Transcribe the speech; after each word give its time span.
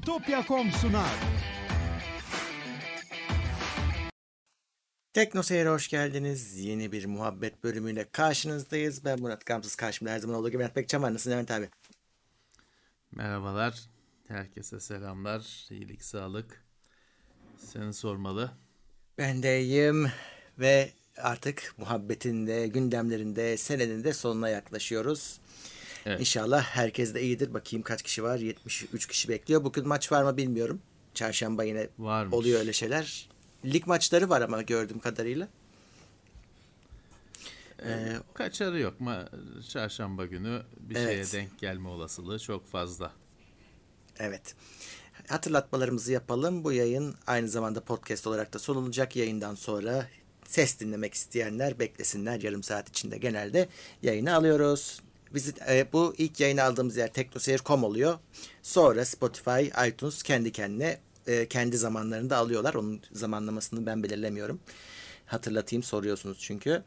Bitopya.com 0.00 0.70
sunar. 0.70 1.10
Tekno 5.12 5.42
Seyir'e 5.42 5.68
hoş 5.68 5.88
geldiniz. 5.88 6.58
Yeni 6.58 6.92
bir 6.92 7.06
muhabbet 7.06 7.64
bölümüyle 7.64 8.08
karşınızdayız. 8.12 9.04
Ben 9.04 9.20
Murat 9.20 9.46
Gamsız. 9.46 9.76
Karşımda 9.76 10.10
her 10.10 10.18
zaman 10.18 10.36
olduğu 10.36 10.48
gibi 10.48 10.58
Levent 10.62 10.76
Bekçam 10.76 11.02
var. 11.02 11.14
Nasılsın 11.14 11.30
Levent 11.30 11.50
abi? 11.50 11.68
Merhabalar. 13.12 13.80
Herkese 14.28 14.80
selamlar. 14.80 15.66
İyilik, 15.70 16.02
sağlık. 16.04 16.64
Seni 17.58 17.94
sormalı. 17.94 18.50
Ben 19.18 19.42
de 19.42 19.60
iyiyim 19.62 20.12
ve 20.58 20.90
artık 21.16 21.74
muhabbetin 21.78 22.46
de 22.46 22.66
gündemlerinde 22.68 23.56
senenin 23.56 24.04
de 24.04 24.12
sonuna 24.12 24.48
yaklaşıyoruz. 24.48 25.40
Evet. 26.06 26.20
İnşallah 26.20 26.62
herkes 26.62 27.14
de 27.14 27.22
iyidir. 27.22 27.54
Bakayım 27.54 27.82
kaç 27.82 28.02
kişi 28.02 28.22
var? 28.22 28.38
73 28.38 29.06
kişi 29.06 29.28
bekliyor. 29.28 29.64
Bugün 29.64 29.88
maç 29.88 30.12
var 30.12 30.22
mı 30.22 30.36
bilmiyorum. 30.36 30.80
Çarşamba 31.14 31.64
yine 31.64 31.88
Varmış. 31.98 32.34
oluyor 32.34 32.60
öyle 32.60 32.72
şeyler. 32.72 33.28
Lig 33.64 33.86
maçları 33.86 34.28
var 34.28 34.40
ama 34.40 34.62
gördüğüm 34.62 34.98
kadarıyla. 34.98 35.48
Ee, 37.84 38.16
Kaçarı 38.34 38.80
yok 38.80 38.94
ama 39.00 39.28
çarşamba 39.68 40.26
günü 40.26 40.62
bir 40.80 40.96
Evet. 40.96 41.26
şeye 41.28 41.42
denk 41.42 41.58
gelme 41.58 41.88
olasılığı 41.88 42.38
çok 42.38 42.68
fazla. 42.68 43.12
Evet. 44.18 44.54
Hatırlatmalarımızı 45.28 46.12
yapalım. 46.12 46.64
Bu 46.64 46.72
yayın 46.72 47.14
aynı 47.26 47.48
zamanda 47.48 47.84
podcast 47.84 48.26
olarak 48.26 48.52
da 48.54 48.58
sunulacak. 48.58 49.16
Yayından 49.16 49.54
sonra 49.54 50.06
ses 50.44 50.80
dinlemek 50.80 51.14
isteyenler 51.14 51.78
beklesinler. 51.78 52.40
Yarım 52.40 52.62
saat 52.62 52.88
içinde 52.88 53.18
genelde 53.18 53.68
yayını 54.02 54.34
alıyoruz. 54.34 55.00
Bizi, 55.34 55.52
e, 55.68 55.92
bu 55.92 56.14
ilk 56.18 56.40
yayını 56.40 56.62
aldığımız 56.62 56.96
yer 56.96 57.12
teknoseyir.com 57.12 57.84
oluyor. 57.84 58.18
Sonra 58.62 59.04
Spotify, 59.04 59.88
iTunes 59.88 60.22
kendi 60.22 60.52
kendine 60.52 60.98
e, 61.26 61.48
kendi 61.48 61.78
zamanlarında 61.78 62.36
alıyorlar. 62.36 62.74
Onun 62.74 63.00
zamanlamasını 63.12 63.86
ben 63.86 64.02
belirlemiyorum. 64.02 64.60
Hatırlatayım 65.26 65.82
soruyorsunuz 65.82 66.38
çünkü. 66.40 66.82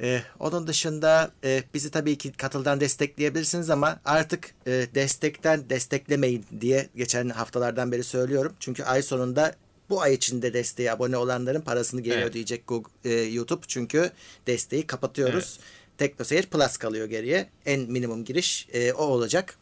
Ee, 0.00 0.22
onun 0.38 0.66
dışında 0.66 1.30
e, 1.44 1.62
bizi 1.74 1.90
tabii 1.90 2.18
ki 2.18 2.32
katıldan 2.32 2.80
destekleyebilirsiniz 2.80 3.70
ama 3.70 4.00
artık 4.04 4.54
e, 4.66 4.86
destekten 4.94 5.70
desteklemeyin 5.70 6.44
diye 6.60 6.88
geçen 6.96 7.28
haftalardan 7.28 7.92
beri 7.92 8.04
söylüyorum. 8.04 8.52
Çünkü 8.60 8.84
ay 8.84 9.02
sonunda 9.02 9.54
bu 9.90 10.02
ay 10.02 10.14
içinde 10.14 10.54
desteğe 10.54 10.92
abone 10.92 11.16
olanların 11.16 11.60
parasını 11.60 12.00
geri 12.00 12.14
Evet. 12.14 12.30
ödeyecek 12.30 12.66
Google, 12.66 12.90
e, 13.04 13.12
YouTube. 13.12 13.60
Çünkü 13.68 14.10
desteği 14.46 14.86
kapatıyoruz. 14.86 15.58
TeknoSeyir 16.02 16.46
Plus 16.46 16.76
kalıyor 16.76 17.06
geriye. 17.06 17.48
En 17.66 17.80
minimum 17.80 18.24
giriş 18.24 18.68
e, 18.72 18.92
o 18.92 19.04
olacak. 19.04 19.54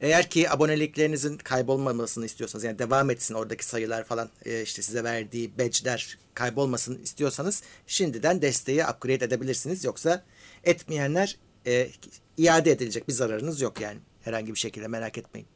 Eğer 0.00 0.30
ki 0.30 0.50
aboneliklerinizin 0.50 1.38
kaybolmamasını 1.38 2.26
istiyorsanız 2.26 2.64
yani 2.64 2.78
devam 2.78 3.10
etsin 3.10 3.34
oradaki 3.34 3.66
sayılar 3.66 4.04
falan 4.04 4.30
e, 4.44 4.62
işte 4.62 4.82
size 4.82 5.04
verdiği 5.04 5.58
badge'ler 5.58 6.18
kaybolmasın 6.34 7.02
istiyorsanız 7.02 7.62
şimdiden 7.86 8.42
desteği 8.42 8.84
upgrade 8.84 9.24
edebilirsiniz. 9.24 9.84
Yoksa 9.84 10.24
etmeyenler 10.64 11.36
e, 11.66 11.88
iade 12.36 12.70
edilecek 12.70 13.08
bir 13.08 13.12
zararınız 13.12 13.60
yok 13.60 13.80
yani 13.80 13.98
herhangi 14.22 14.54
bir 14.54 14.58
şekilde 14.58 14.88
merak 14.88 15.18
etmeyin. 15.18 15.48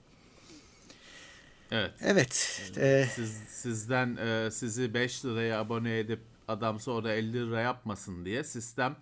Evet. 1.70 1.92
Evet. 2.02 2.62
e, 2.78 3.08
Siz, 3.14 3.32
sizden 3.48 4.16
e, 4.16 4.50
sizi 4.50 4.94
5 4.94 5.24
liraya 5.24 5.60
abone 5.60 5.98
edip 5.98 6.20
adam 6.48 6.80
sonra 6.80 7.12
50 7.12 7.32
lira 7.32 7.60
yapmasın 7.60 8.24
diye 8.24 8.44
sistem 8.44 8.96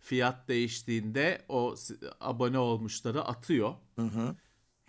fiyat 0.00 0.48
değiştiğinde 0.48 1.42
o 1.48 1.74
abone 2.20 2.58
olmuşları 2.58 3.22
atıyor. 3.24 3.74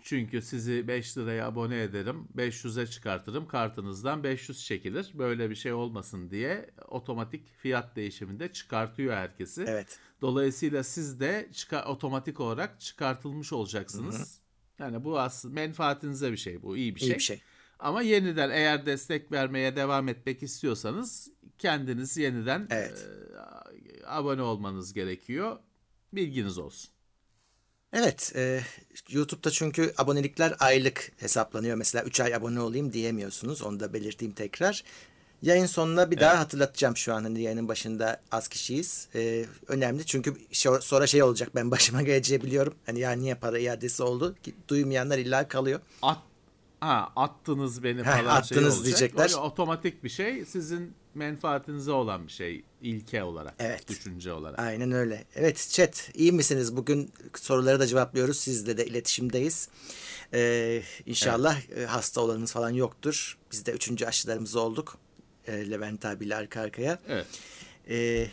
Çünkü 0.04 0.42
sizi 0.42 0.88
5 0.88 1.18
liraya 1.18 1.46
abone 1.46 1.82
ederim, 1.82 2.28
500'e 2.36 2.86
çıkartırım, 2.86 3.48
kartınızdan 3.48 4.24
500 4.24 4.64
çekilir. 4.64 5.10
Böyle 5.14 5.50
bir 5.50 5.54
şey 5.54 5.72
olmasın 5.72 6.30
diye 6.30 6.70
otomatik 6.88 7.48
fiyat 7.56 7.96
değişiminde 7.96 8.52
çıkartıyor 8.52 9.14
herkesi. 9.14 9.64
Evet. 9.68 9.98
Dolayısıyla 10.20 10.82
siz 10.82 11.20
de 11.20 11.48
çıka- 11.52 11.84
otomatik 11.84 12.40
olarak 12.40 12.80
çıkartılmış 12.80 13.52
olacaksınız. 13.52 14.38
Yani 14.78 15.04
bu 15.04 15.20
aslında 15.20 15.54
menfaatinize 15.54 16.32
bir 16.32 16.36
şey 16.36 16.62
bu, 16.62 16.76
iyi 16.76 16.94
bir 16.96 17.00
İyi 17.00 17.06
şey. 17.06 17.14
bir 17.14 17.20
şey. 17.22 17.42
Ama 17.78 18.02
yeniden 18.02 18.50
eğer 18.50 18.86
destek 18.86 19.32
vermeye 19.32 19.76
devam 19.76 20.08
etmek 20.08 20.42
istiyorsanız 20.42 21.28
kendiniz 21.58 22.16
yeniden 22.16 22.66
Evet. 22.70 23.06
e, 23.08 23.61
abone 24.06 24.42
olmanız 24.42 24.92
gerekiyor. 24.92 25.58
Bilginiz 26.12 26.58
olsun. 26.58 26.90
Evet, 27.92 28.32
e, 28.36 28.62
YouTube'da 29.08 29.50
çünkü 29.50 29.92
abonelikler 29.98 30.54
aylık 30.60 31.12
hesaplanıyor. 31.16 31.76
Mesela 31.76 32.04
3 32.04 32.20
ay 32.20 32.34
abone 32.34 32.60
olayım 32.60 32.92
diyemiyorsunuz. 32.92 33.62
Onu 33.62 33.80
da 33.80 33.92
belirteyim 33.92 34.34
tekrar. 34.34 34.84
Yayın 35.42 35.66
sonuna 35.66 36.10
bir 36.10 36.20
daha 36.20 36.38
hatırlatacağım 36.38 36.96
şu 36.96 37.14
an. 37.14 37.22
Hani 37.22 37.42
yayının 37.42 37.68
başında 37.68 38.20
az 38.32 38.48
kişiyiz. 38.48 39.08
E, 39.14 39.46
önemli 39.68 40.06
çünkü 40.06 40.36
sonra 40.80 41.06
şey 41.06 41.22
olacak. 41.22 41.50
Ben 41.54 41.70
başıma 41.70 42.02
geleceği 42.12 42.42
biliyorum. 42.42 42.74
Hani 42.86 43.00
ya 43.00 43.10
niye 43.10 43.34
para 43.34 43.58
iadesi 43.58 44.02
oldu? 44.02 44.36
Duymayanlar 44.68 45.18
illa 45.18 45.48
kalıyor. 45.48 45.80
At 46.02 46.18
ha 46.82 47.12
attınız 47.16 47.82
beni 47.82 47.98
Heh, 48.00 48.04
falan 48.04 48.42
şey 48.42 48.58
attınız 48.58 48.74
olacak. 48.78 48.84
diyecekler. 48.84 49.22
Öyle 49.24 49.36
otomatik 49.36 50.04
bir 50.04 50.08
şey. 50.08 50.44
Sizin 50.44 50.94
menfaatinize 51.14 51.92
olan 51.92 52.26
bir 52.26 52.32
şey 52.32 52.64
ilke 52.82 53.22
olarak, 53.22 53.54
Evet. 53.58 53.88
düşünce 53.88 54.32
olarak. 54.32 54.58
Aynen 54.58 54.92
öyle. 54.92 55.24
Evet 55.34 55.68
chat 55.72 56.10
iyi 56.14 56.32
misiniz? 56.32 56.76
Bugün 56.76 57.12
soruları 57.34 57.80
da 57.80 57.86
cevaplıyoruz. 57.86 58.38
Sizle 58.38 58.76
de 58.76 58.86
iletişimdeyiz. 58.86 59.68
Ee, 60.34 60.82
inşallah 61.06 61.56
e, 61.76 61.84
hasta 61.86 62.20
olanınız 62.20 62.52
falan 62.52 62.70
yoktur. 62.70 63.38
Biz 63.52 63.66
de 63.66 63.72
üçüncü 63.72 64.06
aşılarımız 64.06 64.56
olduk. 64.56 64.98
E, 65.46 65.70
Levent 65.70 66.04
abiyle 66.04 66.36
arka 66.36 66.60
arkaya. 66.60 66.98
Evet. 67.08 67.26
Ee, 67.88 68.26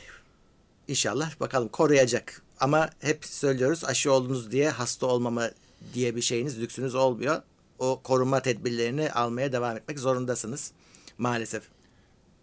inşallah 0.88 1.40
bakalım 1.40 1.68
koruyacak. 1.70 2.42
Ama 2.60 2.90
hep 3.00 3.26
söylüyoruz 3.26 3.86
aşı 3.86 4.12
oldunuz 4.12 4.52
diye 4.52 4.70
hasta 4.70 5.06
olmama 5.06 5.50
diye 5.94 6.16
bir 6.16 6.22
şeyiniz, 6.22 6.62
lüksünüz 6.62 6.96
olmuyor. 6.96 7.42
O 7.80 8.02
koruma 8.04 8.42
tedbirlerini 8.42 9.12
almaya 9.12 9.52
devam 9.52 9.78
etmek 9.78 10.00
zorundasınız. 10.00 10.74
Maalesef. 11.18 11.70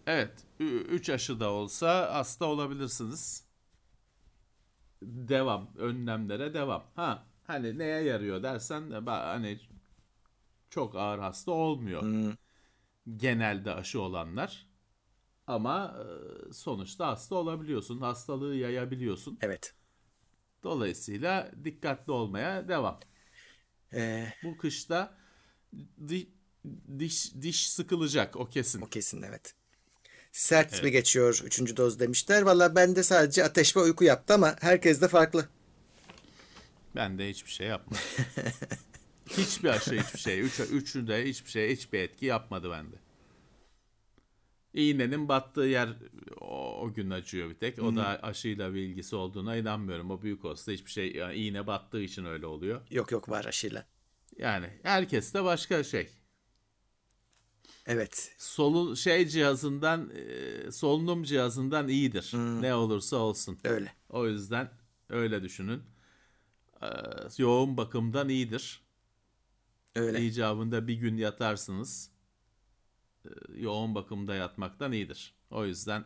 Evet. 0.06 0.32
3 0.60 1.10
aşı 1.10 1.40
da 1.40 1.50
olsa 1.50 2.14
hasta 2.14 2.46
olabilirsiniz. 2.46 3.44
Devam. 5.02 5.70
Önlemlere 5.78 6.54
devam. 6.54 6.84
Ha 6.94 7.26
hani 7.46 7.78
neye 7.78 8.02
yarıyor 8.02 8.42
dersen 8.42 8.90
hani 9.06 9.60
çok 10.70 10.96
ağır 10.96 11.18
hasta 11.18 11.50
olmuyor. 11.50 12.02
Genelde 13.16 13.74
aşı 13.74 14.00
olanlar. 14.00 14.66
Ama 15.46 15.96
e, 16.48 16.52
sonuçta 16.52 17.06
hasta 17.06 17.34
olabiliyorsun. 17.34 18.00
Hastalığı 18.00 18.54
yayabiliyorsun. 18.54 19.38
Evet. 19.42 19.74
Dolayısıyla 20.62 21.50
dikkatli 21.64 22.12
olmaya 22.12 22.68
devam. 22.68 23.00
Ee, 23.92 24.28
Bu 24.44 24.56
kışta 24.56 25.25
di- 26.08 26.28
diş 26.98 27.34
diş 27.42 27.70
sıkılacak 27.70 28.36
o 28.36 28.48
kesin. 28.48 28.80
O 28.80 28.86
kesin 28.88 29.22
evet. 29.22 29.54
Sert 30.32 30.82
mi 30.82 30.90
geçiyor 30.90 31.40
üçüncü 31.44 31.76
doz 31.76 32.00
demişler. 32.00 32.42
Valla 32.42 32.76
bende 32.76 33.02
sadece 33.02 33.44
ateş 33.44 33.76
ve 33.76 33.80
uyku 33.80 34.04
yaptı 34.04 34.34
ama 34.34 34.56
herkes 34.60 35.00
de 35.00 35.08
farklı. 35.08 35.48
Ben 36.96 37.18
de 37.18 37.30
hiçbir 37.30 37.50
şey 37.50 37.66
yapmadım. 37.66 38.02
hiçbir 39.28 39.68
aşı 39.68 40.00
hiçbir 40.00 40.18
şey. 40.18 40.40
Üç, 40.40 40.60
üçü 40.60 41.08
de 41.08 41.24
hiçbir 41.24 41.50
şey 41.50 41.76
hiçbir 41.76 41.98
etki 41.98 42.26
yapmadı 42.26 42.70
bende. 42.70 42.96
İğnenin 44.74 45.28
battığı 45.28 45.60
yer 45.60 45.88
o, 46.40 46.80
o 46.80 46.94
gün 46.94 47.10
acıyor 47.10 47.50
bir 47.50 47.54
tek. 47.54 47.82
O 47.82 47.96
da 47.96 48.06
aşıyla 48.22 48.74
bir 48.74 48.80
ilgisi 48.80 49.16
olduğuna 49.16 49.56
inanmıyorum. 49.56 50.10
O 50.10 50.22
büyük 50.22 50.44
olsa 50.44 50.72
hiçbir 50.72 50.90
şey 50.90 51.12
yani 51.12 51.34
iğne 51.34 51.66
battığı 51.66 52.00
için 52.02 52.24
öyle 52.24 52.46
oluyor. 52.46 52.80
Yok 52.90 53.12
yok 53.12 53.28
var 53.28 53.44
aşıyla. 53.44 53.86
Yani 54.38 54.70
herkes 54.82 55.34
de 55.34 55.44
başka 55.44 55.84
şey. 55.84 56.10
Evet. 57.86 58.34
Solu 58.38 58.96
şey 58.96 59.28
cihazından 59.28 60.10
e, 60.14 60.72
solunum 60.72 61.22
cihazından 61.22 61.88
iyidir. 61.88 62.32
Ne 62.34 62.74
olursa 62.74 63.16
olsun. 63.16 63.58
Öyle. 63.64 63.92
O 64.08 64.26
yüzden 64.26 64.70
öyle 65.10 65.42
düşünün. 65.42 65.82
Ee, 66.82 66.86
yoğun 67.38 67.76
bakımdan 67.76 68.28
iyidir. 68.28 68.82
Öyle. 69.94 70.22
İcabında 70.24 70.88
bir 70.88 70.94
gün 70.94 71.16
yatarsınız. 71.16 72.10
Ee, 73.24 73.28
yoğun 73.54 73.94
bakımda 73.94 74.34
yatmaktan 74.34 74.92
iyidir. 74.92 75.34
O 75.50 75.66
yüzden 75.66 76.04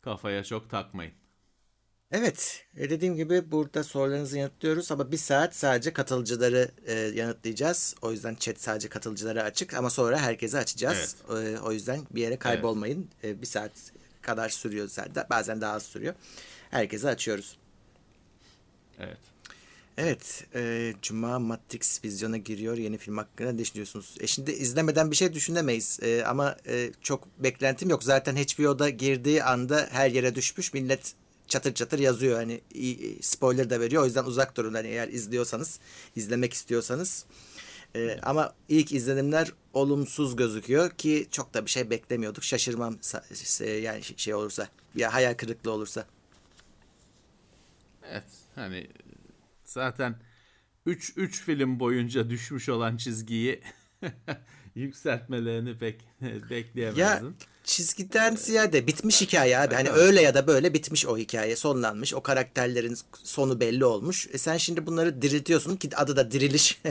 kafaya 0.00 0.44
çok 0.44 0.70
takmayın. 0.70 1.14
Evet. 2.12 2.66
e, 2.76 2.90
dediğim 2.90 3.16
gibi 3.16 3.50
burada 3.50 3.84
sorularınızı 3.84 4.38
yanıtlıyoruz 4.38 4.92
ama 4.92 5.12
bir 5.12 5.16
saat 5.16 5.56
sadece 5.56 5.92
katılıcıları 5.92 6.70
e, 6.86 6.94
yanıtlayacağız. 6.94 7.94
O 8.02 8.12
yüzden 8.12 8.34
chat 8.34 8.60
sadece 8.60 8.88
katılıcılara 8.88 9.42
açık 9.42 9.74
ama 9.74 9.90
sonra 9.90 10.18
herkese 10.18 10.58
açacağız. 10.58 11.16
E, 11.30 11.58
o 11.58 11.72
yüzden 11.72 12.00
bir 12.10 12.22
yere 12.22 12.36
kaybolmayın. 12.36 13.08
E, 13.24 13.40
bir 13.42 13.46
saat 13.46 13.72
kadar 14.22 14.48
sürüyor 14.48 14.88
zaten. 14.88 15.26
Bazen 15.30 15.60
daha 15.60 15.72
az 15.72 15.82
sürüyor. 15.82 16.14
Herkese 16.70 17.08
açıyoruz. 17.08 17.56
Evet. 18.98 19.18
Evet, 20.00 20.46
e, 20.54 20.92
Cuma 21.02 21.38
Matrix 21.38 22.04
vizyona 22.04 22.36
giriyor. 22.36 22.76
Yeni 22.76 22.98
film 22.98 23.16
hakkında 23.16 23.52
ne 23.52 23.58
düşünüyorsunuz? 23.58 24.14
E 24.20 24.26
şimdi 24.26 24.50
izlemeden 24.50 25.10
bir 25.10 25.16
şey 25.16 25.32
düşünemeyiz. 25.32 25.98
E, 26.02 26.24
ama 26.24 26.56
e, 26.66 26.90
çok 27.00 27.28
beklentim 27.38 27.90
yok. 27.90 28.04
Zaten 28.04 28.36
HBO'da 28.36 28.88
girdiği 28.90 29.44
anda 29.44 29.88
her 29.90 30.10
yere 30.10 30.34
düşmüş. 30.34 30.72
Millet 30.74 31.14
çatır 31.48 31.74
çatır 31.74 31.98
yazıyor. 31.98 32.36
Hani 32.36 32.60
spoiler 33.20 33.70
da 33.70 33.80
veriyor. 33.80 34.02
O 34.02 34.06
yüzden 34.06 34.24
uzak 34.24 34.56
durun. 34.56 34.74
Hani 34.74 34.88
eğer 34.88 35.08
izliyorsanız, 35.08 35.80
izlemek 36.16 36.52
istiyorsanız. 36.52 37.26
E, 37.94 38.20
ama 38.22 38.54
ilk 38.68 38.92
izlenimler 38.92 39.52
olumsuz 39.72 40.36
gözüküyor 40.36 40.90
ki 40.90 41.28
çok 41.30 41.54
da 41.54 41.66
bir 41.66 41.70
şey 41.70 41.90
beklemiyorduk. 41.90 42.44
Şaşırmam 42.44 42.98
yani 43.62 44.02
şey 44.16 44.34
olursa. 44.34 44.68
Ya 44.94 45.14
hayal 45.14 45.34
kırıklığı 45.34 45.70
olursa. 45.70 46.06
Evet 48.10 48.24
hani 48.54 48.86
zaten 49.64 50.16
3 50.86 51.12
3 51.16 51.42
film 51.42 51.80
boyunca 51.80 52.30
düşmüş 52.30 52.68
olan 52.68 52.96
çizgiyi 52.96 53.60
yükseltmelerini 54.80 55.78
pek 55.78 56.00
Ya 56.20 56.50
bekleyemezdin. 56.50 57.36
çizgiden 57.64 58.36
ziyade 58.36 58.86
bitmiş 58.86 59.20
hikaye 59.20 59.58
abi. 59.58 59.74
Hani 59.74 59.90
öyle 59.90 60.22
ya 60.22 60.34
da 60.34 60.46
böyle 60.46 60.74
bitmiş 60.74 61.06
o 61.06 61.18
hikaye. 61.18 61.56
Sonlanmış. 61.56 62.14
O 62.14 62.20
karakterlerin 62.22 62.96
sonu 63.22 63.60
belli 63.60 63.84
olmuş. 63.84 64.28
E 64.32 64.38
sen 64.38 64.56
şimdi 64.56 64.86
bunları 64.86 65.22
diriltiyorsun 65.22 65.76
ki 65.76 65.96
adı 65.96 66.16
da 66.16 66.30
diriliş. 66.30 66.80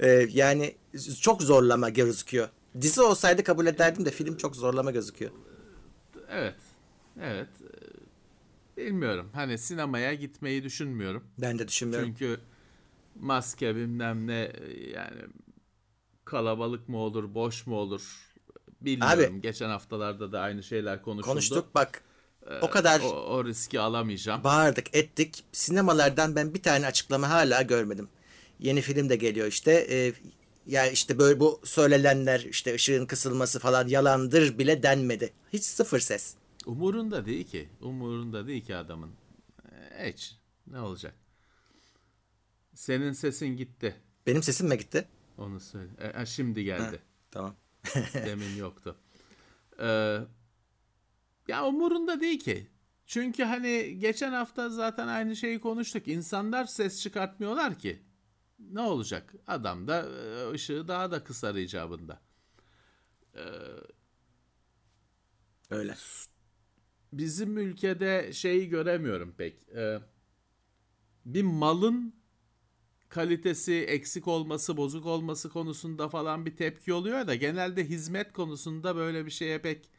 E, 0.00 0.08
yani 0.32 0.74
çok 1.20 1.42
zorlama 1.42 1.88
gözüküyor. 1.88 2.48
Dizi 2.80 3.02
olsaydı 3.02 3.44
kabul 3.44 3.66
ederdim 3.66 4.04
de 4.04 4.10
film 4.10 4.36
çok 4.36 4.56
zorlama 4.56 4.90
gözüküyor. 4.90 5.30
Evet. 6.30 6.54
Evet. 7.22 7.48
Ee, 8.76 8.86
Bilmiyorum. 8.86 9.30
Hani 9.32 9.58
sinemaya 9.58 10.14
gitmeyi 10.14 10.64
düşünmüyorum. 10.64 11.24
Ben 11.38 11.58
de 11.58 11.68
düşünmüyorum. 11.68 12.08
Çünkü 12.08 12.40
maske 13.20 13.76
bilmem 13.76 14.26
ne 14.26 14.52
yani 14.94 15.20
kalabalık 16.36 16.88
mı 16.88 16.96
olur, 16.98 17.34
boş 17.34 17.66
mu 17.66 17.76
olur 17.76 18.02
bilmiyorum. 18.80 19.34
Abi- 19.34 19.40
Geçen 19.40 19.68
haftalarda 19.68 20.32
da 20.32 20.40
aynı 20.40 20.62
şeyler 20.62 21.02
konuşuldu. 21.02 21.26
Konuştuk 21.32 21.74
bak. 21.74 22.02
O 22.62 22.70
kadar 22.70 23.00
O, 23.00 23.08
o 23.08 23.44
riski 23.44 23.80
alamayacağım. 23.80 24.44
bağırdık 24.44 24.96
ettik. 24.96 25.44
Sinemalardan 25.52 26.36
ben 26.36 26.54
bir 26.54 26.62
tane 26.62 26.86
açıklama 26.86 27.30
hala 27.30 27.62
görmedim. 27.62 28.08
Yeni 28.58 28.80
film 28.80 29.08
de 29.08 29.16
geliyor 29.16 29.46
işte. 29.46 29.72
E, 29.90 30.12
ya 30.66 30.86
işte 30.90 31.18
böyle 31.18 31.40
bu 31.40 31.60
söylenenler 31.64 32.40
işte 32.40 32.74
ışığın 32.74 33.06
kısılması 33.06 33.58
falan 33.60 33.88
yalandır 33.88 34.58
bile 34.58 34.82
denmedi. 34.82 35.32
Hiç 35.52 35.64
sıfır 35.64 36.00
ses. 36.00 36.34
Umurunda 36.66 37.26
değil 37.26 37.44
ki. 37.46 37.68
Umurunda 37.80 38.46
değil 38.46 38.64
ki 38.64 38.76
adamın. 38.76 39.10
Ee, 39.98 40.12
Hiç. 40.12 40.36
Ne 40.66 40.80
olacak? 40.80 41.14
Senin 42.74 43.12
sesin 43.12 43.56
gitti. 43.56 43.94
Benim 44.26 44.42
sesim 44.42 44.68
mi 44.68 44.78
gitti? 44.78 45.04
Onu 45.42 45.60
söyle. 45.60 45.90
E, 45.98 46.22
e, 46.22 46.26
şimdi 46.26 46.64
geldi. 46.64 47.02
Tamam. 47.30 47.54
Demin 48.14 48.56
yoktu. 48.56 48.96
Ee, 49.80 50.18
ya 51.48 51.66
umurunda 51.66 52.20
değil 52.20 52.40
ki. 52.40 52.66
Çünkü 53.06 53.42
hani 53.42 53.98
geçen 53.98 54.32
hafta 54.32 54.68
zaten 54.68 55.08
aynı 55.08 55.36
şeyi 55.36 55.60
konuştuk. 55.60 56.08
İnsanlar 56.08 56.64
ses 56.64 57.02
çıkartmıyorlar 57.02 57.78
ki. 57.78 58.02
Ne 58.58 58.80
olacak? 58.80 59.34
Adam 59.46 59.88
da 59.88 60.06
e, 60.08 60.50
ışığı 60.50 60.88
daha 60.88 61.10
da 61.10 61.24
kısar 61.24 61.54
icabında. 61.54 62.20
Öyle. 65.70 65.96
Bizim 67.12 67.58
ülkede 67.58 68.32
şeyi 68.32 68.68
göremiyorum 68.68 69.34
pek. 69.36 69.68
Ee, 69.68 70.00
bir 71.24 71.42
malın 71.42 72.21
kalitesi 73.12 73.74
eksik 73.74 74.28
olması, 74.28 74.76
bozuk 74.76 75.06
olması 75.06 75.50
konusunda 75.50 76.08
falan 76.08 76.46
bir 76.46 76.56
tepki 76.56 76.92
oluyor 76.92 77.26
da 77.26 77.34
genelde 77.34 77.88
hizmet 77.88 78.32
konusunda 78.32 78.96
böyle 78.96 79.26
bir 79.26 79.30
şeye 79.30 79.58
pek 79.58 79.90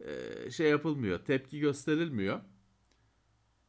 e, 0.00 0.50
şey 0.50 0.70
yapılmıyor, 0.70 1.24
tepki 1.24 1.60
gösterilmiyor. 1.60 2.40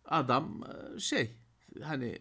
Adam 0.06 0.64
e, 0.64 1.00
şey 1.00 1.38
hani 1.84 2.20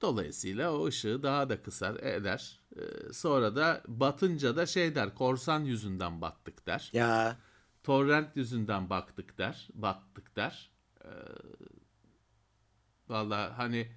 dolayısıyla 0.00 0.72
o 0.72 0.86
ışığı 0.86 1.22
daha 1.22 1.48
da 1.48 1.62
kısar 1.62 1.96
eder. 1.96 2.60
E, 2.76 3.12
sonra 3.12 3.56
da 3.56 3.82
batınca 3.88 4.56
da 4.56 4.66
şey 4.66 4.94
der, 4.94 5.14
korsan 5.14 5.60
yüzünden 5.60 6.20
battık 6.20 6.66
der. 6.66 6.90
Ya 6.92 7.38
Torrent 7.82 8.36
yüzünden 8.36 8.90
baktık 8.90 9.38
der, 9.38 9.68
battık 9.74 10.36
der. 10.36 10.70
Ee, 11.04 11.08
Valla 13.08 13.58
hani 13.58 13.88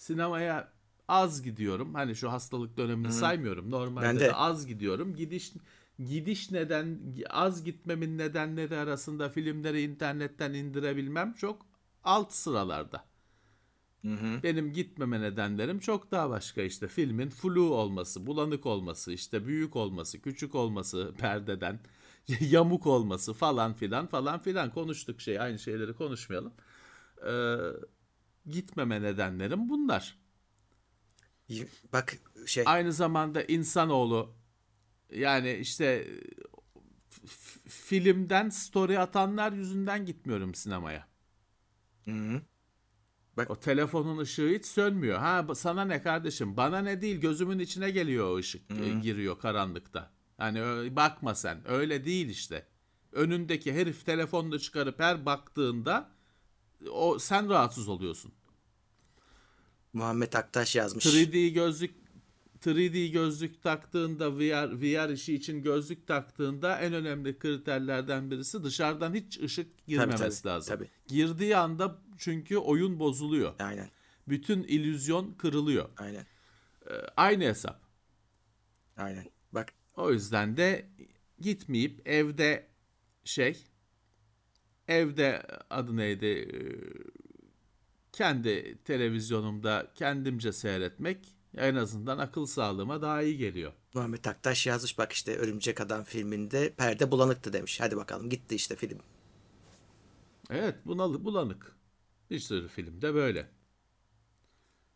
sinemaya 0.00 0.72
az 1.08 1.42
gidiyorum. 1.42 1.94
Hani 1.94 2.16
şu 2.16 2.32
hastalık 2.32 2.76
dönemini 2.76 3.12
saymıyorum. 3.12 3.70
Normalde 3.70 4.06
Ben 4.06 4.16
de. 4.16 4.20
de. 4.20 4.34
az 4.34 4.66
gidiyorum. 4.66 5.16
Gidiş 5.16 5.52
gidiş 5.98 6.50
neden 6.50 6.98
az 7.30 7.64
gitmemin 7.64 8.18
nedenleri 8.18 8.76
arasında 8.76 9.28
filmleri 9.28 9.82
internetten 9.82 10.54
indirebilmem 10.54 11.32
çok 11.32 11.66
alt 12.04 12.32
sıralarda. 12.32 13.04
Benim 14.42 14.72
gitmeme 14.72 15.20
nedenlerim 15.20 15.78
çok 15.78 16.10
daha 16.10 16.30
başka 16.30 16.62
işte 16.62 16.88
filmin 16.88 17.30
flu 17.30 17.74
olması, 17.74 18.26
bulanık 18.26 18.66
olması, 18.66 19.12
işte 19.12 19.46
büyük 19.46 19.76
olması, 19.76 20.22
küçük 20.22 20.54
olması 20.54 21.14
perdeden, 21.18 21.80
yamuk 22.40 22.86
olması 22.86 23.32
falan 23.32 23.74
filan 23.74 24.06
falan 24.06 24.38
filan 24.38 24.70
konuştuk 24.70 25.20
şey 25.20 25.40
aynı 25.40 25.58
şeyleri 25.58 25.92
konuşmayalım. 25.92 26.52
Ee, 27.26 27.56
gitmeme 28.46 29.02
nedenlerim 29.02 29.68
bunlar. 29.68 30.18
bak 31.92 32.18
şey 32.46 32.64
Aynı 32.66 32.92
zamanda 32.92 33.42
insanoğlu 33.42 34.34
yani 35.12 35.52
işte 35.52 36.08
filmden 37.68 38.48
story 38.48 38.98
atanlar 38.98 39.52
yüzünden 39.52 40.06
gitmiyorum 40.06 40.54
sinemaya. 40.54 41.08
O 43.50 43.56
telefonun 43.56 44.18
ışığı 44.18 44.48
hiç 44.48 44.66
sönmüyor. 44.66 45.18
Ha 45.18 45.46
sana 45.54 45.84
ne 45.84 46.02
kardeşim? 46.02 46.56
Bana 46.56 46.78
ne 46.78 47.00
değil 47.00 47.20
gözümün 47.20 47.58
içine 47.58 47.90
geliyor 47.90 48.30
o 48.30 48.36
ışık 48.36 48.70
e, 48.70 48.90
giriyor 49.02 49.38
karanlıkta. 49.38 50.10
Hani 50.38 50.60
bakma 50.96 51.34
sen. 51.34 51.70
Öyle 51.70 52.04
değil 52.04 52.28
işte. 52.28 52.66
Önündeki 53.12 53.72
herif 53.72 54.06
telefonunu 54.06 54.58
çıkarıp 54.58 55.00
her 55.00 55.26
baktığında 55.26 56.10
o 56.90 57.18
sen 57.18 57.48
rahatsız 57.48 57.88
oluyorsun. 57.88 58.32
Muhammed 59.92 60.32
Aktaş 60.32 60.76
yazmış. 60.76 61.06
3D 61.06 61.48
gözlük 61.48 61.94
3D 62.60 63.12
gözlük 63.12 63.62
taktığında 63.62 64.38
VR 64.38 64.80
VR 64.82 65.08
işi 65.08 65.34
için 65.34 65.62
gözlük 65.62 66.06
taktığında 66.06 66.78
en 66.78 66.92
önemli 66.92 67.38
kriterlerden 67.38 68.30
birisi 68.30 68.64
dışarıdan 68.64 69.14
hiç 69.14 69.40
ışık 69.40 69.86
girmemesi 69.86 70.42
tabii, 70.42 70.52
lazım. 70.52 70.76
tabii. 70.76 70.88
Girdiği 71.06 71.56
anda 71.56 71.98
çünkü 72.18 72.56
oyun 72.56 73.00
bozuluyor. 73.00 73.54
Aynen. 73.58 73.90
Bütün 74.28 74.62
illüzyon 74.62 75.32
kırılıyor. 75.32 75.88
Aynen. 75.96 76.26
Ee, 76.90 76.94
aynı 77.16 77.44
hesap. 77.44 77.80
Aynen. 78.96 79.26
Bak 79.52 79.72
O 79.96 80.12
yüzden 80.12 80.56
de 80.56 80.88
gitmeyip 81.40 82.08
evde 82.08 82.66
şey 83.24 83.64
evde 84.90 85.42
adı 85.70 85.96
neydi 85.96 86.26
Ee, 86.26 86.60
kendi 88.12 88.78
televizyonumda 88.84 89.86
kendimce 89.94 90.52
seyretmek 90.52 91.18
en 91.56 91.74
azından 91.74 92.18
akıl 92.18 92.46
sağlığıma 92.46 93.02
daha 93.02 93.22
iyi 93.22 93.36
geliyor. 93.36 93.72
Muhammed 93.94 94.24
Aktaş 94.24 94.66
yazmış 94.66 94.98
bak 94.98 95.12
işte 95.12 95.36
Örümcek 95.36 95.80
Adam 95.80 96.04
filminde 96.04 96.74
perde 96.76 97.10
bulanıktı 97.10 97.52
demiş. 97.52 97.80
Hadi 97.80 97.96
bakalım 97.96 98.30
gitti 98.30 98.54
işte 98.54 98.76
film. 98.76 98.98
Evet 100.50 100.74
bunalı 100.86 101.24
bulanık. 101.24 101.76
Bir 102.30 102.38
sürü 102.38 102.68
filmde 102.68 103.14
böyle. 103.14 103.48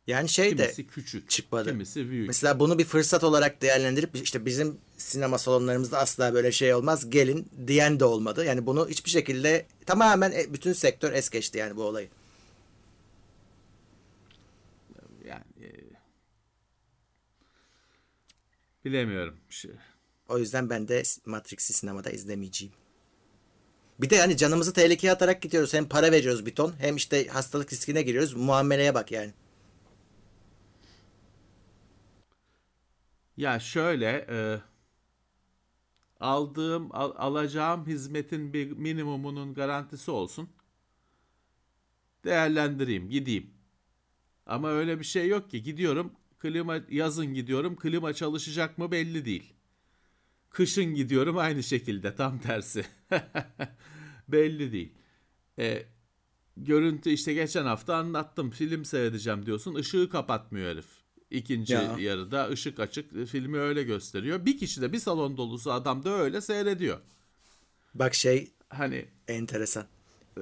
Yani 0.07 0.29
şey 0.29 0.59
de 0.59 0.63
Kimisi 0.63 0.87
küçük, 0.87 1.31
çıkmadı. 1.31 1.69
kimisi 1.71 2.11
büyük. 2.11 2.27
Mesela 2.27 2.61
bunu 2.61 2.79
bir 2.79 2.85
fırsat 2.85 3.25
olarak 3.25 3.63
değerlendirip 3.63 4.17
işte 4.17 4.47
bizim 4.47 4.79
sinema 4.97 5.39
salonlarımızda 5.39 5.99
asla 5.99 6.35
böyle 6.35 6.53
şey 6.53 6.75
olmaz 6.75 7.11
gelin 7.11 7.49
diyen 7.67 8.01
de 8.01 8.05
olmadı. 8.05 8.45
Yani 8.45 8.67
bunu 8.67 8.89
hiçbir 8.89 9.11
şekilde 9.11 9.67
tamamen 9.87 10.33
e- 10.33 10.53
bütün 10.55 10.73
sektör 10.73 11.13
es 11.13 11.31
geçti 11.31 11.59
yani 11.59 11.77
bu 11.77 11.83
olayı. 11.83 12.09
Yani 15.29 15.43
e, 15.63 15.69
bilemiyorum. 18.85 19.37
Şu- 19.51 19.73
O 20.29 20.39
yüzden 20.39 20.71
ben 20.71 20.89
de 20.89 21.03
Matrix'i 21.27 21.73
sinemada 21.73 22.11
izlemeyeceğim. 22.11 22.75
Bir 24.01 24.11
de 24.11 24.17
yani 24.17 24.37
canımızı 24.37 24.73
tehlikeye 24.73 25.13
atarak 25.13 25.43
gidiyoruz. 25.43 25.75
Hem 25.75 25.89
para 25.89 26.13
veriyoruz 26.13 26.47
bir 26.47 26.55
ton 26.55 26.75
hem 26.79 26.97
işte 26.97 27.27
hastalık 27.27 27.73
riskine 27.73 28.03
giriyoruz. 28.03 28.35
Muameleye 28.35 28.95
bak 28.95 29.13
yani. 29.13 29.33
Ya 33.37 33.59
şöyle 33.61 34.26
e, 34.31 34.61
aldığım 36.21 36.88
al- 36.93 37.14
alacağım 37.17 37.87
hizmetin 37.87 38.53
bir 38.53 38.71
minimumunun 38.71 39.55
garantisi 39.55 40.11
olsun. 40.11 40.49
Değerlendireyim, 42.25 43.11
gideyim. 43.11 43.50
Ama 44.47 44.71
öyle 44.71 45.00
bir 45.00 45.05
şey 45.05 45.29
yok 45.29 45.50
ki. 45.50 45.62
Gidiyorum 45.62 46.12
klima 46.41 46.76
yazın 46.91 47.35
gidiyorum 47.35 47.76
klima 47.76 48.14
çalışacak 48.14 48.79
mı 48.79 48.93
belli 48.93 49.25
değil. 49.25 49.55
Kışın 50.50 50.95
gidiyorum 50.95 51.38
aynı 51.38 51.62
şekilde 51.62 52.14
tam 52.17 52.38
tersi. 52.38 52.87
belli 54.29 54.73
değil. 54.73 54.93
E, 55.59 55.87
görüntü 56.59 57.11
işte 57.11 57.35
geçen 57.35 57.67
hafta 57.67 57.97
anlattım 57.97 58.50
film 58.50 58.87
seyredeceğim 58.87 59.47
diyorsun 59.47 59.76
ışığı 59.76 60.11
kapatmıyor 60.11 60.71
herif. 60.73 61.04
İkinci 61.31 61.73
Ya. 61.75 61.97
yarıda 61.99 62.49
ışık 62.49 62.81
açık 62.81 63.26
filmi 63.26 63.59
öyle 63.59 63.83
gösteriyor. 63.83 64.45
Bir 64.47 64.59
kişi 64.59 64.83
de 64.83 64.93
bir 64.93 64.99
salon 64.99 65.37
dolusu 65.37 65.73
adam 65.73 66.04
da 66.04 66.11
öyle 66.11 66.40
seyrediyor. 66.40 66.99
Bak 67.95 68.14
şey 68.14 68.50
Hani 68.69 69.09
enteresan. 69.28 69.85
Ee, 70.38 70.40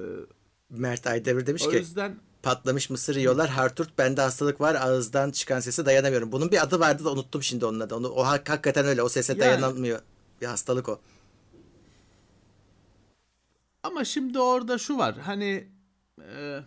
Mert 0.69 1.07
Aydemir 1.07 1.45
demiş 1.45 1.63
o 1.67 1.69
ki 1.69 1.75
yüzden 1.77 2.15
patlamış 2.43 2.89
mısır 2.89 3.15
yiyorlar. 3.15 3.49
Harturt 3.49 3.97
bende 3.97 4.21
hastalık 4.21 4.61
var. 4.61 4.75
Ağızdan 4.75 5.31
çıkan 5.31 5.59
sese 5.59 5.85
dayanamıyorum. 5.85 6.31
Bunun 6.31 6.51
bir 6.51 6.63
adı 6.63 6.79
vardı 6.79 7.05
da 7.05 7.11
unuttum 7.11 7.43
şimdi 7.43 7.65
onun 7.65 7.79
adı. 7.79 7.95
Onu, 7.95 8.07
o 8.07 8.23
hak- 8.23 8.49
hakikaten 8.49 8.85
öyle. 8.85 9.01
O 9.01 9.09
sese 9.09 9.33
Yani- 9.33 9.39
dayanamıyor. 9.41 9.99
Bir 10.41 10.45
hastalık 10.45 10.89
o. 10.89 10.99
Ama 13.83 14.05
şimdi 14.05 14.39
orada 14.39 14.77
şu 14.77 14.97
var. 14.97 15.15
Hani 15.17 15.67
e, 16.21 16.59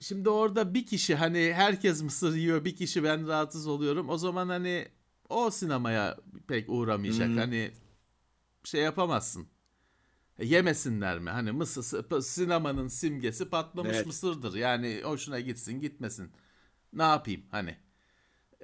şimdi 0.00 0.28
orada 0.28 0.74
bir 0.74 0.86
kişi 0.86 1.14
hani 1.14 1.52
herkes 1.54 2.02
mısır 2.02 2.34
yiyor, 2.34 2.64
bir 2.64 2.76
kişi 2.76 3.04
ben 3.04 3.28
rahatsız 3.28 3.66
oluyorum. 3.66 4.08
O 4.08 4.18
zaman 4.18 4.48
hani 4.48 4.88
o 5.28 5.50
sinemaya 5.50 6.16
pek 6.48 6.68
uğramayacak. 6.68 7.36
Hani 7.36 7.70
şey 8.64 8.82
yapamazsın. 8.82 9.46
E, 10.38 10.46
Yemesinler 10.46 11.18
mi? 11.18 11.30
Hani 11.30 11.52
mısır 11.52 12.22
sinemanın 12.22 12.88
simgesi 12.88 13.50
patlamış 13.50 13.96
Evet. 13.96 14.06
mısırdır. 14.06 14.54
Yani 14.54 15.00
hoşuna 15.04 15.40
gitsin, 15.40 15.80
gitmesin. 15.80 16.30
Ne 16.92 17.02
yapayım 17.02 17.42
hani? 17.50 17.76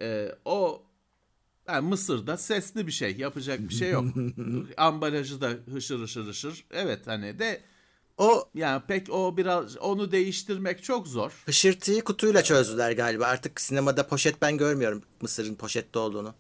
E, 0.00 0.28
o 0.44 0.82
yani 1.68 1.88
Mısır'da 1.88 2.36
sesli 2.36 2.86
bir 2.86 2.92
şey. 2.92 3.16
Yapacak 3.16 3.60
bir 3.60 3.74
şey 3.74 3.90
yok. 3.90 4.04
Ambalajı 4.76 5.40
da 5.40 5.50
hışır 5.72 6.00
hışır 6.00 6.26
hışır. 6.26 6.64
Evet 6.70 7.06
hani 7.06 7.38
de 7.38 7.60
O 8.18 8.48
yani 8.54 8.82
pek 8.88 9.10
o 9.10 9.36
biraz 9.36 9.76
onu 9.76 10.12
değiştirmek 10.12 10.82
çok 10.84 11.08
zor. 11.08 11.42
hışırtıyı 11.46 12.04
kutuyla 12.04 12.42
çözdüler 12.44 12.92
galiba. 12.92 13.26
Artık 13.26 13.60
sinemada 13.60 14.06
poşet 14.06 14.42
ben 14.42 14.58
görmüyorum 14.58 15.02
mısırın 15.20 15.54
poşette 15.54 15.98
olduğunu. 15.98 16.34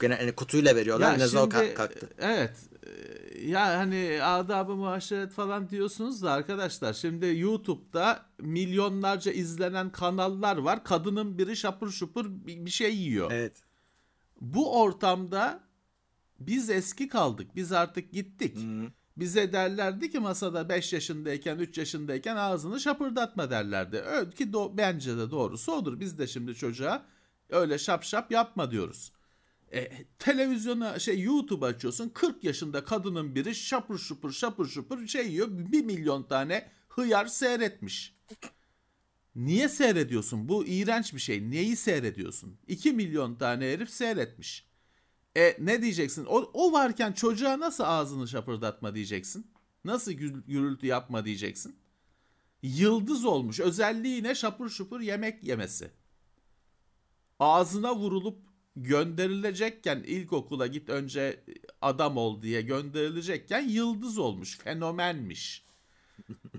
Gene 0.00 0.14
hani 0.14 0.32
kutuyla 0.32 0.76
veriyorlar. 0.76 1.14
en 1.14 1.20
azından 1.20 1.46
o 1.46 1.50
ka- 1.50 1.74
kalktı. 1.74 2.08
Evet. 2.18 2.56
e, 2.86 3.40
Ya 3.48 3.78
hani 3.78 4.18
adab-ı 4.22 4.76
muaşeret 4.76 5.32
falan 5.32 5.68
diyorsunuz 5.70 6.22
da 6.22 6.32
arkadaşlar 6.32 6.92
şimdi 6.92 7.26
YouTube'da 7.38 8.26
milyonlarca 8.38 9.32
izlenen 9.32 9.90
kanallar 9.92 10.56
var. 10.56 10.84
Kadının 10.84 11.38
biri 11.38 11.56
şapır 11.56 11.90
şupur 11.90 12.26
bir 12.28 12.70
şey 12.70 12.96
yiyor. 12.96 13.30
Evet. 13.32 13.62
Bu 14.40 14.80
ortamda 14.82 15.60
biz 16.40 16.70
eski 16.70 17.08
kaldık. 17.08 17.56
Biz 17.56 17.72
artık 17.72 18.12
gittik. 18.12 18.58
Bize 19.16 19.52
derlerdi 19.52 20.10
ki 20.10 20.18
masada 20.18 20.68
5 20.68 20.92
yaşındayken 20.92 21.58
3 21.58 21.78
yaşındayken 21.78 22.36
ağzını 22.36 22.80
şapırdatma 22.80 23.50
derlerdi. 23.50 23.96
Öyle 23.96 24.30
ki 24.30 24.44
do- 24.44 24.76
bence 24.76 25.16
de 25.16 25.30
doğrusu 25.30 25.72
odur. 25.72 26.00
Biz 26.00 26.18
de 26.18 26.26
şimdi 26.26 26.54
çocuğa 26.54 27.06
öyle 27.48 27.78
şap 27.78 28.04
şap 28.04 28.30
yapma 28.30 28.70
diyoruz. 28.70 29.12
E, 29.72 30.04
televizyona 30.18 30.98
şey 30.98 31.20
YouTube 31.20 31.66
açıyorsun 31.66 32.08
40 32.08 32.44
yaşında 32.44 32.84
kadının 32.84 33.34
biri 33.34 33.54
şapır 33.54 33.98
şupur 33.98 34.32
şapır 34.32 34.66
şupur 34.66 35.06
şey 35.06 35.30
yiyor 35.30 35.48
1 35.50 35.84
milyon 35.84 36.22
tane 36.22 36.70
hıyar 36.88 37.26
seyretmiş. 37.26 38.14
Niye 39.34 39.68
seyrediyorsun? 39.68 40.48
Bu 40.48 40.66
iğrenç 40.66 41.14
bir 41.14 41.18
şey. 41.18 41.50
Neyi 41.50 41.76
seyrediyorsun? 41.76 42.58
2 42.66 42.92
milyon 42.92 43.34
tane 43.34 43.72
herif 43.72 43.90
seyretmiş. 43.90 44.66
E 45.36 45.56
ne 45.58 45.82
diyeceksin? 45.82 46.24
O, 46.24 46.50
o 46.52 46.72
varken 46.72 47.12
çocuğa 47.12 47.60
nasıl 47.60 47.84
ağzını 47.84 48.28
şapırdatma 48.28 48.94
diyeceksin? 48.94 49.46
Nasıl 49.84 50.12
gü- 50.12 50.46
gürültü 50.46 50.86
yapma 50.86 51.24
diyeceksin? 51.24 51.76
Yıldız 52.62 53.24
olmuş. 53.24 53.60
Özelliği 53.60 54.22
ne? 54.22 54.34
Şapır 54.34 54.68
şupur 54.68 55.00
yemek 55.00 55.44
yemesi. 55.44 55.90
Ağzına 57.40 57.96
vurulup 57.96 58.38
gönderilecekken 58.76 59.98
ilkokula 60.06 60.66
git 60.66 60.88
önce 60.88 61.44
adam 61.82 62.16
ol 62.16 62.42
diye 62.42 62.62
gönderilecekken 62.62 63.68
yıldız 63.68 64.18
olmuş. 64.18 64.58
Fenomenmiş. 64.58 65.64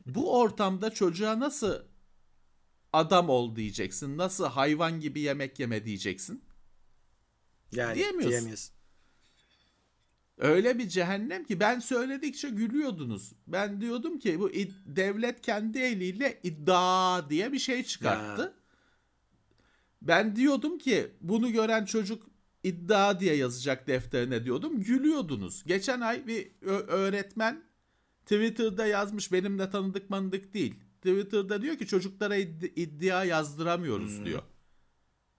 Bu 0.06 0.40
ortamda 0.40 0.90
çocuğa 0.94 1.40
nasıl 1.40 1.76
adam 2.94 3.30
ol 3.30 3.56
diyeceksin? 3.56 4.18
Nasıl 4.18 4.46
hayvan 4.46 5.00
gibi 5.00 5.20
yemek 5.20 5.60
yeme 5.60 5.86
diyeceksin? 5.86 6.45
Yani 7.76 7.96
Diyemiyorsun. 7.96 8.30
diyemiyorsun. 8.30 8.76
Öyle 10.38 10.78
bir 10.80 10.90
cehennem 10.90 11.44
ki 11.44 11.60
ben 11.60 11.80
söyledikçe 11.80 12.50
gülüyordunuz. 12.50 13.32
Ben 13.48 13.82
diyordum 13.82 14.20
ki 14.20 14.40
bu 14.40 14.50
id- 14.50 14.74
devlet 14.86 15.42
kendi 15.42 15.80
eliyle 15.80 16.40
iddia 16.44 17.30
diye 17.30 17.52
bir 17.52 17.60
şey 17.60 17.84
çıkarttı. 17.84 18.42
Ya. 18.42 18.54
Ben 20.02 20.36
diyordum 20.36 20.78
ki 20.78 21.12
bunu 21.22 21.52
gören 21.52 21.86
çocuk 21.86 22.24
iddia 22.64 23.20
diye 23.20 23.36
yazacak 23.36 23.88
defterine 23.88 24.46
diyordum. 24.46 24.82
Gülüyordunuz. 24.84 25.64
Geçen 25.68 26.02
ay 26.02 26.28
bir 26.28 26.52
öğretmen 26.88 27.64
Twitter'da 28.26 28.86
yazmış 28.88 29.32
benimle 29.32 29.70
tanıdık 29.70 30.10
manıdık 30.10 30.54
değil. 30.54 30.76
Twitter'da 31.02 31.62
diyor 31.62 31.78
ki 31.78 31.88
çocuklara 31.88 32.38
id- 32.38 32.72
iddia 32.76 33.24
yazdıramıyoruz 33.24 34.26
diyor. 34.26 34.42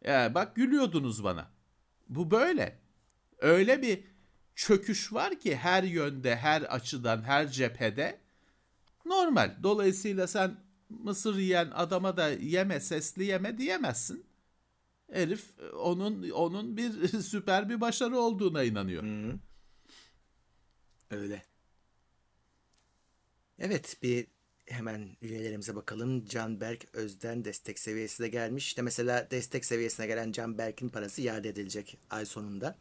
Ya 0.04 0.34
bak 0.34 0.56
gülüyordunuz 0.56 1.24
bana. 1.24 1.50
Bu 2.08 2.30
böyle. 2.30 2.78
Öyle 3.38 3.82
bir 3.82 4.04
çöküş 4.54 5.12
var 5.12 5.40
ki 5.40 5.56
her 5.56 5.82
yönde, 5.82 6.36
her 6.36 6.62
açıdan, 6.62 7.22
her 7.22 7.48
cephede 7.48 8.20
normal. 9.04 9.56
Dolayısıyla 9.62 10.26
sen 10.26 10.56
mısır 10.88 11.36
yiyen 11.36 11.70
adama 11.74 12.16
da 12.16 12.28
yeme, 12.28 12.80
sesli 12.80 13.24
yeme 13.24 13.58
diyemezsin. 13.58 14.26
Herif 15.12 15.60
onun 15.74 16.30
onun 16.30 16.76
bir 16.76 17.08
süper 17.22 17.68
bir 17.68 17.80
başarı 17.80 18.18
olduğuna 18.18 18.62
inanıyor. 18.62 19.02
Öyle. 21.10 21.42
Evet 23.58 23.96
bir 24.02 24.26
hemen 24.66 25.08
üyelerimize 25.22 25.76
bakalım. 25.76 26.24
Canberk 26.26 26.84
Özden 26.92 27.44
destek 27.44 27.78
seviyesi 27.78 28.22
de 28.22 28.28
gelmiş. 28.28 28.66
İşte 28.66 28.82
mesela 28.82 29.28
destek 29.30 29.64
seviyesine 29.64 30.06
gelen 30.06 30.32
Canberk'in 30.32 30.88
parası 30.88 31.22
iade 31.22 31.48
edilecek 31.48 31.98
ay 32.10 32.26
sonunda. 32.26 32.76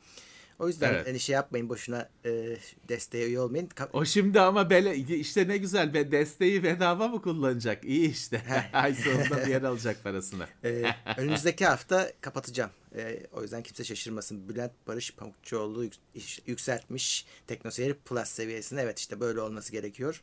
O 0.60 0.68
yüzden 0.68 0.94
Evet. 0.94 1.08
hani 1.08 1.20
şey 1.20 1.34
yapmayın 1.34 1.70
boşuna 1.70 2.10
e, 2.26 2.58
desteğe 2.90 3.28
üye 3.28 3.40
olmayın. 3.40 3.70
O 3.94 4.06
şimdi 4.06 4.40
ama 4.40 4.70
bele 4.70 4.96
işte 4.98 5.48
ne 5.48 5.58
güzel 5.58 5.94
be 5.94 6.12
desteği 6.12 6.64
bedava 6.64 7.08
mı 7.08 7.22
kullanacak? 7.22 7.86
İyi 7.86 8.12
işte. 8.12 8.42
Ay 8.74 8.94
sonunda 8.96 9.46
bir 9.46 9.52
yer 9.52 9.62
alacak 9.62 10.04
parasını. 10.04 10.46
Ee, 10.64 10.84
önümüzdeki 11.18 11.66
hafta 11.66 12.12
kapatacağım. 12.22 12.72
Ee, 12.96 13.28
o 13.34 13.42
yüzden 13.42 13.64
kimse 13.64 13.84
şaşırmasın. 13.84 14.50
Bülent 14.50 14.72
Barış 14.88 15.14
Pamukçuoğlu 15.16 15.84
yük- 15.84 15.96
iş- 16.16 16.42
yükseltmiş 16.46 17.26
Teknoseyir 17.48 17.94
Plus 17.94 18.28
seviyesine. 18.30 18.82
Evet 18.82 19.00
işte 19.00 19.20
böyle 19.20 19.42
olması 19.42 19.72
gerekiyor. 19.72 20.22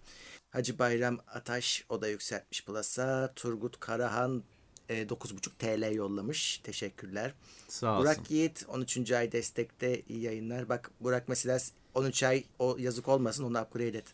Hacı 0.51 0.79
Bayram 0.79 1.19
Ataş 1.29 1.85
o 1.89 2.01
da 2.03 2.09
yükseltmiş 2.09 2.65
Plus'a. 2.65 3.33
Turgut 3.37 3.81
Karahan 3.81 4.43
e, 4.89 5.03
9.5 5.09 5.51
TL 5.59 5.95
yollamış. 5.95 6.59
Teşekkürler. 6.65 7.35
Sağ 7.69 7.93
olsun. 7.93 8.03
Burak 8.05 8.31
Yiğit 8.31 8.65
13. 8.69 9.13
ay 9.13 9.33
destekte 9.33 10.03
iyi 10.09 10.21
yayınlar. 10.21 10.69
Bak 10.69 10.91
Burak 11.01 11.29
mesela 11.29 11.59
13 11.95 12.23
ay 12.23 12.45
o 12.59 12.77
yazık 12.79 13.09
olmasın 13.09 13.45
onu 13.45 13.61
upgrade 13.63 13.99
et. 13.99 14.05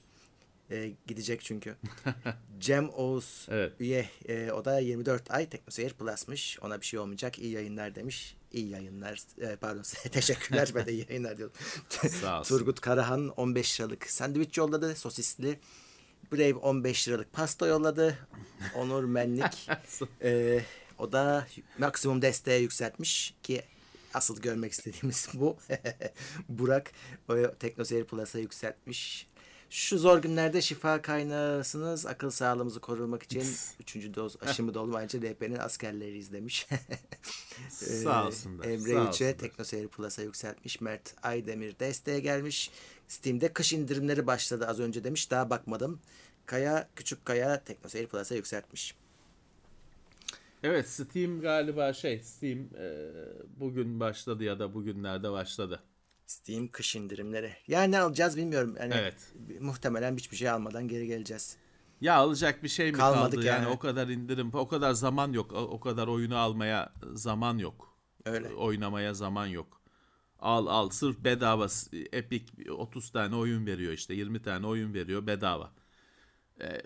Ee, 0.70 0.92
gidecek 1.06 1.40
çünkü. 1.40 1.76
Cem 2.60 2.88
Oğuz 2.90 3.46
Evet. 3.50 3.72
üye 3.80 4.08
e, 4.28 4.52
o 4.52 4.64
da 4.64 4.78
24 4.78 5.30
ay 5.30 5.48
Teknoseyir 5.48 5.92
Plus'mış. 5.92 6.58
Ona 6.62 6.80
bir 6.80 6.86
şey 6.86 7.00
olmayacak. 7.00 7.38
İyi 7.38 7.52
yayınlar 7.52 7.94
demiş. 7.94 8.36
İyi 8.52 8.68
yayınlar. 8.68 9.22
E, 9.40 9.56
pardon 9.56 9.82
teşekkürler 10.12 10.70
ben 10.74 10.86
de 10.86 10.92
iyi 10.92 11.06
yayınlar 11.08 11.36
diyorum. 11.38 11.54
Sağ 12.20 12.40
olsun. 12.40 12.58
Turgut 12.58 12.80
Karahan 12.80 13.28
15 13.28 13.80
liralık 13.80 14.10
sandviç 14.10 14.58
yolladı. 14.58 14.96
Sosisli. 14.96 15.58
Brave 16.32 16.54
15 16.54 17.08
liralık 17.08 17.32
pasta 17.32 17.66
yolladı. 17.66 18.18
Onur 18.74 19.04
Menlik. 19.04 19.68
e, 20.22 20.60
o 20.98 21.12
da 21.12 21.46
maksimum 21.78 22.22
desteğe 22.22 22.60
yükseltmiş 22.60 23.34
ki 23.42 23.62
asıl 24.14 24.40
görmek 24.42 24.72
istediğimiz 24.72 25.28
bu. 25.34 25.56
Burak 26.48 26.92
o 27.28 27.34
Teknoseyir 27.58 28.04
Plus'a 28.04 28.38
yükseltmiş. 28.38 29.26
Şu 29.70 29.98
zor 29.98 30.18
günlerde 30.18 30.62
şifa 30.62 31.02
kaynağısınız. 31.02 32.06
Akıl 32.06 32.30
sağlığımızı 32.30 32.80
korumak 32.80 33.22
için 33.22 33.44
3. 33.80 33.96
doz 34.14 34.36
aşımı 34.42 34.74
da 34.74 34.80
olmayınca 34.80 35.22
DP'nin 35.22 35.58
askerleri 35.58 36.18
izlemiş. 36.18 36.66
Sağ 37.68 38.26
olsunlar. 38.26 38.64
Emre 38.64 38.98
olsunlar. 38.98 39.38
Teknoseyir 39.38 39.88
Plus'a 39.88 40.22
yükseltmiş. 40.22 40.80
Mert 40.80 41.14
Aydemir 41.22 41.78
desteğe 41.78 42.20
gelmiş. 42.20 42.70
Steam'de 43.08 43.52
kış 43.52 43.72
indirimleri 43.72 44.26
başladı 44.26 44.66
az 44.66 44.80
önce 44.80 45.04
demiş. 45.04 45.30
Daha 45.30 45.50
bakmadım. 45.50 46.00
Kaya, 46.46 46.88
Küçük 46.96 47.24
Kaya 47.24 47.64
TeknoSeyir 47.64 48.06
Plus'a 48.06 48.34
yükseltmiş. 48.34 48.94
Evet 50.62 50.88
Steam 50.88 51.40
galiba 51.40 51.92
şey 51.92 52.22
Steam 52.22 52.58
e, 52.58 53.10
bugün 53.60 54.00
başladı 54.00 54.44
ya 54.44 54.58
da 54.58 54.74
bugünlerde 54.74 55.32
başladı. 55.32 55.82
Steam 56.28 56.68
kış 56.68 56.96
indirimleri. 56.96 57.52
Yani 57.68 57.92
ne 57.92 58.00
alacağız 58.00 58.36
bilmiyorum. 58.36 58.76
Yani 58.80 58.94
Evet. 58.94 59.32
Muhtemelen 59.60 60.16
hiçbir 60.16 60.36
şey 60.36 60.50
almadan 60.50 60.88
geri 60.88 61.06
geleceğiz. 61.06 61.56
Ya 62.00 62.14
alacak 62.16 62.62
bir 62.62 62.68
şey 62.68 62.92
mi 62.92 62.98
Kalmadık 62.98 63.34
kaldı 63.34 63.46
yani. 63.46 63.64
yani. 63.64 63.74
o 63.74 63.78
kadar 63.78 64.08
indirim 64.08 64.50
o 64.52 64.68
kadar 64.68 64.92
zaman 64.92 65.32
yok 65.32 65.52
o 65.52 65.80
kadar 65.80 66.06
oyunu 66.06 66.36
almaya 66.36 66.92
zaman 67.14 67.58
yok. 67.58 67.96
Öyle. 68.24 68.48
Oynamaya 68.48 69.14
zaman 69.14 69.46
yok. 69.46 69.80
Al 70.38 70.66
al 70.66 70.90
sırf 70.90 71.24
bedava 71.24 71.66
Epic 72.12 72.70
30 72.70 73.10
tane 73.10 73.36
oyun 73.36 73.66
veriyor 73.66 73.92
işte 73.92 74.14
20 74.14 74.42
tane 74.42 74.66
oyun 74.66 74.94
veriyor 74.94 75.26
bedava. 75.26 75.72
Ee, 76.60 76.82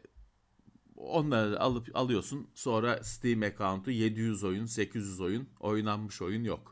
onları 0.96 1.60
alıp 1.60 1.96
alıyorsun 1.96 2.48
sonra 2.54 3.04
Steam 3.04 3.42
account'u 3.42 3.90
700 3.90 4.44
oyun 4.44 4.66
800 4.66 5.20
oyun 5.20 5.48
oynanmış 5.60 6.22
oyun 6.22 6.44
yok. 6.44 6.71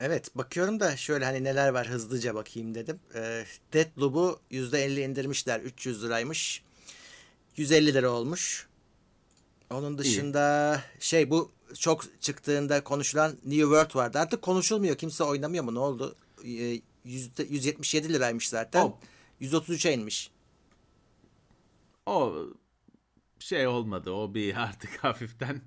Evet 0.00 0.36
bakıyorum 0.36 0.80
da 0.80 0.96
şöyle 0.96 1.24
hani 1.24 1.44
neler 1.44 1.68
var 1.68 1.88
hızlıca 1.88 2.34
bakayım 2.34 2.74
dedim. 2.74 3.00
Ee, 3.14 3.44
Deathloop'u 3.72 4.40
%50 4.50 5.00
indirmişler. 5.00 5.60
300 5.60 6.04
liraymış. 6.04 6.62
150 7.56 7.94
lira 7.94 8.10
olmuş. 8.10 8.68
Onun 9.70 9.98
dışında 9.98 10.82
şey 11.00 11.30
bu 11.30 11.52
çok 11.78 12.20
çıktığında 12.20 12.84
konuşulan 12.84 13.30
New 13.30 13.60
World 13.60 13.94
vardı. 13.96 14.18
Artık 14.18 14.42
konuşulmuyor. 14.42 14.96
Kimse 14.96 15.24
oynamıyor 15.24 15.64
mu? 15.64 15.74
Ne 15.74 15.78
oldu? 15.78 16.16
Ee, 16.44 16.80
yüzde, 17.04 17.42
177 17.42 18.12
liraymış 18.12 18.48
zaten. 18.48 18.82
Hop. 18.82 18.96
133'e 19.40 19.92
inmiş. 19.92 20.30
O 22.06 22.34
şey 23.38 23.66
olmadı 23.66 24.10
o 24.10 24.34
bir 24.34 24.56
artık 24.56 24.90
hafiften 25.04 25.60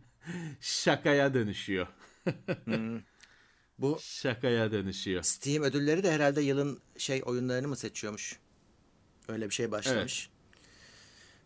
şakaya 0.62 1.34
dönüşüyor. 1.34 1.88
Bu 3.82 3.98
Şakaya 4.02 4.72
dönüşüyor. 4.72 5.24
Steam 5.24 5.64
ödülleri 5.64 6.04
de 6.04 6.12
herhalde 6.12 6.42
yılın 6.42 6.80
şey 6.98 7.22
oyunlarını 7.26 7.68
mı 7.68 7.76
seçiyormuş? 7.76 8.40
Öyle 9.28 9.50
bir 9.50 9.54
şey 9.54 9.72
başlamış. 9.72 10.30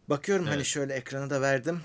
Bakıyorum 0.09 0.45
hani 0.45 0.55
Evet. 0.55 0.65
şöyle 0.65 0.93
ekrana 0.93 1.29
da 1.29 1.41
verdim. 1.41 1.81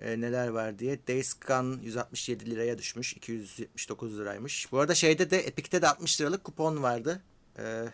Ee, 0.00 0.20
neler 0.20 0.48
var 0.48 0.78
diye. 0.78 1.06
Days 1.06 1.34
Gone 1.46 1.82
167 1.84 2.50
liraya 2.50 2.78
düşmüş. 2.78 3.12
279 3.16 4.18
liraymış. 4.18 4.72
Bu 4.72 4.78
arada 4.78 4.94
şeyde 4.94 5.30
de 5.30 5.38
Epic'te 5.40 5.82
de 5.82 5.88
60 5.88 6.20
liralık 6.20 6.44
kupon 6.44 6.82
vardı. 6.82 7.22
Ee, 7.58 7.84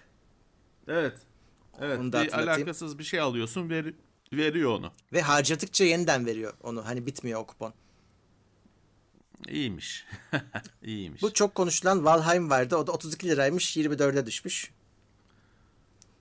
Evet. 0.88 1.14
Evet. 1.80 1.98
Onu 1.98 2.12
da 2.12 2.22
bir 2.24 2.32
alakasız 2.32 2.98
bir 2.98 3.04
şey 3.04 3.20
alıyorsun 3.20 3.70
veri- 3.70 3.94
veriyor 4.32 4.70
onu. 4.70 4.92
ve 5.12 5.20
harcadıkça 5.22 5.84
yeniden 5.84 6.26
veriyor 6.26 6.52
onu. 6.62 6.86
Hani 6.86 7.06
bitmiyor 7.06 7.40
o 7.40 7.46
kupon. 7.46 7.74
İyiymiş. 9.48 10.06
İyiymiş. 10.82 11.22
Bu 11.22 11.32
çok 11.32 11.54
konuşulan 11.54 12.04
Valheim 12.04 12.50
vardı. 12.50 12.76
O 12.76 12.86
da 12.86 12.92
32 12.92 13.28
liraymış. 13.28 13.76
24'e 13.76 14.26
düşmüş. 14.26 14.70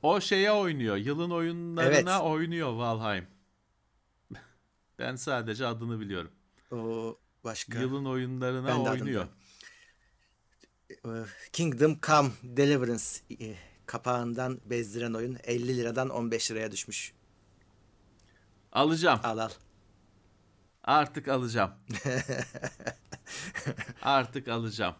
O 0.01 0.22
şeye 0.22 0.51
oynuyor. 0.51 0.96
Yılın 0.96 1.30
oyunlarına 1.30 2.12
Evet. 2.15 2.22
oynuyor 2.22 2.74
Valheim. 2.74 3.27
ben 5.00 5.15
sadece 5.15 5.65
adını 5.65 6.00
biliyorum. 6.00 6.32
O 6.72 7.18
başka. 7.44 7.80
Yılın 7.80 8.06
oyunlarına 8.06 8.68
Ben 8.68 8.80
oynuyor. 8.80 9.27
Ee, 11.06 11.10
Kingdom 11.53 12.00
Come 12.01 12.30
Deliverance 12.44 13.03
e, 13.39 13.56
kapağından 13.86 14.60
bezdiren 14.65 15.13
oyun 15.13 15.38
50 15.44 15.77
liradan 15.77 16.10
15 16.10 16.51
liraya 16.51 16.72
düşmüş. 16.72 17.13
Alacağım. 18.72 19.20
Al 19.24 19.38
al. 19.38 19.50
Artık 20.84 21.28
alacağım. 21.28 21.72
Artık 24.02 24.48
alacağım. 24.48 24.96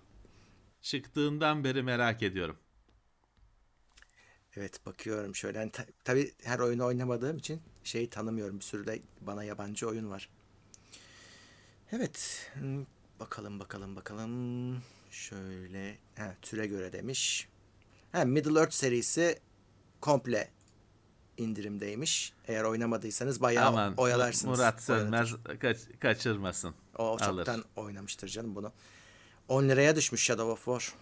Çıktığından 0.82 1.64
beri 1.64 1.84
merak 1.84 2.24
ediyorum. 2.24 2.58
Evet 4.56 4.86
bakıyorum 4.86 5.36
şöyle. 5.36 5.60
Yani 5.60 5.72
ta- 5.72 5.86
tabii 6.04 6.34
her 6.44 6.60
oyunu 6.60 6.86
oynamadığım 6.86 7.38
için 7.38 7.62
şeyi 7.84 8.10
tanımıyorum. 8.10 8.60
Bir 8.60 8.64
sürü 8.66 8.88
de 8.88 9.02
bana 9.22 9.44
yabancı 9.44 9.88
oyun 9.88 10.10
var. 10.10 10.30
Evet. 11.92 12.52
hmm, 12.54 12.86
Bakalım 13.20 13.60
bakalım 13.60 13.96
bakalım. 13.96 14.82
Şöyle. 15.12 15.98
Ha, 16.18 16.36
türe 16.42 16.68
göre 16.68 16.94
demiş. 16.94 17.48
Ha, 18.12 18.26
Middle 18.26 18.60
Earth 18.60 18.74
serisi 18.74 19.40
komple 20.02 20.52
indirimdeymiş. 21.38 22.34
Eğer 22.48 22.64
oynamadıysanız 22.64 23.42
bayağı 23.42 23.68
Aman 23.68 23.94
oyalarsınız. 23.98 24.60
Murat. 24.60 24.84
Sönmez 24.84 25.30
kaç- 25.60 26.00
kaçırmasın. 26.00 26.76
O 26.98 27.04
Alır. 27.04 27.20
çoktan 27.46 27.64
oynamıştır 27.76 28.28
canım 28.28 28.56
bunu. 28.56 28.72
10 29.48 29.70
liraya 29.70 29.96
düşmüş 29.96 30.24
Shadow 30.24 30.52
of 30.52 30.66
War. 30.66 30.94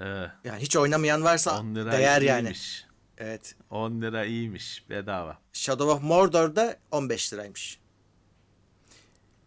Ee, 0.00 0.30
Yani 0.44 0.62
hiç 0.62 0.76
oynamayan 0.76 1.24
varsa 1.24 1.60
10 1.60 1.74
lira 1.74 1.92
değer 1.92 2.22
yani. 2.22 2.40
iyiymiş. 2.46 2.84
Evet. 3.18 3.54
10 3.70 4.00
lira 4.02 4.24
iyiymiş 4.24 4.84
bedava. 4.90 5.38
Shadow 5.52 5.92
of 5.92 6.02
Mordor'da 6.02 6.76
15 6.90 7.32
liraymış. 7.32 7.78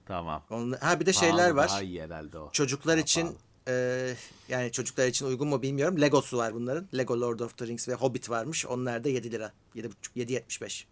Tamam. 0.05 0.43
Onun, 0.49 0.73
ha 0.73 0.99
bir 0.99 1.05
de 1.05 1.13
şeyler 1.13 1.37
Pahalı, 1.37 1.55
var. 1.55 1.67
Daha 1.69 1.81
iyi 1.81 2.03
herhalde 2.03 2.37
o. 2.39 2.51
Çocuklar 2.51 2.95
Daha 2.97 3.01
için 3.03 3.21
pahalı. 3.21 3.37
E, 3.67 4.15
yani 4.49 4.71
çocuklar 4.71 5.07
için 5.07 5.25
uygun 5.25 5.47
mu 5.47 5.61
bilmiyorum. 5.61 6.01
Legosu 6.01 6.37
var 6.37 6.53
bunların. 6.53 6.87
Lego 6.97 7.21
Lord 7.21 7.39
of 7.39 7.57
the 7.57 7.67
Rings 7.67 7.89
ve 7.89 7.93
Hobbit 7.93 8.29
varmış. 8.29 8.65
Onlar 8.65 9.03
da 9.03 9.09
7 9.09 9.31
lira. 9.31 9.53
7,5 9.75 9.91
7.75. 10.15 10.85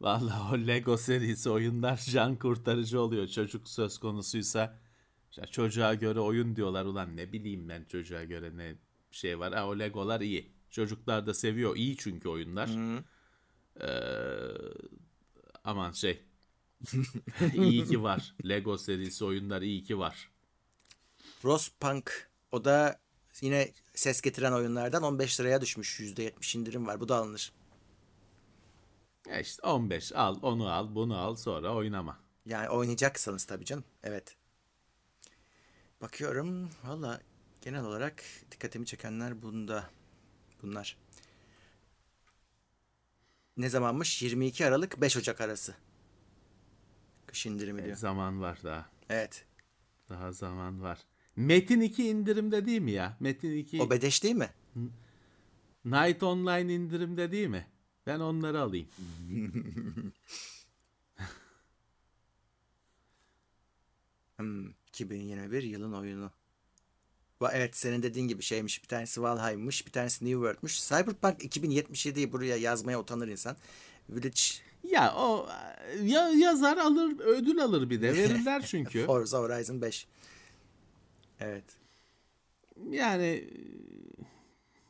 Vallahi 0.00 0.54
o 0.54 0.66
Lego 0.66 0.96
serisi 0.96 1.50
oyunlar 1.50 1.96
can 2.10 2.36
kurtarıcı 2.36 3.00
oluyor. 3.00 3.28
Çocuk 3.28 3.68
söz 3.68 3.98
konusuysa 3.98 4.78
işte 5.30 5.46
çocuğa 5.46 5.94
göre 5.94 6.20
oyun 6.20 6.56
diyorlar. 6.56 6.84
Ulan 6.84 7.16
ne 7.16 7.32
bileyim 7.32 7.68
ben 7.68 7.84
çocuğa 7.84 8.24
göre 8.24 8.56
ne 8.56 8.74
şey 9.10 9.38
var. 9.38 9.52
Ha, 9.54 9.68
o 9.68 9.78
Legolar 9.78 10.20
iyi. 10.20 10.52
Çocuklar 10.70 11.26
da 11.26 11.34
seviyor. 11.34 11.76
İyi 11.76 11.96
çünkü 11.96 12.28
oyunlar. 12.28 12.70
Ee, 13.80 13.88
aman 15.64 15.92
şey. 15.92 16.29
iyi 17.54 17.84
ki 17.84 18.02
var. 18.02 18.34
Lego 18.48 18.78
serisi 18.78 19.24
oyunlar 19.24 19.62
iyi 19.62 19.82
ki 19.82 19.98
var. 19.98 20.30
Frostpunk 21.42 22.30
o 22.52 22.64
da 22.64 23.00
yine 23.40 23.72
ses 23.94 24.20
getiren 24.20 24.52
oyunlardan 24.52 25.02
15 25.02 25.40
liraya 25.40 25.60
düşmüş. 25.60 26.00
%70 26.00 26.58
indirim 26.58 26.86
var. 26.86 27.00
Bu 27.00 27.08
da 27.08 27.16
alınır. 27.16 27.52
Ya 29.28 29.40
işte 29.40 29.66
15 29.66 30.12
al 30.12 30.38
onu 30.42 30.72
al 30.72 30.94
bunu 30.94 31.18
al 31.18 31.36
sonra 31.36 31.74
oynama. 31.74 32.18
Yani 32.46 32.68
oynayacaksanız 32.68 33.44
tabii 33.44 33.64
canım. 33.64 33.84
Evet. 34.02 34.36
Bakıyorum. 36.02 36.70
Valla 36.84 37.20
genel 37.60 37.84
olarak 37.84 38.24
dikkatimi 38.50 38.86
çekenler 38.86 39.42
bunda. 39.42 39.90
Bunlar. 40.62 40.96
Ne 43.56 43.68
zamanmış? 43.68 44.22
22 44.22 44.66
Aralık 44.66 45.00
5 45.00 45.16
Ocak 45.16 45.40
arası. 45.40 45.74
Kış 47.30 47.46
indirimi 47.46 47.80
E, 47.80 47.84
diyor. 47.84 47.96
zaman 47.96 48.40
var 48.40 48.58
daha. 48.64 48.86
Evet. 49.10 49.44
Daha 50.08 50.32
zaman 50.32 50.82
var. 50.82 50.98
Metin 51.36 51.80
2 51.80 52.08
indirimde 52.08 52.66
değil 52.66 52.80
mi 52.80 52.92
ya? 52.92 53.16
Metin 53.20 53.56
2 53.58 53.82
O 53.82 53.90
bedeş 53.90 54.22
değil 54.22 54.34
mi? 54.34 54.50
Night 55.84 56.22
Online 56.22 56.74
indirimde 56.74 57.32
değil 57.32 57.48
mi? 57.48 57.66
Ben 58.06 58.20
onları 58.20 58.60
alayım. 58.60 58.88
Hmm, 64.36 64.68
2021 64.88 65.62
yılın 65.62 65.92
oyunu. 65.92 66.30
Evet 67.52 67.76
senin 67.76 68.02
dediğin 68.02 68.28
gibi 68.28 68.42
şeymiş. 68.42 68.82
Bir 68.82 68.88
tanesi 68.88 69.22
Valheim'mış, 69.22 69.86
bir 69.86 69.92
tanesi 69.92 70.24
New 70.24 70.32
World'muş. 70.40 70.88
Cyberpunk 70.88 71.44
2077'yi 71.44 72.32
buraya 72.32 72.56
yazmaya 72.56 73.00
utanır 73.00 73.28
insan. 73.28 73.56
Village 74.08 74.40
Ya 74.84 75.14
o 75.16 75.48
ya 76.02 76.28
yazar 76.28 76.76
alır 76.76 77.18
ödül 77.20 77.62
alır 77.64 77.90
bir 77.90 78.02
de 78.02 78.12
verirler 78.16 78.62
çünkü. 78.66 79.06
Forza 79.06 79.38
Horizon 79.38 79.82
5. 79.82 80.06
Evet. 81.40 81.64
yani 82.90 83.44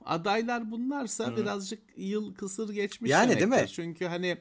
adaylar 0.04 0.70
bunlarsa 0.70 1.36
birazcık 1.36 1.82
yıl 1.96 2.34
kısır 2.34 2.68
geçmiş 2.72 3.10
Yani, 3.10 3.28
değil 3.28 3.40
demektir. 3.40 3.64
mi? 3.66 3.72
Çünkü 3.74 4.04
hani 4.04 4.36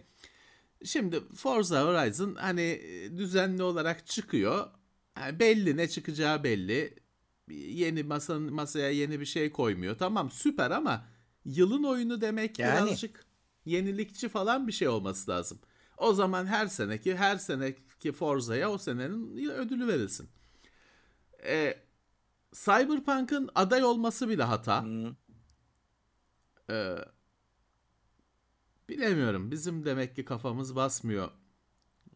şimdi 0.86 1.20
Forza 1.36 1.82
Horizon 1.84 2.36
hani 2.36 2.82
düzenli 3.18 3.64
olarak 3.64 4.08
çıkıyor. 4.08 4.68
Yani 5.18 5.40
belli 5.40 5.78
ne 5.78 5.88
çıkacağı 5.90 6.44
belli. 6.44 6.94
Yeni 7.50 8.04
masanın 8.04 8.54
masaya 8.54 8.90
yeni 8.90 9.20
bir 9.20 9.26
şey 9.26 9.52
koymuyor. 9.52 9.98
Tamam 9.98 10.32
süper 10.32 10.72
ama 10.72 11.06
yılın 11.46 11.84
oyunu 11.84 12.22
demek 12.22 12.60
Yani. 12.60 12.88
birazcık 12.88 13.26
yenilikçi 13.70 14.30
falan 14.30 14.68
bir 14.68 14.72
şey 14.72 14.88
olması 14.88 15.32
lazım. 15.32 15.60
O 15.98 16.14
zaman 16.14 16.46
her 16.46 16.68
seneki 16.68 17.16
her 17.16 17.38
seneki 17.38 18.12
Forza'ya 18.12 18.72
o 18.72 18.78
senenin 18.78 19.50
ödülü 19.50 19.88
verilsin. 19.88 20.30
Ee, 21.44 21.78
Cyberpunk'ın 22.54 23.50
aday 23.56 23.84
olması 23.84 24.30
bile 24.30 24.44
hata. 24.44 24.86
Ee, 26.70 26.96
Bilemiyorum. 28.90 29.52
Bizim 29.52 29.86
demek 29.86 30.16
ki 30.16 30.26
kafamız 30.26 30.76
basmıyor. 30.76 31.32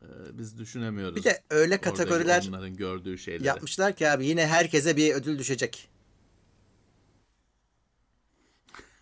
Ee, 0.01 0.07
biz 0.33 0.59
düşünemiyoruz. 0.59 1.15
Bir 1.15 1.23
de 1.23 1.43
öyle 1.49 1.81
kategoriler 1.81 2.45
onların 2.49 2.75
gördüğü 2.75 3.17
şeyleri. 3.17 3.47
yapmışlar 3.47 3.95
ki 3.95 4.09
abi 4.09 4.25
yine 4.25 4.47
herkese 4.47 4.97
bir 4.97 5.13
ödül 5.13 5.39
düşecek. 5.39 5.89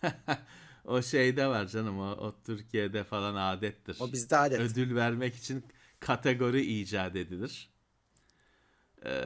o 0.84 1.02
şeyde 1.02 1.46
var 1.46 1.66
canım 1.66 1.98
o, 1.98 2.10
o 2.10 2.34
Türkiye'de 2.46 3.04
falan 3.04 3.34
adettir. 3.34 3.96
O 4.00 4.12
bizde 4.12 4.36
adet. 4.36 4.60
Ödül 4.60 4.94
vermek 4.94 5.34
için 5.34 5.64
kategori 6.00 6.80
icat 6.80 7.16
edilir. 7.16 7.70
Ee, 9.04 9.24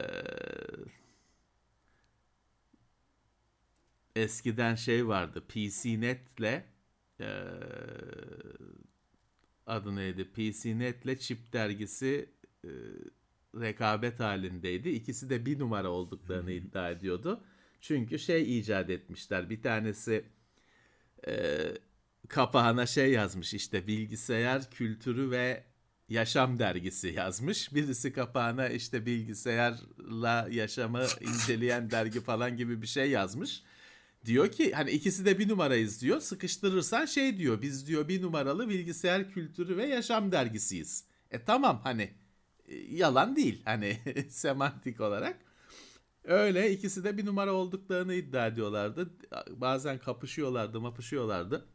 eskiden 4.16 4.74
şey 4.74 5.08
vardı 5.08 5.44
PCNet'le 5.48 6.62
e, 7.20 7.28
adı 9.66 9.96
neydi? 9.96 10.24
PCNet'le 10.24 11.20
Chip 11.20 11.52
dergisi 11.52 12.30
e, 12.64 12.70
rekabet 13.54 14.20
halindeydi. 14.20 14.88
İkisi 14.88 15.30
de 15.30 15.46
bir 15.46 15.58
numara 15.58 15.88
olduklarını 15.88 16.52
iddia 16.52 16.90
ediyordu. 16.90 17.44
Çünkü 17.80 18.18
şey 18.18 18.58
icat 18.58 18.90
etmişler. 18.90 19.50
Bir 19.50 19.62
tanesi 19.62 20.24
e, 21.29 21.59
kapağına 22.29 22.87
şey 22.87 23.12
yazmış 23.12 23.55
işte 23.55 23.87
bilgisayar 23.87 24.70
kültürü 24.70 25.31
ve 25.31 25.64
yaşam 26.09 26.59
dergisi 26.59 27.09
yazmış. 27.09 27.74
Birisi 27.74 28.12
kapağına 28.12 28.68
işte 28.68 29.07
bilgisayarla 29.07 30.48
yaşamı 30.50 31.07
inceleyen 31.20 31.90
dergi 31.90 32.20
falan 32.20 32.57
gibi 32.57 32.83
bir 32.83 32.87
şey 32.87 33.11
yazmış. 33.11 33.62
Diyor 34.24 34.52
ki 34.52 34.72
hani 34.72 34.90
ikisi 34.90 35.24
de 35.24 35.38
bir 35.38 35.48
numarayız 35.48 36.02
diyor. 36.02 36.20
Sıkıştırırsan 36.20 37.05
şey 37.05 37.38
diyor. 37.38 37.62
Biz 37.62 37.87
diyor 37.88 38.09
bir 38.09 38.22
numaralı 38.22 38.68
bilgisayar 38.68 39.31
kültürü 39.33 39.76
ve 39.76 39.87
yaşam 39.87 40.33
dergisiyiz. 40.33 41.05
E 41.31 41.44
tamam 41.44 41.81
hani 41.85 42.11
e, 42.68 42.74
yalan 42.76 43.37
değil 43.37 43.62
hani 43.64 43.98
semantik 44.29 45.00
olarak. 45.00 45.45
Öyle 46.26 46.70
ikisi 46.72 47.04
de 47.04 47.18
bir 47.18 47.26
numara 47.26 47.52
olduklarını 47.52 48.14
iddia 48.14 48.46
ediyorlardı. 48.46 49.10
Bazen 49.50 49.98
kapışıyorlardı, 49.98 50.80
mapışıyorlardı. 50.80 51.66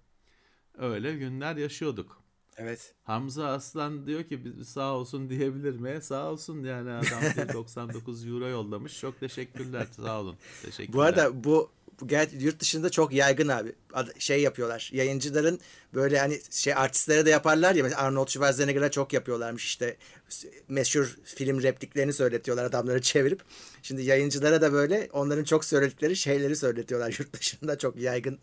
Öyle 0.77 1.15
günler 1.15 1.55
yaşıyorduk. 1.55 2.21
Evet. 2.57 2.95
Hamza 3.03 3.47
Aslan 3.47 4.07
diyor 4.07 4.23
ki 4.23 4.45
"Biz- 4.45 4.69
sağ 4.69 4.93
olsun 4.93 5.29
diyebilir 5.29 5.75
mi? 5.79 5.99
Sağ 6.01 6.31
olsun 6.31 6.63
yani 6.63 6.91
adam 6.91 7.21
diyor 7.35 7.49
99 7.53 8.27
euro 8.27 8.47
yollamış. 8.47 8.99
Çok 8.99 9.19
teşekkürler 9.19 9.87
sağ 9.91 10.21
olun. 10.21 10.35
Teşekkürler. 10.65 10.93
Bu 10.97 11.01
arada 11.01 11.43
bu, 11.43 11.71
bu 12.01 12.07
yurt 12.39 12.59
dışında 12.59 12.89
çok 12.89 13.13
yaygın 13.13 13.47
abi. 13.47 13.75
Şey 14.19 14.41
yapıyorlar. 14.41 14.89
Yayıncıların 14.93 15.59
böyle 15.93 16.19
hani 16.19 16.39
şey 16.51 16.73
artistlere 16.73 17.25
de 17.25 17.29
yaparlar 17.29 17.75
ya. 17.75 17.97
Arnold 17.97 18.27
Schwarzenegger'a 18.27 18.91
çok 18.91 19.13
yapıyorlarmış 19.13 19.65
işte. 19.65 19.97
Meşhur 20.67 21.17
film 21.23 21.61
repliklerini 21.61 22.13
söyletiyorlar 22.13 22.65
adamları 22.65 23.01
çevirip. 23.11 23.41
Şimdi 23.83 24.01
yayıncılara 24.01 24.61
da 24.61 24.73
böyle 24.73 25.09
onların 25.13 25.43
çok 25.43 25.65
söyledikleri 25.65 26.15
şeyleri 26.15 26.55
söyletiyorlar 26.55 27.15
yurt 27.19 27.33
dışında 27.33 27.77
çok 27.77 27.97
yaygın. 27.97 28.39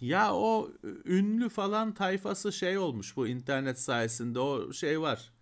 Ya 0.00 0.34
o 0.34 0.70
ünlü 1.04 1.48
falan 1.48 1.94
tayfası 1.94 2.52
şey 2.52 2.78
olmuş 2.78 3.16
bu 3.16 3.26
internet 3.28 3.80
sayesinde 3.80 4.38
o 4.38 4.72
şey 4.72 5.00
var. 5.00 5.33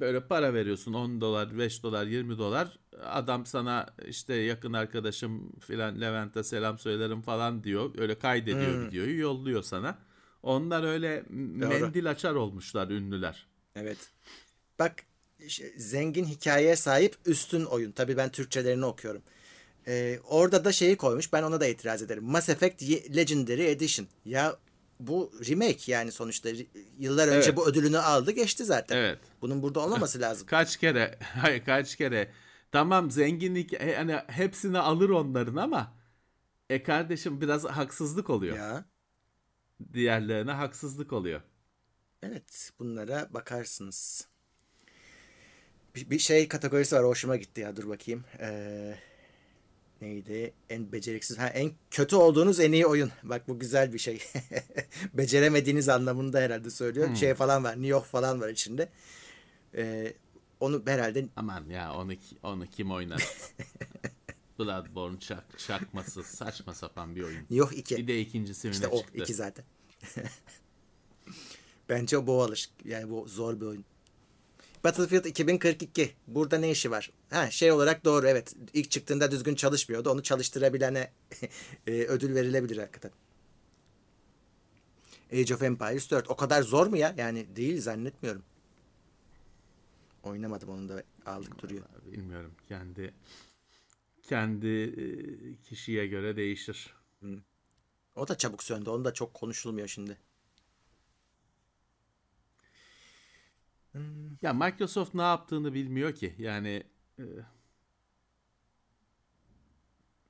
Böyle 0.00 0.26
para 0.26 0.54
veriyorsun 0.54 0.92
10 0.92 1.20
dolar, 1.20 1.58
5 1.58 1.82
dolar, 1.82 2.06
20 2.06 2.38
dolar. 2.38 2.78
Adam 3.04 3.46
sana 3.46 3.86
işte 4.06 4.34
yakın 4.34 4.72
arkadaşım 4.72 5.52
filan 5.60 6.00
Levent'e 6.00 6.44
selam 6.44 6.78
söylerim 6.78 7.22
falan 7.22 7.64
diyor. 7.64 7.90
Öyle 7.98 8.18
kaydediyor 8.18 8.86
videoyu 8.88 9.20
yolluyor 9.20 9.62
sana. 9.62 9.98
Onlar 10.42 10.84
öyle 10.84 11.24
mendil 11.28 12.10
açar 12.10 12.34
olmuşlar 12.34 12.88
ünlüler. 12.88 13.46
Evet. 13.76 13.98
Bak 14.78 14.94
işte 15.38 15.72
zengin 15.76 16.24
hikayeye 16.24 16.76
sahip 16.76 17.16
üstün 17.26 17.64
oyun. 17.64 17.92
Tabii 17.92 18.16
ben 18.16 18.28
Türkçelerini 18.28 18.84
okuyorum. 18.84 19.22
Ee, 19.86 20.18
orada 20.28 20.64
da 20.64 20.72
şeyi 20.72 20.96
koymuş. 20.96 21.32
Ben 21.32 21.42
ona 21.42 21.60
da 21.60 21.66
itiraz 21.66 22.02
ederim. 22.02 22.24
Mass 22.24 22.48
Effect 22.48 22.82
Legendary 23.16 23.70
Edition. 23.70 24.06
Ya 24.24 24.56
bu 25.00 25.32
remake 25.48 25.92
yani 25.92 26.12
sonuçta 26.12 26.50
yıllar 26.98 27.28
önce 27.28 27.48
Evet. 27.48 27.56
bu 27.56 27.66
ödülünü 27.68 27.98
aldı 27.98 28.30
geçti 28.30 28.64
zaten. 28.64 28.96
Evet. 28.96 29.18
Bunun 29.42 29.62
burada 29.62 29.80
olmaması 29.80 30.20
lazım. 30.20 30.46
Kaç 30.50 30.76
kere, 30.76 31.18
hayır 31.22 31.64
kaç 31.64 31.96
kere. 31.96 32.32
Tamam 32.72 33.10
zenginlik 33.10 33.72
e, 33.72 33.96
hani 33.96 34.14
hepsini 34.26 34.78
alır 34.78 35.08
onların 35.10 35.56
ama 35.56 35.94
e 36.70 36.82
kardeşim 36.82 37.40
biraz 37.40 37.64
haksızlık 37.64 38.30
oluyor. 38.30 38.56
ya 38.56 38.84
Diğerlerine 39.92 40.52
haksızlık 40.52 41.12
oluyor. 41.12 41.40
evet 42.22 42.70
bunlara 42.78 43.28
bakarsınız. 43.34 44.28
Bir, 45.94 46.10
bir 46.10 46.18
şey 46.18 46.48
kategorisi 46.48 46.96
var 46.96 47.04
hoşuma 47.04 47.36
gitti 47.36 47.60
ya 47.60 47.76
dur 47.76 47.88
bakayım. 47.88 48.24
Ee, 48.40 48.98
neydi? 50.00 50.52
En 50.70 50.92
beceriksiz. 50.92 51.38
Ha, 51.38 51.46
en 51.46 51.72
kötü 51.90 52.16
olduğunuz 52.16 52.60
en 52.60 52.72
iyi 52.72 52.86
oyun. 52.86 53.10
Bak 53.22 53.48
bu 53.48 53.58
güzel 53.58 53.92
bir 53.92 53.98
şey. 53.98 54.22
Beceremediğiniz 55.14 55.88
anlamında 55.88 56.40
herhalde 56.40 56.70
söylüyor. 56.70 57.16
Şey 57.16 57.34
falan 57.34 57.64
var. 57.64 57.72
New 57.72 57.86
York 57.86 58.04
falan 58.06 58.40
var 58.40 58.48
içinde. 58.48 58.88
Ee, 59.74 60.12
onu 60.60 60.82
herhalde 60.86 61.26
Aman 61.36 61.64
ya 61.68 61.94
onu 61.94 62.12
onu 62.42 62.66
kim 62.66 62.90
oynar? 62.92 63.22
Bloodborne 64.58 65.20
çak, 65.20 65.58
çakması 65.58 66.22
saçma 66.22 66.74
sapan 66.74 67.16
bir 67.16 67.22
oyun. 67.22 67.38
New 67.40 67.56
York 67.56 67.78
2. 67.78 67.96
Bir 67.96 68.08
de 68.08 68.20
ikincisi 68.20 68.70
İşte 68.70 68.88
o 68.88 68.98
çıktı? 68.98 69.18
iki 69.18 69.34
zaten. 69.34 69.64
Bence 71.88 72.26
bu 72.26 72.42
alış. 72.42 72.70
Yani 72.84 73.10
bu 73.10 73.28
zor 73.28 73.60
bir 73.60 73.66
oyun. 73.66 73.84
Battlefield 74.84 75.24
2042. 75.24 76.14
Burada 76.26 76.58
ne 76.58 76.70
işi 76.70 76.90
var? 76.90 77.10
Ha 77.30 77.50
şey 77.50 77.72
olarak 77.72 78.04
doğru 78.04 78.28
evet. 78.28 78.54
İlk 78.72 78.90
çıktığında 78.90 79.30
düzgün 79.30 79.54
çalışmıyordu. 79.54 80.10
Onu 80.10 80.22
çalıştırabilene 80.22 81.12
e, 81.86 81.92
ödül 81.92 82.34
verilebilir 82.34 82.78
hakikaten. 82.78 83.10
Age 85.32 85.54
of 85.54 85.62
Empires 85.62 86.10
4. 86.10 86.30
O 86.30 86.36
kadar 86.36 86.62
zor 86.62 86.86
mu 86.86 86.96
ya? 86.96 87.14
Yani 87.16 87.56
değil 87.56 87.80
zannetmiyorum. 87.80 88.42
Oynamadım 90.22 90.68
onu 90.68 90.88
da 90.88 91.02
aldık 91.26 91.62
duruyor. 91.62 91.84
Bilmiyorum 92.12 92.52
kendi 92.68 93.14
kendi 94.22 94.66
e, 94.66 95.06
kişiye 95.68 96.06
göre 96.06 96.36
değişir. 96.36 96.94
O 98.16 98.28
da 98.28 98.38
çabuk 98.38 98.62
söndü. 98.62 98.90
Onu 98.90 99.04
da 99.04 99.14
çok 99.14 99.34
konuşulmuyor 99.34 99.88
şimdi. 99.88 100.18
Ya 104.42 104.52
Microsoft 104.52 105.14
ne 105.14 105.22
yaptığını 105.22 105.74
bilmiyor 105.74 106.14
ki. 106.14 106.34
Yani 106.38 106.82
e, 107.18 107.24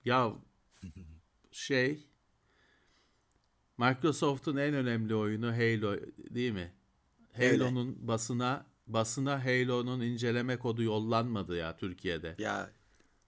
ya 0.04 0.32
şey 1.52 2.06
Microsoft'un 3.78 4.56
en 4.56 4.74
önemli 4.74 5.14
oyunu 5.14 5.52
Halo 5.52 5.96
değil 6.30 6.52
mi? 6.52 6.72
Halo'nun 7.36 8.08
basına 8.08 8.66
basına 8.86 9.44
Halo'nun 9.44 10.00
inceleme 10.00 10.56
kodu 10.56 10.82
yollanmadı 10.82 11.56
ya 11.56 11.76
Türkiye'de. 11.76 12.34
Ya 12.38 12.70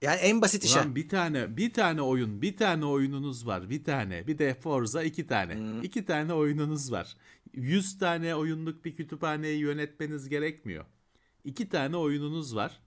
yani 0.03 0.21
en 0.21 0.43
basit 0.43 0.65
iş. 0.65 0.77
Ulan 0.77 0.97
bir 0.97 1.09
tane 1.09 1.57
bir 1.57 1.73
tane 1.73 2.03
oyun, 2.03 2.43
bir 2.43 2.57
tane 2.57 2.85
oyununuz 2.85 3.47
var, 3.47 3.71
bir 3.71 3.85
tane. 3.85 4.27
Bir 4.27 4.39
de 4.39 4.55
Forza 4.55 5.03
iki 5.03 5.27
tane. 5.27 5.59
İki 5.83 6.05
tane 6.05 6.33
oyununuz 6.33 6.93
var. 6.93 7.17
100 7.57 7.99
tane 7.99 8.35
oyunluk 8.35 8.85
bir 8.85 8.97
kütüphaneyi 8.97 9.59
yönetmeniz 9.59 10.29
gerekmiyor. 10.29 10.85
İki 11.45 11.69
tane 11.69 11.97
oyununuz 11.97 12.57
var. 12.57 12.81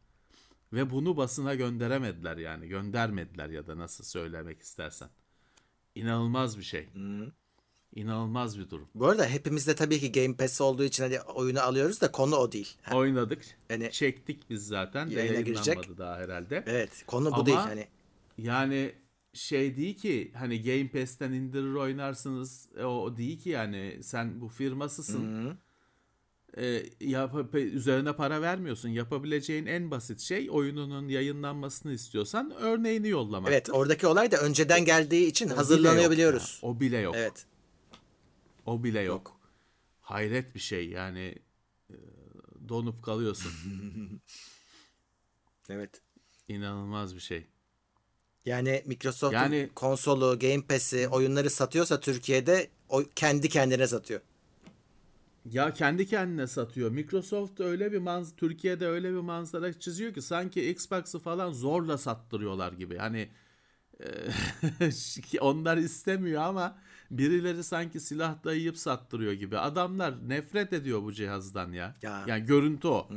Ve 0.74 0.90
bunu 0.90 1.18
basına 1.18 1.56
gönderemediler 1.56 2.38
yani. 2.38 2.68
Göndermediler 2.68 3.50
ya 3.50 3.68
da 3.68 3.78
nasıl 3.78 4.04
söylemek 4.04 4.62
istersen. 4.62 5.10
İnanılmaz 5.96 6.58
bir 6.58 6.64
şey. 6.64 6.90
İnanılmaz 7.96 8.60
bir 8.60 8.70
durum. 8.70 8.88
Bu 8.96 9.08
arada 9.08 9.26
hepimiz 9.26 9.68
de 9.68 9.76
tabii 9.76 10.00
ki 10.00 10.12
Game 10.12 10.36
Pass 10.36 10.62
olduğu 10.62 10.84
için 10.84 11.04
hani 11.04 11.22
oyunu 11.22 11.62
alıyoruz 11.62 12.02
da 12.02 12.12
konu 12.12 12.36
o 12.36 12.52
değil. 12.52 12.78
Ha, 12.82 12.98
Oynadık. 12.98 13.46
Yani- 13.70 13.92
çektik 13.92 14.50
biz 14.50 14.68
zaten. 14.68 15.08
Yayına 15.08 15.42
girecek. 15.42 15.98
daha 15.98 16.18
herhalde. 16.18 16.64
Evet 16.68 17.04
konu 17.08 17.32
bu 17.32 17.36
Ama- 17.36 17.46
değil 17.46 17.58
hani. 17.58 17.88
Yani 18.38 18.94
şey 19.34 19.78
değil 19.78 19.98
ki 19.98 20.32
hani 20.36 20.62
Game 20.64 20.88
Pass'ten 20.88 21.32
indirir 21.32 21.74
oynarsınız 21.74 22.70
e, 22.78 22.84
o 22.84 23.18
değil 23.18 23.40
ki 23.40 23.50
yani 23.50 24.00
sen 24.04 24.42
bu 24.42 24.48
firmasısın. 24.50 25.58
E, 26.58 26.84
yap- 27.02 27.56
üzerine 27.56 28.16
para 28.16 28.42
vermiyorsun. 28.42 28.90
Yapabileceğin 28.90 29.66
en 29.66 29.92
basit 29.92 30.20
şey 30.20 30.50
oyununun 30.52 31.08
yayınlanmasını 31.08 31.94
istiyorsan 31.94 32.52
örneğini 32.60 33.08
yollamak. 33.08 33.52
Evet 33.52 33.70
oradaki 33.70 34.08
olay 34.08 34.32
da 34.32 34.38
önceden 34.38 34.86
geldiği 34.86 35.26
için 35.28 35.46
O 35.46 35.50
bile 35.50 35.56
hazırlanıyor 35.56 36.04
yok 36.04 36.12
biliyoruz. 36.12 36.60
ya. 36.64 36.70
O 36.70 36.80
bile 36.80 36.98
yok. 36.98 37.16
Evet. 37.18 37.46
O 38.66 38.84
bile 38.84 39.00
yok. 39.00 39.40
Hayret 40.02 40.56
bir 40.56 40.60
şey 40.60 40.90
yani 40.90 41.36
e, 41.90 41.96
donup 42.70 43.04
kalıyorsun. 43.04 43.52
Evet. 45.72 46.02
İnanılmaz 46.48 47.16
bir 47.16 47.20
şey. 47.20 47.48
Yani 48.50 48.84
Microsoft'un 48.86 49.38
Yani- 49.38 49.70
konsolu, 49.76 50.40
Game 50.40 50.62
Pass'i, 50.62 51.08
oyunları 51.08 51.50
satıyorsa 51.50 52.00
Türkiye'de 52.00 52.68
O 52.90 53.04
kendi 53.16 53.50
kendine 53.50 53.88
satıyor. 53.88 54.22
Ya 55.46 55.74
kendi 55.74 56.08
kendine 56.08 56.48
satıyor. 56.48 56.92
Microsoft 56.92 57.60
öyle 57.60 57.92
bir 57.92 57.98
manz 57.98 58.36
Türkiye'de 58.36 58.88
öyle 58.88 59.10
bir 59.10 59.20
manzara 59.20 59.80
çiziyor 59.80 60.14
ki 60.14 60.22
sanki 60.22 60.70
Xbox'ı 60.70 61.20
falan 61.20 61.54
zorla 61.54 61.98
sattırıyorlar 61.98 62.74
gibi. 62.74 62.98
Hani 62.98 63.30
e, 64.00 65.40
onlar 65.42 65.78
istemiyor 65.78 66.42
ama 66.42 66.78
birileri 67.12 67.64
sanki 67.64 68.00
silah 68.00 68.44
dayayıp 68.44 68.78
sattırıyor 68.78 69.34
gibi. 69.34 69.58
Adamlar 69.58 70.30
nefret 70.30 70.74
ediyor 70.74 71.04
bu 71.04 71.14
cihazdan 71.14 71.72
ya. 71.72 71.96
Ya. 72.02 72.24
Yani 72.28 72.46
görüntü 72.46 72.88
o. 72.88 73.10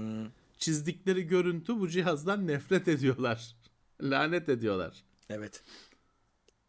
Çizdikleri 0.58 1.26
görüntü 1.26 1.80
bu 1.80 1.88
cihazdan 1.88 2.46
nefret 2.46 2.88
ediyorlar. 2.88 3.56
Lanet 4.02 4.48
ediyorlar. 4.48 5.04
Evet. 5.32 5.62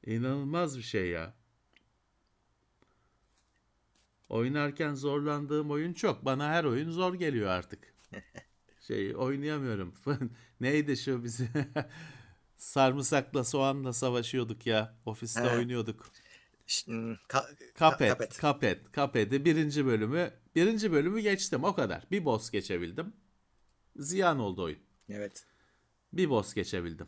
İnanılmaz 0.05 0.77
bir 0.77 0.83
şey 0.83 1.07
ya. 1.09 1.33
Oynarken 4.29 4.93
zorlandığım 4.93 5.71
oyun 5.71 5.93
çok. 5.93 6.25
Bana 6.25 6.49
her 6.49 6.63
oyun 6.63 6.91
zor 6.91 7.13
geliyor 7.13 7.49
artık. 7.49 7.93
Şey 8.87 9.15
oynayamıyorum. 9.15 9.93
Neydi 10.59 10.97
şu 10.97 11.23
bizi 11.23 11.49
sarımsakla 12.57 13.43
soğanla 13.43 13.93
savaşıyorduk 13.93 14.65
ya. 14.65 14.97
Ofiste 15.05 15.41
He. 15.41 15.49
oynuyorduk. 15.49 16.05
Hmm, 16.85 17.13
ka- 17.13 17.57
Cuphead, 17.75 18.09
Cuphead. 18.09 18.31
Cuphead, 18.31 18.77
Cuphead'i 18.93 19.45
birinci 19.45 19.85
bölümü, 19.85 20.31
birinci 20.55 20.91
bölümü 20.91 21.19
geçtim 21.21 21.63
o 21.63 21.75
kadar. 21.75 22.07
Bir 22.11 22.25
boss 22.25 22.49
geçebildim. 22.51 23.13
Ziyan 23.95 24.39
oldu 24.39 24.63
oyun. 24.63 24.79
Evet. 25.09 25.45
Bir 26.13 26.29
boss 26.29 26.53
geçebildim. 26.53 27.07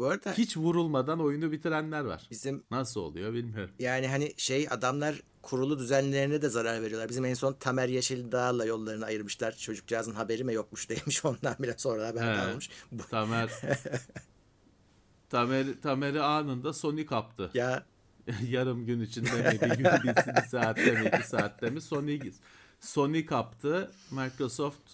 Bu 0.00 0.06
arada 0.06 0.32
Hiç 0.32 0.56
vurulmadan 0.56 1.20
oyunu 1.20 1.52
bitirenler 1.52 2.00
var. 2.04 2.26
bizim 2.30 2.62
Nasıl 2.70 3.00
oluyor 3.00 3.32
bilmiyorum. 3.32 3.74
yani 3.78 4.08
hani 4.08 4.34
şey 4.36 4.66
adamlar 4.70 5.22
kurulu 5.42 5.78
düzenlerine 5.78 6.42
de 6.42 6.48
zarar 6.48 6.82
veriyorlar. 6.82 7.08
Bizim 7.08 7.24
en 7.24 7.34
son 7.34 7.52
Tamer 7.52 7.88
Yeşildağ'la 7.88 8.64
yollarını 8.64 9.04
ayırmışlar. 9.04 9.56
Çocukcağızın 9.56 10.12
haberi 10.14 10.44
mi 10.44 10.54
yokmuş 10.54 10.88
demiş. 10.90 11.24
Ondan 11.24 11.56
bile 11.58 11.74
sonra 11.78 12.06
haber 12.08 12.22
He. 12.36 12.40
almış. 12.40 12.70
Tamer 13.10 13.50
Tamer 15.30 15.66
Tamer'i 15.82 16.20
anında 16.20 16.72
Sony 16.72 17.06
kaptı. 17.06 17.50
ya 17.54 17.86
Yarım 18.48 18.86
gün 18.86 19.00
içinde 19.00 19.30
mi, 19.30 19.60
bir 19.60 19.76
gün 19.76 19.84
bir, 19.84 20.34
bir 20.36 20.48
saatte 20.48 20.92
mi, 20.92 21.10
iki 21.14 21.28
saatte 21.28 21.70
mi 21.70 21.80
Sony 21.80 22.20
Sony 22.80 23.26
kaptı. 23.26 23.90
Microsoft 24.10 24.90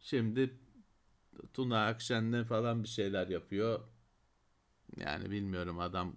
şimdi 0.00 0.54
Tuna 1.54 1.86
Akşen'le 1.86 2.44
falan 2.44 2.82
bir 2.82 2.88
şeyler 2.88 3.28
yapıyor. 3.28 3.80
Yani 4.96 5.30
bilmiyorum 5.30 5.78
adam 5.78 6.16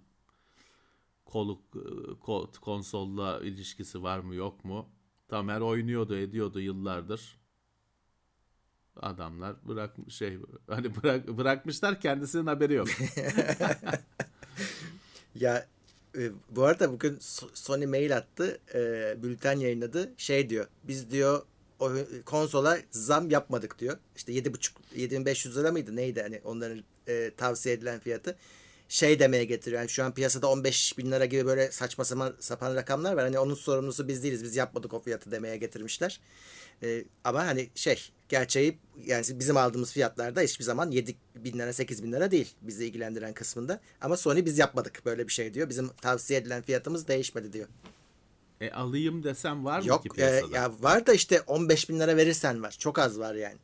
koluk 1.24 1.74
ko- 2.22 2.60
konsolla 2.60 3.40
ilişkisi 3.40 4.02
var 4.02 4.18
mı 4.18 4.34
yok 4.34 4.64
mu? 4.64 4.88
Tamer 5.28 5.60
oynuyordu, 5.60 6.16
ediyordu 6.16 6.60
yıllardır. 6.60 7.38
Adamlar 8.96 9.56
bırak 9.68 9.96
şey 10.08 10.38
hani 10.66 10.96
bırak 10.96 11.28
bırakmışlar 11.28 12.00
kendisinin 12.00 12.46
haberi 12.46 12.74
yok. 12.74 12.88
ya 15.34 15.66
e, 16.18 16.30
bu 16.50 16.64
arada 16.64 16.92
bugün 16.92 17.16
So- 17.16 17.50
Sony 17.54 17.86
mail 17.86 18.16
attı. 18.16 18.58
E, 18.74 19.14
bülten 19.22 19.58
yayınladı. 19.58 20.12
Şey 20.16 20.50
diyor. 20.50 20.66
Biz 20.84 21.10
diyor 21.10 21.42
o 21.80 21.92
konsola 22.24 22.78
zam 22.90 23.30
yapmadık 23.30 23.78
diyor. 23.78 23.98
İşte 24.16 24.32
7,5 24.32 24.70
7500 24.96 25.56
lira 25.56 25.72
mıydı 25.72 25.96
neydi 25.96 26.22
hani 26.22 26.40
onların 26.44 26.84
e, 27.08 27.30
tavsiye 27.36 27.74
edilen 27.74 28.00
fiyatı. 28.00 28.36
Şey 28.88 29.18
demeye 29.18 29.44
getiriyor. 29.44 29.80
Yani 29.80 29.90
şu 29.90 30.04
an 30.04 30.14
piyasada 30.14 30.50
15 30.50 30.98
bin 30.98 31.10
lira 31.12 31.24
gibi 31.24 31.46
böyle 31.46 31.72
saçma 31.72 32.04
sapan, 32.40 32.74
rakamlar 32.74 33.12
var. 33.12 33.24
Hani 33.24 33.38
onun 33.38 33.54
sorumlusu 33.54 34.08
biz 34.08 34.22
değiliz. 34.22 34.44
Biz 34.44 34.56
yapmadık 34.56 34.94
o 34.94 35.00
fiyatı 35.00 35.30
demeye 35.30 35.56
getirmişler. 35.56 36.20
E, 36.82 37.04
ama 37.24 37.46
hani 37.46 37.68
şey 37.74 38.10
gerçeği 38.28 38.78
yani 39.06 39.24
bizim 39.30 39.56
aldığımız 39.56 39.92
fiyatlarda 39.92 40.40
hiçbir 40.40 40.64
zaman 40.64 40.90
7 40.90 41.14
bin 41.34 41.58
lira 41.58 41.72
8 41.72 42.04
bin 42.04 42.12
lira 42.12 42.30
değil 42.30 42.54
bizi 42.62 42.86
ilgilendiren 42.86 43.32
kısmında. 43.34 43.80
Ama 44.00 44.16
Sony 44.16 44.44
biz 44.44 44.58
yapmadık 44.58 45.02
böyle 45.04 45.28
bir 45.28 45.32
şey 45.32 45.54
diyor. 45.54 45.68
Bizim 45.68 45.88
tavsiye 45.88 46.40
edilen 46.40 46.62
fiyatımız 46.62 47.08
değişmedi 47.08 47.52
diyor. 47.52 47.68
E 48.60 48.70
alayım 48.70 49.24
desem 49.24 49.64
var 49.64 49.78
mı 49.78 49.82
ki 49.82 49.88
Yok 49.88 50.06
e, 50.06 50.08
piyasada? 50.08 50.56
ya 50.56 50.72
var 50.80 51.06
da 51.06 51.12
işte 51.12 51.40
15 51.40 51.88
bin 51.88 52.00
lira 52.00 52.16
verirsen 52.16 52.62
var. 52.62 52.76
Çok 52.78 52.98
az 52.98 53.18
var 53.18 53.34
yani. 53.34 53.56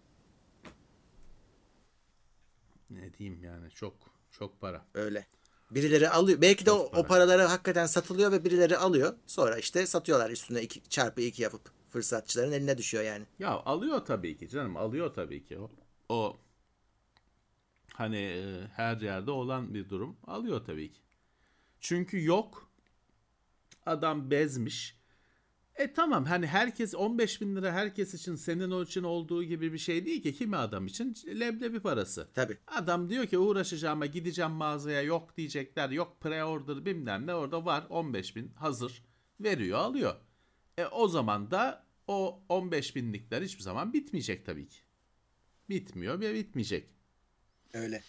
Ne 2.90 3.14
diyeyim 3.18 3.44
yani 3.44 3.70
çok 3.70 3.94
çok 4.38 4.60
para. 4.60 4.84
Öyle. 4.94 5.26
Birileri 5.70 6.08
alıyor. 6.10 6.40
Belki 6.40 6.66
de 6.66 6.70
o, 6.72 6.90
para. 6.90 7.00
o 7.00 7.06
paraları 7.06 7.42
hakikaten 7.42 7.86
satılıyor 7.86 8.32
ve 8.32 8.44
birileri 8.44 8.76
alıyor. 8.76 9.14
Sonra 9.26 9.58
işte 9.58 9.86
satıyorlar 9.86 10.30
üstüne 10.30 10.62
iki, 10.62 10.82
çarpı 10.88 11.20
iki 11.20 11.42
yapıp 11.42 11.70
fırsatçıların 11.88 12.52
eline 12.52 12.78
düşüyor 12.78 13.04
yani. 13.04 13.24
Ya 13.38 13.50
alıyor 13.50 14.00
tabii 14.04 14.38
ki 14.38 14.48
canım 14.48 14.76
alıyor 14.76 15.14
tabii 15.14 15.44
ki 15.44 15.58
o. 15.58 15.70
O 16.08 16.36
hani 17.92 18.16
e, 18.16 18.66
her 18.76 18.96
yerde 18.96 19.30
olan 19.30 19.74
bir 19.74 19.88
durum 19.88 20.16
alıyor 20.26 20.64
tabii 20.64 20.92
ki. 20.92 21.00
Çünkü 21.80 22.24
yok 22.24 22.70
adam 23.86 24.30
bezmiş. 24.30 24.96
E 25.76 25.92
tamam 25.92 26.24
hani 26.24 26.46
herkes 26.46 26.94
15 26.94 27.40
bin 27.40 27.56
lira 27.56 27.72
herkes 27.72 28.14
için 28.14 28.36
senin 28.36 28.70
o 28.70 28.82
için 28.82 29.02
olduğu 29.02 29.44
gibi 29.44 29.72
bir 29.72 29.78
şey 29.78 30.06
değil 30.06 30.22
ki 30.22 30.34
kimi 30.34 30.56
adam 30.56 30.86
için 30.86 31.16
leblebi 31.26 31.80
parası. 31.80 32.28
Tabii. 32.34 32.58
Adam 32.66 33.08
diyor 33.08 33.26
ki 33.26 33.38
uğraşacağıma 33.38 34.06
gideceğim 34.06 34.50
mağazaya 34.50 35.02
yok 35.02 35.36
diyecekler 35.36 35.90
yok 35.90 36.16
pre-order 36.22 36.84
bilmem 36.84 37.26
ne 37.26 37.34
orada 37.34 37.64
var 37.64 37.86
15 37.88 38.36
bin 38.36 38.48
hazır 38.48 39.04
veriyor 39.40 39.78
alıyor. 39.78 40.14
E 40.78 40.86
o 40.86 41.08
zaman 41.08 41.50
da 41.50 41.84
o 42.06 42.42
15 42.48 42.96
binlikler 42.96 43.42
hiçbir 43.42 43.62
zaman 43.62 43.92
bitmeyecek 43.92 44.46
tabii 44.46 44.68
ki. 44.68 44.78
Bitmiyor 45.68 46.20
ve 46.20 46.34
bitmeyecek. 46.34 46.88
Öyle. 47.74 48.02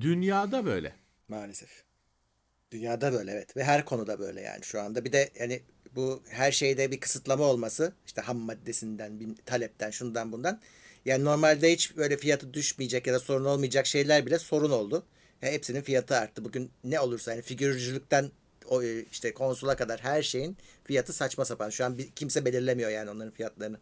Dünyada 0.00 0.66
böyle. 0.66 0.94
Maalesef. 1.28 1.84
Dünyada 2.70 3.12
böyle 3.12 3.30
evet 3.30 3.56
ve 3.56 3.64
her 3.64 3.84
konuda 3.84 4.18
böyle 4.18 4.40
yani 4.40 4.64
şu 4.64 4.80
anda. 4.80 5.04
Bir 5.04 5.12
de 5.12 5.32
yani 5.40 5.62
bu 5.96 6.22
her 6.28 6.52
şeyde 6.52 6.90
bir 6.90 7.00
kısıtlama 7.00 7.44
olması 7.44 7.92
işte 8.06 8.20
ham 8.22 8.36
maddesinden, 8.38 9.20
bir 9.20 9.28
talepten, 9.46 9.90
şundan 9.90 10.32
bundan. 10.32 10.60
Yani 11.04 11.24
normalde 11.24 11.72
hiç 11.72 11.96
böyle 11.96 12.16
fiyatı 12.16 12.54
düşmeyecek 12.54 13.06
ya 13.06 13.14
da 13.14 13.18
sorun 13.20 13.44
olmayacak 13.44 13.86
şeyler 13.86 14.26
bile 14.26 14.38
sorun 14.38 14.70
oldu. 14.70 15.04
Ya 15.42 15.52
hepsinin 15.52 15.82
fiyatı 15.82 16.16
arttı. 16.16 16.44
Bugün 16.44 16.70
ne 16.84 17.00
olursa 17.00 17.30
yani 17.30 17.42
figürcülükten 17.42 18.30
o 18.66 18.82
e, 18.82 19.04
işte 19.04 19.34
konsola 19.34 19.76
kadar 19.76 20.00
her 20.00 20.22
şeyin 20.22 20.56
fiyatı 20.84 21.12
saçma 21.12 21.44
sapan. 21.44 21.70
Şu 21.70 21.84
an 21.84 21.98
bir, 21.98 22.10
kimse 22.10 22.44
belirlemiyor 22.44 22.90
yani 22.90 23.10
onların 23.10 23.32
fiyatlarını. 23.32 23.78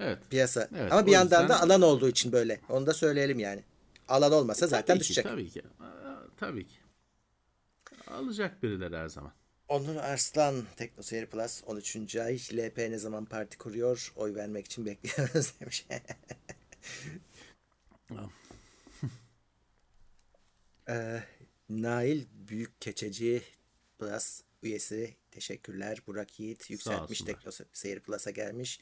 Evet. 0.00 0.18
Piyasa. 0.30 0.68
Evet, 0.76 0.92
Ama 0.92 1.06
bir 1.06 1.12
yandan 1.12 1.42
yüzden- 1.42 1.58
da 1.58 1.62
alan 1.62 1.82
olduğu 1.82 2.08
için 2.08 2.32
böyle. 2.32 2.60
Onu 2.68 2.86
da 2.86 2.94
söyleyelim 2.94 3.38
yani. 3.38 3.62
Alan 4.08 4.32
olmasa 4.32 4.66
zaten 4.66 4.94
tabii 4.94 5.00
düşecek. 5.00 5.24
Ki, 5.24 5.30
tabii 5.30 5.50
ki. 5.50 5.62
Tabii 6.36 6.66
ki. 6.66 6.74
Alacak 8.06 8.62
birileri 8.62 8.96
her 8.96 9.08
zaman. 9.08 9.32
Onur 9.68 9.96
Arslan 9.96 10.64
Tekno 10.76 11.02
Seyir 11.02 11.26
Plus 11.26 11.62
13. 11.66 12.16
ay 12.16 12.38
LP 12.52 12.78
ne 12.78 12.98
zaman 12.98 13.24
parti 13.24 13.58
kuruyor? 13.58 14.12
Oy 14.16 14.34
vermek 14.34 14.66
için 14.66 14.86
bekliyoruz 14.86 15.54
demiş. 15.60 15.86
ee, 20.88 21.22
Nail 21.68 22.24
Büyük 22.32 22.80
Keçeci 22.80 23.42
Plus 23.98 24.42
üyesi 24.62 25.16
teşekkürler. 25.30 26.02
Burak 26.06 26.40
Yiğit 26.40 26.70
yükseltmiş 26.70 27.22
olsunlar. 27.22 27.40
Tekno 27.40 27.66
Seyir 27.72 28.00
Plus'a 28.00 28.30
gelmiş. 28.30 28.80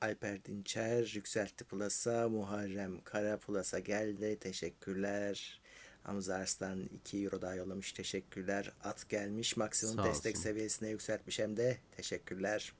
Alper 0.00 0.44
Dinçer 0.44 1.12
yükseltti 1.14 1.64
Plus'a. 1.64 2.28
Muharrem 2.28 3.00
Kara 3.04 3.38
Plus'a 3.38 3.78
geldi. 3.78 4.38
Teşekkürler. 4.40 5.59
Hamza 6.02 6.34
Arslan 6.34 6.90
2 7.00 7.18
euro 7.24 7.42
daha 7.42 7.54
yollamış. 7.54 7.92
Teşekkürler. 7.92 8.72
At 8.84 9.08
gelmiş. 9.08 9.56
Maksimum 9.56 9.96
Sağ 9.96 10.04
destek 10.04 10.32
olsun. 10.36 10.42
seviyesine 10.42 10.88
yükseltmiş 10.88 11.38
hem 11.38 11.56
de. 11.56 11.78
Teşekkürler. 11.96 12.72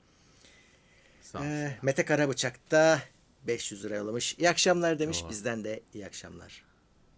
Sağ. 1.21 1.45
Ee, 1.45 1.77
Mete 1.81 2.05
Karabıçak 2.05 2.71
da 2.71 3.01
500 3.47 3.85
lira 3.85 3.95
yollamış. 3.95 4.35
İyi 4.39 4.49
akşamlar 4.49 4.99
demiş. 4.99 5.21
Doğru. 5.21 5.29
Bizden 5.29 5.63
de 5.63 5.83
iyi 5.93 6.05
akşamlar. 6.05 6.65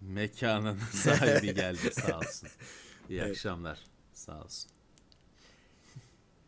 Mekanın 0.02 0.80
sahibi 0.94 1.54
geldi 1.54 1.92
sağ 1.94 2.18
olsun. 2.20 2.50
İyi 3.10 3.20
Evet. 3.20 3.32
akşamlar. 3.32 3.80
Sağ 4.14 4.42
olsun. 4.44 4.70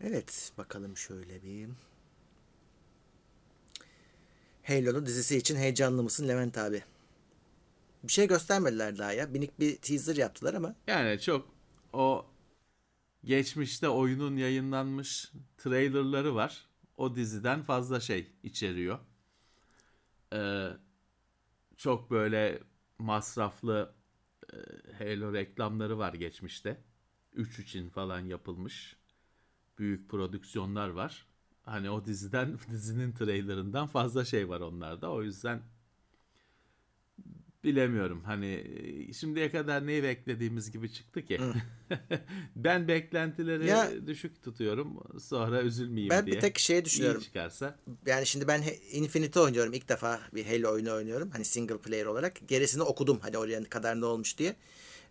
Evet 0.02 0.52
bakalım 0.58 0.98
şöyle 0.98 1.44
bir. 1.44 1.70
Halo'nun 4.64 5.06
dizisi 5.06 5.38
için 5.38 5.56
heyecanlı 5.56 6.04
mısın 6.04 6.28
Levent 6.28 6.58
abi? 6.58 6.84
Bir 8.08 8.12
şey 8.12 8.28
göstermediler 8.28 8.98
daha 8.98 9.12
ya. 9.12 9.28
Minik 9.28 9.60
bir 9.60 9.78
teaser 9.78 10.16
yaptılar 10.16 10.54
ama. 10.54 10.76
Yani 10.88 11.20
çok 11.20 11.54
o 11.94 12.26
geçmişte 13.24 13.90
oyunun 13.90 14.38
yayınlanmış 14.38 15.32
trailerları 15.58 16.36
var. 16.36 16.66
O 16.98 17.16
diziden 17.16 17.64
fazla 17.64 18.00
şey 18.00 18.32
içeriyor. 18.44 19.00
Ee, 20.34 20.68
çok 21.78 22.12
böyle 22.12 22.60
masraflı 23.00 23.94
e, 24.54 24.58
Halo 24.98 25.34
reklamları 25.34 25.98
var 25.98 26.14
geçmişte. 26.14 26.78
3 27.34 27.60
için 27.60 27.90
falan 27.90 28.20
yapılmış 28.20 28.98
büyük 29.78 30.10
prodüksiyonlar 30.10 30.90
var. 30.90 31.26
Hani 31.64 31.90
o 31.90 32.06
diziden 32.06 32.60
dizinin 32.72 33.12
trailerından 33.12 33.88
fazla 33.88 34.26
şey 34.26 34.50
var 34.50 34.62
onlarda. 34.62 35.12
O 35.12 35.24
yüzden 35.24 35.62
bilemiyorum. 37.66 38.22
Hani 38.26 38.64
şimdiye 39.20 39.52
kadar 39.52 39.88
neyi 39.88 40.04
beklediğimiz 40.04 40.72
gibi 40.72 40.92
çıktı 40.92 41.26
ki. 41.26 41.40
ben 42.56 42.88
beklentileri 42.88 43.68
ya, 43.68 43.92
düşük 44.08 44.44
tutuyorum. 44.44 45.04
Sonra 45.20 45.62
üzülmeyeyim 45.62 46.10
ben 46.10 46.26
diye. 46.26 46.36
Ben 46.36 46.38
bir 46.38 46.48
tek 46.48 46.60
şey 46.60 46.86
düşünüyorum. 46.86 47.22
İyi 47.22 47.26
çıkarsa. 47.26 47.80
Yani 48.06 48.26
şimdi 48.26 48.48
ben 48.48 48.64
Infinity 48.92 49.40
oynuyorum. 49.40 49.74
İlk 49.74 49.90
defa 49.90 50.20
bir 50.36 50.46
Halo 50.46 50.72
oyunu 50.72 50.94
oynuyorum. 50.94 51.30
Hani 51.30 51.46
single 51.46 51.78
player 51.78 52.06
olarak. 52.06 52.48
Gerisini 52.48 52.84
okudum. 52.84 53.20
Hani 53.22 53.38
oraya 53.38 53.64
kadar 53.64 54.02
ne 54.02 54.06
olmuş 54.06 54.38
diye. 54.38 54.56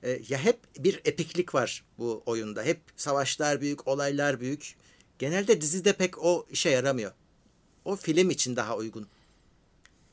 Ee, 0.02 0.20
ya 0.28 0.38
hep 0.38 0.58
bir 0.78 1.00
epiklik 1.04 1.54
var 1.54 1.84
bu 1.98 2.22
oyunda. 2.26 2.62
Hep 2.62 2.80
savaşlar 2.96 3.60
büyük, 3.60 3.88
olaylar 3.88 4.40
büyük. 4.40 4.74
Genelde 5.18 5.60
dizide 5.60 5.92
pek 5.92 6.24
o 6.24 6.46
işe 6.50 6.70
yaramıyor. 6.70 7.12
O 7.84 7.96
film 7.96 8.30
için 8.30 8.56
daha 8.56 8.76
uygun 8.76 9.06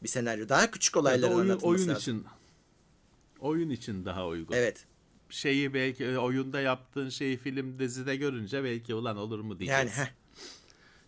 bir 0.03 0.07
senaryo. 0.07 0.49
Daha 0.49 0.71
küçük 0.71 0.97
olayların 0.97 1.33
oyun, 1.33 1.39
anlatılması 1.49 1.67
oyun 1.67 1.87
lazım. 1.87 2.17
için 2.17 2.25
oyun 3.39 3.69
için 3.69 4.05
daha 4.05 4.27
uygun. 4.27 4.55
Evet. 4.55 4.85
Şeyi 5.29 5.73
belki 5.73 6.05
e, 6.05 6.17
oyunda 6.17 6.61
yaptığın 6.61 7.09
şeyi 7.09 7.37
film 7.37 7.79
dizide 7.79 8.15
görünce 8.15 8.63
belki 8.63 8.95
ulan 8.95 9.17
olur 9.17 9.39
mu 9.39 9.59
diyeceğiz. 9.59 9.79
Yani 9.79 9.89
heh. 9.89 10.11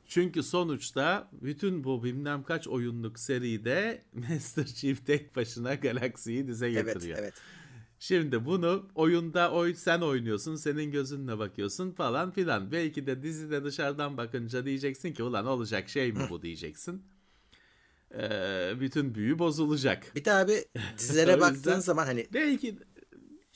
Çünkü 0.08 0.44
sonuçta 0.44 1.30
bütün 1.42 1.84
bu 1.84 2.04
bilmem 2.04 2.44
kaç 2.44 2.68
oyunluk 2.68 3.20
seride 3.20 4.02
Master 4.14 4.66
Chief 4.66 5.06
tek 5.06 5.36
başına 5.36 5.74
galaksiyi 5.74 6.48
dize 6.48 6.72
getiriyor. 6.72 7.18
Evet, 7.18 7.20
evet. 7.20 7.34
Şimdi 8.00 8.46
bunu 8.46 8.90
oyunda 8.96 9.52
oy 9.52 9.74
sen 9.74 10.02
oynuyorsun, 10.02 10.56
senin 10.56 10.92
gözünle 10.92 11.40
bakıyorsun 11.40 11.92
falan 11.92 12.32
filan. 12.32 12.72
Belki 12.72 13.08
de 13.08 13.24
dizide 13.24 13.64
dışarıdan 13.64 14.18
bakınca 14.18 14.66
diyeceksin 14.66 15.14
ki 15.14 15.24
ulan 15.24 15.46
olacak 15.46 15.90
şey 15.90 16.12
mi 16.12 16.28
bu 16.30 16.42
diyeceksin. 16.42 17.04
Ee, 18.14 18.74
bütün 18.80 19.16
büyü 19.16 19.40
bozulacak. 19.40 20.16
Bir 20.16 20.26
de 20.26 20.34
abi 20.34 20.66
dizilere 20.98 21.42
baktığın 21.42 21.80
zaman 21.80 22.06
hani 22.06 22.28
belki 22.34 22.78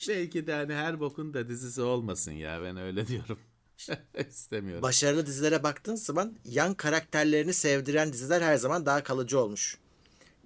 belki 0.08 0.46
de 0.46 0.54
hani 0.54 0.74
her 0.74 1.00
bokun 1.00 1.34
da 1.34 1.48
dizisi 1.48 1.82
olmasın 1.82 2.32
ya 2.32 2.62
ben 2.62 2.76
öyle 2.76 3.06
diyorum. 3.06 3.38
İstemiyorum. 4.30 4.82
Başarılı 4.82 5.26
dizilere 5.26 5.62
baktığın 5.62 5.94
zaman 5.94 6.36
yan 6.44 6.74
karakterlerini 6.74 7.54
sevdiren 7.54 8.12
diziler 8.12 8.42
her 8.42 8.56
zaman 8.56 8.86
daha 8.86 9.02
kalıcı 9.02 9.40
olmuş. 9.40 9.78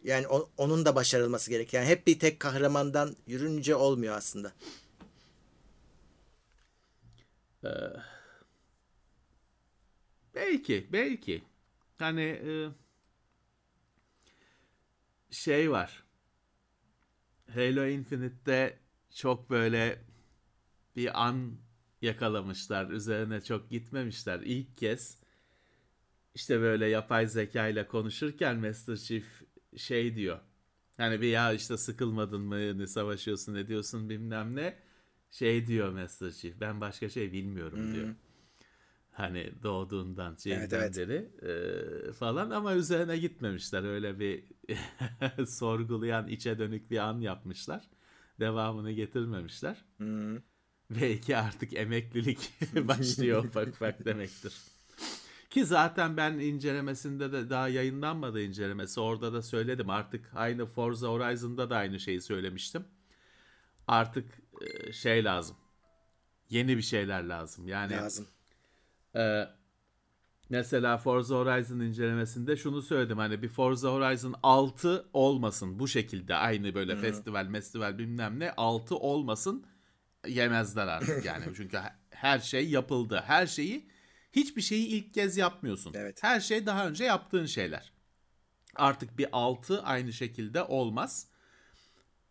Yani 0.05 0.29
o, 0.29 0.51
onun 0.57 0.85
da 0.85 0.95
başarılması 0.95 1.51
gerek. 1.51 1.73
Yani 1.73 1.87
hep 1.87 2.07
bir 2.07 2.19
tek 2.19 2.41
kahramandan 2.41 3.17
yürünce 3.27 3.75
olmuyor 3.75 4.17
aslında. 4.17 4.53
Ee, 7.65 7.69
belki, 10.35 10.89
belki. 10.93 11.43
Hani 11.99 12.23
e, 12.23 12.69
şey 15.33 15.71
var. 15.71 16.05
Halo 17.55 17.87
Infinite'de 17.87 18.79
çok 19.11 19.51
böyle 19.51 20.05
bir 20.97 21.27
an 21.27 21.59
yakalamışlar. 22.03 22.91
Üzerine 22.91 23.41
çok 23.41 23.71
gitmemişler. 23.71 24.41
İlk 24.41 24.77
kez 24.77 25.19
işte 26.35 26.61
böyle 26.61 26.87
yapay 26.87 27.27
zeka 27.27 27.69
ile 27.69 27.87
konuşurken 27.87 28.57
Master 28.57 28.97
Chief 28.97 29.25
şey 29.77 30.17
diyor. 30.17 30.41
Hani 30.97 31.21
bir 31.21 31.29
ya 31.29 31.53
işte 31.53 31.77
sıkılmadın 31.77 32.41
mı 32.41 32.79
ne 32.79 32.87
savaşıyorsun 32.87 33.55
ne 33.55 33.69
diyorsun 33.69 34.09
bilmem 34.09 34.57
ne. 34.57 34.79
Şey 35.31 35.67
diyor 35.67 35.93
Master 35.93 36.31
Chief 36.31 36.61
ben 36.61 36.81
başka 36.81 37.09
şey 37.09 37.33
bilmiyorum 37.33 37.79
hmm. 37.79 37.95
diyor. 37.95 38.15
Hani 39.13 39.53
doğduğundan 39.63 40.35
şeyden 40.35 40.61
evet, 40.61 40.73
evet. 40.73 40.97
beri 40.97 41.31
e, 42.09 42.13
falan 42.13 42.51
ama 42.51 42.75
üzerine 42.75 43.19
gitmemişler. 43.19 43.85
Öyle 43.85 44.19
bir 44.21 44.45
sorgulayan 45.47 46.29
içe 46.29 46.59
dönük 46.59 46.91
bir 46.91 46.99
an 46.99 47.21
yapmışlar. 47.21 47.89
Devamını 48.41 48.93
getirmemişler. 48.93 49.85
Hmm. 49.97 50.37
Belki 50.91 51.37
artık 51.37 51.75
emeklilik 51.75 52.53
başlıyor 52.75 53.45
ufak 53.45 53.69
ufak 53.69 54.05
demektir. 54.05 54.55
Ki 55.51 55.65
zaten 55.65 56.17
ben 56.17 56.33
incelemesinde 56.33 57.33
de 57.33 57.51
daha 57.51 57.69
yayınlanmadı 57.69 58.43
incelemesi. 58.43 59.01
Orada 59.01 59.33
da 59.33 59.43
söyledim. 59.43 59.91
Artık 59.91 60.31
aynı 60.35 60.67
Forza 60.67 61.09
Horizon'da 61.09 61.71
da 61.71 61.77
aynı 61.77 62.01
şeyi 62.01 62.21
söylemiştim. 62.21 62.85
Artık 63.87 64.43
e, 64.61 64.93
şey 64.93 65.25
lazım. 65.25 65.57
Yeni 66.51 66.77
bir 66.77 66.83
şeyler 66.83 67.25
lazım. 67.25 67.69
Yani 67.69 67.93
lazım. 67.93 68.27
E, 69.17 69.49
mesela 70.53 70.99
Forza 70.99 71.37
Horizon 71.37 71.81
incelemesinde 71.81 72.57
şunu 72.57 72.83
söyledim. 72.83 73.19
Hani 73.19 73.43
bir 73.43 73.49
Forza 73.49 73.93
Horizon 73.93 74.35
6 74.43 75.07
olmasın 75.13 75.79
bu 75.79 75.89
şekilde. 75.89 76.35
Aynı 76.35 76.75
böyle 76.75 76.93
Hı-hı. 76.93 77.01
festival, 77.01 77.53
festival 77.53 77.99
bilmem 77.99 78.39
ne 78.39 78.53
6 78.53 78.97
olmasın 78.97 79.67
yemezler 80.27 80.87
artık 80.87 81.25
yani. 81.25 81.45
Çünkü 81.57 81.79
her 82.11 82.39
şey 82.39 82.69
yapıldı. 82.69 83.23
Her 83.27 83.47
şeyi 83.47 83.89
hiçbir 84.33 84.63
şeyi 84.63 84.87
ilk 84.87 85.15
kez 85.15 85.37
yapmıyorsun. 85.37 85.93
Evet. 85.97 86.23
Her 86.23 86.41
şey 86.41 86.67
daha 86.67 86.89
önce 86.89 87.05
yaptığın 87.05 87.47
şeyler. 87.47 87.93
Artık 88.77 89.19
bir 89.19 89.27
altı 89.33 89.83
aynı 89.83 90.13
şekilde 90.13 90.63
olmaz. 90.63 91.27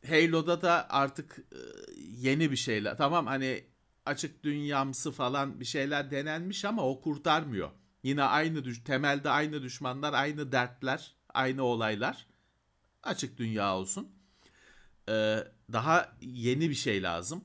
Halo'da 0.07 0.61
da 0.61 0.87
artık 0.89 1.39
e, 1.39 1.59
yeni 1.97 2.51
bir 2.51 2.55
şeyler. 2.55 2.97
Tamam 2.97 3.25
hani 3.25 3.63
açık 4.05 4.43
dünyamsı 4.43 5.11
falan 5.11 5.59
bir 5.59 5.65
şeyler 5.65 6.11
denenmiş 6.11 6.65
ama 6.65 6.89
o 6.89 7.01
kurtarmıyor. 7.01 7.71
Yine 8.03 8.23
aynı 8.23 8.83
temelde 8.83 9.29
aynı 9.29 9.63
düşmanlar, 9.63 10.13
aynı 10.13 10.51
dertler, 10.51 11.15
aynı 11.33 11.63
olaylar. 11.63 12.27
Açık 13.03 13.37
dünya 13.37 13.75
olsun. 13.77 14.11
Ee, 15.09 15.47
daha 15.73 16.17
yeni 16.21 16.69
bir 16.69 16.75
şey 16.75 17.03
lazım. 17.03 17.43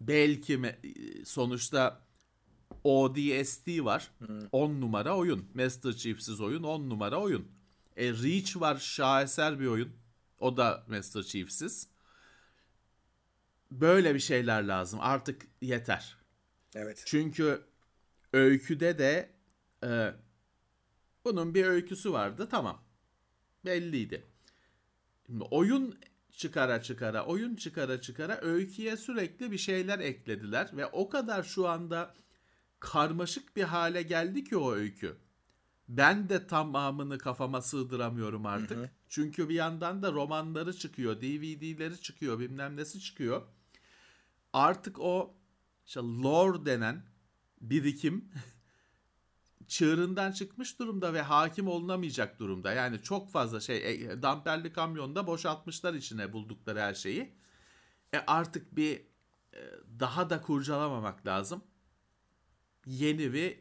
Belki 0.00 0.76
sonuçta 1.24 2.00
ODST 2.84 3.68
var. 3.68 4.10
Hmm. 4.18 4.40
10 4.52 4.80
numara 4.80 5.16
oyun. 5.16 5.48
Master 5.54 5.92
Chief'siz 5.92 6.40
oyun 6.40 6.62
10 6.62 6.90
numara 6.90 7.20
oyun. 7.20 7.48
E, 7.96 8.12
Reach 8.12 8.56
var 8.60 8.76
şaheser 8.76 9.60
bir 9.60 9.66
oyun. 9.66 9.92
O 10.38 10.56
da 10.56 10.84
Master 10.88 11.22
Chief'siz. 11.22 11.88
Böyle 13.70 14.14
bir 14.14 14.20
şeyler 14.20 14.62
lazım. 14.62 14.98
Artık 15.02 15.46
yeter. 15.60 16.16
Evet. 16.74 17.02
Çünkü 17.06 17.62
öyküde 18.32 18.98
de 18.98 19.31
e, 19.84 20.14
bunun 21.24 21.54
bir 21.54 21.64
öyküsü 21.64 22.12
vardı. 22.12 22.48
Tamam. 22.50 22.82
Belliydi. 23.64 24.26
Şimdi 25.26 25.44
oyun 25.44 25.98
çıkara 26.32 26.82
çıkara, 26.82 27.26
oyun 27.26 27.56
çıkara 27.56 28.00
çıkara 28.00 28.40
öyküye 28.40 28.96
sürekli 28.96 29.50
bir 29.52 29.58
şeyler 29.58 29.98
eklediler 29.98 30.70
ve 30.76 30.86
o 30.86 31.08
kadar 31.08 31.42
şu 31.42 31.68
anda 31.68 32.14
karmaşık 32.80 33.56
bir 33.56 33.62
hale 33.62 34.02
geldi 34.02 34.44
ki 34.44 34.56
o 34.56 34.72
öykü. 34.72 35.16
Ben 35.88 36.28
de 36.28 36.46
tamamını 36.46 37.18
kafama 37.18 37.62
sığdıramıyorum 37.62 38.46
artık. 38.46 38.78
Hı 38.78 38.82
hı. 38.82 38.90
Çünkü 39.08 39.48
bir 39.48 39.54
yandan 39.54 40.02
da 40.02 40.12
romanları 40.12 40.72
çıkıyor, 40.76 41.16
DVD'leri 41.20 42.00
çıkıyor, 42.00 42.38
bilmem 42.38 42.76
nesi 42.76 43.00
çıkıyor. 43.00 43.42
Artık 44.52 44.98
o 44.98 45.34
işte 45.86 46.00
lore 46.00 46.66
denen 46.66 47.06
birikim 47.60 48.30
çığırından 49.68 50.32
çıkmış 50.32 50.78
durumda 50.78 51.14
ve 51.14 51.22
hakim 51.22 51.68
olunamayacak 51.68 52.38
durumda. 52.38 52.72
Yani 52.72 53.02
çok 53.02 53.30
fazla 53.30 53.60
şey 53.60 53.76
e, 53.76 54.22
damperli 54.22 54.72
kamyonda 54.72 55.26
boşaltmışlar 55.26 55.94
içine 55.94 56.32
buldukları 56.32 56.80
her 56.80 56.94
şeyi. 56.94 57.34
E 58.14 58.18
artık 58.26 58.76
bir 58.76 58.96
e, 59.54 59.60
daha 60.00 60.30
da 60.30 60.40
kurcalamamak 60.40 61.26
lazım 61.26 61.62
yeni 62.86 63.32
bir 63.32 63.58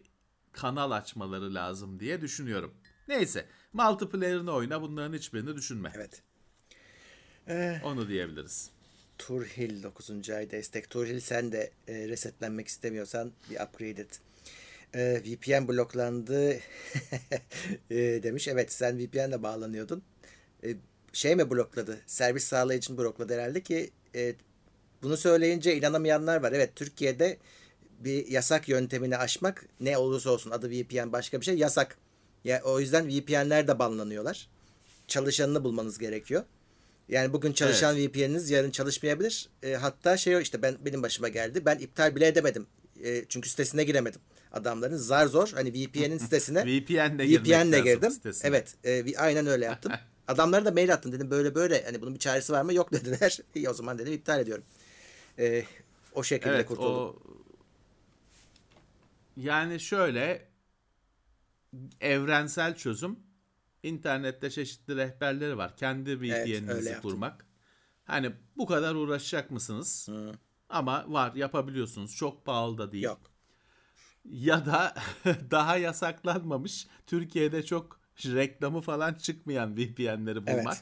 kanal 0.52 0.91
açmaları 0.91 1.54
lazım 1.54 1.99
diye 1.99 2.22
düşünüyorum. 2.22 2.74
Neyse 3.08 3.45
multiplayer'ını 3.74 4.52
oyna 4.52 4.82
bunların 4.82 5.18
hiçbirini 5.18 5.56
düşünme. 5.56 5.91
Evet. 5.95 6.22
Ee, 7.47 7.82
Onu 7.84 8.08
diyebiliriz. 8.08 8.70
Turhil 9.18 9.84
9. 9.84 10.30
ay 10.30 10.52
destek. 10.52 10.89
Turhil 10.89 11.20
sen 11.20 11.52
de 11.52 11.72
e, 11.88 12.08
resetlenmek 12.08 12.68
istemiyorsan 12.68 13.32
bir 13.49 13.56
upgrade 13.56 14.02
et. 14.02 14.20
E, 14.96 15.22
VPN 15.26 15.68
bloklandı 15.68 16.52
e, 17.89 17.96
demiş. 18.24 18.48
Evet 18.48 18.72
sen 18.72 19.00
VPN'le 19.00 19.44
bağlanıyordun. 19.44 20.04
E, 20.64 20.76
şey 21.14 21.36
mi 21.36 21.50
blokladı? 21.52 21.98
Servis 22.08 22.44
sağlayıcını 22.44 22.98
blokladı 22.98 23.34
herhalde 23.34 23.62
ki 23.62 23.92
e, 24.16 24.36
bunu 25.04 25.18
söyleyince 25.18 25.76
inanamayanlar 25.76 26.44
var. 26.44 26.52
Evet 26.52 26.76
Türkiye'de 26.76 27.38
bir 28.00 28.28
yasak 28.28 28.70
yöntemini 28.70 29.18
aşmak 29.18 29.66
ne 29.80 29.98
olursa 29.98 30.30
olsun 30.30 30.52
adı 30.52 30.70
VPN 30.70 31.12
başka 31.12 31.39
bir 31.39 31.46
şey 31.46 31.58
yasak. 31.58 31.98
Ya 32.44 32.62
o 32.64 32.80
yüzden 32.80 33.10
VPN'ler 33.10 33.68
de 33.68 33.80
banlanıyorlar. 33.80 34.50
Çalışanını 35.08 35.64
bulmanız 35.64 35.98
gerekiyor. 35.98 36.44
Yani 37.10 37.34
bugün 37.34 37.54
çalışan 37.54 37.98
VPN'iniz 37.98 38.50
yarın 38.50 38.72
çalışmayabilir. 38.72 39.50
E, 39.64 39.74
hatta 39.74 40.18
şey 40.18 40.42
işte 40.42 40.62
ben 40.62 40.78
benim 40.86 41.04
başıma 41.04 41.28
geldi. 41.28 41.66
Ben 41.66 41.80
iptal 41.80 42.16
bile 42.16 42.28
edemedim. 42.28 42.68
E, 43.04 43.26
çünkü 43.30 43.50
sitesine 43.50 43.84
giremedim. 43.84 44.22
Adamların 44.52 44.95
zar 44.97 45.26
zor 45.28 45.49
hani 45.54 45.74
VPN'in 45.74 46.18
sitesine 46.26 46.66
VPN'le 46.66 47.49
lazım 47.72 47.84
girdim. 47.84 48.12
sitesine. 48.12 48.49
Evet, 48.49 48.76
e, 48.86 49.18
aynen 49.18 49.47
öyle 49.47 49.66
yaptım. 49.66 49.91
Adamlara 50.28 50.66
da 50.66 50.72
mail 50.72 50.93
attım 50.93 51.12
dedim 51.12 51.32
böyle 51.32 51.56
böyle 51.56 51.84
hani 51.86 52.02
bunun 52.02 52.14
bir 52.14 52.20
çaresi 52.20 52.54
var 52.54 52.62
mı? 52.62 52.74
Yok 52.74 52.91
dediler. 52.91 53.38
İyi 53.56 53.70
o 53.70 53.74
zaman 53.74 53.97
dedim 53.99 54.14
iptal 54.14 54.39
ediyorum. 54.39 54.64
E, 55.39 55.64
o 56.14 56.24
şekilde 56.24 56.54
Evet 56.56 56.68
kurtuldum. 56.68 56.93
o 56.95 57.16
yani 59.38 59.80
şöyle 59.80 60.47
evrensel 62.02 62.76
çözüm 62.76 63.20
internette 63.84 64.49
çeşitli 64.49 64.95
rehberleri 64.95 65.58
var. 65.58 65.78
Kendi 65.78 66.22
VPN'inizi 66.22 66.89
yaptım. 66.89 67.02
kurmak. 67.12 67.45
Hani 68.04 68.32
bu 68.58 68.66
kadar 68.66 68.95
uğraşacak 68.95 69.52
mısınız? 69.52 70.10
Ama 70.70 71.06
var 71.08 71.36
yapabiliyorsunuz. 71.36 72.16
Çok 72.16 72.45
pahalı 72.45 72.78
da 72.78 72.91
değil. 72.91 73.04
Yok. 73.04 73.30
Ya 74.26 74.65
da 74.65 74.95
daha 75.51 75.78
yasaklanmamış 75.78 76.88
Türkiye'de 77.07 77.63
çok 77.63 77.99
reklamı 78.26 78.82
falan 78.82 79.13
çıkmayan 79.13 79.78
VPN'leri 79.78 80.47
bulmak. 80.47 80.78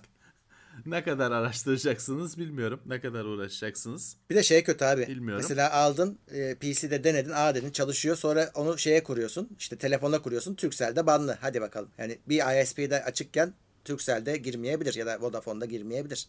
Ne 0.85 1.03
kadar 1.03 1.31
araştıracaksınız 1.31 2.37
bilmiyorum. 2.37 2.81
Ne 2.85 3.01
kadar 3.01 3.25
uğraşacaksınız. 3.25 4.17
Bir 4.29 4.35
de 4.35 4.43
şey 4.43 4.63
kötü 4.63 4.85
abi. 4.85 5.07
Bilmiyorum. 5.07 5.41
Mesela 5.41 5.73
aldın 5.73 6.19
e, 6.31 6.55
PC'de 6.55 7.03
denedin 7.03 7.31
A 7.31 7.55
dedin 7.55 7.71
çalışıyor 7.71 8.15
sonra 8.15 8.51
onu 8.55 8.77
şeye 8.77 9.03
kuruyorsun. 9.03 9.49
işte 9.59 9.77
telefona 9.77 10.21
kuruyorsun. 10.21 10.55
Turkcell'de 10.55 11.07
banlı. 11.07 11.37
Hadi 11.41 11.61
bakalım. 11.61 11.89
Yani 11.97 12.19
bir 12.27 12.61
ISP'de 12.61 13.03
açıkken 13.03 13.53
Turkcell'de 13.85 14.37
girmeyebilir 14.37 14.93
ya 14.93 15.05
da 15.05 15.21
Vodafone'da 15.21 15.65
girmeyebilir. 15.65 16.27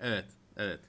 Evet, 0.00 0.24
evet. 0.56 0.80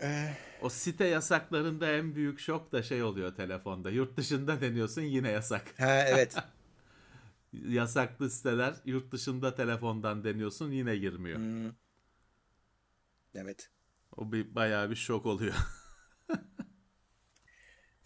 Eh. 0.00 0.34
O 0.62 0.68
site 0.68 1.04
yasaklarında 1.04 1.92
en 1.92 2.14
büyük 2.14 2.40
şok 2.40 2.72
da 2.72 2.82
şey 2.82 3.02
oluyor 3.02 3.36
telefonda. 3.36 3.90
Yurt 3.90 4.16
dışında 4.16 4.60
deniyorsun 4.60 5.02
yine 5.02 5.30
yasak. 5.30 5.74
Ha 5.78 6.04
evet. 6.08 6.36
Yasaklı 7.52 8.30
siteler 8.30 8.74
yurt 8.84 9.12
dışında 9.12 9.54
telefondan 9.54 10.24
deniyorsun 10.24 10.70
yine 10.70 10.96
girmiyor. 10.96 11.40
evet. 13.34 13.70
O 14.16 14.32
bir 14.32 14.54
bayağı 14.54 14.90
bir 14.90 14.96
şok 14.96 15.26
oluyor. 15.26 15.54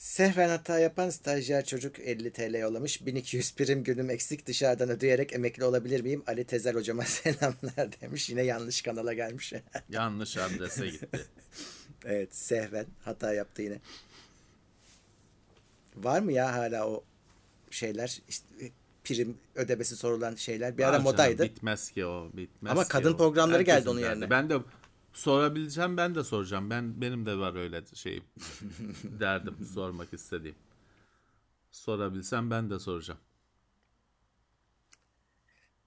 Sehven 0.00 0.48
hata 0.48 0.78
yapan 0.78 1.10
stajyer 1.10 1.64
çocuk 1.64 2.00
50 2.00 2.32
TL 2.32 2.54
yollamış. 2.54 3.06
1200 3.06 3.54
prim 3.54 3.84
günüm 3.84 4.10
eksik 4.10 4.46
dışarıdan 4.46 4.90
ödeyerek 4.90 5.32
emekli 5.32 5.64
olabilir 5.64 6.00
miyim? 6.00 6.22
Ali 6.26 6.44
Tezer 6.44 6.74
hocama 6.74 7.02
selamlar 7.04 8.00
demiş. 8.00 8.30
Yine 8.30 8.42
yanlış 8.42 8.82
kanala 8.82 9.12
gelmiş. 9.12 9.52
Yanlış 9.88 10.36
adrese 10.36 10.88
gitti. 10.88 11.26
Evet 12.04 12.34
Sehven 12.36 12.86
hata 13.04 13.34
yaptı 13.34 13.62
yine. 13.62 13.80
Var 15.96 16.20
mı 16.20 16.32
ya 16.32 16.52
hala 16.54 16.88
o 16.88 17.04
şeyler 17.70 18.18
işte 18.28 18.46
prim 19.04 19.38
ödemesi 19.54 19.96
sorulan 19.96 20.34
şeyler 20.34 20.78
bir 20.78 20.82
ara 20.82 20.88
Var 20.88 20.92
canım, 20.98 21.04
modaydı. 21.12 21.42
Bitmez 21.42 21.90
ki 21.90 22.06
o. 22.06 22.30
Bitmez 22.34 22.72
Ama 22.72 22.84
kadın 22.88 23.12
o. 23.14 23.16
programları 23.16 23.62
geldi 23.62 23.70
Herkesin 23.72 23.90
onun 23.90 24.02
derdi. 24.02 24.08
yerine. 24.10 24.30
Ben 24.30 24.50
de 24.50 24.58
sorabileceğim 25.12 25.96
ben 25.96 26.14
de 26.14 26.24
soracağım. 26.24 26.70
Ben 26.70 27.00
benim 27.00 27.26
de 27.26 27.36
var 27.38 27.54
öyle 27.54 27.82
şeyim. 27.94 28.24
derdim 29.04 29.56
sormak 29.74 30.12
istediğim. 30.12 30.56
Sorabilsem 31.72 32.50
ben 32.50 32.70
de 32.70 32.78
soracağım. 32.78 33.20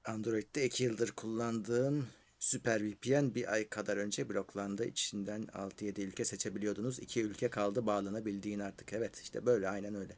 Android'de 0.05 0.65
2 0.65 0.83
yıldır 0.83 1.11
kullandığım 1.11 2.07
Süper 2.43 2.81
VPN 2.83 3.35
bir 3.35 3.53
ay 3.53 3.69
kadar 3.69 3.97
önce 3.97 4.29
bloklandı. 4.29 4.85
İçinden 4.85 5.43
6-7 5.43 6.01
ülke 6.01 6.25
seçebiliyordunuz. 6.25 6.99
2 6.99 7.21
ülke 7.21 7.49
kaldı 7.49 7.85
bağlanabildiğin 7.85 8.59
artık. 8.59 8.93
Evet 8.93 9.19
işte 9.21 9.45
böyle 9.45 9.69
aynen 9.69 9.95
öyle. 9.95 10.15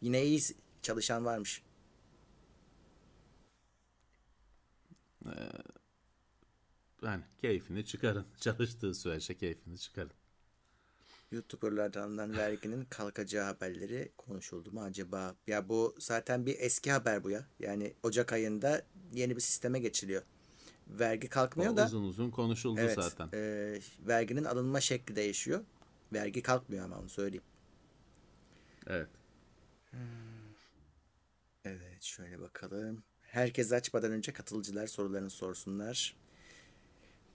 Yine 0.00 0.24
iyi 0.24 0.40
çalışan 0.82 1.24
varmış. 1.24 1.62
Yani 7.02 7.22
keyfini 7.40 7.86
çıkarın. 7.86 8.26
Çalıştığı 8.40 8.94
sürece 8.94 9.36
keyfini 9.36 9.78
çıkarın. 9.78 10.12
YouTuber'lardan 11.32 12.36
verginin 12.36 12.84
kalkacağı 12.90 13.44
haberleri 13.44 14.12
konuşuldu 14.16 14.72
mu 14.72 14.82
acaba? 14.82 15.36
Ya 15.46 15.68
bu 15.68 15.94
zaten 15.98 16.46
bir 16.46 16.56
eski 16.58 16.92
haber 16.92 17.24
bu 17.24 17.30
ya. 17.30 17.46
Yani 17.60 17.94
Ocak 18.02 18.32
ayında 18.32 18.82
yeni 19.12 19.36
bir 19.36 19.40
sisteme 19.40 19.78
geçiliyor. 19.78 20.22
Vergi 20.88 21.28
kalkmıyor 21.28 21.72
O 21.72 21.76
da 21.76 21.84
uzun 21.86 22.02
uzun 22.04 22.30
konuşuldu 22.30 22.80
evet, 22.80 22.94
zaten. 22.94 23.28
e, 23.34 23.78
verginin 24.00 24.44
alınma 24.44 24.80
şekli 24.80 25.16
değişiyor. 25.16 25.64
Vergi 26.12 26.42
kalkmıyor 26.42 26.84
ama 26.84 26.98
onu 26.98 27.08
söyleyeyim. 27.08 27.44
Evet. 28.86 29.08
Evet 31.64 32.02
şöyle 32.02 32.40
bakalım. 32.40 33.02
Herkes 33.22 33.72
açmadan 33.72 34.12
önce 34.12 34.32
katılıcılar 34.32 34.86
sorularını 34.86 35.30
sorsunlar. 35.30 36.16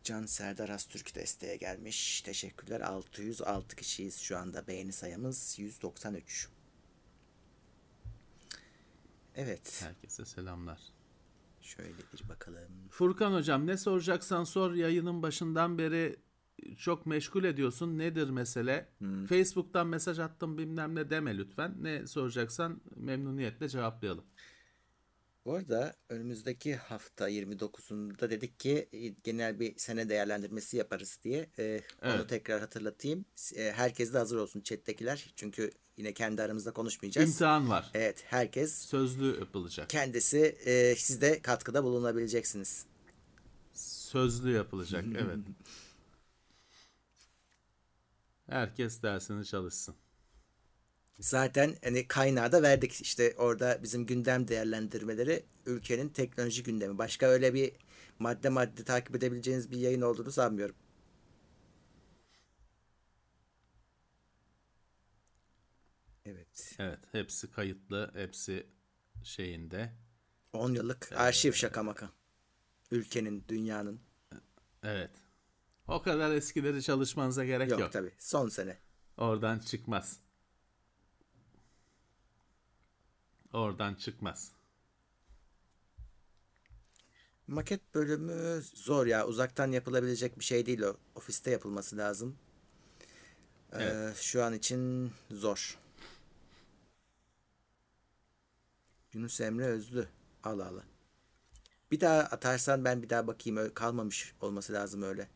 Can 0.04 0.26
Serdar 0.26 0.70
Astürk 0.70 1.16
desteğe 1.16 1.56
gelmiş. 1.56 2.22
Teşekkürler. 2.22 2.82
606 2.82 3.76
kişiyiz 3.76 4.20
şu 4.20 4.38
anda. 4.38 4.68
Beğeni 4.68 4.92
sayımız 4.92 5.60
193. 5.60 6.50
Evet. 9.36 9.82
Herkese 9.84 10.26
selamlar. 10.26 10.80
Şöyle 11.78 11.90
bir 11.90 12.30
bakalım. 12.30 12.90
Furkan 12.90 13.34
hocam 13.34 13.68
ne 13.68 13.78
soracaksan 13.78 14.44
sor 14.44 14.74
yayının 14.74 15.24
başından 15.24 15.78
beri 15.78 16.16
çok 16.78 17.06
meşgul 17.06 17.44
ediyorsun. 17.44 17.98
Nedir 17.98 18.30
mesele? 18.30 18.90
Hmm. 18.98 19.26
Facebook'tan 19.26 19.88
mesaj 19.88 20.20
attım 20.20 20.58
bilmem 20.58 20.96
ne 20.96 21.10
deme 21.10 21.38
lütfen. 21.38 21.76
Ne 21.82 22.08
soracaksan 22.08 22.82
memnuniyetle 22.96 23.70
cevaplayalım. 23.70 24.26
Bu 25.46 25.54
arada 25.56 25.96
önümüzdeki 26.10 26.76
hafta 26.76 27.30
29'unda 27.30 28.30
dedik 28.30 28.60
ki 28.60 28.90
e, 28.94 29.08
genel 29.08 29.60
bir 29.60 29.78
sene 29.78 30.10
değerlendirmesi 30.10 30.78
yaparız 30.78 31.20
diye. 31.24 31.50
Ee, 31.60 31.82
Onu 32.04 32.12
Evet. 32.14 32.30
tekrar 32.30 32.60
hatırlatayım. 32.60 33.26
E, 33.56 33.72
herkes 33.72 34.14
de 34.14 34.18
hazır 34.18 34.38
olsun 34.38 34.62
chat'tekiler. 34.62 35.34
Çünkü 35.36 35.72
yine 35.98 36.14
kendi 36.14 36.42
aramızda 36.44 36.74
konuşmayacağız. 36.74 37.30
İmtihan 37.30 37.70
var. 37.70 37.92
Evet 37.94 38.24
herkes 38.28 38.76
Sözlü 38.76 39.40
yapılacak. 39.40 39.90
kendisi 39.90 40.40
e, 40.66 40.96
siz 40.96 41.22
de 41.22 41.42
katkıda 41.42 41.84
bulunabileceksiniz. 41.84 42.86
Sözlü 43.74 44.52
yapılacak. 44.52 45.06
Evet. 45.18 45.40
Herkes 48.50 49.02
dersini 49.04 49.46
çalışsın. 49.46 49.96
Zaten 51.20 51.76
hani 51.84 52.08
kaynağı 52.08 52.52
da 52.52 52.62
verdik 52.62 53.02
işte 53.02 53.36
orada 53.38 53.80
bizim 53.84 54.06
gündem 54.06 54.48
değerlendirmeleri 54.48 55.44
ülkenin 55.66 56.10
teknoloji 56.10 56.64
gündemi. 56.64 56.98
Başka 56.98 57.26
öyle 57.26 57.54
bir 57.54 57.72
madde 58.20 58.50
madde 58.50 58.84
takip 58.84 59.16
edebileceğiniz 59.16 59.72
bir 59.72 59.78
yayın 59.78 60.02
olduğunu 60.02 60.32
sanmıyorum. 60.32 60.76
Evet. 66.26 66.76
Evet. 66.80 67.00
Hepsi 67.12 67.52
kayıtlı. 67.52 68.12
Hepsi 68.16 68.68
şeyinde. 69.24 69.94
10 70.54 70.74
yıllık 70.74 71.12
arşiv 71.16 71.52
şaka 71.54 71.84
maka. 71.84 72.10
Ülkenin, 72.92 73.44
dünyanın. 73.48 74.00
Evet. 74.84 75.12
O 75.88 76.02
kadar 76.02 76.32
eskileri 76.32 76.84
çalışmanıza 76.84 77.46
gerek 77.46 77.72
Yok, 77.72 77.80
yok. 77.80 77.92
tabii. 77.92 78.12
Son 78.18 78.50
sene. 78.50 78.78
Oradan 79.18 79.60
çıkmaz. 79.60 80.20
Oradan 83.54 83.96
çıkmaz. 83.96 84.52
Maket 87.48 87.96
bölümü 87.96 88.62
zor 88.74 89.06
ya. 89.06 89.28
Uzaktan 89.28 89.72
yapılabilecek 89.72 90.40
bir 90.40 90.44
şey 90.44 90.66
değil 90.66 90.82
o. 90.82 90.98
Ofiste 91.16 91.52
yapılması 91.52 91.98
lazım. 91.98 92.36
Ee, 93.74 93.84
Evet. 93.84 94.18
şu 94.18 94.44
an 94.44 94.54
için 94.54 95.12
zor. 95.32 95.78
Yunus 99.14 99.42
Emre 99.42 99.66
Özlü. 99.66 100.08
Allah 100.44 100.68
Allah. 100.68 100.84
Bir 101.92 102.00
daha 102.00 102.20
atarsan 102.20 102.86
ben 102.86 103.04
bir 103.04 103.10
daha 103.10 103.28
bakayım. 103.28 103.58
Öyle 103.58 103.74
kalmamış 103.74 104.34
olması 104.42 104.74
lazım 104.74 105.02
öyle. 105.04 105.30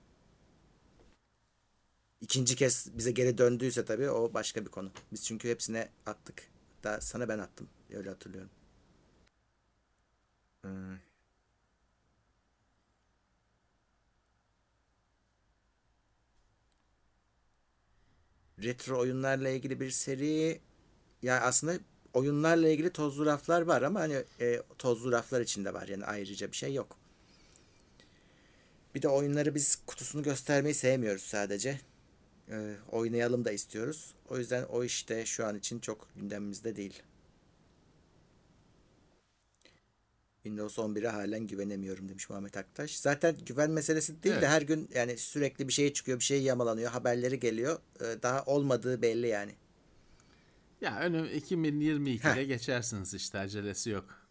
İkinci 2.21 2.55
kez 2.55 2.97
bize 2.97 3.11
geri 3.11 3.37
döndüyse 3.37 3.85
tabii 3.85 4.09
o 4.09 4.33
başka 4.33 4.65
bir 4.65 4.71
konu. 4.71 4.91
Biz 5.11 5.25
çünkü 5.25 5.49
hepsine 5.49 5.89
attık. 6.05 6.52
Hatta 6.83 7.01
sana 7.01 7.29
ben 7.29 7.39
attım. 7.39 7.69
Öyle 7.93 8.09
hatırlıyorum. 8.09 8.49
Hmm. 10.63 10.95
retro 18.63 18.99
oyunlarla 18.99 19.49
ilgili 19.49 19.79
bir 19.79 19.89
seri 19.91 20.59
ya 21.23 21.41
aslında 21.41 21.73
oyunlarla 22.13 22.69
ilgili 22.69 22.89
tozlu 22.93 23.25
raflar 23.25 23.61
var 23.61 23.81
ama 23.81 23.99
hani 23.99 24.23
e, 24.41 24.61
tozlu 24.77 25.11
raflar 25.11 25.41
içinde 25.41 25.73
var 25.73 25.87
yani 25.87 26.05
ayrıca 26.05 26.51
bir 26.51 26.57
şey 26.57 26.73
yok. 26.73 26.97
Bir 28.95 29.01
de 29.01 29.07
oyunları 29.07 29.55
biz 29.55 29.75
kutusunu 29.87 30.23
göstermeyi 30.23 30.73
sevmiyoruz 30.75 31.23
sadece. 31.23 31.79
Ee, 32.49 32.75
oynayalım 32.91 33.45
da 33.45 33.51
istiyoruz. 33.51 34.13
O 34.29 34.37
yüzden 34.37 34.63
o 34.63 34.83
işte 34.83 35.25
şu 35.25 35.45
an 35.45 35.57
için 35.57 35.79
çok 35.79 36.07
gündemimizde 36.15 36.75
değil. 36.75 37.03
Windows 40.43 40.77
11'e 40.77 41.07
halen 41.07 41.47
güvenemiyorum 41.47 42.09
demiş 42.09 42.29
Muhammed 42.29 42.53
Aktaş. 42.53 42.97
Zaten 42.97 43.35
güven 43.45 43.71
meselesi 43.71 44.23
değil 44.23 44.35
de 44.35 44.39
Evet. 44.39 44.49
her 44.49 44.61
gün 44.61 44.89
yani 44.93 45.17
sürekli 45.17 45.67
bir 45.67 45.73
şey 45.73 45.93
çıkıyor, 45.93 46.19
bir 46.19 46.23
şey 46.23 46.43
yamalanıyor, 46.43 46.91
haberleri 46.91 47.39
geliyor. 47.39 47.79
Ee, 48.01 48.05
daha 48.23 48.43
olmadığı 48.43 49.01
belli 49.01 49.27
yani. 49.27 49.55
Ya 50.81 50.99
önüm 50.99 51.25
2022'de 51.25 52.41
Heh. 52.41 52.47
geçersiniz 52.47 53.13
işte 53.13 53.39
acelesi 53.39 53.89
yok. 53.89 54.27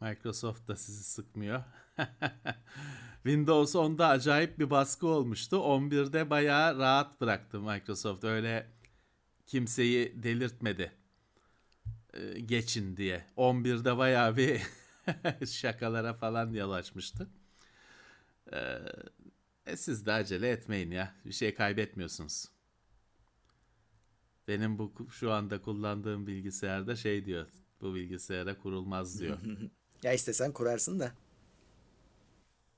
Microsoft 0.00 0.68
da 0.68 0.76
sizi 0.76 1.04
sıkmıyor. 1.04 1.64
Windows 3.24 3.74
10'da 3.74 4.08
acayip 4.08 4.58
bir 4.58 4.70
baskı 4.70 5.06
olmuştu. 5.06 5.56
11'de 5.56 6.30
bayağı 6.30 6.78
rahat 6.78 7.20
bıraktı 7.20 7.60
Microsoft. 7.60 8.24
Öyle 8.24 8.66
kimseyi 9.46 10.22
delirtmedi. 10.22 10.92
Ee, 12.14 12.40
geçin 12.40 12.96
diye. 12.96 13.24
11'de 13.36 13.96
bayağı 13.96 14.36
bir 14.36 14.62
şakalara 15.46 16.14
falan 16.14 16.52
yol 16.52 16.70
açmıştı. 16.70 17.28
Ee, 18.52 18.78
e 19.66 19.76
siz 19.76 20.06
de 20.06 20.12
acele 20.12 20.50
etmeyin 20.50 20.90
ya. 20.90 21.14
Bir 21.24 21.32
şey 21.32 21.54
kaybetmiyorsunuz. 21.54 22.48
Benim 24.48 24.78
bu 24.78 24.92
şu 25.10 25.32
anda 25.32 25.62
kullandığım 25.62 26.26
bilgisayarda 26.26 26.96
şey 26.96 27.24
diyor. 27.24 27.46
Bu 27.80 27.94
bilgisayara 27.94 28.58
kurulmaz 28.58 29.20
diyor. 29.20 29.38
Ya 30.02 30.12
istesen 30.12 30.52
kurarsın 30.52 31.00
da. 31.00 31.12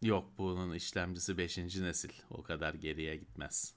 Yok 0.03 0.39
bunun 0.39 0.75
işlemcisi 0.75 1.39
5. 1.39 1.59
nesil. 1.59 2.11
O 2.31 2.43
kadar 2.43 2.75
geriye 2.75 3.17
gitmez. 3.17 3.75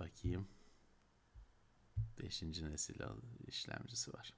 Bakayım. 0.00 0.48
5. 2.22 2.42
nesil 2.42 2.94
işlemcisi 3.48 4.12
var. 4.12 4.34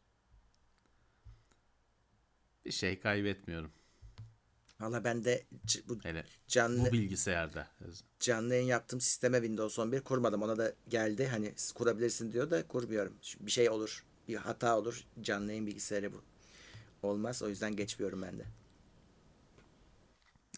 Bir 2.65 2.71
şey 2.73 3.01
kaybetmiyorum. 3.01 3.73
Valla 4.81 5.05
ben 5.05 5.25
de 5.25 5.47
bu 5.89 5.99
Hele 6.03 6.25
canlı 6.49 6.89
bu 6.89 6.93
bilgisayarda. 6.93 7.71
canlı 8.21 8.55
yayın 8.55 8.67
yaptığım 8.67 9.01
sisteme 9.01 9.39
Windows 9.39 9.79
11 9.79 10.01
kurmadım. 10.01 10.43
Ona 10.43 10.59
da 10.59 10.75
geldi. 10.89 11.27
Hani 11.27 11.55
kurabilirsin 11.75 12.33
diyor 12.33 12.51
da 12.51 12.67
kurmuyorum. 12.69 13.15
Bir 13.41 13.51
şey 13.51 13.71
olur. 13.71 14.05
Bir 14.29 14.37
hata 14.37 14.79
olur. 14.79 15.05
Canlı 15.21 15.49
yayın 15.51 15.67
bilgisayarı 15.67 16.13
bu. 16.13 16.23
Olmaz. 17.03 17.43
O 17.43 17.49
yüzden 17.49 17.77
geçmiyorum 17.77 18.23
ben 18.23 18.39
de. 18.39 18.47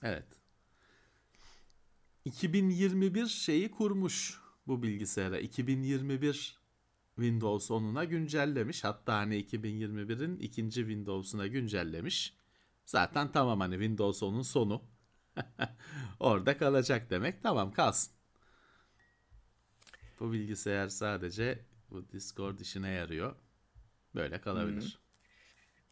Evet. 0.03 0.27
2021 2.25 3.27
şeyi 3.27 3.71
kurmuş 3.71 4.41
bu 4.67 4.83
bilgisayara. 4.83 5.39
2021 5.39 6.61
Windows 7.15 7.71
10'una 7.71 8.05
güncellemiş. 8.05 8.85
Hatta 8.85 9.15
hani 9.15 9.45
2021'in 9.45 10.39
ikinci 10.39 10.81
Windows'una 10.81 11.47
güncellemiş. 11.47 12.35
Zaten 12.87 13.33
tamam 13.33 13.61
hani 13.61 13.75
Windows 13.75 14.23
10'un 14.23 14.43
sonu. 14.43 14.83
Orada 16.21 16.59
kalacak 16.59 17.11
demek. 17.11 17.43
Tamam 17.43 17.73
kalsın. 17.73 18.13
Bu 20.21 20.33
bilgisayar 20.33 20.89
sadece 20.89 21.65
bu 21.91 22.09
Discord 22.09 22.59
işine 22.59 22.91
yarıyor. 22.91 23.37
Böyle 24.15 24.41
kalabilir. 24.41 24.99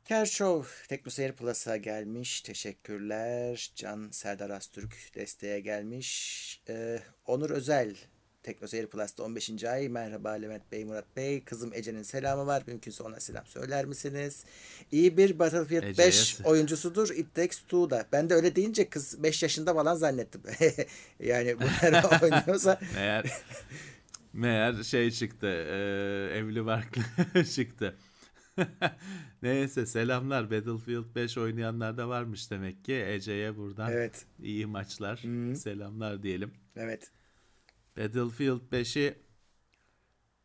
Kershaw 0.08 0.68
Teknoseyir 0.88 1.32
Plus'a 1.32 1.76
gelmiş. 1.76 2.40
Teşekkürler. 2.40 3.72
Can 3.74 4.08
Serdar 4.10 4.50
Astürk 4.50 4.96
desteğe 5.14 5.60
gelmiş. 5.60 6.62
Ee, 6.68 6.98
Onur 7.26 7.50
Özel 7.50 7.96
Teknoseyir 8.42 8.86
Plus'ta 8.86 9.22
15. 9.22 9.64
ay. 9.64 9.88
Merhaba 9.88 10.30
Levent 10.30 10.72
Bey, 10.72 10.84
Murat 10.84 11.16
Bey. 11.16 11.44
Kızım 11.44 11.72
Ece'nin 11.74 12.02
selamı 12.02 12.46
var. 12.46 12.62
Mümkünse 12.66 13.02
ona 13.02 13.20
selam 13.20 13.46
söyler 13.46 13.84
misiniz? 13.84 14.44
İyi 14.92 15.16
bir 15.16 15.38
Battlefield 15.38 15.82
Ece'ye 15.82 16.08
5 16.08 16.14
se- 16.34 16.44
oyuncusudur. 16.44 17.10
It 17.10 17.34
Takes 17.34 17.58
Two'da. 17.58 18.06
Ben 18.12 18.30
de 18.30 18.34
öyle 18.34 18.56
deyince 18.56 18.88
kız 18.88 19.22
5 19.22 19.42
yaşında 19.42 19.74
falan 19.74 19.94
zannettim. 19.94 20.42
yani 21.20 21.56
bunlar 21.60 22.22
oynuyorsa 22.22 22.80
Meğer 22.94 23.24
meğer 24.32 24.82
şey 24.82 25.10
çıktı. 25.10 25.46
e, 25.46 25.76
evli 26.38 26.66
barklı 26.66 27.02
çıktı. 27.54 27.96
Neyse 29.42 29.86
selamlar. 29.86 30.50
Battlefield 30.50 31.14
5 31.14 31.38
oynayanlar 31.38 31.96
da 31.96 32.08
varmış 32.08 32.50
demek 32.50 32.84
ki. 32.84 32.94
Ece'ye 32.94 33.56
buradan 33.56 33.92
evet. 33.92 34.26
iyi 34.42 34.66
maçlar. 34.66 35.16
Selamlar 35.54 36.22
diyelim. 36.22 36.54
Evet. 36.76 37.10
Battlefield 37.96 38.60
5'i 38.72 39.18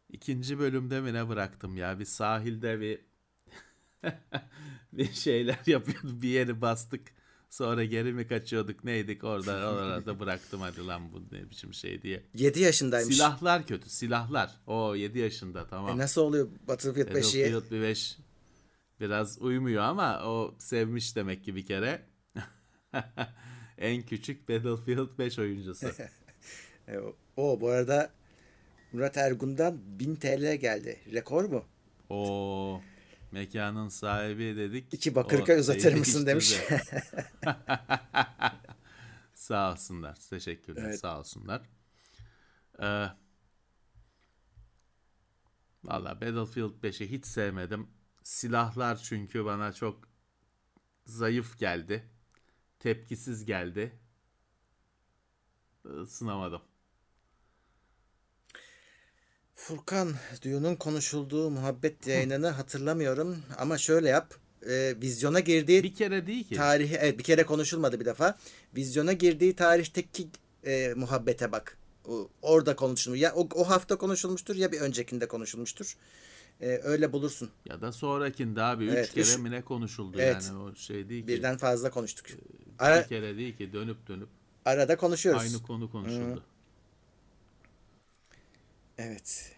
ikinci 0.09 0.59
bölümde 0.59 1.01
mi 1.01 1.13
ne 1.13 1.29
bıraktım 1.29 1.77
ya? 1.77 1.99
Bir 1.99 2.05
sahilde 2.05 2.79
bir 2.79 3.01
bir 4.93 5.13
şeyler 5.13 5.59
yapıyorduk. 5.65 6.21
Bir 6.21 6.29
yeri 6.29 6.61
bastık. 6.61 7.22
Sonra 7.53 7.83
geri 7.85 8.13
mi 8.13 8.27
kaçıyorduk 8.27 8.83
neydik 8.83 9.23
orada 9.23 9.71
orada 9.73 10.19
bıraktım 10.19 10.61
hadi 10.61 10.87
lan 10.87 11.13
bu 11.13 11.35
ne 11.35 11.49
biçim 11.49 11.73
şey 11.73 12.01
diye. 12.01 12.23
7 12.33 12.59
yaşındaymış. 12.59 13.15
Silahlar 13.15 13.67
kötü 13.67 13.89
silahlar. 13.89 14.51
O 14.67 14.95
7 14.95 15.19
yaşında 15.19 15.67
tamam. 15.67 15.95
E 15.95 15.97
nasıl 15.97 16.21
oluyor 16.21 16.47
Battlefield 16.67 17.07
5'i? 17.07 17.53
Battlefield 17.53 17.81
5 17.81 18.17
biraz 18.99 19.41
uymuyor 19.41 19.83
ama 19.83 20.23
o 20.23 20.55
sevmiş 20.59 21.15
demek 21.15 21.43
ki 21.43 21.55
bir 21.55 21.65
kere. 21.65 22.01
en 23.77 24.01
küçük 24.01 24.49
Battlefield 24.49 25.17
5 25.19 25.39
oyuncusu. 25.39 25.87
E, 26.87 26.97
o 27.37 27.61
bu 27.61 27.69
arada 27.69 28.09
Murat 28.93 29.17
Ergun'dan 29.17 29.79
1000 29.99 30.15
TL 30.15 30.55
geldi. 30.55 30.99
Rekor 31.13 31.43
mu? 31.43 31.65
O 32.09 32.81
mekanın 33.33 33.89
sahibi 33.89 34.57
dedik. 34.57 34.93
İki 34.93 35.15
Bakırköy 35.15 35.55
O 35.55 35.59
uzatır 35.59 35.93
mısın 35.93 36.25
demiş. 36.25 36.53
sağ 39.33 39.71
olsunlar. 39.71 40.15
Teşekkürler. 40.29 40.83
Evet. 40.83 40.99
Sağ 40.99 41.19
olsunlar. 41.19 41.61
Ee, 42.79 43.05
Valla 45.83 46.21
Battlefield 46.21 46.83
5'i 46.83 47.11
hiç 47.11 47.25
sevmedim. 47.25 47.87
Silahlar 48.23 48.95
çünkü 48.95 49.45
bana 49.45 49.73
çok 49.73 50.07
zayıf 51.05 51.59
geldi. 51.59 52.09
Tepkisiz 52.79 53.45
geldi. 53.45 53.99
Isınamadım. 56.03 56.61
Furkan 59.55 60.13
Dune'un 60.45 60.75
konuşulduğu 60.75 61.49
muhabbet 61.49 62.07
yayınını 62.07 62.47
hatırlamıyorum 62.49 63.37
ama 63.57 63.77
şöyle 63.77 64.09
yap. 64.09 64.33
E, 64.69 64.95
vizyona 65.01 65.39
girdiği 65.39 65.83
Bir 65.83 65.93
kere 65.95 66.27
değil 66.27 66.47
ki. 66.47 66.55
tarihi 66.55 66.95
evet, 66.95 67.17
bir 67.19 67.23
kere 67.23 67.43
konuşulmadı 67.45 67.99
bir 67.99 68.05
defa. 68.05 68.37
Vizyona 68.75 69.13
girdiği 69.13 69.55
tarihteki 69.55 70.27
e, 70.65 70.93
muhabbete 70.95 71.51
bak. 71.51 71.77
O, 72.07 72.29
orada 72.41 72.75
konuşulmuş. 72.75 73.19
Ya 73.19 73.33
o, 73.35 73.47
o 73.55 73.69
hafta 73.69 73.97
konuşulmuştur 73.97 74.55
ya 74.55 74.71
bir 74.71 74.81
öncekinde 74.81 75.27
konuşulmuştur. 75.27 75.97
E, 76.61 76.67
öyle 76.83 77.13
bulursun. 77.13 77.49
Ya 77.65 77.81
da 77.81 77.91
sonrakinde 77.91 78.61
abi 78.61 78.85
3 78.85 78.91
Evet, 78.93 79.11
kere 79.13 79.21
üç- 79.23 79.37
mi 79.37 79.51
ne 79.51 79.61
konuşuldu 79.61 80.17
Evet. 80.19 80.43
yani 80.49 80.57
o 80.63 80.75
şey 80.75 81.09
değil 81.09 81.21
ki. 81.21 81.27
Birden 81.27 81.57
fazla 81.57 81.91
konuştuk. 81.91 82.25
Bir 82.27 82.35
Ara, 82.79 83.07
kere 83.07 83.37
değil 83.37 83.57
ki 83.57 83.73
dönüp 83.73 84.07
dönüp 84.07 84.27
arada 84.65 84.97
konuşuyoruz. 84.97 85.41
aynı 85.41 85.61
konu 85.63 85.91
konuşuldu. 85.91 86.43
Evet. 88.97 89.51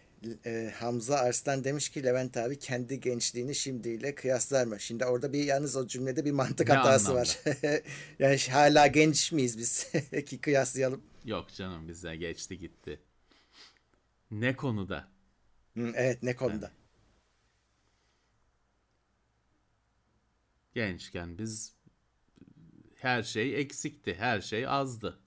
E, 0.45 0.73
Hamza 0.79 1.15
Arslan 1.17 1.63
demiş 1.63 1.89
ki 1.89 2.03
Levent 2.03 2.37
abi 2.37 2.59
kendi 2.59 2.99
gençliğini 2.99 3.55
şimdiyle 3.55 4.15
kıyaslar 4.15 4.65
mı? 4.65 4.79
Şimdi 4.79 5.05
orada 5.05 5.33
bir 5.33 5.43
yalnız 5.43 5.75
o 5.75 5.87
cümlede 5.87 6.25
bir 6.25 6.31
mantık 6.31 6.67
Ne 6.69 6.75
hatası 6.75 7.11
anlamda? 7.11 7.21
var. 7.21 7.39
yani 8.19 8.37
hala 8.51 8.87
genç 8.87 9.31
miyiz 9.31 9.57
biz 9.57 9.87
ki 10.25 10.41
kıyaslayalım. 10.41 11.03
Yok 11.25 11.53
canım 11.53 11.87
bize 11.87 12.15
geçti 12.15 12.59
gitti. 12.59 12.99
Ne 14.31 14.55
konuda? 14.55 15.07
Hı, 15.77 15.91
evet 15.95 16.23
ne 16.23 16.35
konuda? 16.35 16.71
Gençken 20.73 21.37
biz 21.37 21.75
her 22.95 23.23
şey 23.23 23.59
eksikti, 23.61 24.15
her 24.15 24.41
şey 24.41 24.67
azdı. 24.67 25.19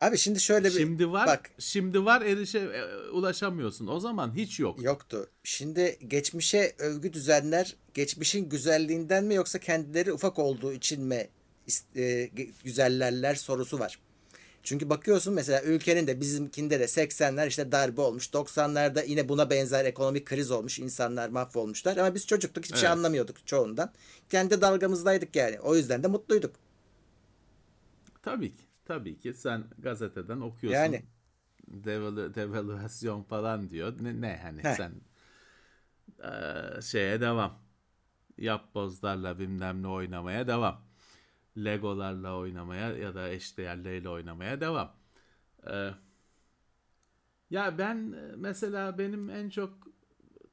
Abi 0.00 0.18
şimdi 0.18 0.40
şöyle 0.40 0.68
bir 0.68 0.78
Şimdi 0.78 1.12
var, 1.12 1.26
bak 1.26 1.50
şimdi 1.58 2.04
var 2.04 2.22
erişe 2.22 2.58
e, 2.58 3.08
ulaşamıyorsun. 3.10 3.86
O 3.86 4.00
zaman 4.00 4.36
hiç 4.36 4.60
yok. 4.60 4.82
yoktu. 4.82 5.30
Şimdi 5.44 5.98
geçmişe 6.08 6.74
övgü 6.78 7.12
düzenler 7.12 7.76
geçmişin 7.94 8.48
güzelliğinden 8.48 9.24
mi 9.24 9.34
yoksa 9.34 9.58
kendileri 9.58 10.12
ufak 10.12 10.38
olduğu 10.38 10.72
için 10.72 11.02
mi 11.02 11.28
e, 11.96 12.30
güzellerler 12.64 13.34
sorusu 13.34 13.78
var. 13.78 13.98
Çünkü 14.62 14.90
bakıyorsun 14.90 15.34
mesela 15.34 15.62
ülkenin 15.62 16.06
de 16.06 16.20
bizimkinde 16.20 16.80
de 16.80 16.84
80'ler 16.84 17.48
işte 17.48 17.72
darbe 17.72 18.00
olmuş. 18.00 18.26
90'larda 18.26 19.04
yine 19.06 19.28
buna 19.28 19.50
benzer 19.50 19.84
ekonomik 19.84 20.26
kriz 20.26 20.50
olmuş. 20.50 20.78
insanlar 20.78 21.28
mahvolmuşlar. 21.28 21.96
Ama 21.96 22.14
biz 22.14 22.26
çocuktuk 22.26 22.64
hiçbir 22.64 22.78
şey 22.78 22.88
Evet. 22.88 22.98
anlamıyorduk 22.98 23.46
çoğundan. 23.46 23.92
Kendi 24.30 24.60
dalgamızdaydık 24.60 25.36
yani. 25.36 25.60
O 25.60 25.76
yüzden 25.76 26.02
de 26.02 26.08
mutluyduk. 26.08 26.54
Tabii 28.22 28.56
ki. 28.56 28.67
Tabii 28.88 29.18
ki 29.18 29.34
sen 29.34 29.64
gazeteden 29.78 30.40
okuyorsun. 30.40 30.80
Yani. 30.82 31.02
Devalu, 31.68 32.34
devalüasyon 32.34 33.22
falan 33.22 33.70
diyor. 33.70 33.92
Ne, 34.00 34.20
ne 34.20 34.36
hani 34.42 34.62
Heh. 34.62 34.74
sen 34.76 34.92
eee, 36.22 36.80
şeye 36.82 37.20
devam. 37.20 37.58
Yapbozlarla 38.38 39.38
bilmem 39.38 39.82
ne 39.82 39.88
oynamaya 39.88 40.46
devam. 40.48 40.82
Legolarla 41.58 42.36
oynamaya 42.38 42.92
ya 42.96 43.14
da 43.14 43.28
eşdeğerleriyle 43.28 44.08
oynamaya 44.08 44.60
devam. 44.60 44.96
Eee, 45.66 45.94
ya 47.50 47.78
ben 47.78 48.12
e, 48.12 48.36
mesela 48.36 48.98
benim 48.98 49.30
en 49.30 49.50
çok 49.50 49.78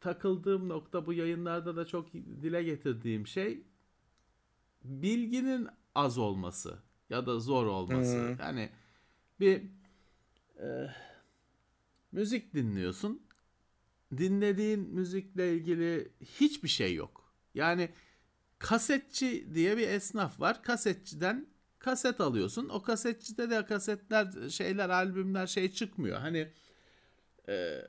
takıldığım 0.02 0.70
nokta 0.70 1.06
bu 1.06 1.14
yayınlarda 1.14 1.76
da 1.76 1.86
çok 1.88 2.14
dile 2.14 2.64
getirdiğim 2.64 3.28
şey 3.28 3.64
bilginin 4.84 5.68
az 5.96 6.18
olması 6.18 6.80
ya 7.10 7.26
da 7.26 7.39
zor 7.39 7.66
olması. 7.66 8.18
Hı. 8.18 8.38
Yani 8.39 8.70
bir 9.39 9.62
e, 10.60 10.89
müzik 12.12 12.53
dinliyorsun. 12.53 13.22
Dinlediğin 14.18 14.80
müzikle 14.80 15.53
ilgili 15.53 16.12
hiçbir 16.39 16.68
şey 16.68 16.95
yok. 16.95 17.34
Yani 17.53 17.89
kasetçi 18.60 19.56
diye 19.56 19.78
bir 19.78 19.88
esnaf 19.88 20.39
var. 20.39 20.64
Kasetçiden 20.64 21.47
kaset 21.80 22.22
alıyorsun. 22.22 22.70
O 22.70 22.82
kasetçide 22.82 23.49
de 23.49 23.66
kasetler, 23.66 24.49
şeyler, 24.49 24.89
albümler 24.89 25.47
şey 25.47 25.72
çıkmıyor. 25.72 26.18
Hani 26.18 26.51
e, 27.49 27.82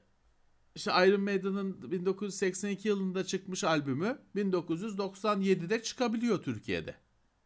işte 0.74 0.90
Iron 0.90 1.20
Maiden'ın 1.20 1.90
1982 1.90 2.88
yılında 2.88 3.24
çıkmış 3.24 3.64
albümü 3.64 4.18
1997'de 4.36 5.82
çıkabiliyor 5.82 6.42
Türkiye'de. 6.42 6.94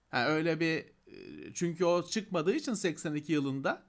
Ha, 0.08 0.28
öyle 0.28 0.60
bir 0.60 0.84
çünkü 1.54 1.84
o 1.84 2.06
çıkmadığı 2.06 2.54
için 2.54 2.74
82 2.74 3.32
yılında 3.32 3.82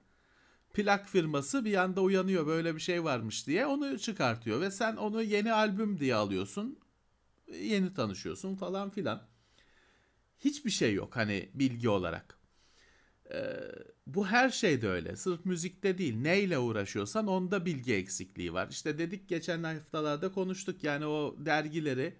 plak 0.72 1.08
firması 1.08 1.64
bir 1.64 1.74
anda 1.74 2.00
uyanıyor 2.00 2.46
böyle 2.46 2.74
bir 2.74 2.80
şey 2.80 3.04
varmış 3.04 3.46
diye 3.46 3.66
onu 3.66 3.98
çıkartıyor 3.98 4.60
ve 4.60 4.70
sen 4.70 4.96
onu 4.96 5.22
yeni 5.22 5.52
albüm 5.52 6.00
diye 6.00 6.14
alıyorsun. 6.14 6.78
Yeni 7.60 7.94
tanışıyorsun 7.94 8.56
falan 8.56 8.90
filan. 8.90 9.22
Hiçbir 10.40 10.70
şey 10.70 10.94
yok 10.94 11.16
hani 11.16 11.50
bilgi 11.54 11.88
olarak. 11.88 12.38
Ee, 13.32 13.54
bu 14.06 14.26
her 14.26 14.50
şeyde 14.50 14.88
öyle. 14.88 15.16
Sırf 15.16 15.44
müzikte 15.44 15.98
değil. 15.98 16.16
Neyle 16.16 16.58
uğraşıyorsan 16.58 17.26
onda 17.26 17.66
bilgi 17.66 17.94
eksikliği 17.94 18.52
var. 18.52 18.68
İşte 18.70 18.98
dedik 18.98 19.28
geçen 19.28 19.62
haftalarda 19.62 20.32
konuştuk 20.32 20.84
yani 20.84 21.06
o 21.06 21.36
dergileri 21.38 22.14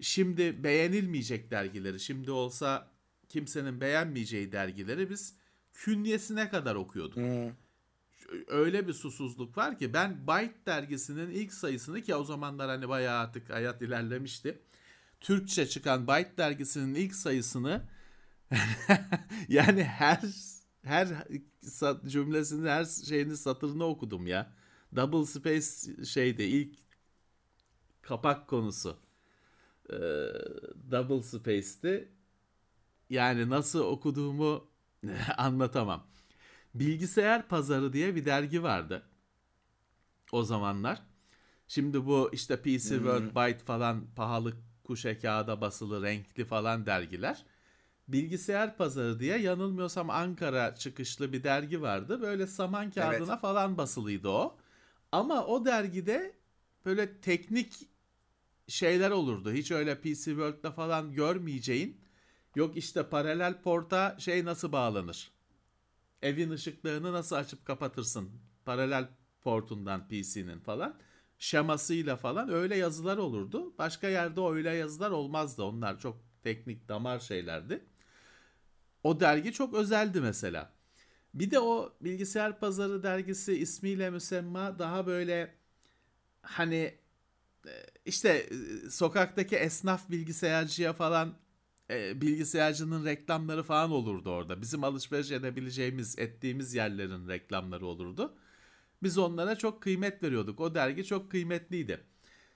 şimdi 0.00 0.64
beğenilmeyecek 0.64 1.50
dergileri 1.50 2.00
şimdi 2.00 2.30
olsa 2.30 2.93
kimsenin 3.34 3.80
beğenmeyeceği 3.80 4.52
dergileri 4.52 5.10
biz 5.10 5.36
künyesine 5.72 6.48
kadar 6.48 6.74
okuyorduk. 6.74 7.16
Hı. 7.16 7.52
Öyle 8.46 8.88
bir 8.88 8.92
susuzluk 8.92 9.58
var 9.58 9.78
ki 9.78 9.92
ben 9.92 10.26
Byte 10.26 10.66
dergisinin 10.66 11.30
ilk 11.30 11.52
sayısını 11.52 12.02
ki 12.02 12.14
o 12.14 12.24
zamanlar 12.24 12.68
hani 12.68 12.88
bayağı 12.88 13.18
artık 13.18 13.50
hayat 13.50 13.82
ilerlemişti. 13.82 14.58
Türkçe 15.20 15.66
çıkan 15.66 16.06
Byte 16.06 16.36
dergisinin 16.38 16.94
ilk 16.94 17.14
sayısını 17.14 17.82
yani 19.48 19.84
her 19.84 20.20
her 20.82 21.08
cümlesini 22.06 22.68
her 22.68 22.84
şeyini 22.84 23.36
satırını 23.36 23.84
okudum 23.84 24.26
ya. 24.26 24.52
Double 24.96 25.26
space 25.26 26.04
şeydi 26.04 26.42
ilk 26.42 26.78
kapak 28.02 28.48
konusu. 28.48 28.96
Ee, 29.90 29.96
double 30.90 31.22
space'ti. 31.22 32.13
Yani 33.10 33.50
nasıl 33.50 33.80
okuduğumu 33.80 34.66
anlatamam. 35.36 36.06
Bilgisayar 36.74 37.48
Pazarı 37.48 37.92
diye 37.92 38.16
bir 38.16 38.24
dergi 38.24 38.62
vardı. 38.62 39.02
O 40.32 40.42
zamanlar. 40.42 41.02
Şimdi 41.68 42.06
bu 42.06 42.30
işte 42.32 42.56
PC 42.62 42.80
World 42.80 43.36
Byte 43.36 43.64
falan 43.64 44.06
pahalı 44.16 44.52
kuşe 44.84 45.18
kağıda 45.18 45.60
basılı 45.60 46.02
renkli 46.02 46.44
falan 46.44 46.86
dergiler. 46.86 47.44
Bilgisayar 48.08 48.76
Pazarı 48.76 49.20
diye 49.20 49.38
yanılmıyorsam 49.38 50.10
Ankara 50.10 50.74
çıkışlı 50.74 51.32
bir 51.32 51.44
dergi 51.44 51.82
vardı. 51.82 52.22
Böyle 52.22 52.46
saman 52.46 52.90
kağıdına 52.90 53.32
Evet. 53.32 53.40
falan 53.40 53.78
basılıydı 53.78 54.28
o. 54.28 54.56
Ama 55.12 55.46
o 55.46 55.64
dergide 55.64 56.34
böyle 56.84 57.20
teknik 57.20 57.88
şeyler 58.68 59.10
olurdu. 59.10 59.52
Hiç 59.52 59.70
öyle 59.70 60.00
PC 60.00 60.24
World'da 60.24 60.72
falan 60.72 61.12
görmeyeceğin. 61.14 62.00
Yok 62.56 62.76
işte 62.76 63.08
paralel 63.08 63.62
porta 63.62 64.16
şey 64.18 64.44
nasıl 64.44 64.72
bağlanır? 64.72 65.30
Evin 66.22 66.50
ışıklarını 66.50 67.12
nasıl 67.12 67.36
açıp 67.36 67.66
kapatırsın? 67.66 68.30
Paralel 68.64 69.08
portundan 69.42 70.08
PC'nin 70.08 70.58
falan. 70.60 70.94
Şemasıyla 71.38 72.16
falan 72.16 72.48
öyle 72.48 72.76
yazılar 72.76 73.16
olurdu. 73.16 73.74
Başka 73.78 74.08
yerde 74.08 74.40
öyle 74.40 74.70
yazılar 74.70 75.10
olmazdı. 75.10 75.62
Onlar 75.62 76.00
çok 76.00 76.16
teknik 76.42 76.88
damar 76.88 77.18
şeylerdi. 77.18 77.84
O 79.04 79.20
dergi 79.20 79.52
çok 79.52 79.74
özeldi 79.74 80.20
mesela. 80.20 80.72
Bir 81.34 81.50
de 81.50 81.60
o 81.60 81.92
bilgisayar 82.00 82.60
pazarı 82.60 83.02
dergisi 83.02 83.54
ismiyle 83.58 84.10
müsemma 84.10 84.78
daha 84.78 85.06
böyle 85.06 85.54
hani 86.42 86.94
e, 87.66 87.72
işte 88.06 88.28
e, 88.86 88.90
sokaktaki 88.90 89.56
esnaf 89.56 90.10
bilgisayarcıya 90.10 90.92
falan 90.92 91.34
e, 91.90 92.20
bilgisayarcının 92.20 93.04
reklamları 93.04 93.62
falan 93.62 93.90
olurdu 93.90 94.30
orada. 94.30 94.62
Bizim 94.62 94.84
alışveriş 94.84 95.30
edebileceğimiz, 95.30 96.18
ettiğimiz 96.18 96.74
yerlerin 96.74 97.28
reklamları 97.28 97.86
olurdu. 97.86 98.34
Biz 99.02 99.18
onlara 99.18 99.58
çok 99.58 99.82
kıymet 99.82 100.22
veriyorduk. 100.22 100.60
O 100.60 100.74
dergi 100.74 101.04
çok 101.04 101.30
kıymetliydi. 101.30 102.00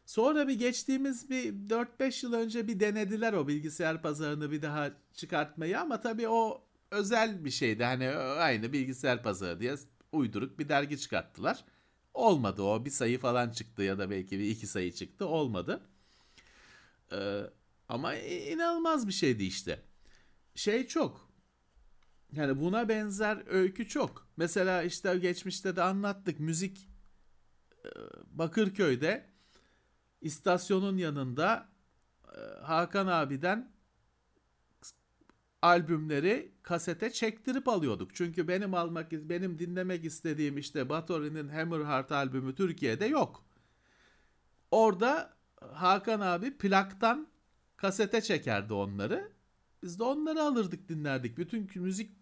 Sonra 0.07 0.49
bir 0.49 0.59
geçtiğimiz 0.59 1.31
bir 1.31 1.53
4-5 1.53 2.27
yıl 2.27 2.33
önce 2.33 2.69
bir 2.69 2.81
denediler 2.81 3.33
o 3.33 3.49
bilgisayar 3.49 4.03
pazarını 4.03 4.51
bir 4.51 4.63
daha 4.63 4.91
çıkartmayı 5.15 5.81
ama 5.81 6.01
tabii 6.01 6.29
o 6.29 6.63
özel 6.91 7.45
bir 7.45 7.51
şeydi. 7.51 7.85
Hani 7.85 8.09
aynı 8.11 8.73
bilgisayar 8.73 9.23
pazarı 9.23 9.61
diye 9.61 9.75
uyduruk 10.13 10.59
bir 10.59 10.69
dergi 10.69 11.01
çıkarttılar. 11.01 11.65
Olmadı 12.15 12.63
o 12.63 12.85
bir 12.85 12.91
sayı 12.91 13.19
falan 13.19 13.51
çıktı 13.51 13.83
ya 13.83 13.99
da 13.99 14.11
belki 14.11 14.39
bir 14.39 14.45
iki 14.45 14.67
sayı 14.67 14.93
çıktı 14.93 15.27
olmadı. 15.27 15.81
Ee, 17.13 17.41
ama 17.89 18.15
inanılmaz 18.17 19.07
bir 19.09 19.13
şeydi 19.13 19.45
işte. 19.45 19.83
Şey 20.55 20.87
çok. 20.87 21.29
Yani 22.33 22.61
buna 22.61 22.89
benzer 22.89 23.43
öykü 23.47 23.89
çok. 23.89 24.29
Mesela 24.37 24.83
işte 24.83 25.19
geçmişte 25.19 25.77
de 25.77 25.83
anlattık 25.83 26.41
müzik 26.41 26.89
e, 27.85 27.89
Bakırköy'de 28.31 29.27
istasyonun 30.21 30.97
yanında 30.97 31.69
e, 32.37 32.41
Hakan 32.63 33.07
abiden 33.07 33.73
albümleri 35.63 36.53
kasete 36.63 37.13
çektirip 37.13 37.69
alıyorduk. 37.69 38.15
Çünkü 38.15 38.49
benim 38.49 38.75
almak 38.75 39.13
benim 39.13 39.59
dinlemek 39.59 40.05
istediğim 40.05 40.59
işte 40.59 40.89
Bathory'nin 40.89 41.49
Hammerheart 41.49 42.13
albümü 42.13 42.55
Türkiye'de 42.55 43.07
yok. 43.07 43.45
Orada 44.71 45.37
Hakan 45.73 46.21
abi 46.21 46.59
plaktan 46.59 47.29
kasete 47.79 48.21
çekerdi 48.21 48.75
onları. 48.75 49.33
Biz 49.83 49.99
de 49.99 50.03
onları 50.03 50.43
alırdık 50.43 50.89
dinlerdik. 50.89 51.39
Bütün 51.39 51.71
müzik 51.75 52.13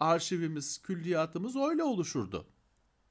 arşivimiz, 0.00 0.82
külliyatımız 0.82 1.56
öyle 1.56 1.82
oluşurdu. 1.82 2.46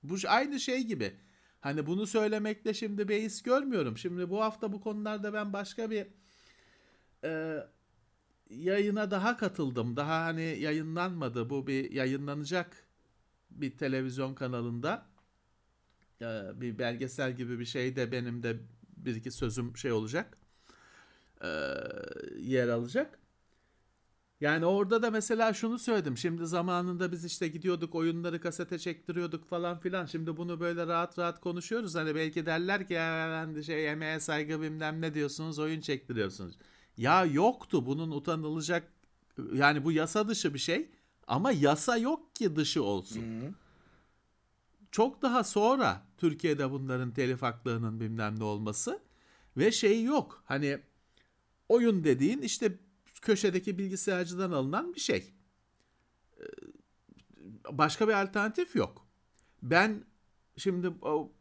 Bu 0.04 0.16
aynı 0.28 0.60
şey 0.60 0.84
gibi. 0.84 1.16
Hani 1.62 1.86
bunu 1.86 2.08
söylemekle 2.08 2.74
şimdi 2.74 3.10
beis 3.10 3.42
görmüyorum. 3.42 3.98
Şimdi 3.98 4.30
bu 4.30 4.42
hafta 4.42 4.74
bu 4.74 4.82
konularda 4.82 5.34
ben 5.34 5.54
başka 5.54 5.92
bir 5.92 6.08
e, 7.24 7.64
yayına 8.50 9.12
daha 9.12 9.38
katıldım. 9.38 9.96
Daha 9.96 10.26
hani 10.26 10.60
yayınlanmadı. 10.60 11.50
Bu 11.50 11.68
bir 11.68 11.92
yayınlanacak 11.92 12.88
bir 13.52 13.78
televizyon 13.78 14.36
kanalında. 14.36 15.06
E, 16.22 16.26
bir 16.56 16.80
belgesel 16.80 17.36
gibi 17.36 17.60
bir 17.60 17.66
şey 17.66 17.96
de 17.96 18.12
benim 18.12 18.44
de 18.44 18.58
bir 18.98 19.16
iki 19.16 19.32
sözüm 19.32 19.78
şey 19.78 19.92
olacak. 19.92 20.39
E, 21.44 21.48
yer 22.38 22.68
alacak. 22.68 23.20
Yani 24.42 24.66
orada 24.66 25.02
da 25.02 25.12
mesela 25.12 25.54
şunu 25.54 25.80
söyledim. 25.80 26.18
Şimdi 26.18 26.48
zamanında 26.48 27.12
biz 27.12 27.26
işte 27.26 27.48
gidiyorduk 27.48 27.96
oyunları 27.96 28.42
kasete 28.42 28.80
çektiriyorduk 28.80 29.46
falan 29.46 29.80
filan. 29.80 30.06
Şimdi 30.06 30.38
bunu 30.38 30.60
böyle 30.60 30.88
rahat 30.88 31.20
rahat 31.20 31.42
konuşuyoruz. 31.42 31.96
Hani 31.96 32.16
belki 32.16 32.46
derler 32.46 32.88
ki 32.88 32.94
ben 32.96 33.62
şey 33.62 33.90
emeğe 33.90 34.20
saygı 34.20 34.62
bilmem 34.62 35.02
ne 35.02 35.14
diyorsunuz 35.14 35.60
oyun 35.60 35.82
çektiriyorsunuz. 35.82 36.58
Ya 36.98 37.26
yoktu 37.26 37.86
bunun 37.86 38.12
utanılacak 38.12 38.92
yani 39.54 39.84
bu 39.84 39.92
yasa 39.92 40.28
dışı 40.28 40.54
bir 40.54 40.60
şey 40.60 40.90
Ama 41.28 41.52
yasa 41.52 41.98
yok 41.98 42.36
ki 42.36 42.56
dışı 42.56 42.84
olsun. 42.84 43.24
Çok 44.92 45.22
daha 45.22 45.44
sonra 45.44 46.02
Türkiye'de 46.18 46.72
bunların 46.72 47.12
telif 47.12 47.42
haklarının 47.42 48.00
bilmem 48.00 48.40
ne 48.40 48.44
olması 48.44 49.00
ve 49.58 49.72
şey 49.72 50.04
yok. 50.04 50.44
Hani 50.46 50.80
oyun 51.70 52.04
dediğin 52.04 52.42
işte 52.42 52.80
köşedeki 53.22 53.78
bilgisayarcıdan 53.78 54.52
alınan 54.52 54.94
bir 54.94 55.00
şey. 55.00 55.34
Ee, 56.40 56.44
Başka 57.72 58.08
bir 58.08 58.14
alternatif 58.14 58.76
yok. 58.76 59.08
Ben 59.64 60.04
şimdi 60.58 60.88
o 61.02 61.34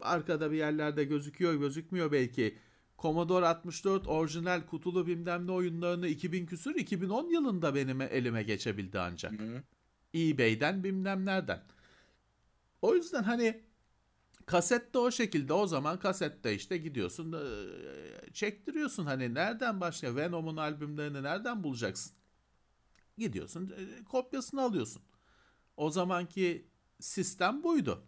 arkada 0.00 0.52
bir 0.52 0.56
yerlerde 0.56 1.04
gözüküyor 1.04 1.54
gözükmüyor 1.54 2.12
belki. 2.12 2.58
Commodore 2.98 3.46
64 3.46 4.08
orijinal 4.08 4.66
kutulu 4.66 5.06
bilmem 5.06 5.46
ne 5.46 5.52
oyunlarını 5.52 6.08
2000 6.08 6.46
küsür 6.46 6.74
2010 6.74 7.28
yılında 7.30 7.74
benim 7.74 8.00
elime 8.00 8.42
geçebildi 8.42 8.98
ancak. 8.98 9.32
eBay'den 10.14 10.84
bilmem 10.84 11.24
nereden. 11.26 11.62
O 12.82 12.94
yüzden 12.94 13.22
hani 13.22 13.60
kaset 14.50 14.94
de 14.94 14.98
o 14.98 15.10
şekilde 15.10 15.52
o 15.52 15.66
zaman 15.66 15.98
kasette 15.98 16.54
işte 16.54 16.76
gidiyorsun 16.76 17.32
e, 17.32 18.32
çektiriyorsun 18.32 19.06
hani 19.06 19.34
nereden 19.34 19.80
başlıyor 19.80 20.16
Venom'un 20.16 20.56
albümlerini 20.56 21.22
nereden 21.22 21.64
bulacaksın? 21.64 22.12
Gidiyorsun 23.18 23.74
e, 23.78 24.04
kopyasını 24.04 24.62
alıyorsun. 24.62 25.02
O 25.76 25.90
zamanki 25.90 26.66
sistem 27.00 27.62
buydu. 27.62 28.04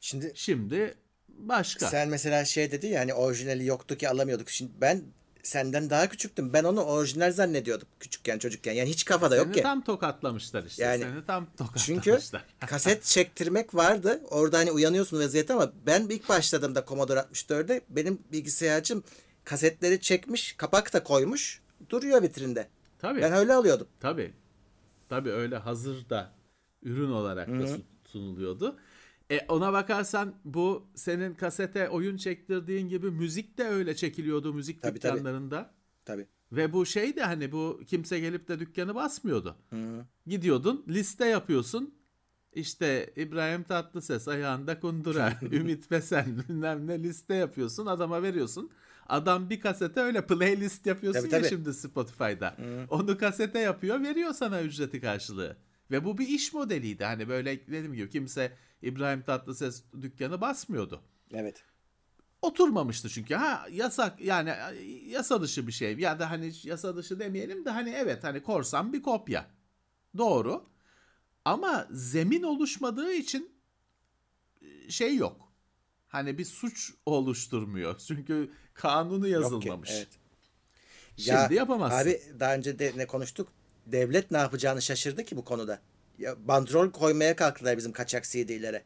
Şimdi 0.00 0.32
Şimdi 0.34 0.98
başka. 1.28 1.86
sen 1.86 2.08
mesela 2.08 2.44
şey 2.44 2.72
dedi 2.72 2.86
ya 2.86 3.00
hani 3.00 3.14
orijinali 3.14 3.66
yoktu 3.66 3.96
ki 3.96 4.08
alamıyorduk. 4.08 4.50
Şimdi 4.50 4.72
ben 4.80 5.04
senden 5.42 5.90
daha 5.90 6.08
küçüktüm. 6.08 6.52
Ben 6.52 6.64
onu 6.64 6.80
orijinal 6.82 7.32
zannediyordum 7.32 7.88
küçükken 8.00 8.38
çocukken. 8.38 8.72
Yani 8.72 8.88
hiç 8.90 9.04
kafada 9.04 9.36
yok 9.36 9.44
Seni 9.44 9.54
ki. 9.54 9.62
tam 9.62 9.84
tokatlamışlar 9.84 10.64
işte. 10.64 10.84
Yani- 10.84 11.02
Seni 11.02 11.24
tam 11.26 11.46
Çünkü 11.76 12.00
tokatlamışlar. 12.04 12.44
kaset 12.66 13.04
çektirmek 13.04 13.74
vardı. 13.74 14.20
Orada 14.30 14.58
hani 14.58 14.72
uyanıyorsun 14.72 15.18
vaziyette 15.18 15.52
ama 15.52 15.72
ben 15.86 16.02
ilk 16.10 16.28
başladığımda 16.28 16.84
Commodore 16.88 17.20
64'de 17.20 17.80
benim 17.88 18.18
bilgisayarcım 18.32 19.04
kasetleri 19.44 20.00
çekmiş, 20.00 20.52
kapak 20.52 20.92
da 20.92 21.02
koymuş. 21.02 21.60
Duruyor 21.90 22.22
vitrinde. 22.22 22.68
Tabii. 22.98 23.22
Ben 23.22 23.32
öyle 23.32 23.54
alıyordum. 23.54 23.86
Tabii. 24.00 24.32
Tabii 25.08 25.30
öyle 25.30 25.56
hazır 25.56 26.08
da 26.10 26.30
ürün 26.82 27.10
olarak 27.10 27.48
da 27.48 27.52
sun- 27.52 27.82
sunuluyordu. 28.12 28.76
E 29.30 29.40
ona 29.48 29.72
bakarsan 29.72 30.34
bu 30.44 30.88
senin 30.94 31.34
kasete 31.34 31.88
oyun 31.88 32.16
çektirdiğin 32.16 32.88
gibi 32.88 33.10
müzik 33.10 33.58
de 33.58 33.64
öyle 33.64 33.96
çekiliyordu 33.96 34.54
müzik 34.54 34.82
Tabii, 34.82 34.98
tabii. 34.98 35.18
dükkanlarında. 35.18 35.74
Tabii. 36.04 36.26
Ve 36.52 36.72
bu 36.72 36.86
şey 36.86 37.16
de 37.16 37.22
hani 37.22 37.52
bu 37.52 37.80
kimse 37.86 38.20
gelip 38.20 38.48
de 38.48 38.58
dükkanı 38.58 38.94
basmıyordu. 38.94 39.56
Gidiyordun 40.26 40.84
liste 40.88 41.26
yapıyorsun. 41.26 41.94
İşte 42.52 43.12
İbrahim 43.16 43.62
Tatlıses 43.62 44.28
ayağında 44.28 44.80
kundura, 44.80 45.32
Ümit 45.52 45.90
Besen 45.90 46.26
bilmem 46.48 46.86
ne 46.86 47.02
liste 47.02 47.34
yapıyorsun 47.34 47.86
adama 47.86 48.22
veriyorsun. 48.22 48.70
Adam 49.08 49.50
bir 49.50 49.60
kasete 49.60 50.00
öyle 50.00 50.26
playlist 50.26 50.86
yapıyorsun 50.86 51.20
Tabii, 51.20 51.34
ya 51.34 51.38
tabii. 51.40 51.48
şimdi 51.48 51.74
Spotify'da. 51.74 52.56
Onu 52.90 53.18
kasete 53.18 53.58
yapıyor 53.58 54.02
veriyor 54.02 54.32
sana 54.34 54.62
ücreti 54.62 55.00
karşılığı. 55.00 55.56
Ve 55.90 56.04
bu 56.04 56.18
bir 56.18 56.28
iş 56.28 56.52
modeliydi. 56.54 57.04
Hani 57.04 57.28
böyle 57.28 57.66
dediğim 57.66 57.94
gibi 57.94 58.10
kimse 58.10 58.52
İbrahim 58.82 59.22
Tatlıses 59.22 59.82
dükkanı 60.02 60.40
basmıyordu 60.40 61.02
Evet. 61.32 61.64
oturmamıştı 62.42 63.08
çünkü. 63.08 63.34
Ha 63.34 63.66
yasak 63.70 64.20
yani 64.20 64.54
yasa 65.06 65.42
dışı 65.42 65.66
bir 65.66 65.72
şey. 65.72 65.98
Ya 65.98 66.18
da 66.18 66.30
hani 66.30 66.52
yasa 66.64 66.96
dışı 66.96 67.18
demeyelim 67.20 67.64
de 67.64 67.70
hani 67.70 67.90
evet 67.90 68.24
hani 68.24 68.42
korsan 68.42 68.92
bir 68.92 69.02
kopya. 69.02 69.46
Doğru. 70.18 70.66
Ama 71.44 71.88
zemin 71.90 72.42
oluşmadığı 72.42 73.12
için 73.12 73.52
e, 74.62 74.90
şey 74.90 75.16
yok. 75.16 75.52
Hani 76.08 76.38
bir 76.38 76.44
suç 76.44 76.94
oluşturmuyor. 77.06 77.98
Çünkü 78.06 78.52
kanunu 78.74 79.14
Yok 79.14 79.24
ki, 79.24 79.30
yazılmamış. 79.30 79.90
Evet. 79.92 80.08
Şimdi 81.16 81.54
yapamazsın. 81.54 81.98
Abi 81.98 82.22
daha 82.40 82.54
önce 82.54 82.78
de 82.78 82.92
ne 82.96 83.06
konuştuk? 83.06 83.52
Devlet 83.86 84.30
ne 84.30 84.38
yapacağını 84.38 84.82
şaşırdı 84.82 85.24
ki 85.24 85.36
bu 85.36 85.44
konuda. 85.44 85.80
Ya 86.18 86.48
bandrol 86.48 86.90
koymaya 86.90 87.36
kalktılar 87.36 87.76
bizim 87.76 87.92
kaçak 87.92 88.24
CD'lere. 88.24 88.84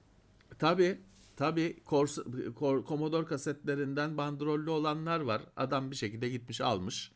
Tabii. 0.59 1.01
Tabii 1.37 1.77
Kors- 1.87 2.55
Kor- 2.55 2.85
Commodore 2.87 3.27
kasetlerinden 3.27 4.17
bandrollü 4.17 4.71
olanlar 4.71 5.21
var. 5.21 5.43
Adam 5.57 5.91
bir 5.91 5.97
şekilde 5.97 6.29
gitmiş 6.29 6.61
almış. 6.61 7.13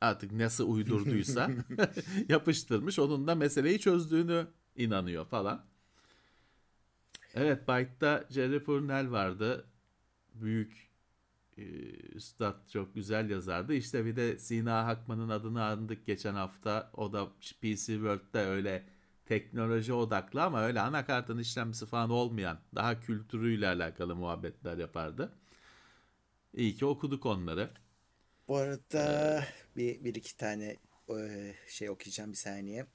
Artık 0.00 0.32
nasıl 0.32 0.68
uydurduysa 0.72 1.50
yapıştırmış. 2.28 2.98
Onun 2.98 3.26
da 3.26 3.34
meseleyi 3.34 3.78
çözdüğünü 3.80 4.46
inanıyor 4.76 5.26
falan. 5.26 5.64
Evet 7.34 7.68
Byte'da 7.68 8.24
Jerry 8.30 8.64
Purnell 8.64 9.10
vardı. 9.10 9.66
Büyük 10.34 10.90
e, 11.58 11.62
üstad 12.14 12.68
çok 12.72 12.94
güzel 12.94 13.30
yazardı. 13.30 13.74
İşte 13.74 14.04
bir 14.04 14.16
de 14.16 14.38
Sina 14.38 14.86
Hakman'ın 14.86 15.28
adını 15.28 15.64
andık 15.64 16.06
geçen 16.06 16.34
hafta. 16.34 16.90
O 16.94 17.12
da 17.12 17.26
PC 17.62 17.78
World'de 17.94 18.38
öyle 18.40 18.86
teknoloji 19.26 19.92
odaklı 19.92 20.42
ama 20.42 20.62
öyle 20.62 20.80
anakartın 20.80 21.38
işlemcisi 21.38 21.86
falan 21.86 22.10
olmayan 22.10 22.58
daha 22.74 23.00
kültürüyle 23.00 23.68
alakalı 23.68 24.16
muhabbetler 24.16 24.78
yapardı. 24.78 25.32
İyi 26.54 26.76
ki 26.76 26.86
okuduk 26.86 27.26
onları. 27.26 27.70
Bu 28.48 28.56
arada 28.56 29.44
bir, 29.76 30.04
bir 30.04 30.14
iki 30.14 30.36
tane 30.36 30.76
e, 31.10 31.54
şey 31.68 31.90
okuyacağım 31.90 32.32
bir 32.32 32.36
saniye. 32.36 32.86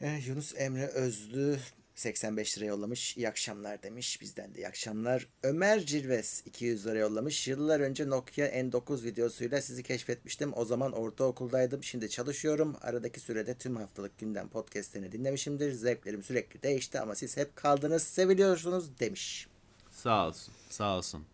E, 0.00 0.20
Yunus 0.26 0.54
Emre 0.56 0.86
Özlü 0.86 1.58
85 1.94 2.58
lira 2.58 2.64
yollamış. 2.64 3.16
İyi 3.16 3.28
akşamlar 3.28 3.82
demiş. 3.82 4.20
Bizden 4.20 4.54
de 4.54 4.58
iyi 4.58 4.68
akşamlar. 4.68 5.28
Ömer 5.42 5.80
Cilves 5.80 6.42
200 6.46 6.86
lira 6.86 6.98
yollamış. 6.98 7.48
Yıllar 7.48 7.80
önce 7.80 8.08
Nokia 8.08 8.46
N9 8.46 9.04
videosuyla 9.04 9.62
sizi 9.62 9.82
keşfetmiştim. 9.82 10.52
O 10.56 10.64
zaman 10.64 10.92
ortaokuldaydım. 10.92 11.82
Şimdi 11.82 12.10
çalışıyorum. 12.10 12.76
Aradaki 12.80 13.20
sürede 13.20 13.58
tüm 13.58 13.76
haftalık 13.76 14.18
gündem 14.18 14.48
podcastlerini 14.48 15.12
dinlemişimdir. 15.12 15.72
Zevklerim 15.72 16.22
sürekli 16.22 16.62
değişti 16.62 17.00
ama 17.00 17.14
siz 17.14 17.36
hep 17.36 17.56
kaldınız. 17.56 18.02
Seviliyorsunuz 18.02 18.98
demiş. 18.98 19.48
Sağ 19.90 20.28
olsun, 20.28 20.54
sağ 20.68 20.96
olsun. 20.96 21.26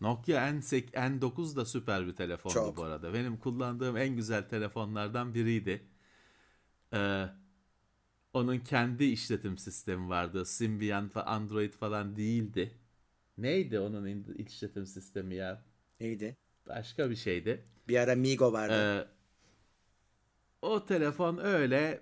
Nokia 0.00 0.48
N8, 0.48 0.90
N9 0.90 1.56
da 1.56 1.64
süper 1.64 2.06
bir 2.06 2.16
telefondu 2.16 2.54
Çok. 2.54 2.76
bu 2.76 2.82
arada. 2.84 3.14
Benim 3.14 3.36
kullandığım 3.36 3.96
en 3.96 4.16
güzel 4.16 4.48
telefonlardan 4.48 5.34
biriydi. 5.34 5.82
Ee, 6.94 7.24
onun 8.32 8.58
kendi 8.58 9.04
işletim 9.04 9.58
sistemi 9.58 10.08
vardı. 10.08 10.46
Symbian 10.46 11.08
falan 11.08 11.26
Android 11.26 11.72
falan 11.72 12.16
değildi. 12.16 12.70
Neydi 13.38 13.78
onun 13.78 14.24
işletim 14.38 14.86
sistemi 14.86 15.34
ya? 15.34 15.62
Neydi? 16.00 16.36
Başka 16.68 17.10
bir 17.10 17.16
şeydi. 17.16 17.64
Bir 17.88 17.96
ara 17.96 18.14
Migo 18.14 18.52
vardı. 18.52 18.72
Ee, 18.72 19.06
o 20.62 20.84
telefon 20.86 21.38
öyle 21.38 22.00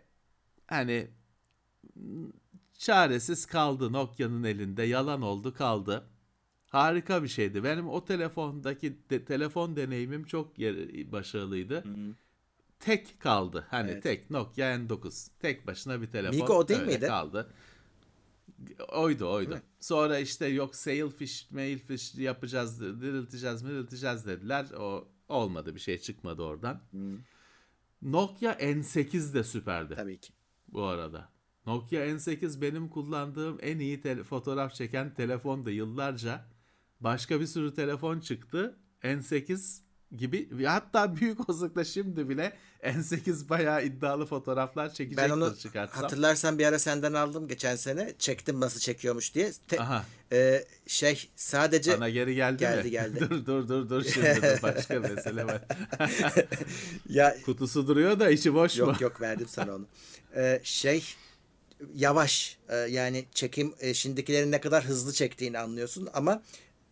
hani 0.66 1.08
çaresiz 2.78 3.46
kaldı 3.46 3.92
Nokia'nın 3.92 4.44
elinde. 4.44 4.82
Yalan 4.82 5.22
oldu 5.22 5.54
kaldı. 5.54 6.04
Harika 6.68 7.22
bir 7.22 7.28
şeydi. 7.28 7.64
Benim 7.64 7.88
o 7.88 8.04
telefondaki 8.04 8.98
de- 9.10 9.24
telefon 9.24 9.76
deneyimim 9.76 10.24
çok 10.24 10.58
yer- 10.58 11.12
başarılıydı. 11.12 11.84
Tek 12.80 13.20
kaldı. 13.20 13.66
Hani 13.70 13.90
Evet. 13.90 14.02
tek 14.02 14.30
Nokia 14.30 14.66
N9. 14.76 15.28
Tek 15.38 15.66
başına 15.66 16.02
bir 16.02 16.06
telefon. 16.06 16.40
Migo 16.40 16.54
o 16.54 16.68
değil 16.68 16.82
miydi? 16.82 17.06
kaldı. 17.06 17.52
Oydu 18.92 19.32
oydu. 19.32 19.58
Sonra 19.80 20.18
işte 20.18 20.46
yok 20.46 20.76
sailfish, 20.76 21.50
mailfish 21.50 22.14
yapacağız, 22.14 22.80
dirilteceğiz, 22.80 23.64
dirilteceğiz 23.64 24.26
dediler. 24.26 24.66
O 24.78 25.08
olmadı 25.28 25.74
bir 25.74 25.80
şey 25.80 25.98
çıkmadı 25.98 26.42
oradan. 26.42 26.80
Nokia 28.02 28.52
N8 28.52 29.34
de 29.34 29.44
süperdi 29.44 29.94
Tabii 29.94 30.20
ki. 30.20 30.32
bu 30.68 30.82
arada. 30.82 31.28
Nokia 31.66 32.00
N8 32.06 32.60
benim 32.60 32.88
kullandığım 32.88 33.58
en 33.62 33.78
iyi 33.78 34.00
tele- 34.00 34.22
fotoğraf 34.22 34.74
çeken 34.74 35.14
telefondu 35.14 35.70
yıllarca. 35.70 36.44
Başka 37.00 37.40
bir 37.40 37.46
sürü 37.46 37.74
telefon 37.74 38.20
çıktı. 38.20 38.76
N8 39.02 39.80
gibi 40.16 40.48
ve 40.52 40.66
hatta 40.66 41.16
büyük 41.16 41.50
olasılıkla 41.50 41.84
şimdi 41.84 42.28
bile 42.28 42.52
N8 42.84 43.48
bayağı 43.48 43.84
iddialı 43.84 44.26
fotoğraflar 44.26 44.88
Ben 44.88 44.94
çekecektir 44.94 45.30
onu 45.30 45.56
çıkartsam. 45.56 46.02
hatırlarsan 46.02 46.58
bir 46.58 46.66
ara 46.66 46.78
senden 46.78 47.12
aldım 47.12 47.48
geçen 47.48 47.76
sene. 47.76 48.14
Çektim 48.18 48.60
nasıl 48.60 48.80
çekiyormuş 48.80 49.34
diye. 49.34 49.52
Te- 49.68 49.80
Aha. 49.80 50.04
e, 50.32 50.64
şey 50.86 51.28
sadece 51.36 51.96
Bana 51.96 52.08
geri 52.08 52.34
geldi, 52.34 52.56
Geldi, 52.60 52.84
mi? 52.84 52.90
geldi. 52.90 53.20
dur 53.30 53.46
dur 53.46 53.68
dur 53.68 53.88
dur 53.88 54.04
şimdi 54.04 54.36
dur. 54.42 54.62
başka 54.62 55.00
mesele 55.00 55.44
var. 55.44 55.62
ya 57.08 57.36
Kutusu 57.44 57.86
duruyor 57.88 58.20
da 58.20 58.30
içi 58.30 58.54
boş 58.54 58.78
mu? 58.78 58.86
yok 58.86 59.00
yok 59.00 59.20
verdim 59.20 59.46
sana 59.50 59.74
onu. 59.74 59.86
E, 60.36 60.60
şey 60.62 61.04
yavaş 61.94 62.58
E, 62.68 62.76
yani 62.76 63.24
çekim 63.34 63.74
e, 63.80 63.94
şimdikilerin 63.94 64.52
ne 64.52 64.60
kadar 64.60 64.84
hızlı 64.84 65.12
çektiğini 65.12 65.58
anlıyorsun 65.58 66.08
ama 66.14 66.42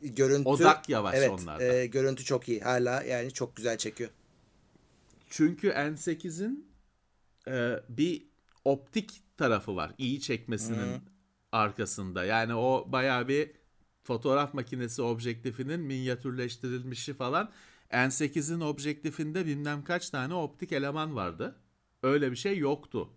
görüntü 0.01 0.49
Odak 0.49 0.89
yavaş 0.89 1.15
evet, 1.19 1.31
onlarda. 1.31 1.65
e, 1.65 1.87
görüntü 1.87 2.25
çok 2.25 2.49
iyi 2.49 2.61
hala 2.61 3.03
yani 3.03 3.33
çok 3.33 3.57
güzel 3.57 3.79
çekiyor. 3.79 4.11
Çünkü 5.31 5.69
N8'in 5.69 6.69
e, 7.49 7.81
bir 7.89 8.27
optik 8.65 9.23
tarafı 9.37 9.77
var. 9.77 9.93
İyi 9.99 10.21
çekmesinin 10.21 11.03
arkasında. 11.53 12.25
Yani 12.25 12.55
o 12.55 12.93
bayağı 12.93 13.29
bir 13.29 13.51
fotoğraf 14.03 14.55
makinesi 14.55 15.03
objektifinin 15.03 15.81
minyatürleştirilmişi 15.81 17.15
falan. 17.15 17.51
N8'in 17.91 18.61
objektifinde 18.61 19.47
bilmem 19.47 19.85
kaç 19.85 20.11
tane 20.11 20.35
optik 20.35 20.73
eleman 20.73 21.17
vardı. 21.17 21.57
Öyle 22.03 22.31
bir 22.31 22.37
şey 22.37 22.59
yoktu 22.59 23.11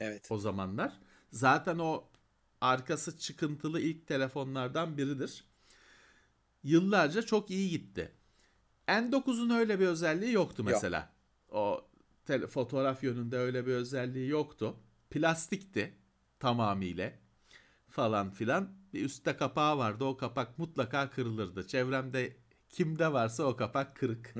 Evet. 0.00 0.26
o 0.30 0.38
zamanlar. 0.38 0.92
Zaten 1.32 1.78
o 1.78 2.04
arkası 2.60 3.18
çıkıntılı 3.18 3.80
ilk 3.80 4.06
telefonlardan 4.06 4.98
biridir. 4.98 5.44
Yıllarca 6.62 7.22
çok 7.22 7.50
iyi 7.50 7.70
gitti. 7.70 8.12
N9'un 8.88 9.50
öyle 9.50 9.80
bir 9.80 9.86
özelliği 9.86 10.32
yoktu 10.32 10.64
mesela. 10.64 11.12
O 11.50 11.88
tele- 12.26 12.46
fotoğraf 12.46 13.04
yönünde 13.04 13.36
öyle 13.36 13.66
bir 13.66 13.72
özelliği 13.72 14.28
yoktu. 14.28 14.76
Plastikti 15.10 15.94
tamamıyla 16.38 17.12
falan 17.88 18.30
filan. 18.30 18.72
Bir 18.92 19.04
üstte 19.04 19.36
kapağı 19.36 19.78
vardı. 19.78 20.04
O 20.04 20.16
kapak 20.16 20.58
mutlaka 20.58 21.10
kırılırdı. 21.10 21.66
Çevremde 21.66 22.36
kimde 22.68 23.12
varsa 23.12 23.42
o 23.44 23.56
kapak 23.56 23.96
kırık. 23.96 24.34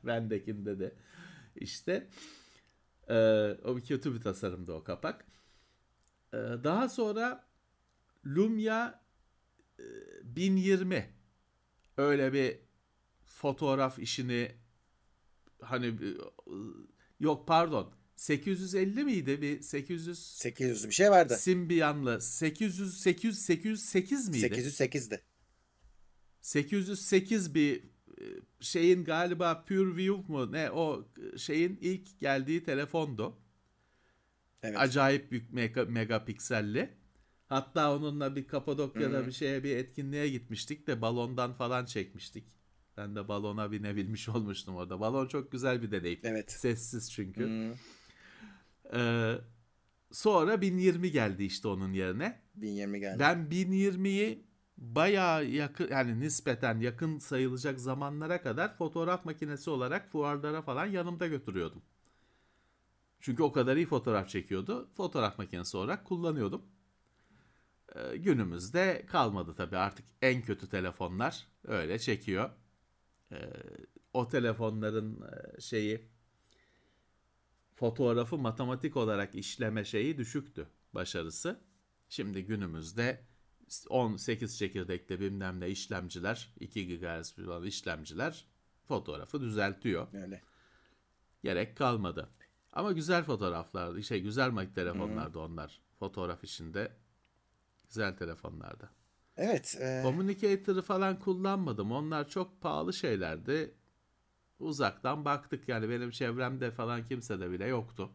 Bendekinde 0.04 0.78
de. 0.78 0.94
İşte 1.56 2.08
e, 3.08 3.14
o 3.64 3.76
bir 3.76 3.82
kötü 3.84 4.14
bir 4.14 4.20
tasarımdı 4.20 4.72
o 4.72 4.84
kapak. 4.84 5.26
E, 6.32 6.36
daha 6.64 6.88
sonra 6.88 7.44
Lumia 8.26 9.00
e, 9.78 9.84
1020 10.24 11.10
öyle 12.02 12.32
bir 12.32 12.58
fotoğraf 13.26 13.98
işini 13.98 14.52
hani 15.60 15.86
e, 15.86 16.10
yok 17.20 17.48
pardon 17.48 17.94
850 18.16 19.04
miydi 19.04 19.42
bir 19.42 19.62
800 19.62 20.18
800 20.18 20.88
bir 20.88 20.94
şey 20.94 21.10
vardı. 21.10 21.36
Symbian'lı 21.36 22.20
800 22.20 23.00
800 23.00 23.42
808 23.42 24.28
miydi? 24.28 24.46
808'di. 24.46 25.20
808 26.40 27.54
bir 27.54 27.84
e, 28.20 28.24
şeyin 28.60 29.04
galiba 29.04 29.64
PureView 29.64 30.32
mu 30.32 30.52
ne 30.52 30.70
o 30.70 31.08
şeyin 31.36 31.78
ilk 31.80 32.20
geldiği 32.20 32.64
telefondu. 32.64 33.38
Evet. 34.62 34.78
Acayip 34.78 35.30
büyük 35.30 35.52
mega, 35.52 35.84
megapikselli. 35.84 37.01
Hatta 37.52 37.96
onunla 37.96 38.36
bir 38.36 38.46
Kapadokya'da 38.46 39.26
bir 39.26 39.32
şeye 39.32 39.64
bir 39.64 39.76
etkinliğe 39.76 40.28
gitmiştik 40.28 40.86
de 40.86 41.02
balondan 41.02 41.52
falan 41.52 41.84
çekmiştik. 41.84 42.44
Ben 42.96 43.16
de 43.16 43.28
balona 43.28 43.72
binebilmiş 43.72 44.28
olmuştum 44.28 44.76
orada. 44.76 45.00
Balon 45.00 45.26
çok 45.28 45.52
güzel 45.52 45.82
bir 45.82 45.90
deneyim. 45.90 46.20
Evet. 46.22 46.52
Sessiz 46.52 47.12
çünkü. 47.12 47.44
Hı. 47.44 47.74
Ee, 48.98 49.38
sonra 50.12 50.60
1020 50.60 51.10
geldi 51.10 51.44
işte 51.44 51.68
onun 51.68 51.92
yerine. 51.92 52.40
1020 52.54 53.00
geldi. 53.00 53.18
Ben 53.18 53.48
1020'yi 53.50 54.46
bayağı 54.76 55.44
yakın 55.44 55.88
yani 55.90 56.20
nispeten 56.20 56.80
yakın 56.80 57.18
sayılacak 57.18 57.80
zamanlara 57.80 58.42
kadar 58.42 58.76
fotoğraf 58.76 59.24
makinesi 59.24 59.70
olarak 59.70 60.12
fuarlara 60.12 60.62
falan 60.62 60.86
yanımda 60.86 61.26
götürüyordum. 61.26 61.82
Çünkü 63.20 63.42
o 63.42 63.52
kadar 63.52 63.76
iyi 63.76 63.86
fotoğraf 63.86 64.28
çekiyordu. 64.28 64.90
Fotoğraf 64.96 65.38
makinesi 65.38 65.76
olarak 65.76 66.04
kullanıyordum. 66.04 66.62
Ee, 67.94 68.16
günümüzde 68.16 69.06
kalmadı 69.06 69.54
tabii 69.54 69.76
artık 69.76 70.06
en 70.22 70.42
kötü 70.42 70.68
telefonlar 70.68 71.46
öyle 71.64 71.98
çekiyor. 71.98 72.50
Ee, 73.32 73.36
o 74.12 74.28
telefonların 74.28 75.22
e, 75.22 75.60
şeyi 75.60 76.08
fotoğrafı 77.74 78.38
matematik 78.38 78.96
olarak 78.96 79.34
işleme 79.34 79.84
şeyi 79.84 80.18
düşüktü 80.18 80.68
başarısı. 80.94 81.60
Şimdi 82.08 82.44
günümüzde 82.44 83.24
18 83.88 84.58
çekirdekli 84.58 85.20
bilmem 85.20 85.60
ne 85.60 85.68
işlemciler, 85.68 86.54
2 86.60 86.98
GHz 86.98 87.38
olan 87.38 87.64
işlemciler 87.64 88.46
fotoğrafı 88.88 89.40
düzeltiyor. 89.40 90.06
Öyle. 90.14 90.42
Gerek 91.42 91.76
kalmadı. 91.76 92.28
Ama 92.72 92.92
güzel 92.92 93.24
fotoğraflardı. 93.24 94.02
Şey 94.02 94.22
güzel 94.22 94.74
telefonlardı 94.74 95.38
onlar. 95.38 95.80
Fotoğraf 95.98 96.44
işinde 96.44 96.92
güzel 97.92 98.16
telefonlardı. 98.16 98.90
Evet. 99.36 99.78
e, 99.80 100.00
Communicator'ı 100.02 100.82
falan 100.82 101.18
kullanmadım. 101.18 101.92
Onlar 101.92 102.28
çok 102.28 102.60
pahalı 102.60 102.92
şeylerdi. 102.92 103.74
Uzaktan 104.58 105.24
baktık 105.24 105.68
yani 105.68 105.90
benim 105.90 106.10
çevremde 106.10 106.70
falan 106.70 107.04
kimse 107.04 107.40
de 107.40 107.50
bile 107.50 107.66
yoktu. 107.66 108.10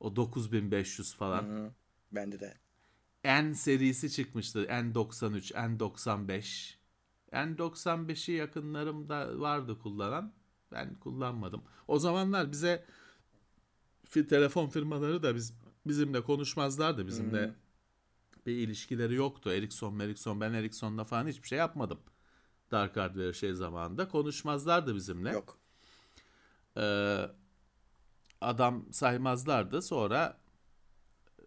O 0.00 0.16
9500 0.16 1.14
falan. 1.14 1.42
hı, 1.42 1.72
bende 2.12 2.40
de. 2.40 2.54
N 3.24 3.54
serisi 3.54 4.10
çıkmıştı. 4.10 4.64
N93, 4.64 5.52
N95. 5.52 6.74
N95'i 7.32 8.34
yakınlarımda 8.34 9.40
vardı 9.40 9.78
kullanan. 9.78 10.32
Ben 10.72 10.94
kullanmadım. 10.94 11.62
O 11.88 11.98
zamanlar 11.98 12.52
bize 12.52 12.84
telefon 14.28 14.68
firmaları 14.68 15.22
da 15.22 15.34
biz 15.34 15.54
bizimle 15.86 16.22
konuşmazlardı. 16.22 17.06
Bizimle 17.06 17.54
bir 18.46 18.52
ilişkileri 18.52 19.14
yoktu. 19.14 19.50
Ericsson, 19.50 19.98
Ericsson. 19.98 20.40
Ben 20.40 20.52
Ericsson'la 20.52 21.04
falan 21.04 21.26
hiçbir 21.26 21.48
şey 21.48 21.58
yapmadım. 21.58 22.00
Dark 22.70 22.96
Hardware 22.96 23.32
şey 23.32 23.54
zamanında. 23.54 24.08
Konuşmazlardı 24.08 24.94
bizimle. 24.94 25.30
Yok. 25.30 25.58
Ee, 26.76 27.26
adam 28.40 28.92
saymazlardı. 28.92 29.82
Sonra 29.82 30.40
e, 31.38 31.42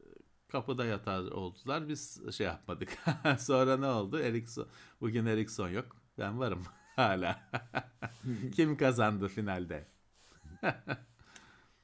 kapıda 0.48 0.86
yatar 0.86 1.20
oldular. 1.20 1.90
Biz 1.90 2.36
şey 2.36 2.48
yapmadık. 2.48 2.98
Sonra 3.40 3.78
ne 3.78 3.88
oldu? 3.88 4.20
Ericsson. 4.20 4.68
Bugün 5.02 5.26
Ericsson 5.26 5.70
yok. 5.70 5.96
Ben 6.18 6.40
varım 6.40 6.64
hala. 6.96 7.50
Kim 8.56 8.78
kazandı 8.78 9.28
finalde? 9.28 9.88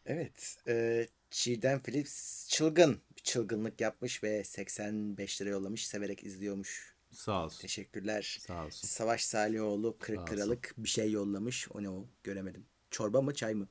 Evet. 0.06 0.58
E, 0.68 1.08
Çiğdem 1.30 1.80
Philips 1.80 2.48
çılgın 2.50 3.02
çılgınlık 3.24 3.82
yapmış 3.82 4.24
ve 4.24 4.44
85 4.44 5.42
lira 5.42 5.50
yollamış. 5.50 5.88
Severek 5.88 6.24
izliyormuş. 6.24 6.96
Sağ 7.12 7.46
olsun. 7.46 7.62
Teşekkürler. 7.62 8.38
Sağ 8.48 8.66
olsun. 8.66 8.88
Savaş 8.88 9.26
Salihoğlu 9.26 9.98
Sağ 10.00 10.06
40 10.06 10.20
olsun. 10.20 10.36
liralık 10.36 10.74
bir 10.78 10.90
şey 10.90 11.12
yollamış. 11.12 11.68
O 11.72 11.84
ne 11.84 11.90
o? 11.90 12.06
Göremedim. 12.24 12.66
Çorba 12.92 13.22
mı 13.22 13.34
çay 13.34 13.54
mı? 13.54 13.68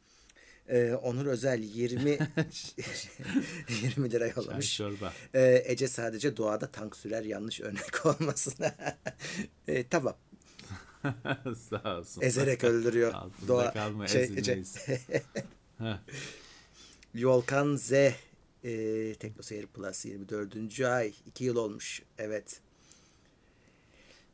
Ee, 0.69 0.93
Onur 1.03 1.27
Özel 1.27 1.63
20 1.63 2.19
20 3.83 4.11
lira 4.13 4.19
Çay 4.29 4.33
yollamış. 4.37 4.77
çorba. 4.77 5.13
Ee, 5.35 5.63
Ece 5.67 5.89
sadece 5.89 6.37
doğada 6.37 6.71
tank 6.71 6.97
sürer 6.97 7.23
yanlış 7.25 7.61
örnek 7.61 8.07
olmasın. 8.07 8.55
ee, 9.69 9.89
tamam. 9.89 10.17
Sağ 11.71 11.99
olsun. 11.99 12.23
Ezerek 12.23 12.65
öldürüyor. 12.65 13.13
Altında 13.15 13.49
Doğa 13.49 13.73
kalma 13.73 14.09
şey, 14.09 14.23
Ece. 14.23 14.63
Volkan 17.15 17.77
Z 17.77 17.93
e, 18.65 19.15
Teknoseyir 19.15 19.67
Plus 19.67 20.05
24. 20.05 20.81
ay 20.81 21.15
2 21.27 21.45
yıl 21.45 21.57
olmuş. 21.57 22.03
Evet. 22.19 22.61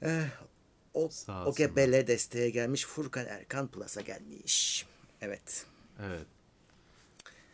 Eh, 0.02 0.28
o, 0.94 1.08
Sağ 1.08 1.44
o 1.44 1.48
olsunlar. 1.48 1.76
Bele 1.76 2.06
desteğe 2.06 2.50
gelmiş. 2.50 2.86
Furkan 2.86 3.26
Erkan 3.26 3.68
Plus'a 3.68 4.00
gelmiş. 4.00 4.86
Evet. 5.20 5.66
Evet. 6.00 6.26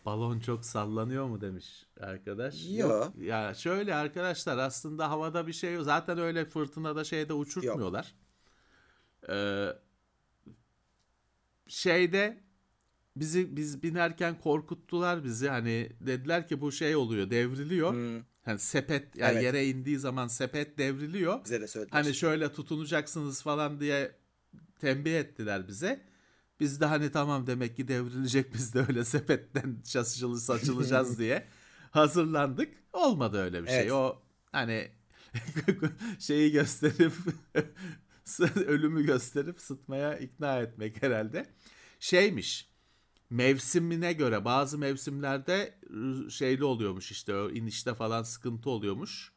Balon 0.05 0.41
çok 0.41 0.64
sallanıyor 0.64 1.27
mu 1.27 1.41
demiş 1.41 1.87
arkadaş. 2.01 2.55
Yo. 2.68 3.11
Ya 3.18 3.55
şöyle 3.55 3.95
arkadaşlar 3.95 4.59
aslında 4.59 5.11
havada 5.11 5.47
bir 5.47 5.53
şey 5.53 5.75
yok. 5.75 5.85
Zaten 5.85 6.18
öyle 6.18 6.45
fırtınada 6.45 7.05
şeyde 7.05 7.33
uçurtmuyorlar. 7.33 8.14
Ee, 9.29 9.68
şeyde 11.68 12.41
bizi 13.17 13.57
biz 13.57 13.83
binerken 13.83 14.41
korkuttular 14.41 15.25
bizi. 15.25 15.49
Hani 15.49 15.93
dediler 16.01 16.49
ki 16.49 16.61
bu 16.61 16.73
şey 16.73 16.97
oluyor, 16.97 17.31
devriliyor. 17.31 17.93
Hmm, 17.93 18.25
Hani 18.45 18.59
sepet 18.59 19.17
yani 19.17 19.33
Evet. 19.33 19.43
yere 19.45 19.67
indiği 19.67 19.99
zaman 19.99 20.29
sepet 20.29 20.79
devriliyor. 20.79 21.45
bize 21.45 21.61
de 21.61 21.67
söylediler. 21.67 22.03
Hani 22.03 22.15
şöyle 22.15 22.53
tutunacaksınız 22.53 23.43
falan 23.43 23.81
diye 23.81 24.17
tembih 24.81 25.15
ettiler 25.19 25.69
bize. 25.69 26.01
Biz 26.61 26.81
de 26.81 26.85
hani 26.87 27.11
tamam 27.13 27.47
demek 27.47 27.77
ki 27.77 27.89
devrilecek 27.89 28.55
biz 28.55 28.75
de 28.75 28.85
öyle 28.89 29.05
sepetten 29.05 29.77
saçılı 29.85 30.41
saçılacağız 30.41 31.19
diye 31.19 31.47
hazırlandık. 31.91 32.73
Olmadı 32.93 33.39
öyle 33.43 33.63
bir 33.63 33.69
Evet. 33.69 33.83
şey. 33.83 33.93
O 33.93 34.23
hani 34.53 34.89
şeyi 36.19 36.53
gösterip 36.53 37.13
ölümü 38.67 39.07
gösterip 39.07 39.61
sıtmaya 39.61 40.19
ikna 40.19 40.61
etmek 40.61 41.03
herhalde. 41.03 41.47
Şeymiş. 42.01 42.72
Mevsimine 43.33 44.12
göre 44.12 44.45
bazı 44.45 44.78
mevsimlerde 44.78 45.74
rü- 45.91 46.30
şeyli 46.30 46.64
oluyormuş 46.64 47.11
işte 47.11 47.33
inişte 47.53 47.95
falan 47.95 48.22
sıkıntı 48.22 48.70
oluyormuş. 48.70 49.33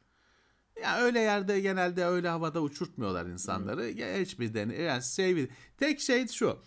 Ya 0.82 0.98
öyle 0.98 1.20
yerde 1.20 1.60
genelde 1.60 2.04
öyle 2.04 2.28
havada 2.28 2.60
uçurtmuyorlar 2.60 3.26
insanları. 3.26 3.90
Ya 3.90 4.16
hiçbir 4.18 4.54
dene 4.54 4.74
yani 4.76 5.02
şey 5.02 5.48
tek 5.78 6.00
şey 6.00 6.28
şu. 6.28 6.58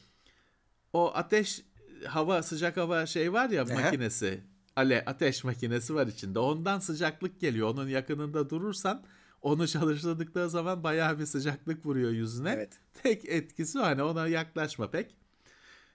O 0.93 1.11
ateş 1.15 1.61
hava 2.07 2.43
sıcak 2.43 2.77
hava 2.77 3.05
şey 3.05 3.33
var 3.33 3.49
ya 3.49 3.63
Aha. 3.63 3.73
makinesi. 3.73 4.43
ale 4.75 5.03
ateş 5.05 5.43
makinesi 5.43 5.95
var 5.95 6.07
içinde. 6.07 6.39
Ondan 6.39 6.79
sıcaklık 6.79 7.39
geliyor. 7.39 7.69
Onun 7.69 7.87
yakınında 7.87 8.49
durursan 8.49 9.03
onu 9.41 9.67
çalıştırdıkları 9.67 10.49
zaman 10.49 10.83
bayağı 10.83 11.19
bir 11.19 11.25
sıcaklık 11.25 11.85
vuruyor 11.85 12.11
yüzüne. 12.11 12.51
Evet. 12.51 12.79
Tek 13.03 13.25
etkisi 13.25 13.79
hani 13.79 14.03
ona 14.03 14.27
yaklaşma 14.27 14.91
pek. 14.91 15.15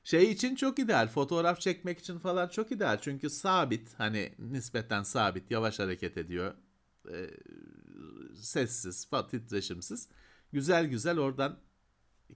Şey 0.05 0.30
için 0.32 0.55
çok 0.55 0.78
ideal. 0.78 1.09
Fotoğraf 1.09 1.61
çekmek 1.61 1.98
için 1.98 2.18
falan 2.18 2.48
çok 2.48 2.72
ideal. 2.72 2.98
Çünkü 3.00 3.30
sabit 3.30 3.88
hani 3.98 4.32
nispeten 4.38 5.02
sabit 5.02 5.50
yavaş 5.50 5.78
hareket 5.78 6.18
ediyor. 6.18 6.55
Ee, 7.11 7.30
sessiz, 8.34 9.09
titreşimsiz. 9.30 10.09
Güzel 10.52 10.86
güzel 10.86 11.18
oradan 11.18 11.59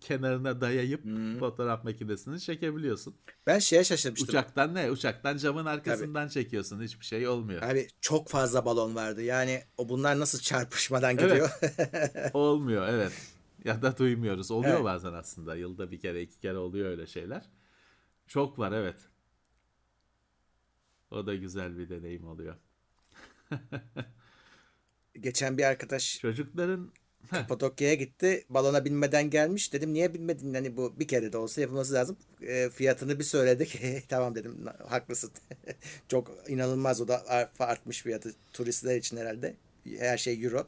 kenarına 0.00 0.60
dayayıp 0.60 1.04
fotoğraf 1.38 1.84
makinesini 1.84 2.40
çekebiliyorsun. 2.40 3.16
Ben 3.46 3.58
şeye 3.58 3.84
şaşırmıştım. 3.84 4.28
Uçaktan 4.28 4.74
ne? 4.74 4.90
Uçaktan 4.90 5.36
camın 5.36 5.66
arkasından 5.66 6.28
çekiyorsun. 6.28 6.82
Hiçbir 6.82 7.04
şey 7.04 7.28
olmuyor. 7.28 7.62
Abi 7.62 7.88
çok 8.00 8.28
fazla 8.28 8.64
balon 8.64 8.94
vardı. 8.94 9.22
Yani 9.22 9.62
o 9.76 9.88
bunlar 9.88 10.18
nasıl 10.18 10.38
çarpışmadan 10.38 11.16
gidiyor? 11.16 11.50
olmuyor 12.34 12.88
evet. 12.88 13.12
Ya 13.64 13.82
da 13.82 13.98
duymuyoruz. 13.98 14.50
Oluyor 14.50 14.74
Evet. 14.74 14.84
bazen 14.84 15.12
aslında. 15.12 15.56
Yılda 15.56 15.90
bir 15.90 16.00
kere 16.00 16.22
iki 16.22 16.40
kere 16.40 16.56
oluyor 16.56 16.90
öyle 16.90 17.06
şeyler. 17.06 17.42
Çok 18.28 18.58
var 18.58 18.72
evet. 18.72 18.96
O 21.10 21.26
da 21.26 21.34
güzel 21.34 21.78
bir 21.78 21.88
deneyim 21.88 22.26
oluyor. 22.26 22.56
Geçen 25.20 25.58
bir 25.58 25.64
arkadaş 25.64 26.18
Çocukların 26.18 26.92
Kapadokya'ya 27.30 27.94
gitti. 27.94 28.44
Balona 28.50 28.84
binmeden 28.84 29.30
gelmiş. 29.30 29.72
Dedim 29.72 29.92
niye 29.92 30.14
binmedin? 30.14 30.54
Hani 30.54 30.76
bu 30.76 31.00
bir 31.00 31.08
kere 31.08 31.32
de 31.32 31.38
olsa 31.38 31.60
yapılması 31.60 31.94
lazım. 31.94 32.16
E, 32.42 32.70
fiyatını 32.70 33.18
bir 33.18 33.24
söyledik. 33.24 33.80
tamam 34.08 34.34
dedim. 34.34 34.66
Haklısın. 34.88 35.30
Çok 36.08 36.30
inanılmaz 36.48 37.00
o 37.00 37.08
da 37.08 37.26
ar- 37.28 37.50
artmış 37.58 38.02
fiyatı. 38.02 38.34
Turistler 38.52 38.96
için 38.96 39.16
herhalde. 39.16 39.56
Her 39.98 40.18
şey 40.18 40.44
euro. 40.44 40.66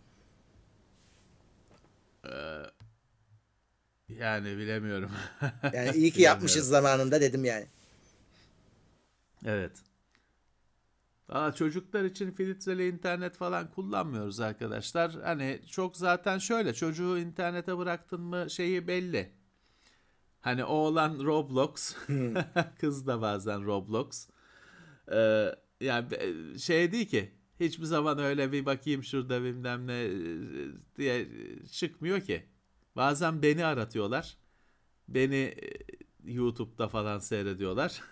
Yani 4.18 4.58
bilemiyorum. 4.58 5.10
Yani 5.72 5.96
iyi 5.96 6.10
ki 6.10 6.22
yapmışız 6.22 6.68
zamanında 6.68 7.20
dedim 7.20 7.44
yani. 7.44 7.66
Evet. 9.44 9.72
Aa, 11.28 11.52
çocuklar 11.52 12.04
için 12.04 12.30
filtreli 12.30 12.88
internet 12.88 13.36
falan 13.36 13.70
kullanmıyoruz 13.70 14.40
arkadaşlar. 14.40 15.12
Hani 15.22 15.60
çok 15.70 15.96
zaten 15.96 16.38
şöyle 16.38 16.74
çocuğu 16.74 17.18
internete 17.18 17.78
bıraktın 17.78 18.20
mı 18.20 18.50
şeyi 18.50 18.88
belli. 18.88 19.32
Hani 20.40 20.64
oğlan 20.64 21.24
Roblox, 21.24 21.96
kız 22.80 23.06
da 23.06 23.20
bazen 23.20 23.64
Roblox. 23.66 24.28
Ee, 25.12 25.54
yani 25.80 26.06
şey 26.58 26.92
değil 26.92 27.08
ki 27.08 27.30
hiçbir 27.60 27.84
zaman 27.84 28.18
öyle 28.18 28.52
bir 28.52 28.66
bakayım 28.66 29.04
şurada 29.04 29.42
bilmem 29.42 29.86
ne 29.86 30.04
e, 30.04 30.10
diye 30.96 31.28
çıkmıyor 31.72 32.20
ki. 32.20 32.46
Bazen 32.96 33.42
beni 33.42 33.64
aratıyorlar. 33.64 34.36
Beni 35.08 35.36
e, 35.36 35.70
YouTube'da 36.24 36.88
falan 36.88 37.18
seyrediyorlar. 37.18 38.02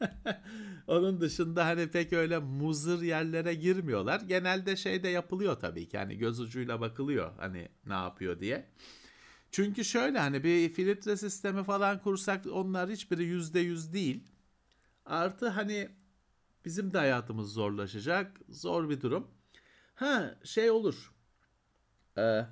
Onun 0.86 1.20
dışında 1.20 1.66
hani 1.66 1.90
pek 1.90 2.12
öyle 2.12 2.38
muzır 2.38 3.02
yerlere 3.02 3.54
girmiyorlar. 3.54 4.20
Genelde 4.20 4.76
şey 4.76 5.02
de 5.02 5.08
yapılıyor 5.08 5.60
tabii 5.60 5.88
ki. 5.88 5.98
Hani 5.98 6.18
göz 6.18 6.40
ucuyla 6.40 6.80
bakılıyor 6.80 7.32
hani 7.38 7.68
ne 7.86 7.94
yapıyor 7.94 8.40
diye. 8.40 8.66
Çünkü 9.50 9.84
şöyle 9.84 10.18
hani 10.18 10.44
bir 10.44 10.68
filtre 10.68 11.16
sistemi 11.16 11.64
falan 11.64 12.02
kursak 12.02 12.46
onlar 12.46 12.90
hiçbiri 12.90 13.24
yüzde 13.24 13.60
yüz 13.60 13.92
değil. 13.92 14.24
Artı 15.06 15.48
hani 15.48 15.88
bizim 16.64 16.92
de 16.92 16.98
hayatımız 16.98 17.52
zorlaşacak. 17.52 18.40
Zor 18.48 18.88
bir 18.90 19.00
durum. 19.00 19.30
Ha 19.94 20.34
şey 20.44 20.70
olur. 20.70 21.14
Ee, 22.18 22.46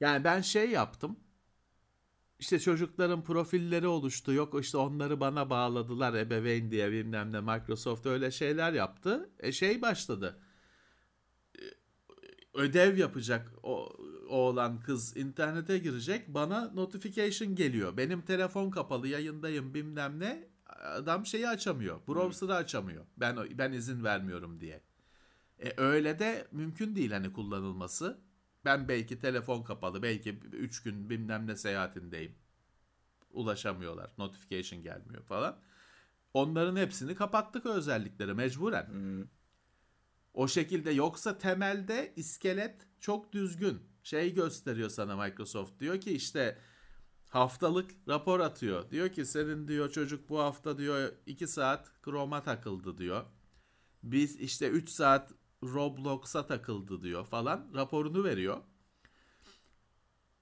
yani 0.00 0.24
ben 0.24 0.40
şey 0.40 0.70
yaptım. 0.70 1.18
İşte 2.38 2.60
çocukların 2.60 3.24
profilleri 3.24 3.86
oluştu. 3.86 4.32
Yok 4.32 4.60
işte 4.60 4.78
onları 4.78 5.20
bana 5.20 5.50
bağladılar 5.50 6.14
ebeveyn 6.14 6.70
diye 6.70 6.92
bilmem 6.92 7.32
ne 7.32 7.40
Microsoft 7.40 8.06
öyle 8.06 8.30
şeyler 8.30 8.72
yaptı. 8.72 9.30
E 9.40 9.52
şey 9.52 9.82
başladı. 9.82 10.40
E, 11.58 11.62
Ödev 12.54 12.96
yapacak 12.98 13.52
o 13.62 13.88
oğlan 14.28 14.80
kız 14.80 15.16
internete 15.16 15.78
girecek. 15.78 16.28
Bana 16.28 16.70
notification 16.74 17.54
geliyor. 17.54 17.96
Benim 17.96 18.22
telefon 18.22 18.70
kapalı 18.70 19.08
yayındayım 19.08 19.74
bilmem 19.74 20.20
ne. 20.20 20.48
Adam 20.66 21.26
şeyi 21.26 21.48
açamıyor. 21.48 22.00
Browser'ı 22.08 22.54
açamıyor. 22.54 23.04
Ben 23.16 23.36
ben 23.58 23.72
izin 23.72 24.04
vermiyorum 24.04 24.60
diye. 24.60 24.80
E 25.64 25.74
öyle 25.76 26.18
de 26.18 26.48
mümkün 26.52 26.96
değil 26.96 27.10
hani 27.10 27.32
kullanılması. 27.32 28.18
Ben 28.64 28.88
belki 28.88 29.18
telefon 29.18 29.62
kapalı, 29.62 30.02
belki 30.02 30.30
3 30.52 30.82
gün 30.82 31.10
bilmem 31.10 31.46
ne 31.46 31.56
seyahatindeyim. 31.56 32.34
Ulaşamıyorlar, 33.30 34.12
notification 34.18 34.82
gelmiyor 34.82 35.22
falan. 35.22 35.58
Onların 36.34 36.76
hepsini 36.76 37.14
kapattık 37.14 37.66
özellikleri 37.66 38.34
mecburen. 38.34 38.86
O 40.34 40.48
şekilde 40.48 40.90
yoksa 40.90 41.38
temelde 41.38 42.12
iskelet 42.16 42.86
çok 43.00 43.32
düzgün. 43.32 43.82
Şey 44.02 44.34
gösteriyor 44.34 44.90
sana 44.90 45.16
Microsoft 45.16 45.80
diyor 45.80 46.00
ki 46.00 46.12
işte 46.12 46.58
haftalık 47.28 47.90
rapor 48.08 48.40
atıyor. 48.40 48.90
Diyor 48.90 49.08
ki 49.08 49.26
senin 49.26 49.68
diyor 49.68 49.90
çocuk 49.92 50.28
bu 50.28 50.38
hafta 50.38 50.78
diyor 50.78 51.12
2 51.26 51.46
saat 51.46 51.92
Chrome'a 52.04 52.42
takıldı 52.42 52.98
diyor. 52.98 53.24
Biz 54.02 54.36
işte 54.36 54.68
3 54.68 54.88
saat 54.88 55.32
Roblox'a 55.62 56.46
takıldı 56.46 57.02
diyor 57.02 57.24
falan 57.26 57.70
raporunu 57.74 58.24
veriyor. 58.24 58.60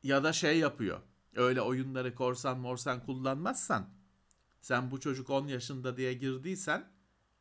Ya 0.03 0.25
da 0.25 0.33
şey 0.33 0.59
yapıyor. 0.59 1.01
Öyle 1.35 1.61
oyunları 1.61 2.15
korsan 2.15 2.59
morsan 2.59 3.05
kullanmazsan 3.05 3.91
sen 4.61 4.91
bu 4.91 5.01
çocuk 5.01 5.31
10 5.31 5.47
yaşında 5.47 5.97
diye 5.97 6.13
girdiysen 6.13 6.91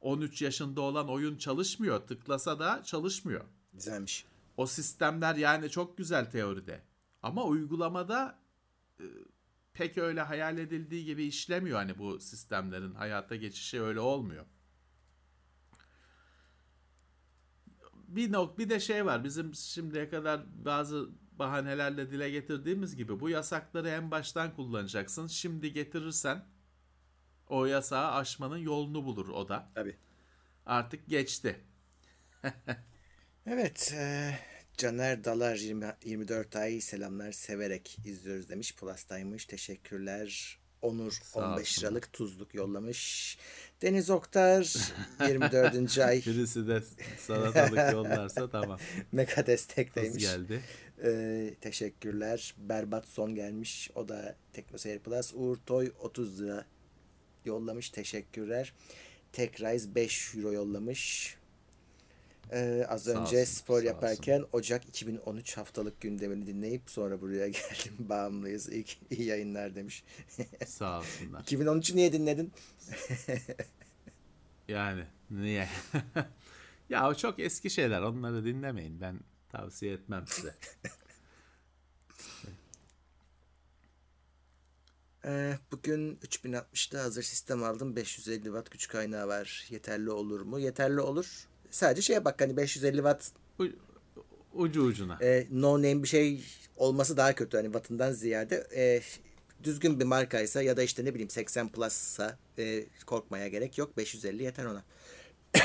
13 0.02 0.42
yaşında 0.42 0.82
olan 0.82 1.10
oyun 1.10 1.38
çalışmıyor. 1.38 2.00
Tıklasa 2.00 2.60
da 2.60 2.84
çalışmıyor. 2.84 3.46
Güzelmiş. 3.74 4.26
O 4.58 4.66
sistemler 4.68 5.36
yani 5.36 5.70
çok 5.70 5.98
güzel 5.98 6.32
teoride. 6.32 6.82
Ama 7.24 7.44
uygulamada 7.44 8.40
e, 9.00 9.06
pek 9.74 9.98
öyle 9.98 10.22
hayal 10.22 10.58
edildiği 10.58 11.06
gibi 11.06 11.24
işlemiyor. 11.24 11.78
Hani 11.78 12.00
bu 12.00 12.20
sistemlerin 12.20 12.94
hayata 12.94 13.36
geçişi 13.36 13.82
öyle 13.82 14.00
olmuyor. 14.00 14.46
Bir 18.08 18.32
nok 18.32 18.58
bir 18.60 18.70
de 18.70 18.80
şey 18.80 19.06
var 19.06 19.24
bizim 19.24 19.56
şimdiye 19.56 20.10
kadar 20.10 20.42
bazı 20.66 21.10
bahanelerle 21.40 22.12
dile 22.12 22.30
getirdiğimiz 22.30 22.96
gibi 22.96 23.20
bu 23.20 23.30
yasakları 23.30 23.90
en 23.90 24.12
baştan 24.12 24.56
kullanacaksın. 24.56 25.28
Şimdi 25.28 25.74
getirirsen 25.74 26.46
o 27.48 27.66
yasağı 27.66 28.12
aşmanın 28.12 28.58
yolunu 28.58 29.06
bulur 29.06 29.30
o 29.30 29.50
da. 29.50 29.70
Tabii. 29.76 29.98
Artık 30.66 31.08
geçti. 31.08 31.60
Evet. 33.50 33.94
e, 33.96 34.32
Caner 34.78 35.24
Dalar 35.24 35.56
20, 35.56 35.96
24 36.06 36.56
ay 36.56 36.82
selamlar 36.82 37.32
severek 37.32 37.98
izliyoruz 38.06 38.50
demiş. 38.50 38.76
Plus'taymış. 38.76 39.46
Teşekkürler. 39.46 40.60
Onur 40.82 41.12
Sağ 41.12 41.40
15 41.54 41.62
olsun. 41.70 41.82
liralık 41.82 42.14
tuzluk 42.14 42.56
yollamış. 42.56 43.38
Deniz 43.82 44.10
Oktar 44.10 44.76
24. 45.30 45.98
ay 46.00 46.18
Birisi 46.26 46.68
de 46.68 46.84
salatalık 47.20 47.94
yollarsa 47.94 48.50
tamam. 48.50 48.80
Kız 49.36 49.48
destekteymiş. 49.48 50.24
geldi. 50.24 50.62
Ee, 51.04 51.54
teşekkürler. 51.62 52.56
Berbat 52.58 53.08
son 53.08 53.36
gelmiş. 53.36 53.92
O 53.96 54.08
da 54.08 54.36
TeknoSeyir 54.54 55.00
Plus. 55.00 55.34
Uğur 55.36 55.58
Toy 55.66 55.92
30 56.00 56.42
lira 56.42 56.66
yollamış. 57.46 57.90
Teşekkürler. 57.90 58.74
Tekrise 59.34 59.96
5 59.96 60.36
euro 60.36 60.54
yollamış. 60.54 61.37
Ee, 62.52 62.86
az 62.90 63.04
Sağ 63.04 63.12
önce 63.12 63.42
olsun, 63.42 63.54
spor 63.54 63.84
yaparken 63.84 64.46
Ocak 64.52 64.86
2013 64.86 65.58
haftalık 65.58 66.02
gündemini 66.02 66.48
dinleyip 66.48 66.82
sonra 66.90 67.22
buraya 67.22 67.48
geldim. 67.48 67.94
Bağımlıyız. 68.00 68.70
İyi, 68.70 68.86
iyi 69.10 69.24
yayınlar 69.24 69.76
demiş. 69.76 70.04
Sağ 70.66 71.00
olsunlar. 71.00 71.42
2013'ü 71.42 71.96
niye 71.96 72.14
dinledin? 72.14 72.54
Yani 74.68 75.04
niye? 75.30 75.70
ya 76.90 77.10
o 77.10 77.14
çok 77.16 77.40
eski 77.40 77.70
şeyler. 77.70 78.02
Onları 78.02 78.46
dinlemeyin. 78.46 79.02
Ben 79.02 79.20
tavsiye 79.50 79.94
etmem 79.94 80.28
size. 80.28 80.56
Ee, 85.26 85.58
bugün 85.72 86.16
3060'da 86.16 87.04
hazır 87.04 87.24
sistem 87.24 87.64
aldım. 87.64 87.96
550 87.96 88.44
watt 88.44 88.72
güç 88.72 88.88
kaynağı 88.88 89.28
var. 89.28 89.66
Yeterli 89.70 90.12
olur 90.12 90.42
mu? 90.42 90.60
Yeterli 90.60 91.02
olur. 91.02 91.48
Sadece 91.78 92.02
şeye 92.02 92.26
bak 92.26 92.42
hani 92.42 92.58
550 92.58 92.96
watt 92.98 93.32
U- 93.60 93.76
ucu 94.54 94.82
ucuna. 94.84 95.18
e, 95.22 95.48
no 95.52 95.78
name 95.78 96.04
bir 96.04 96.08
şey 96.08 96.44
olması 96.78 97.18
daha 97.18 97.36
kötü. 97.36 97.58
Hani 97.58 97.66
wattından 97.66 98.12
ziyade 98.12 98.68
e, 98.76 99.02
düzgün 99.64 100.00
bir 100.00 100.06
markaysa 100.06 100.62
ya 100.62 100.78
da 100.78 100.84
işte 100.84 101.06
ne 101.06 101.10
bileyim 101.14 101.30
80 101.30 101.70
plus'sa 101.70 102.38
e, 102.58 102.86
korkmaya 103.06 103.48
gerek 103.48 103.78
yok. 103.78 103.98
550 103.98 104.44
yeter 104.44 104.66
ona. 104.66 104.84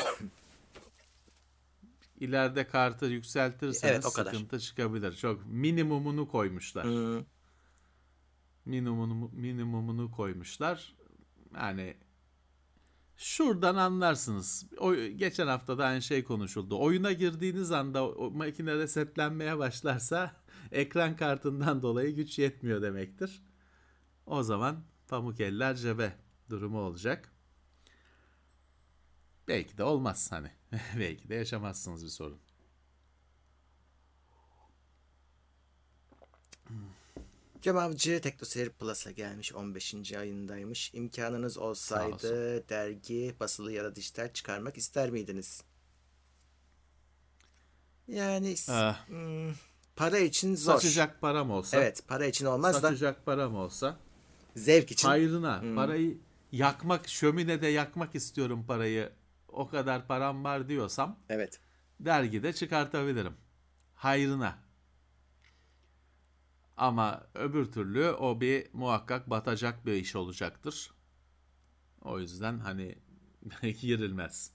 İleride 2.19 2.67
kartı 2.67 3.05
yükseltirseniz 3.05 3.83
Evet, 3.83 4.05
o 4.05 4.11
kadar. 4.13 4.31
sıkıntı 4.33 4.59
çıkabilir. 4.59 5.15
Çok 5.15 5.45
minimumunu 5.45 6.27
koymuşlar. 6.27 6.83
Hmm. 6.85 7.25
Minimumunu, 8.65 9.29
minimumunu 9.33 10.11
koymuşlar. 10.11 10.95
Yani 11.55 11.93
şuradan 13.17 13.75
anlarsınız. 13.75 14.65
O, 14.77 14.95
geçen 14.95 15.47
hafta 15.47 15.77
da 15.77 15.85
aynı 15.85 16.01
şey 16.01 16.23
konuşuldu. 16.23 16.79
Oyuna 16.79 17.11
girdiğiniz 17.11 17.71
anda 17.71 18.09
o 18.09 18.31
makine 18.31 18.75
resetlenmeye 18.75 19.57
başlarsa 19.57 20.35
ekran 20.71 21.15
kartından 21.15 21.81
dolayı 21.81 22.15
güç 22.15 22.39
yetmiyor 22.39 22.81
demektir. 22.81 23.43
O 24.25 24.43
zaman 24.43 24.83
pamuk 25.07 25.39
eller 25.39 25.75
cebe 25.75 26.13
durumu 26.49 26.79
olacak. 26.79 27.31
Belki 29.47 29.77
de 29.77 29.83
olmaz 29.83 30.31
hani. 30.31 30.51
Belki 30.99 31.29
de 31.29 31.35
yaşamazsınız 31.35 32.03
bir 32.03 32.09
sorun. 32.09 32.39
Avcı 37.71 38.21
Teknoseyir 38.21 38.69
Plus'a 38.69 39.11
gelmiş 39.11 39.53
15. 39.53 40.13
ayındaymış. 40.13 40.93
İmkanınız 40.93 41.57
olsaydı 41.57 42.69
dergi, 42.69 43.35
basılı 43.39 43.71
ya 43.71 43.83
da 43.83 43.95
dijital 43.95 44.33
çıkarmak 44.33 44.77
ister 44.77 45.09
miydiniz? 45.09 45.63
Yani 48.07 48.55
Ah. 48.69 49.07
hmm, 49.07 49.53
para 49.95 50.17
için 50.17 50.55
zor. 50.55 50.73
Saçacak 50.73 51.21
param 51.21 51.51
olsa, 51.51 51.77
Evet 51.77 52.03
para 52.07 52.25
için 52.25 52.45
olmaz 52.45 52.75
da 52.75 52.79
saçacak 52.79 53.25
param 53.25 53.55
olsa 53.55 53.97
zevk 54.55 54.91
için. 54.91 55.07
hayrına 55.07 55.63
parayı 55.75 56.17
yakmak, 56.51 57.09
şöminede 57.09 57.67
yakmak 57.67 58.15
istiyorum 58.15 58.65
parayı. 58.67 59.09
O 59.47 59.67
kadar 59.69 60.07
param 60.07 60.43
var 60.43 60.69
diyorsam 60.69 61.19
Evet. 61.29 61.59
dergide 61.99 62.53
çıkartabilirim. 62.53 63.33
Hayrına. 63.95 64.62
Ama 66.77 67.27
öbür 67.33 67.71
türlü 67.71 68.09
o 68.11 68.41
bir 68.41 68.67
muhakkak 68.73 69.29
batacak 69.29 69.85
bir 69.85 69.93
iş 69.93 70.15
olacaktır. 70.15 70.91
O 72.01 72.19
yüzden 72.19 72.59
hani 72.59 72.95
girilmez. 73.81 74.51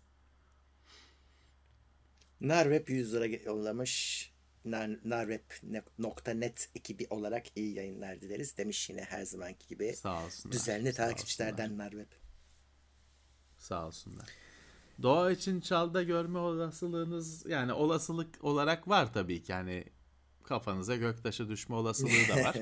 Narweb 2.40 2.88
100 2.88 3.14
lira 3.14 3.26
yollamış. 3.26 4.32
Nar, 4.64 4.90
Narweb.net 5.04 6.70
ekibi 6.74 7.06
olarak 7.10 7.46
iyi 7.56 7.74
yayınlar 7.74 8.20
dileriz 8.20 8.58
demiş 8.58 8.90
yine 8.90 9.02
her 9.02 9.22
zamanki 9.22 9.68
gibi. 9.68 9.92
Sağ 9.92 10.24
olsunlar. 10.24 10.52
Düzenli 10.52 10.92
takipçilerden 10.92 11.78
Narweb. 11.78 12.12
Sağ 13.58 13.86
olsunlar. 13.86 14.28
Doğa 15.02 15.30
için 15.30 15.60
çalda 15.60 16.02
görme 16.02 16.38
olasılığınız 16.38 17.46
yani 17.46 17.72
olasılık 17.72 18.44
olarak 18.44 18.88
var 18.88 19.12
tabii 19.12 19.42
ki. 19.42 19.52
Yani 19.52 19.84
kafanıza 20.48 20.96
göktaşı 20.96 21.48
düşme 21.48 21.76
olasılığı 21.76 22.28
da 22.28 22.44
var. 22.44 22.56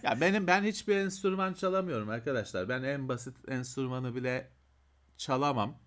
ya 0.02 0.20
benim 0.20 0.46
ben 0.46 0.62
hiçbir 0.62 0.96
enstrüman 0.96 1.54
çalamıyorum 1.54 2.08
arkadaşlar. 2.08 2.68
Ben 2.68 2.82
en 2.82 3.08
basit 3.08 3.36
enstrümanı 3.48 4.14
bile 4.14 4.50
çalamam. 5.16 5.78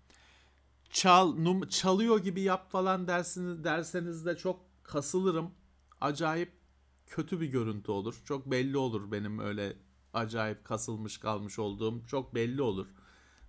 Çal 0.90 1.34
num, 1.34 1.68
çalıyor 1.68 2.18
gibi 2.18 2.40
yap 2.40 2.70
falan 2.70 3.08
dersiniz 3.08 3.64
derseniz 3.64 4.26
de 4.26 4.36
çok 4.36 4.60
kasılırım. 4.82 5.50
Acayip 6.00 6.52
kötü 7.06 7.40
bir 7.40 7.46
görüntü 7.46 7.90
olur. 7.90 8.22
Çok 8.24 8.50
belli 8.50 8.76
olur 8.76 9.12
benim 9.12 9.38
öyle 9.38 9.76
acayip 10.14 10.64
kasılmış 10.64 11.18
kalmış 11.18 11.58
olduğum 11.58 12.06
çok 12.06 12.34
belli 12.34 12.62
olur. 12.62 12.86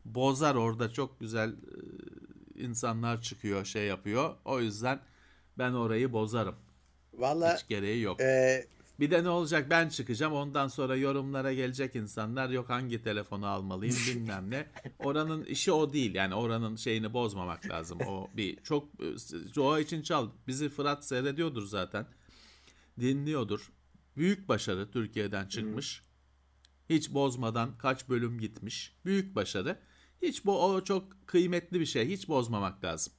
Bozar 0.05 0.55
orada 0.55 0.93
çok 0.93 1.19
güzel 1.19 1.49
e, 1.49 2.63
insanlar 2.63 3.21
çıkıyor 3.21 3.65
şey 3.65 3.87
yapıyor. 3.87 4.35
O 4.45 4.59
yüzden 4.59 4.99
ben 5.57 5.73
orayı 5.73 6.13
bozarım. 6.13 6.55
Valla 7.17 7.55
Hiç 7.55 7.67
gereği 7.67 8.01
yok. 8.01 8.21
e, 8.21 8.67
Bir 8.99 9.11
de 9.11 9.23
ne 9.23 9.29
olacak 9.29 9.69
ben 9.69 9.89
çıkacağım 9.89 10.33
ondan 10.33 10.67
sonra 10.67 10.95
yorumlara 10.95 11.53
gelecek 11.53 11.95
insanlar 11.95 12.49
yok 12.49 12.69
hangi 12.69 13.03
telefonu 13.03 13.47
almalıyım 13.47 13.95
bilmem 14.07 14.51
ne. 14.51 14.67
Oranın 14.99 15.43
işi 15.45 15.71
o 15.71 15.93
değil 15.93 16.15
yani 16.15 16.35
oranın 16.35 16.75
şeyini 16.75 17.13
bozmamak 17.13 17.69
lazım. 17.69 17.99
O 18.07 18.29
bir 18.37 18.63
çok 18.63 18.99
doğa 19.55 19.79
için 19.79 20.01
çal. 20.01 20.29
Bizi 20.47 20.69
Fırat 20.69 21.05
seyrediyordur 21.05 21.65
zaten. 21.67 22.05
Dinliyordur. 22.99 23.71
Büyük 24.17 24.47
başarı 24.49 24.91
Türkiye'den 24.91 25.47
çıkmış. 25.47 26.01
Hiç 26.89 27.13
bozmadan 27.13 27.77
kaç 27.77 28.09
bölüm 28.09 28.39
gitmiş. 28.39 28.95
Büyük 29.05 29.35
başarı. 29.35 29.79
Hiç 30.21 30.45
bu 30.45 30.63
o 30.65 30.83
çok 30.83 31.27
kıymetli 31.27 31.79
bir 31.79 31.85
şey. 31.85 32.07
Hiç 32.09 32.27
bozmamak 32.29 32.83
lazım. 32.83 33.13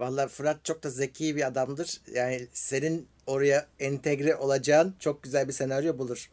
Valla 0.00 0.28
Fırat 0.28 0.64
çok 0.64 0.82
da 0.82 0.90
zeki 0.90 1.36
bir 1.36 1.46
adamdır. 1.46 2.00
Yani 2.14 2.48
senin 2.52 3.08
oraya 3.26 3.66
entegre 3.78 4.36
olacağın 4.36 4.94
çok 4.98 5.22
güzel 5.22 5.48
bir 5.48 5.52
senaryo 5.52 5.98
bulur. 5.98 6.30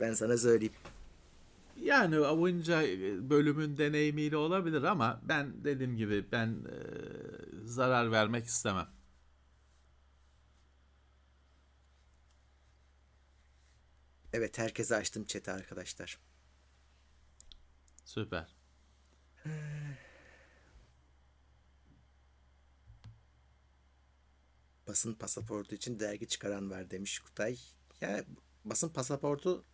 Ben 0.00 0.14
sana 0.14 0.38
söyleyeyim. 0.38 0.74
Yani 1.82 2.20
oyunca 2.20 2.82
bölümün 3.30 3.76
deneyimiyle 3.76 4.36
olabilir 4.36 4.82
ama 4.82 5.20
ben 5.22 5.64
dediğim 5.64 5.96
gibi 5.96 6.24
ben 6.32 6.48
e, 6.48 6.76
zarar 7.64 8.12
vermek 8.12 8.46
istemem. 8.46 8.86
Evet 14.32 14.58
herkese 14.58 14.96
açtım 14.96 15.24
chat'i 15.24 15.50
arkadaşlar. 15.50 16.18
Süper. 18.04 18.56
Basın 24.88 25.14
pasaportu 25.14 25.74
için 25.74 26.00
dergi 26.00 26.28
çıkaran 26.28 26.70
var 26.70 26.90
demiş 26.90 27.18
Kutay. 27.18 27.58
Ya 28.00 28.24
basın 28.64 28.88
pasaportu 28.88 29.64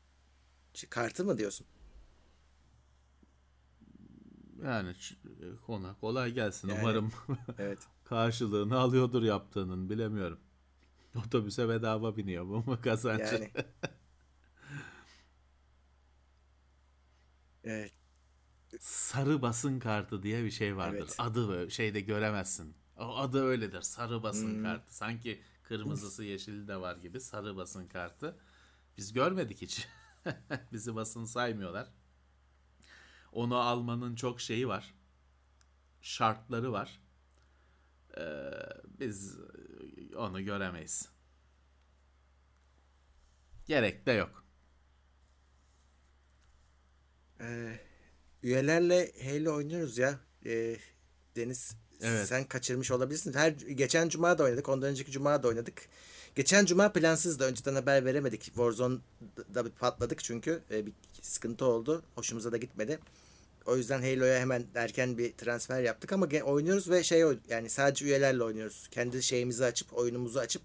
kartı 0.90 1.24
mı 1.24 1.38
diyorsun? 1.38 1.66
Yani 4.64 4.94
kona 5.66 5.94
kolay 6.00 6.32
gelsin. 6.32 6.68
Yani- 6.68 6.80
Umarım 6.80 7.12
Evet. 7.58 7.78
karşılığını 8.04 8.78
alıyordur 8.78 9.22
yaptığının 9.22 9.90
bilemiyorum. 9.90 10.40
Otobüse 11.26 11.68
bedava 11.68 12.16
biniyor 12.16 12.44
bu 12.46 12.58
mu 12.70 12.78
kazancı? 12.82 13.22
Yani. 13.34 13.50
Evet. 17.64 17.92
Sarı 18.80 19.42
basın 19.42 19.78
kartı 19.80 20.22
diye 20.22 20.44
bir 20.44 20.50
şey 20.50 20.76
vardır. 20.76 20.98
Evet. 20.98 21.14
Adı 21.18 21.70
şeyde 21.70 22.00
göremezsin. 22.00 22.74
O 23.00 23.16
adı 23.16 23.42
öyledir. 23.44 23.82
Sarı 23.82 24.22
basın 24.22 24.54
Hmm. 24.54 24.62
kartı. 24.62 24.96
Sanki 24.96 25.42
kırmızısı 25.62 26.24
yeşili 26.24 26.68
de 26.68 26.76
var 26.80 26.96
gibi 26.96 27.20
sarı 27.20 27.56
basın 27.56 27.86
kartı. 27.88 28.36
Biz 28.96 29.12
görmedik 29.12 29.62
hiç. 29.62 29.88
Bizi 30.72 30.94
basın 30.94 31.24
saymıyorlar. 31.24 31.88
Onu 33.32 33.56
almanın 33.56 34.14
çok 34.14 34.40
şeyi 34.40 34.68
var. 34.68 34.94
Şartları 36.00 36.72
var. 36.72 37.00
Ee, 38.18 38.50
biz 38.84 39.38
onu 40.16 40.44
göremeyiz. 40.44 41.08
Gerek 43.66 44.06
de 44.06 44.12
yok. 44.12 44.44
Ee, 47.40 47.80
üyelerle 48.42 49.12
Halo 49.24 49.54
oynuyoruz 49.54 49.98
ya. 49.98 50.20
Ee, 50.46 50.76
Deniz 51.36 51.76
Evet. 52.02 52.28
sen 52.28 52.44
kaçırmış 52.44 52.90
olabilirsin. 52.90 53.32
Her 53.32 53.50
geçen 53.50 54.08
cuma 54.08 54.38
da 54.38 54.44
oynadık. 54.44 54.68
Ondan 54.68 54.90
önceki 54.90 55.12
cuma 55.12 55.42
da 55.42 55.48
oynadık. 55.48 55.88
Geçen 56.34 56.64
cuma 56.64 56.92
plansız 56.92 57.38
da 57.38 57.44
önceden 57.44 57.74
haber 57.74 58.04
veremedik. 58.04 58.42
Warzone'da 58.42 59.64
bir 59.64 59.70
patladık 59.70 60.24
çünkü 60.24 60.62
e, 60.70 60.86
bir 60.86 60.92
sıkıntı 61.22 61.64
oldu. 61.64 62.02
Hoşumuza 62.14 62.52
da 62.52 62.56
gitmedi. 62.56 62.98
O 63.66 63.76
yüzden 63.76 64.00
Halo'ya 64.00 64.40
hemen 64.40 64.64
erken 64.74 65.18
bir 65.18 65.32
transfer 65.32 65.82
yaptık 65.82 66.12
ama 66.12 66.26
oynuyoruz 66.44 66.90
ve 66.90 67.02
şey 67.02 67.24
yani 67.48 67.70
sadece 67.70 68.04
üyelerle 68.04 68.42
oynuyoruz. 68.42 68.88
Kendi 68.90 69.22
şeyimizi 69.22 69.64
açıp 69.64 69.92
oyunumuzu 69.98 70.38
açıp 70.38 70.62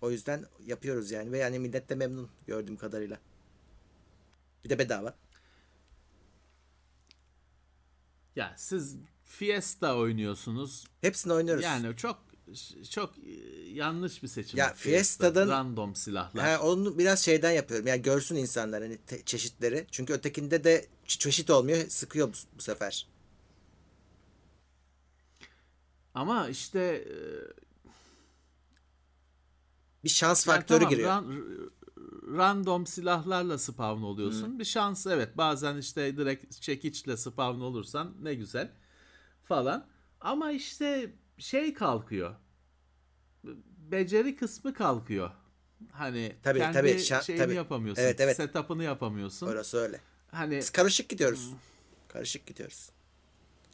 o 0.00 0.10
yüzden 0.10 0.44
yapıyoruz 0.66 1.10
yani 1.10 1.32
ve 1.32 1.38
yani 1.38 1.58
millet 1.58 1.88
de 1.88 1.94
memnun 1.94 2.28
gördüğüm 2.46 2.76
kadarıyla. 2.76 3.18
Bir 4.64 4.70
de 4.70 4.78
bedava. 4.78 5.14
Ya 8.36 8.54
siz 8.56 8.96
Fiesta 9.30 9.96
oynuyorsunuz. 9.96 10.84
Hepsini 11.00 11.32
oynuyoruz. 11.32 11.64
Yani 11.64 11.96
çok 11.96 12.18
çok 12.90 13.18
e, 13.18 13.30
yanlış 13.72 14.22
bir 14.22 14.28
seçim. 14.28 14.58
Ya 14.58 14.74
Fiesta'dan- 14.74 15.48
random 15.48 15.94
silahlar. 15.94 16.44
Ha, 16.48 16.60
onu 16.62 16.98
biraz 16.98 17.24
şeyden 17.24 17.50
yapıyorum. 17.50 17.86
Yani 17.86 18.02
görsün 18.02 18.36
insanlar 18.36 18.82
hani 18.82 18.98
te- 18.98 19.22
çeşitleri. 19.24 19.86
Çünkü 19.90 20.12
ötekinde 20.12 20.64
de 20.64 20.86
çeşit 21.06 21.50
olmuyor. 21.50 21.88
Sıkıyor 21.88 22.28
bu, 22.28 22.32
bu 22.58 22.62
sefer. 22.62 23.06
Ama 26.14 26.48
işte 26.48 26.80
e, 26.80 27.14
Bir 30.04 30.08
şans 30.08 30.46
yani 30.46 30.56
faktörü 30.56 30.78
tamam, 30.78 30.90
giriyor. 30.90 31.08
ran- 31.10 31.70
random 32.36 32.86
silahlarla 32.86 33.58
spawn 33.58 34.02
oluyorsun. 34.02 34.58
Bir 34.58 34.64
şans 34.64 35.06
evet 35.06 35.36
bazen 35.36 35.76
işte 35.76 36.16
direkt 36.16 36.60
çekiçle 36.60 37.16
spawn 37.16 37.60
olursan 37.60 38.14
ne 38.22 38.34
güzel 38.34 38.72
falan. 39.50 39.86
Ama 40.20 40.52
işte 40.52 41.10
şey 41.38 41.74
kalkıyor. 41.74 42.34
Beceri 43.90 44.36
kısmı 44.36 44.74
kalkıyor. 44.74 45.30
Hani 45.92 46.36
Tabii, 46.42 46.58
kendi 46.58 46.74
tabii, 46.74 46.90
şa- 46.90 47.24
şeyini 47.24 47.42
tabii. 47.42 47.54
yapamıyorsun. 47.54 48.02
Evet, 48.02 48.20
evet. 48.20 48.36
Setup'ını 48.36 48.84
yapamıyorsun. 48.84 49.46
Orası 49.46 49.78
öyle. 49.78 50.00
Hani 50.30 50.56
Biz 50.56 50.70
karışık 50.70 51.08
gidiyoruz. 51.08 51.50
Karışık 52.08 52.46
gidiyoruz. 52.46 52.90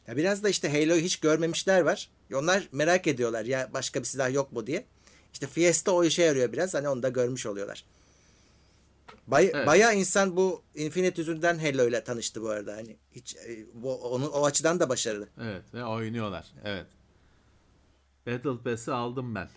Ya 0.07 0.17
biraz 0.17 0.43
da 0.43 0.49
işte 0.49 0.69
Halo'yu 0.69 1.01
hiç 1.01 1.19
görmemişler 1.19 1.81
var. 1.81 2.09
Onlar 2.33 2.69
merak 2.71 3.07
ediyorlar 3.07 3.45
ya 3.45 3.69
başka 3.73 3.99
bir 3.99 4.05
silah 4.05 4.33
yok 4.33 4.51
mu 4.51 4.67
diye. 4.67 4.85
İşte 5.33 5.47
Fiesta 5.47 5.91
o 5.91 6.03
işe 6.03 6.23
yarıyor 6.23 6.53
biraz. 6.53 6.73
Hani 6.73 6.89
onu 6.89 7.03
da 7.03 7.09
görmüş 7.09 7.45
oluyorlar. 7.45 7.85
Bay, 9.27 9.51
Evet. 9.53 9.67
Bayağı 9.67 9.95
insan 9.95 10.35
bu 10.37 10.63
Infinite 10.75 11.21
yüzünden 11.21 11.57
Halo 11.59 11.87
ile 11.87 12.03
tanıştı 12.03 12.41
bu 12.41 12.49
arada. 12.49 12.75
Hani 12.75 12.97
hiç 13.11 13.35
e, 13.35 13.65
bu, 13.73 13.95
onun 13.95 14.27
o 14.27 14.45
açıdan 14.45 14.79
da 14.79 14.89
başarılı. 14.89 15.29
Evet 15.41 15.73
ve 15.73 15.85
oynuyorlar. 15.85 16.47
Evet. 16.63 16.87
Battle 18.27 18.63
Pass'i 18.63 18.91
aldım 18.91 19.35
ben. 19.35 19.49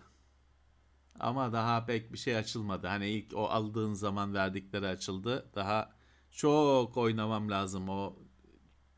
Ama 1.21 1.53
daha 1.53 1.87
pek 1.87 2.13
bir 2.13 2.19
şey 2.19 2.37
açılmadı. 2.37 2.87
Hani 2.87 3.09
ilk 3.09 3.35
o 3.35 3.45
aldığın 3.45 3.95
zaman 3.95 4.35
verdikleri 4.35 4.87
açıldı. 4.87 5.47
Daha 5.55 5.93
çok 6.31 6.97
oynamam 6.97 7.51
lazım 7.51 7.89
o 7.89 8.17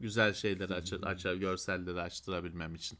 güzel 0.01 0.35
şeyleri 0.35 0.74
aç, 0.74 0.93
aç 1.03 1.23
görselleri 1.23 2.01
açtırabilmem 2.01 2.74
için. 2.74 2.99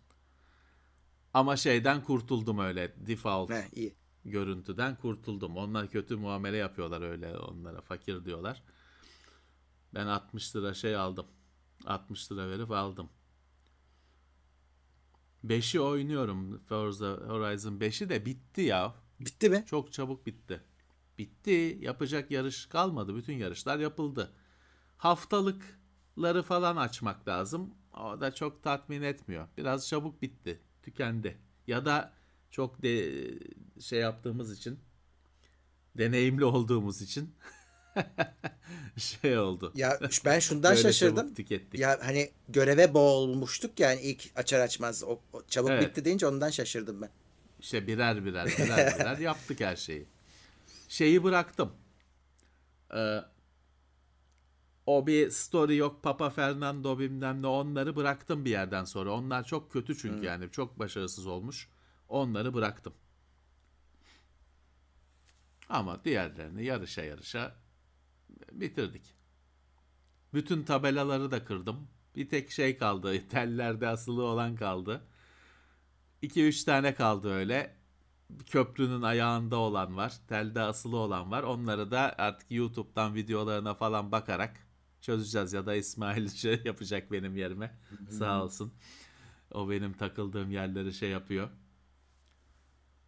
Ama 1.35 1.57
şeyden 1.57 2.03
kurtuldum 2.05 2.59
öyle 2.59 2.95
default 3.07 3.51
He, 3.51 3.69
iyi. 3.73 3.95
Görüntüden 4.25 4.97
kurtuldum. 4.97 5.57
Onlar 5.57 5.89
kötü 5.89 6.17
muamele 6.17 6.57
yapıyorlar 6.57 7.03
öyle 7.03 7.39
onlara 7.39 7.81
fakir 7.81 8.25
diyorlar. 8.25 8.63
Ben 9.95 10.07
60 10.07 10.57
lira 10.57 10.75
şey 10.75 10.97
aldım. 10.97 11.27
60 11.87 12.33
lira 12.33 12.49
verip 12.49 12.71
aldım. 12.71 13.09
5'i 15.45 15.81
oynuyorum. 15.81 16.59
Forza 16.69 17.07
Horizon 17.07 17.79
5'i 17.79 18.09
de 18.09 18.27
bitti 18.27 18.61
ya. 18.61 18.95
Bitti 19.21 19.51
mi? 19.51 19.65
Çok 19.67 19.93
çabuk 19.93 20.27
bitti. 20.27 20.61
Bitti. 21.19 21.79
Yapacak 21.81 22.31
yarış 22.31 22.67
kalmadı. 22.67 23.17
Bütün 23.17 23.33
yarışlar 23.35 23.79
yapıldı. 23.79 24.33
Haftalıkları 24.97 26.43
falan 26.43 26.77
açmak 26.77 27.29
lazım. 27.29 27.75
O 28.01 28.21
da 28.21 28.35
çok 28.35 28.63
tatmin 28.63 29.03
etmiyor. 29.03 29.49
Biraz 29.57 29.89
çabuk 29.89 30.23
bitti. 30.23 30.61
Tükendi. 30.83 31.39
Ya 31.67 31.85
da 31.85 32.13
çok 32.51 32.83
de 32.83 33.25
şey 33.83 34.01
yaptığımız 34.01 34.59
için 34.59 34.81
deneyimli 35.99 36.45
olduğumuz 36.45 37.03
için 37.03 37.35
şey 38.97 39.39
oldu. 39.39 39.73
Ya 39.75 39.99
ben 40.25 40.39
şundan 40.39 40.75
şaşırdım. 40.83 41.35
tükettik. 41.35 41.81
Ya 41.81 41.99
hani 42.03 42.31
göreve 42.49 42.95
boğulmuştuk 42.95 43.81
yani 43.81 44.01
ilk 44.01 44.31
açar 44.37 44.61
açmaz 44.61 45.05
o, 45.05 45.21
o 45.33 45.43
çabuk 45.49 45.71
Evet. 45.71 45.89
bitti 45.91 46.05
deyince 46.05 46.27
ondan 46.27 46.51
şaşırdım 46.51 47.03
ben. 47.03 47.11
İşte 47.61 47.87
birer 47.87 48.25
birer 48.25 48.47
birer 48.47 48.95
birer 48.99 49.19
yaptık 49.19 49.61
her 49.61 49.77
şeyi. 49.77 50.07
Şeyi 50.89 51.25
bıraktım. 51.25 51.73
Ee, 52.95 53.19
o 54.87 55.07
bir 55.07 55.31
story 55.31 55.77
yok 55.77 56.03
Papa 56.03 56.31
Fernando 56.31 56.99
bilmem 56.99 57.43
ne 57.43 57.47
onları 57.47 57.97
bıraktım 57.97 58.45
bir 58.45 58.51
yerden 58.51 58.85
sonra. 58.85 59.13
Onlar 59.13 59.45
çok 59.45 59.73
kötü 59.73 59.99
çünkü 59.99 60.27
yani 60.27 60.51
çok 60.51 60.79
başarısız 60.79 61.27
olmuş. 61.27 61.69
Onları 62.09 62.55
bıraktım. 62.55 62.93
Ama 65.73 66.05
diğerlerini 66.05 66.65
yarışa 66.65 67.03
yarışa 67.03 67.55
bitirdik. 68.53 69.15
Bütün 70.35 70.63
tabelaları 70.63 71.31
da 71.31 71.45
kırdım. 71.45 71.89
Bir 72.17 72.29
tek 72.29 72.51
şey 72.51 72.79
kaldı. 72.79 73.29
Tellerde 73.29 73.89
asılı 73.89 74.23
olan 74.23 74.57
kaldı. 74.57 75.05
2-3 76.23 76.65
tane 76.65 76.95
kaldı 76.95 77.31
öyle. 77.31 77.77
Köprünün 78.47 79.03
ayağında 79.03 79.57
olan 79.57 79.97
var. 79.97 80.13
Telde 80.29 80.61
asılı 80.61 80.97
olan 80.97 81.31
var. 81.31 81.43
Onları 81.43 81.91
da 81.91 82.15
artık 82.19 82.51
YouTube'dan 82.51 83.15
videolarına 83.15 83.75
falan 83.75 84.13
bakarak 84.13 84.57
çözeceğiz. 85.01 85.53
Ya 85.53 85.67
da 85.67 85.75
İsmail 85.75 86.29
şey 86.35 86.61
yapacak 86.65 87.13
benim 87.13 87.37
yerime. 87.37 87.79
Sağ 88.11 88.45
olsun. 88.45 88.75
O 89.51 89.71
benim 89.71 89.93
takıldığım 89.93 90.51
yerleri 90.51 90.93
şey 90.93 91.11
yapıyor. 91.11 91.51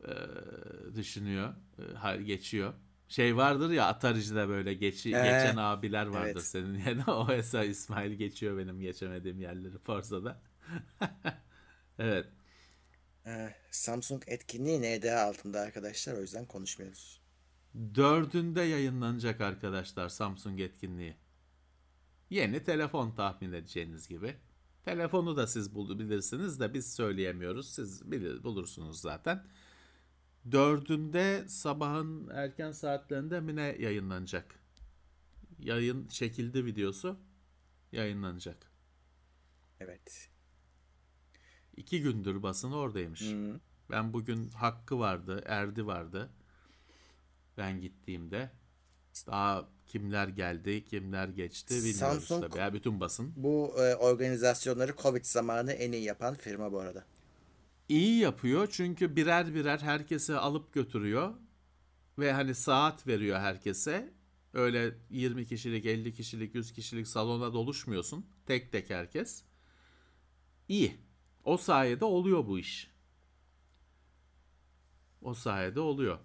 Ee, 0.09 0.95
düşünüyor. 0.95 1.55
Ha- 1.97 2.17
geçiyor. 2.17 2.75
Şey 3.09 3.37
vardır 3.37 3.71
ya 3.71 3.87
Atari'de 3.87 4.49
böyle 4.49 4.75
geçi, 4.75 5.09
Ee, 5.09 5.13
geçen 5.13 5.57
abiler 5.57 6.07
vardır 6.07 6.31
evet. 6.33 6.43
senin 6.45 6.79
yerine. 6.87 7.05
O 7.05 7.27
mesela 7.29 7.65
İsmail 7.65 8.13
geçiyor 8.13 8.59
benim 8.59 8.81
geçemediğim 8.81 9.41
yerleri 9.41 9.79
Forza'da. 9.79 10.43
evet. 11.99 12.27
Ee, 13.27 13.55
Samsung 13.71 14.23
etkinliği 14.27 14.81
NDA 15.01 15.21
altında 15.21 15.61
arkadaşlar 15.61 16.15
o 16.15 16.21
yüzden 16.21 16.47
konuşmuyoruz. 16.47 17.21
Dördünde 17.95 18.61
yayınlanacak 18.63 19.41
arkadaşlar 19.41 20.09
Samsung 20.09 20.61
etkinliği. 20.61 21.17
Yeni 22.31 22.65
telefon 22.65 23.11
tahmin 23.11 23.53
edeceğiniz 23.53 24.09
gibi. 24.09 24.37
Telefonu 24.85 25.37
da 25.37 25.47
siz 25.47 25.75
bul- 25.75 25.99
bilirsiniz 25.99 26.61
de 26.61 26.75
biz 26.75 26.95
söyleyemiyoruz. 26.95 27.75
Siz 27.75 28.11
bilir, 28.13 28.43
bulursunuz 28.45 29.01
zaten. 29.01 29.47
Dördünde 30.53 31.45
sabahın 31.49 32.29
erken 32.29 32.73
saatlerinde 32.73 33.41
mi 33.41 33.57
ne 33.57 33.63
yayınlanacak? 33.63 34.55
Yayın 35.59 36.09
çekildi 36.09 36.65
videosu 36.65 37.19
yayınlanacak. 37.93 38.71
Evet. 39.81 40.29
İki 41.77 42.03
gündür 42.03 42.43
basın 42.43 42.73
oradaymış. 42.73 43.33
Hı. 43.33 43.61
Ben 43.91 44.13
bugün 44.13 44.51
Hakkı 44.51 44.99
vardı, 44.99 45.43
Erdi 45.47 45.87
vardı. 45.87 46.31
Ben 47.59 47.81
gittiğimde. 47.81 48.51
Daha 49.27 49.69
kimler 49.87 50.29
geldi, 50.29 50.85
kimler 50.85 51.29
geçti 51.29 51.75
bilmiyoruz 51.75 52.31
Samsung- 52.31 52.41
tabii. 52.41 52.59
Ya 52.59 52.73
bütün 52.73 53.01
basın. 53.01 53.33
Bu 53.37 53.75
e, 53.79 53.95
organizasyonları 53.95 54.97
Covid 54.97 55.25
zamanı 55.25 55.73
en 55.73 55.93
iyi 55.93 56.03
yapan 56.05 56.35
firma 56.35 56.73
bu 56.73 56.81
arada. 56.81 57.05
İyi 57.89 58.19
yapıyor 58.19 58.69
çünkü 58.71 59.17
birer 59.17 59.55
birer 59.55 59.79
herkese 59.79 60.37
alıp 60.39 60.73
götürüyor. 60.73 61.35
Ve 62.19 62.33
hani 62.33 62.55
saat 62.55 63.07
veriyor 63.07 63.41
herkese. 63.41 64.15
Öyle 64.53 64.99
20 65.11 65.47
kişilik, 65.47 65.87
50 65.87 66.15
kişilik, 66.15 66.55
100 66.55 66.73
kişilik 66.73 67.09
salona 67.09 67.53
doluşmuyorsun. 67.53 68.27
Tek 68.47 68.73
tek 68.73 68.91
herkes. 68.91 69.45
İyi. 70.69 70.97
O 71.45 71.57
sayede 71.57 72.05
oluyor 72.05 72.47
bu 72.47 72.59
iş. 72.59 72.91
O 75.23 75.35
sayede 75.35 75.81
oluyor. 75.81 76.19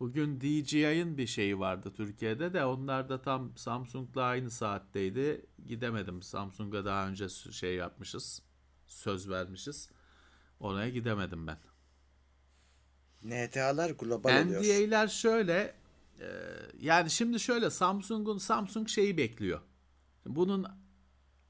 Bugün 0.00 0.40
DJI'ın 0.40 1.18
bir 1.18 1.26
şeyi 1.26 1.58
vardı 1.58 1.92
Türkiye'de 1.96 2.52
de 2.52 2.64
onlar 2.64 3.08
da 3.08 3.22
tam 3.22 3.56
Samsung'la 3.56 4.22
aynı 4.22 4.50
saatteydi. 4.50 5.46
Gidemedim. 5.66 6.22
Samsung'a 6.22 6.84
daha 6.84 7.08
önce 7.08 7.28
şey 7.28 7.74
yapmışız. 7.74 8.42
Söz 8.86 9.30
vermişiz. 9.30 9.90
Oraya 10.60 10.88
gidemedim 10.88 11.46
ben. 11.46 11.58
NTA'lar 13.24 13.90
global 13.90 14.46
oluyor. 14.46 14.62
NDA'ler 14.62 15.08
şöyle 15.08 15.74
e, 16.20 16.26
yani 16.80 17.10
şimdi 17.10 17.40
şöyle 17.40 17.70
Samsung'un 17.70 18.38
Samsung 18.38 18.88
şeyi 18.88 19.16
bekliyor. 19.16 19.60
Bunun 20.26 20.66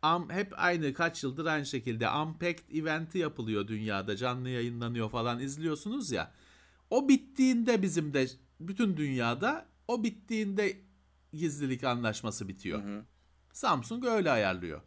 am, 0.02 0.30
hep 0.30 0.52
aynı 0.56 0.94
kaç 0.94 1.24
yıldır 1.24 1.46
aynı 1.46 1.66
şekilde 1.66 2.10
Unpacked 2.10 2.74
eventi 2.74 3.18
yapılıyor 3.18 3.68
dünyada 3.68 4.16
canlı 4.16 4.48
yayınlanıyor 4.48 5.10
falan 5.10 5.40
izliyorsunuz 5.40 6.10
ya. 6.10 6.32
O 6.90 7.08
bittiğinde 7.08 7.82
bizim 7.82 8.14
de 8.14 8.26
bütün 8.60 8.96
dünyada 8.96 9.66
o 9.88 10.04
bittiğinde 10.04 10.76
gizlilik 11.32 11.84
anlaşması 11.84 12.48
bitiyor. 12.48 13.04
Samsung 13.52 14.04
öyle 14.04 14.30
ayarlıyor. 14.30 14.80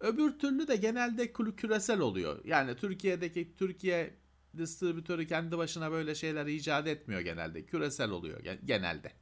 Öbür 0.00 0.38
türlü 0.38 0.68
de 0.68 0.76
genelde 0.76 1.26
kü- 1.26 1.56
küresel 1.56 2.00
oluyor. 2.00 2.44
Yani 2.44 2.76
Türkiye'deki 2.76 3.54
Türkiye 3.56 4.14
distribütörü 4.56 5.26
kendi 5.26 5.58
başına 5.58 5.90
böyle 5.92 6.14
şeyler 6.14 6.46
icat 6.46 6.86
etmiyor 6.86 7.20
genelde. 7.20 7.66
Küresel 7.66 8.10
oluyor 8.10 8.40
gen- 8.40 8.60
genelde. 8.64 9.12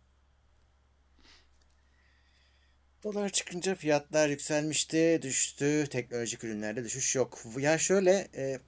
Dolar 3.04 3.28
çıkınca 3.28 3.74
fiyatlar 3.74 4.28
yükselmişti, 4.28 5.18
düştü. 5.22 5.84
Teknolojik 5.90 6.44
ürünlerde 6.44 6.84
düşüş 6.84 7.16
yok. 7.16 7.38
Ya 7.58 7.78
şöyle 7.78 8.28
e, 8.36 8.60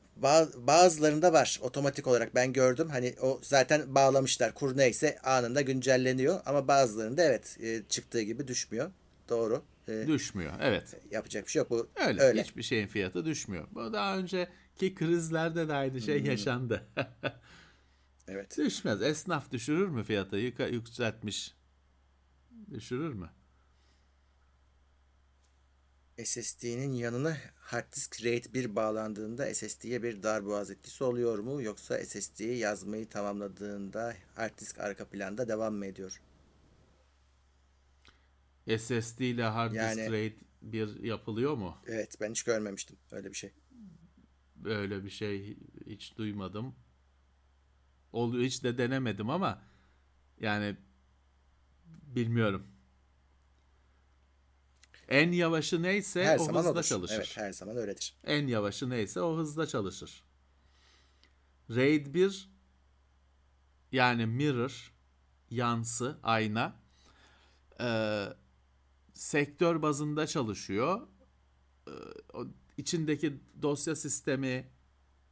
bazılarında 0.67 1.33
var 1.33 1.61
otomatik 1.63 2.07
olarak 2.07 2.35
ben 2.35 2.53
gördüm. 2.53 2.89
Hani 2.89 3.15
o 3.23 3.41
zaten 3.43 3.95
bağlamışlar. 3.95 4.55
Kur 4.55 4.77
neyse 4.77 5.19
anında 5.19 5.61
güncelleniyor. 5.61 6.41
Ama 6.47 6.69
bazılarında 6.69 7.23
evet 7.23 7.57
e, 7.61 7.83
çıktığı 7.89 8.23
gibi 8.23 8.49
düşmüyor. 8.49 8.91
Doğru. 9.29 9.63
E, 9.89 10.07
Düşmüyor. 10.07 10.53
Evet. 10.61 10.97
yapacak 11.11 11.47
bir 11.47 11.51
şey 11.51 11.61
yok. 11.61 11.71
Bu 11.71 11.89
Öyle. 12.07 12.23
öyle. 12.23 12.43
Hiçbir 12.43 12.63
şeyin 12.63 12.87
fiyatı 12.87 13.25
düşmüyor. 13.25 13.67
Bu 13.71 13.93
daha 13.93 14.19
önceki 14.19 14.95
krizlerde 14.95 15.69
de 15.69 15.73
aynı 15.73 16.01
şey 16.01 16.23
yaşandı. 16.23 16.87
Evet. 18.29 18.59
Düşmez. 18.59 19.03
Esnaf 19.03 19.53
düşürür 19.53 19.89
mü 19.89 20.05
fiyatı? 20.05 20.37
Yıka, 20.37 20.67
yükseltmiş. 20.67 21.55
Düşürür 22.71 23.13
mü? 23.13 23.31
SSD'nin 26.25 26.93
yanına 26.93 27.37
hard 27.57 27.93
disk 27.93 28.25
RAID 28.25 28.45
1 28.55 28.77
bağlandığında 28.77 29.55
SSD'ye 29.55 30.03
bir 30.03 30.23
darboğaz 30.23 30.71
etkisi 30.71 31.05
oluyor 31.05 31.39
mu? 31.39 31.63
Yoksa 31.63 32.05
SSD'yi 32.05 32.59
yazmayı 32.59 33.09
tamamladığında 33.09 34.15
hard 34.35 34.59
disk 34.59 34.79
arka 34.79 35.09
planda 35.09 35.49
devam 35.49 35.75
mı 35.75 35.87
ediyor? 35.87 36.21
SSD 38.79 39.21
ile 39.21 39.45
hard 39.45 39.73
Yani- 39.73 39.97
disk 40.01 40.11
RAID 40.11 40.33
bir 40.63 41.03
yapılıyor 41.05 41.55
mu? 41.55 41.77
Evet 41.87 42.17
ben 42.21 42.31
hiç 42.31 42.43
görmemiştim 42.43 42.97
öyle 43.13 43.31
bir 43.31 43.37
şey. 43.37 43.51
Böyle 44.57 45.05
bir 45.05 45.11
şey 45.11 45.57
hiç 45.87 46.17
duymadım. 46.17 46.75
Oluyor 48.13 48.45
hiç 48.45 48.65
de 48.65 48.79
denemedim 48.79 49.31
ama 49.31 49.63
yani 50.41 50.77
bilmiyorum. 51.87 52.67
En 55.11 55.33
yavaşı 55.33 55.83
neyse 55.83 56.25
Her 56.25 56.39
o 56.39 56.45
zaman 56.45 56.59
hızla 56.59 56.73
odur. 56.73 56.83
çalışır. 56.83 57.15
Evet 57.17 57.37
her 57.37 57.53
zaman 57.53 57.77
öyledir. 57.77 58.15
En 58.25 58.47
yavaşı 58.47 58.91
neyse 58.91 59.21
o 59.21 59.37
hızla 59.37 59.67
çalışır. 59.67 60.25
RAID 61.71 62.15
1 62.15 62.51
yani 63.93 64.27
mirror, 64.27 64.93
yansı, 65.51 66.19
ayna 66.23 66.77
e, 67.81 67.89
sektör 69.15 69.83
bazında 69.83 70.27
çalışıyor. 70.27 71.01
E, 71.87 71.93
o 72.35 72.47
içindeki 72.77 73.41
dosya 73.63 73.97
sistemi 73.97 74.71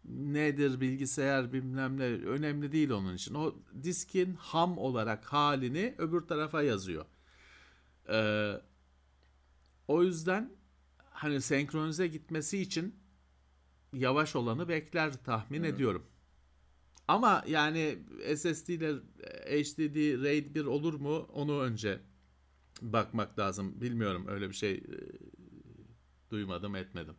nedir 0.04 0.80
bilgisayar 0.80 1.52
bilmem 1.52 1.98
ne 1.98 2.04
önemli 2.04 2.72
değil 2.72 2.90
onun 2.90 3.14
için. 3.14 3.34
O 3.34 3.54
diskin 3.82 4.34
ham 4.34 4.78
olarak 4.78 5.24
halini 5.24 5.94
öbür 5.98 6.20
tarafa 6.20 6.62
yazıyor. 6.62 7.04
E, 8.08 8.18
o 9.88 10.02
yüzden 10.02 10.50
hani 10.98 11.40
senkronize 11.40 12.06
gitmesi 12.06 12.58
için 12.58 12.96
yavaş 13.92 14.36
olanı 14.36 14.68
bekler 14.68 15.24
tahmin 15.24 15.62
ediyorum. 15.62 16.06
Ama 17.08 17.44
yani 17.46 17.98
SSD 18.36 18.68
ile 18.68 18.92
HDD 19.46 20.24
RAID 20.24 20.54
1 20.54 20.64
olur 20.64 20.94
mu 20.94 21.16
onu 21.16 21.60
önce 21.60 22.00
bakmak 22.82 23.38
lazım. 23.38 23.80
Bilmiyorum 23.80 24.26
öyle 24.28 24.48
bir 24.48 24.54
şey 24.54 24.74
e, 24.74 24.96
duymadım 26.30 26.76
etmedim. 26.76 27.14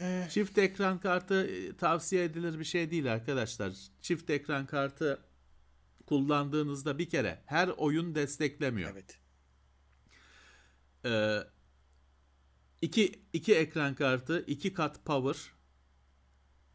Eh. 0.00 0.28
Çift 0.28 0.58
ekran 0.58 1.00
kartı 1.00 1.46
e, 1.46 1.76
tavsiye 1.76 2.24
edilir 2.24 2.58
bir 2.58 2.64
şey 2.64 2.90
değil 2.90 3.12
arkadaşlar. 3.12 3.72
Çift 4.02 4.30
ekran 4.30 4.66
kartı 4.66 5.20
kullandığınızda 6.06 6.98
bir 6.98 7.08
kere 7.08 7.42
her 7.46 7.68
oyun 7.68 8.14
desteklemiyor. 8.14 8.90
Evet. 8.92 9.18
Ee, 11.06 11.38
iki, 12.82 13.12
iki 13.32 13.54
ekran 13.54 13.94
kartı, 13.94 14.44
iki 14.46 14.72
kat 14.72 15.04
power, 15.04 15.52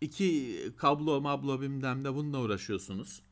iki 0.01 0.57
kablo 0.77 1.21
mablo 1.21 1.61
bilmem 1.61 2.05
de 2.05 2.15
bununla 2.15 2.41
uğraşıyorsunuz. 2.41 3.23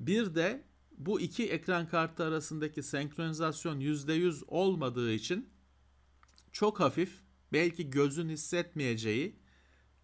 Bir 0.00 0.34
de 0.34 0.64
bu 0.98 1.20
iki 1.20 1.50
ekran 1.50 1.88
kartı 1.88 2.24
arasındaki 2.24 2.82
senkronizasyon 2.82 3.80
%100 3.80 4.44
olmadığı 4.46 5.12
için 5.12 5.50
çok 6.52 6.80
hafif, 6.80 7.20
belki 7.52 7.90
gözün 7.90 8.28
hissetmeyeceği 8.28 9.36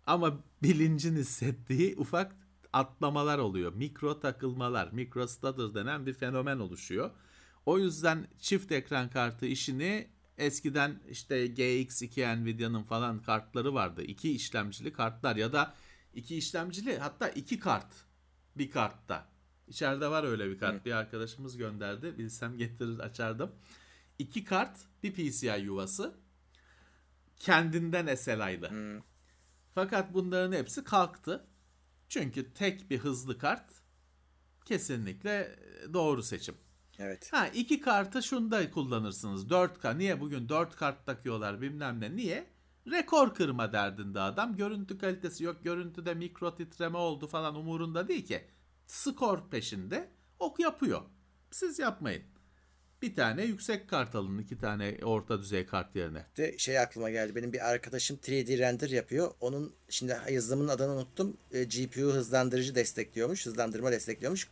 ama 0.06 0.44
bilincin 0.62 1.16
hissettiği 1.16 1.96
ufak 1.96 2.36
atlamalar 2.72 3.38
oluyor. 3.38 3.72
Mikro 3.74 4.20
takılmalar, 4.20 4.92
mikro 4.92 5.26
stutter 5.26 5.74
denen 5.74 6.06
bir 6.06 6.12
fenomen 6.12 6.58
oluşuyor. 6.58 7.10
O 7.66 7.78
yüzden 7.78 8.28
çift 8.38 8.72
ekran 8.72 9.10
kartı 9.10 9.46
işini 9.46 10.08
eskiden 10.40 11.00
işte 11.08 11.46
GX2 11.46 12.44
Nvidia'nın 12.44 12.82
falan 12.82 13.22
kartları 13.22 13.74
vardı. 13.74 14.02
İki 14.02 14.32
işlemcili 14.32 14.92
kartlar 14.92 15.36
ya 15.36 15.52
da 15.52 15.74
iki 16.14 16.36
işlemcili 16.36 16.98
hatta 16.98 17.28
iki 17.28 17.58
kart 17.58 17.94
bir 18.56 18.70
kartta. 18.70 19.28
İçeride 19.68 20.10
var 20.10 20.24
öyle 20.24 20.50
bir 20.50 20.58
kart. 20.58 20.86
Bir 20.86 20.92
arkadaşımız 20.92 21.56
gönderdi. 21.56 22.18
Bilsem 22.18 22.56
getirir 22.58 22.98
açardım. 22.98 23.52
İki 24.18 24.44
kart 24.44 24.78
bir 25.02 25.12
PCI 25.12 25.60
yuvası. 25.62 26.14
Kendinden 27.38 28.14
SLI'dı. 28.14 28.70
Fakat 29.74 30.14
bunların 30.14 30.52
hepsi 30.52 30.84
kalktı. 30.84 31.46
Çünkü 32.08 32.52
tek 32.52 32.90
bir 32.90 32.98
hızlı 32.98 33.38
kart 33.38 33.72
kesinlikle 34.64 35.56
doğru 35.92 36.22
seçim. 36.22 36.54
Evet. 37.00 37.32
Ha 37.32 37.48
iki 37.48 37.80
kartı 37.80 38.22
şunda 38.22 38.70
kullanırsınız. 38.70 39.44
4K. 39.44 39.98
Niye 39.98 40.20
bugün 40.20 40.48
4 40.48 40.76
kart 40.76 41.06
takıyorlar 41.06 41.60
bilmem 41.60 42.00
ne. 42.00 42.16
Niye? 42.16 42.46
Rekor 42.90 43.34
kırma 43.34 43.72
derdinde 43.72 44.20
adam. 44.20 44.56
Görüntü 44.56 44.98
kalitesi 44.98 45.44
yok. 45.44 45.64
Görüntüde 45.64 46.14
mikro 46.14 46.54
titreme 46.54 46.98
oldu 46.98 47.26
falan 47.26 47.54
umurunda 47.54 48.08
değil 48.08 48.26
ki. 48.26 48.44
Skor 48.86 49.50
peşinde. 49.50 50.08
Ok 50.38 50.60
yapıyor. 50.60 51.00
Siz 51.50 51.78
yapmayın. 51.78 52.22
Bir 53.02 53.14
tane 53.14 53.44
yüksek 53.44 53.88
kart 53.88 54.14
alın. 54.14 54.38
iki 54.38 54.58
tane 54.58 54.98
orta 55.02 55.38
düzey 55.38 55.66
kart 55.66 55.96
yerine. 55.96 56.26
De 56.36 56.58
şey 56.58 56.78
aklıma 56.78 57.10
geldi. 57.10 57.34
Benim 57.34 57.52
bir 57.52 57.70
arkadaşım 57.70 58.16
3D 58.16 58.58
render 58.58 58.90
yapıyor. 58.90 59.30
Onun 59.40 59.74
şimdi 59.88 60.16
yazılımın 60.30 60.68
adını 60.68 60.92
unuttum. 60.92 61.36
E, 61.52 61.64
GPU 61.64 62.00
hızlandırıcı 62.00 62.74
destekliyormuş. 62.74 63.46
Hızlandırma 63.46 63.92
destekliyormuş. 63.92 64.48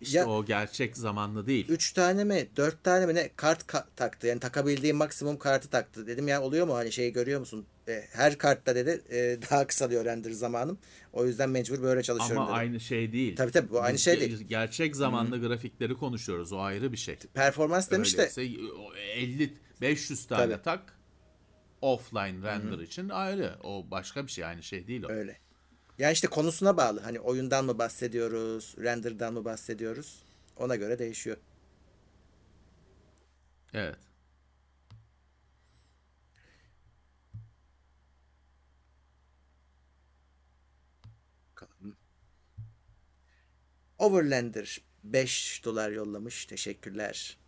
İşte 0.00 0.18
ya 0.18 0.26
o 0.26 0.44
gerçek 0.44 0.96
zamanlı 0.96 1.46
değil. 1.46 1.68
3 1.68 1.92
tane 1.92 2.24
mi 2.24 2.48
4 2.56 2.84
tane 2.84 3.06
mi 3.06 3.14
ne 3.14 3.30
kart 3.36 3.62
ka- 3.62 3.84
taktı. 3.96 4.26
Yani 4.26 4.40
takabildiği 4.40 4.92
maksimum 4.92 5.38
kartı 5.38 5.68
taktı. 5.68 6.06
Dedim 6.06 6.28
ya 6.28 6.42
oluyor 6.42 6.66
mu 6.66 6.74
hani 6.74 6.92
şeyi 6.92 7.12
görüyor 7.12 7.40
musun? 7.40 7.66
E, 7.88 8.04
her 8.12 8.38
kartta 8.38 8.74
dedi 8.74 9.02
e, 9.10 9.38
daha 9.50 9.66
kısalıyor 9.66 10.04
render 10.04 10.30
zamanım. 10.30 10.78
O 11.12 11.26
yüzden 11.26 11.50
mecbur 11.50 11.82
böyle 11.82 12.02
çalışıyorum 12.02 12.42
Ama 12.42 12.50
dedi. 12.52 12.58
aynı 12.58 12.80
şey 12.80 13.12
değil. 13.12 13.36
Tabii 13.36 13.52
tabii, 13.52 13.70
bu 13.70 13.80
aynı 13.82 13.94
Biz 13.94 14.04
şey 14.04 14.20
değil. 14.20 14.44
Gerçek 14.48 14.96
zamanlı 14.96 15.40
grafikleri 15.40 15.94
konuşuyoruz. 15.94 16.52
O 16.52 16.58
ayrı 16.58 16.92
bir 16.92 16.96
şey. 16.96 17.16
Performans 17.34 17.90
demiş 17.90 18.18
de 18.18 18.30
Öyleyse 18.36 18.72
o 18.78 18.94
50 18.94 19.54
500 19.80 20.26
tane 20.26 20.52
Tabii. 20.52 20.62
tak 20.62 20.98
offline 21.82 22.42
render 22.42 22.78
için 22.78 23.08
ayrı. 23.08 23.54
O 23.62 23.90
başka 23.90 24.26
bir 24.26 24.30
şey 24.30 24.44
aynı 24.44 24.62
şey 24.62 24.86
değil 24.86 25.02
o. 25.02 25.08
öyle. 25.12 25.38
Yani 25.98 26.12
işte 26.12 26.28
konusuna 26.28 26.76
bağlı. 26.76 27.00
Hani 27.00 27.20
oyundan 27.20 27.64
mı 27.64 27.78
bahsediyoruz, 27.78 28.74
render'dan 28.78 29.32
mı 29.34 29.44
bahsediyoruz? 29.44 30.22
Ona 30.56 30.76
göre 30.76 30.98
değişiyor. 30.98 31.36
Evet. 33.74 33.98
Bakalım. 41.50 41.96
Overlander 43.98 44.80
5 45.04 45.64
dolar 45.64 45.90
yollamış. 45.90 46.46
Teşekkürler. 46.46 47.38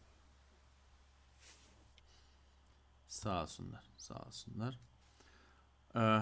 Sağ 3.08 3.42
olsunlar. 3.42 3.84
Sağ 3.96 4.14
olsunlar. 4.14 4.78
Ee, 5.96 6.20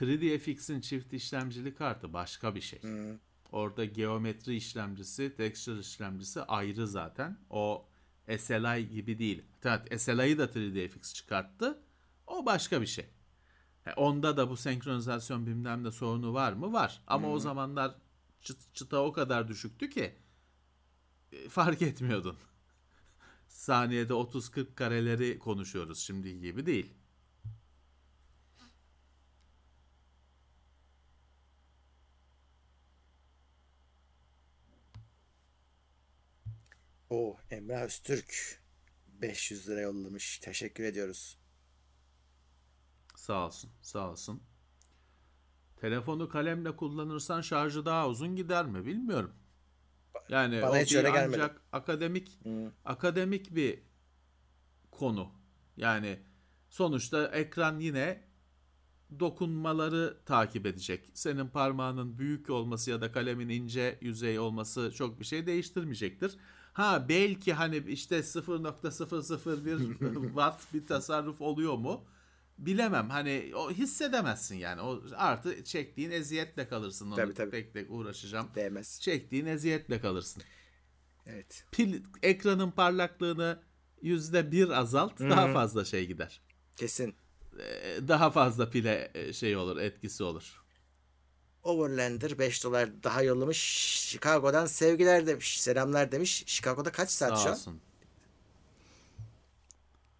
...3DFX'in 0.00 0.80
çift 0.80 1.12
işlemcili 1.12 1.74
kartı 1.74 2.12
başka 2.12 2.54
bir 2.54 2.60
şey. 2.60 2.80
Orada 3.52 3.84
geometri 3.84 4.56
işlemcisi, 4.56 5.34
texture 5.36 5.80
işlemcisi 5.80 6.42
ayrı 6.42 6.86
zaten. 6.86 7.38
O 7.50 7.88
SLI 8.38 8.88
gibi 8.88 9.18
değil. 9.18 9.42
Evet, 9.64 10.00
SLI'yi 10.02 10.38
da 10.38 10.44
3DFX 10.44 11.14
çıkarttı. 11.14 11.82
O 12.26 12.46
başka 12.46 12.80
bir 12.80 12.86
şey. 12.86 13.06
He, 13.84 13.92
Onda 13.94 14.36
da 14.36 14.50
bu 14.50 14.56
senkronizasyon 14.56 15.46
bilmem 15.46 15.84
ne 15.84 15.90
sorunu 15.90 16.34
var 16.34 16.52
mı? 16.52 16.72
Var. 16.72 17.02
Ama 17.06 17.28
o 17.28 17.38
zamanlar 17.38 17.94
çıt- 18.42 18.74
çıta 18.74 19.02
o 19.04 19.12
kadar 19.12 19.48
düşüktü 19.48 19.90
ki 19.90 20.14
e, 21.32 21.48
fark 21.48 21.82
etmiyordun. 21.82 22.36
Saniyede 23.48 24.12
30-40 24.12 24.74
kareleri 24.74 25.38
konuşuyoruz 25.38 25.98
şimdi 25.98 26.40
gibi 26.40 26.66
değil. 26.66 26.94
O 37.10 37.36
Emrah 37.50 37.82
Öztürk 37.82 38.62
500 39.06 39.68
lira 39.68 39.80
yollamış. 39.80 40.38
Teşekkür 40.38 40.84
ediyoruz. 40.84 41.38
Sağ 43.16 43.46
olsun, 43.46 43.70
sağ 43.82 44.10
olsun. 44.10 44.42
Telefonu 45.76 46.28
kalemle 46.28 46.76
kullanırsan 46.76 47.40
şarjı 47.40 47.84
daha 47.84 48.08
uzun 48.08 48.36
gider 48.36 48.66
mi 48.66 48.86
bilmiyorum. 48.86 49.32
Yani 50.28 50.62
Bana 50.62 50.70
o 50.70 50.76
hiç 50.76 50.94
öyle 50.94 51.10
gelmedi. 51.10 51.42
ancak 51.42 51.62
akademik 51.72 52.38
akademik 52.84 53.54
bir 53.54 53.82
konu. 54.90 55.32
Yani 55.76 56.18
Sonuçta 56.70 57.26
ekran 57.26 57.80
yine 57.80 58.24
dokunmaları 59.20 60.18
takip 60.26 60.66
edecek. 60.66 61.10
Senin 61.14 61.48
parmağının 61.48 62.18
büyük 62.18 62.50
olması 62.50 62.90
ya 62.90 63.00
da 63.00 63.12
kalemin 63.12 63.48
ince 63.48 63.98
yüzey 64.00 64.38
olması 64.38 64.92
çok 64.94 65.20
bir 65.20 65.24
şey 65.24 65.46
değiştirmeyecektir. 65.46 66.36
Ha 66.78 67.08
belki 67.08 67.52
hani 67.52 67.76
işte 67.76 68.18
0.001 68.18 70.26
watt 70.26 70.74
bir 70.74 70.86
tasarruf 70.86 71.40
oluyor 71.40 71.76
mu? 71.76 72.04
Bilemem. 72.58 73.10
Hani 73.10 73.52
o 73.54 73.70
hissedemezsin 73.70 74.56
yani. 74.56 74.80
O 74.80 75.02
artı 75.16 75.64
çektiğin 75.64 76.10
eziyetle 76.10 76.68
kalırsın. 76.68 77.06
Onu 77.06 77.16
Tabii, 77.16 77.34
tabii. 77.34 77.50
tek 77.50 77.72
tek 77.72 77.90
uğraşacağım. 77.90 78.48
Değmez. 78.54 79.00
Çektiğin 79.00 79.46
eziyetle 79.46 80.00
kalırsın. 80.00 80.42
Evet. 81.26 81.64
Pil 81.72 82.02
ekranın 82.22 82.70
parlaklığını 82.70 83.62
yüzde 84.02 84.52
bir 84.52 84.68
azalt 84.68 85.20
daha 85.20 85.52
fazla 85.52 85.84
şey 85.84 86.06
gider. 86.06 86.40
Kesin. 86.76 87.14
Ee, 87.60 88.08
Daha 88.08 88.30
fazla 88.30 88.70
pile 88.70 89.10
e, 89.14 89.32
şey 89.32 89.56
olur 89.56 89.76
etkisi 89.76 90.24
olur. 90.24 90.62
Overlander 91.68 92.38
5 92.38 92.64
dolar 92.64 93.02
daha 93.02 93.22
yollamış. 93.22 93.58
Chicago'dan 94.10 94.66
sevgiler 94.66 95.26
demiş. 95.26 95.60
Selamlar 95.60 96.12
demiş. 96.12 96.44
Chicago'da 96.46 96.92
kaç 96.92 97.10
saat 97.10 97.30
şu 97.38 97.42
Sağ 97.42 97.48
an? 97.48 97.54
olsun. 97.54 97.80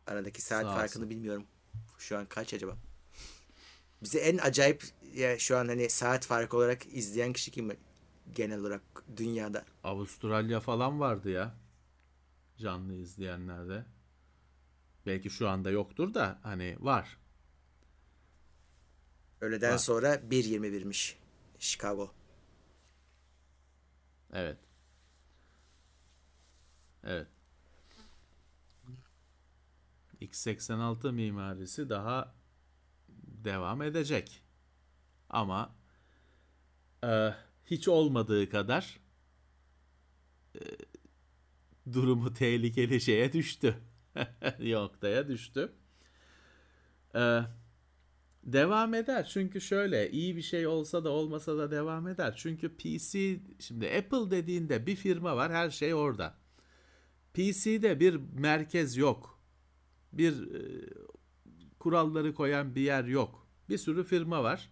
Aradaki 0.07 0.43
saat 0.43 0.63
Sağ 0.63 0.75
farkını 0.75 1.03
olsun. 1.03 1.11
bilmiyorum. 1.11 1.45
Şu 1.99 2.19
an 2.19 2.27
kaç 2.27 2.55
acaba? 2.55 2.77
Bizi 4.03 4.19
en 4.19 4.39
acayip 4.39 4.85
ya 5.15 5.39
şu 5.39 5.57
an 5.59 5.69
hani 5.69 5.91
saat 5.91 6.27
farkı 6.27 6.57
olarak 6.57 6.87
izleyen 6.87 7.33
kişi 7.33 7.51
kim 7.51 7.77
genel 8.35 8.61
olarak 8.61 8.83
dünyada? 9.17 9.65
Avustralya 9.85 10.61
falan 10.61 11.01
vardı 11.01 11.31
ya. 11.31 11.55
Canlı 12.59 12.95
izleyenlerde. 12.95 13.85
Belki 15.07 15.31
şu 15.31 15.49
anda 15.49 15.71
yoktur 15.71 16.15
da 16.15 16.39
hani 16.43 16.77
var. 16.81 17.19
Öğleden 19.41 19.73
Var. 19.73 19.79
sonra 19.79 20.15
1.21'miş 20.15 21.15
Chicago. 21.59 22.15
Evet. 24.33 24.59
Evet. 27.05 27.27
X86 30.21 31.13
mimarisi 31.13 31.89
daha 31.89 32.35
devam 33.45 33.83
edecek. 33.83 34.43
Ama 35.31 35.75
e, 37.05 37.35
hiç 37.67 37.89
olmadığı 37.89 38.51
kadar 38.51 39.01
e, 40.55 40.61
durumu 41.93 42.35
tehlikeli 42.35 43.01
şeye 43.01 43.33
düştü. 43.33 43.79
Noktaya 44.59 45.29
düştü. 45.29 45.73
E, 47.15 47.41
devam 48.53 48.95
eder. 48.95 49.27
Çünkü 49.33 49.61
şöyle 49.61 50.11
iyi 50.11 50.37
bir 50.37 50.43
şey 50.43 50.67
olsa 50.67 51.05
da 51.05 51.11
olmasa 51.11 51.59
da 51.59 51.71
devam 51.71 52.09
eder. 52.09 52.35
Çünkü 52.37 52.77
PC 52.77 53.41
şimdi 53.59 53.87
Apple 53.87 54.31
dediğinde 54.31 54.87
bir 54.87 54.97
firma 54.97 55.37
var 55.37 55.53
her 55.53 55.71
şey 55.71 55.95
orada. 55.95 56.35
PC'de 57.35 58.01
bir 58.01 58.21
merkez 58.33 58.97
yok. 58.97 59.41
Bir 60.13 60.55
e, 60.55 60.89
kuralları 61.79 62.35
koyan 62.35 62.75
bir 62.75 62.81
yer 62.81 63.05
yok. 63.05 63.49
Bir 63.69 63.79
sürü 63.79 64.05
firma 64.05 64.43
var. 64.43 64.71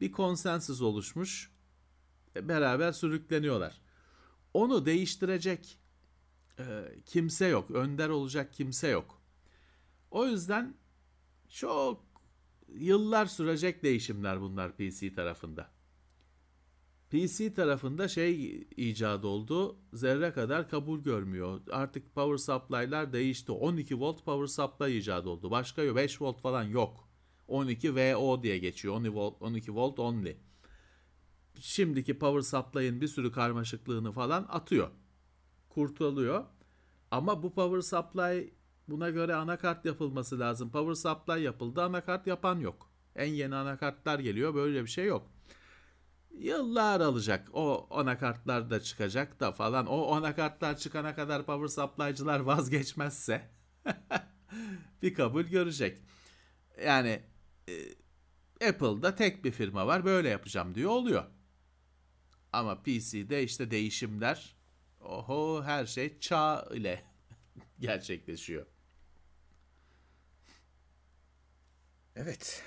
Bir 0.00 0.12
konsensus 0.12 0.82
oluşmuş. 0.82 1.52
E, 2.36 2.48
Beraber 2.48 2.92
sürükleniyorlar. 2.92 3.80
Onu 4.54 4.86
değiştirecek 4.86 5.78
e, 6.58 6.64
kimse 7.06 7.46
yok. 7.46 7.70
Önder 7.70 8.08
olacak 8.08 8.52
kimse 8.52 8.88
yok. 8.88 9.22
O 10.10 10.26
yüzden 10.26 10.74
çok 11.48 12.11
yıllar 12.74 13.26
sürecek 13.26 13.82
değişimler 13.82 14.40
bunlar 14.40 14.76
PC 14.76 15.14
tarafında. 15.14 15.70
PC 17.10 17.54
tarafında 17.54 18.08
şey 18.08 18.56
icat 18.76 19.24
oldu. 19.24 19.76
Zerre 19.92 20.32
kadar 20.32 20.68
kabul 20.68 21.00
görmüyor. 21.00 21.60
Artık 21.70 22.14
power 22.14 22.36
supply'lar 22.36 23.12
değişti. 23.12 23.52
12 23.52 24.00
volt 24.00 24.24
power 24.24 24.46
supply 24.46 24.98
icat 24.98 25.26
oldu. 25.26 25.50
Başka 25.50 25.82
yok. 25.82 25.96
5 25.96 26.22
volt 26.22 26.40
falan 26.40 26.62
yok. 26.62 27.08
12 27.48 27.96
VO 27.96 28.42
diye 28.42 28.58
geçiyor. 28.58 28.94
12 28.94 29.14
volt, 29.14 29.42
12 29.42 29.74
volt 29.74 29.98
only. 29.98 30.36
Şimdiki 31.60 32.18
power 32.18 32.40
supply'ın 32.40 33.00
bir 33.00 33.08
sürü 33.08 33.32
karmaşıklığını 33.32 34.12
falan 34.12 34.46
atıyor. 34.48 34.90
Kurtuluyor. 35.68 36.44
Ama 37.10 37.42
bu 37.42 37.54
power 37.54 37.80
supply 37.80 38.54
buna 38.88 39.10
göre 39.10 39.34
anakart 39.34 39.84
yapılması 39.84 40.40
lazım. 40.40 40.70
Power 40.70 40.94
supply 40.94 41.42
yapıldı. 41.42 41.82
Anakart 41.82 42.26
yapan 42.26 42.60
yok. 42.60 42.90
En 43.16 43.26
yeni 43.26 43.54
anakartlar 43.54 44.18
geliyor. 44.18 44.54
Böyle 44.54 44.82
bir 44.82 44.90
şey 44.90 45.04
yok. 45.04 45.30
Yıllar 46.38 47.00
alacak. 47.00 47.48
O 47.52 47.86
anakartlar 47.90 48.70
da 48.70 48.80
çıkacak 48.80 49.40
da 49.40 49.52
falan. 49.52 49.86
O 49.86 50.12
anakartlar 50.14 50.76
çıkana 50.76 51.14
kadar 51.14 51.46
power 51.46 51.68
supply'cılar 51.68 52.40
vazgeçmezse 52.50 53.50
bir 55.02 55.14
kabul 55.14 55.42
görecek. 55.44 55.98
Yani 56.84 57.22
e, 57.68 58.68
Apple'da 58.68 59.14
tek 59.14 59.44
bir 59.44 59.52
firma 59.52 59.86
var. 59.86 60.04
Böyle 60.04 60.28
yapacağım 60.28 60.74
diyor 60.74 60.90
oluyor. 60.90 61.24
Ama 62.52 62.82
PC'de 62.82 63.42
işte 63.42 63.70
değişimler 63.70 64.56
oho 65.00 65.62
her 65.64 65.86
şey 65.86 66.18
çağ 66.18 66.68
ile 66.74 67.04
gerçekleşiyor. 67.80 68.66
Evet. 72.16 72.62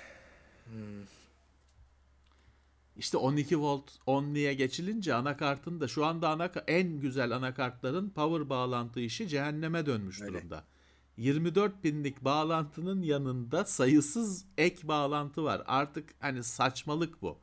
İşte 2.96 3.16
12 3.16 3.60
volt 3.60 3.92
only'e 4.06 4.54
geçilince 4.54 5.14
anakartın 5.14 5.80
da 5.80 5.88
şu 5.88 6.04
anda 6.04 6.28
ana, 6.28 6.50
en 6.66 7.00
güzel 7.00 7.36
anakartların 7.36 8.10
power 8.10 8.48
bağlantı 8.48 9.00
işi 9.00 9.28
cehenneme 9.28 9.86
dönmüş 9.86 10.22
Öyle. 10.22 10.38
durumda. 10.38 10.64
24 11.16 11.84
binlik 11.84 12.24
bağlantının 12.24 13.02
yanında 13.02 13.64
sayısız 13.64 14.44
ek 14.58 14.88
bağlantı 14.88 15.44
var. 15.44 15.62
Artık 15.66 16.14
hani 16.20 16.44
saçmalık 16.44 17.22
bu. 17.22 17.38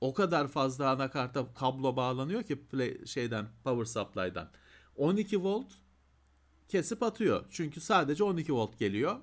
O 0.00 0.14
kadar 0.14 0.48
fazla 0.48 0.90
anakarta 0.90 1.54
kablo 1.54 1.96
bağlanıyor 1.96 2.42
ki 2.42 2.66
play, 2.66 3.06
şeyden 3.06 3.46
power 3.64 3.84
supply'dan. 3.84 4.50
12 4.96 5.42
volt 5.42 5.72
kesip 6.68 7.02
atıyor. 7.02 7.44
Çünkü 7.50 7.80
sadece 7.80 8.24
12 8.24 8.52
volt 8.52 8.78
geliyor. 8.78 9.16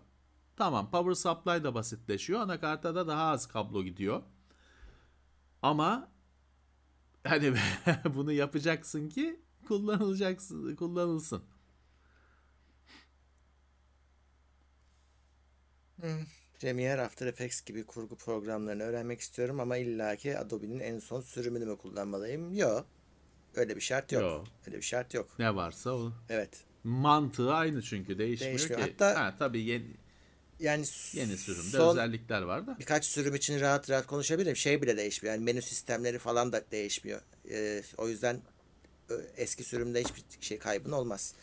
Tamam 0.59 0.91
power 0.91 1.13
supply 1.13 1.63
da 1.63 1.73
basitleşiyor. 1.75 2.39
Anakarta 2.39 2.95
da 2.95 3.07
daha 3.07 3.31
az 3.31 3.47
kablo 3.47 3.83
gidiyor. 3.83 4.21
Ama 5.61 6.11
hani 7.23 7.53
bunu 8.15 8.31
yapacaksın 8.31 9.09
ki 9.09 9.39
kullanılacaksın, 9.67 10.75
kullanılsın. 10.75 11.43
Premiere, 16.59 17.01
After 17.01 17.27
Effects 17.27 17.61
gibi 17.61 17.85
kurgu 17.85 18.15
programlarını 18.15 18.83
öğrenmek 18.83 19.19
istiyorum 19.19 19.59
ama 19.59 19.77
illaki 19.77 20.37
Adobe'nin 20.37 20.79
en 20.79 20.99
son 20.99 21.21
sürümünü 21.21 21.65
mü 21.65 21.77
kullanmalıyım? 21.77 22.53
Yok. 22.53 22.85
Öyle 23.55 23.75
bir 23.75 23.81
şart 23.81 24.11
yok. 24.11 24.21
Yok. 24.21 24.47
Öyle 24.67 24.77
bir 24.77 24.81
şart 24.81 25.13
yok. 25.13 25.39
Ne 25.39 25.55
varsa 25.55 25.91
o. 25.91 26.11
Evet. 26.29 26.63
Mantığı 26.83 27.53
aynı 27.53 27.81
çünkü 27.81 28.17
değişmiyor, 28.17 28.57
Değişmiyor. 28.57 28.81
ki. 28.85 28.91
Hatta- 28.91 29.19
ha, 29.25 29.35
tabii 29.39 29.61
yeni, 29.63 29.85
Yani 30.59 30.85
yeni 31.13 31.37
sürümde 31.37 31.77
son 31.77 31.91
özellikler 31.97 32.41
var 32.41 32.67
da. 32.67 32.75
birkaç 32.79 33.05
sürüm 33.05 33.35
için 33.35 33.59
rahat 33.59 33.89
rahat 33.89 34.07
konuşabilirim. 34.07 34.55
Şey 34.55 34.81
bile 34.81 34.97
değişmiyor. 34.97 35.35
Yani 35.35 35.43
menü 35.43 35.61
sistemleri 35.61 36.19
falan 36.19 36.51
da 36.53 36.63
değişmiyor. 36.71 37.21
Ee, 37.51 37.83
o 37.97 38.09
yüzden 38.09 38.41
eski 39.37 39.63
sürümde 39.63 39.99
hiçbir 40.03 40.23
şey 40.41 40.59
kaybın 40.59 40.91
olmaz. 40.91 41.33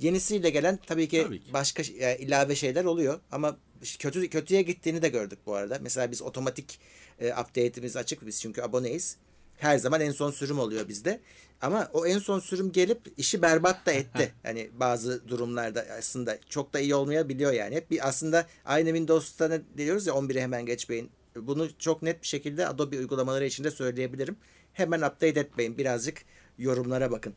Yenisiyle 0.00 0.50
gelen 0.50 0.78
tabii 0.86 1.08
ki, 1.08 1.22
Tabii 1.22 1.40
ki. 1.40 1.52
başka 1.52 1.82
yani 1.98 2.16
ilave 2.16 2.54
şeyler 2.56 2.84
oluyor 2.84 3.20
ama 3.32 3.56
kötü 3.98 4.28
kötüye 4.30 4.62
gittiğini 4.62 5.02
de 5.02 5.08
gördük 5.08 5.38
bu 5.46 5.54
arada. 5.54 5.78
Mesela 5.82 6.10
biz 6.10 6.22
otomatik 6.22 6.80
e, 7.20 7.32
update'imiz 7.32 7.96
açık 7.96 8.26
biz 8.26 8.40
çünkü 8.40 8.62
aboneyiz. 8.62 9.16
Her 9.58 9.78
zaman 9.78 10.00
en 10.00 10.10
son 10.10 10.30
sürüm 10.30 10.58
oluyor 10.58 10.88
bizde. 10.88 11.20
Ama 11.60 11.88
o 11.92 12.06
en 12.06 12.18
son 12.18 12.38
sürüm 12.38 12.72
gelip 12.72 13.00
işi 13.16 13.42
berbat 13.42 13.86
da 13.86 13.92
etti. 13.92 14.34
hani 14.42 14.70
bazı 14.72 15.28
durumlarda 15.28 15.84
aslında 15.98 16.38
çok 16.48 16.72
da 16.72 16.80
iyi 16.80 16.94
olmayabiliyor 16.94 17.52
yani. 17.52 17.74
Hep 17.74 17.90
bir 17.90 18.08
aslında 18.08 18.46
aynı 18.64 18.88
Windows'ta 18.88 19.48
ne 19.48 19.60
diyoruz 19.76 20.06
ya 20.06 20.14
11'e 20.14 20.42
hemen 20.42 20.66
geçmeyin. 20.66 21.10
Bunu 21.36 21.78
çok 21.78 22.02
net 22.02 22.22
bir 22.22 22.26
şekilde 22.26 22.68
Adobe 22.68 22.98
uygulamaları 22.98 23.44
için 23.44 23.64
de 23.64 23.70
söyleyebilirim. 23.70 24.36
Hemen 24.72 24.98
update 24.98 25.40
etmeyin. 25.40 25.78
Birazcık 25.78 26.22
yorumlara 26.58 27.10
bakın. 27.10 27.34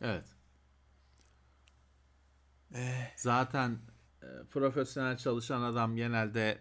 Evet. 0.00 0.24
Zaten 3.16 3.78
e, 4.22 4.26
profesyonel 4.50 5.16
çalışan 5.16 5.62
adam 5.62 5.96
genelde 5.96 6.58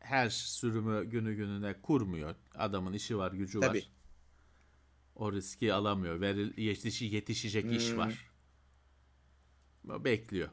her 0.00 0.28
sürümü 0.30 1.04
günü 1.10 1.34
gününe 1.34 1.80
kurmuyor. 1.80 2.34
Adamın 2.54 2.92
işi 2.92 3.18
var, 3.18 3.32
gücü 3.32 3.60
Tabii. 3.60 3.78
var. 3.78 3.90
O 5.14 5.32
riski 5.32 5.74
alamıyor. 5.74 6.20
Veril, 6.20 6.58
yetişi, 6.58 7.04
yetişecek 7.04 7.72
iş 7.72 7.96
var. 7.96 8.30
Bekliyor. 9.84 10.48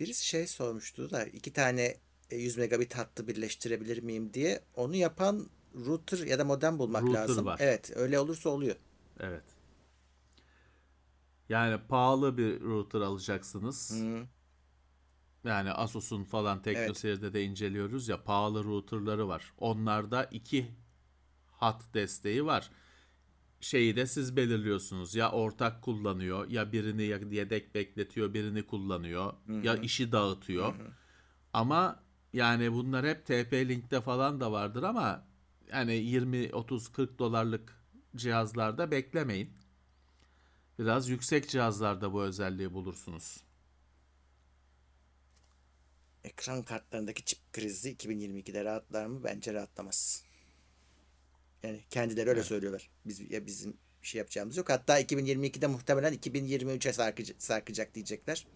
Birisi 0.00 0.26
şey 0.26 0.46
sormuştu 0.46 1.10
da 1.10 1.24
iki 1.24 1.52
tane 1.52 1.96
100 2.30 2.56
megabit 2.58 2.94
hattı 2.96 3.28
birleştirebilir 3.28 4.02
miyim 4.02 4.34
diye. 4.34 4.60
Onu 4.74 4.96
yapan 4.96 5.50
router 5.74 6.18
ya 6.26 6.38
da 6.38 6.44
modem 6.44 6.78
bulmak 6.78 7.02
Router 7.02 7.14
lazım. 7.28 7.46
var. 7.46 7.58
Evet, 7.62 7.92
öyle 7.96 8.18
olursa 8.18 8.50
oluyor. 8.50 8.76
Evet. 9.20 9.44
Yani 11.48 11.80
pahalı 11.88 12.38
bir 12.38 12.60
router 12.60 13.00
alacaksınız. 13.00 14.02
Yani 15.48 15.72
Asus'un 15.72 16.24
falan 16.24 16.62
TeknoSeyir'de 16.62 17.32
de 17.32 17.42
inceliyoruz 17.44 18.08
ya 18.08 18.24
pahalı 18.24 18.64
routerları 18.64 19.28
var. 19.28 19.52
Onlarda 19.58 20.24
iki 20.24 20.70
hat 21.50 21.94
desteği 21.94 22.44
var. 22.44 22.70
Şeyi 23.60 23.96
de 23.96 24.06
siz 24.06 24.36
belirliyorsunuz. 24.36 25.14
Ya 25.14 25.30
ortak 25.32 25.82
kullanıyor 25.82 26.48
ya 26.50 26.72
birini 26.72 27.02
yedek 27.36 27.74
bekletiyor 27.74 28.34
birini 28.34 28.66
kullanıyor 28.66 29.32
ya 29.62 29.76
işi 29.76 30.12
dağıtıyor. 30.12 30.74
Ama 31.52 32.02
yani 32.32 32.72
bunlar 32.72 33.06
hep 33.06 33.28
TP-Link'te 33.28 34.00
falan 34.00 34.40
da 34.40 34.52
vardır 34.52 34.82
ama 34.82 35.26
yani 35.72 35.94
20 35.94 36.54
30 36.54 36.88
40 36.88 37.18
dolarlık 37.18 37.82
cihazlarda 38.16 38.90
beklemeyin. 38.90 39.52
Biraz 40.78 41.08
yüksek 41.08 41.48
cihazlarda 41.48 42.12
bu 42.12 42.22
özelliği 42.22 42.72
bulursunuz. 42.72 43.44
Ekran 46.24 46.62
kartlarındaki 46.62 47.24
çip 47.24 47.38
krizi 47.52 47.94
2022'de 47.94 48.64
rahatlar 48.64 49.06
mı? 49.06 49.24
Bence 49.24 49.54
rahatlamaz. 49.54 50.24
Yani 51.62 51.80
kendileri 51.90 52.30
öyle 52.30 52.42
söylüyorlar. 52.42 52.90
Biz 53.06 53.30
ya 53.30 53.46
bizim 53.46 53.76
bir 54.02 54.06
şey 54.06 54.18
yapacağımız 54.18 54.56
yok. 54.56 54.70
Hatta 54.70 55.00
2022'de 55.00 55.66
muhtemelen 55.66 56.14
2023'e 56.14 56.92
sarkıcı, 56.92 57.34
sarkacak 57.38 57.94
diyecekler. 57.94 58.46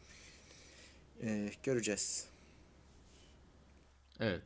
Ee, 1.23 1.51
göreceğiz. 1.63 2.27
Evet. 4.21 4.43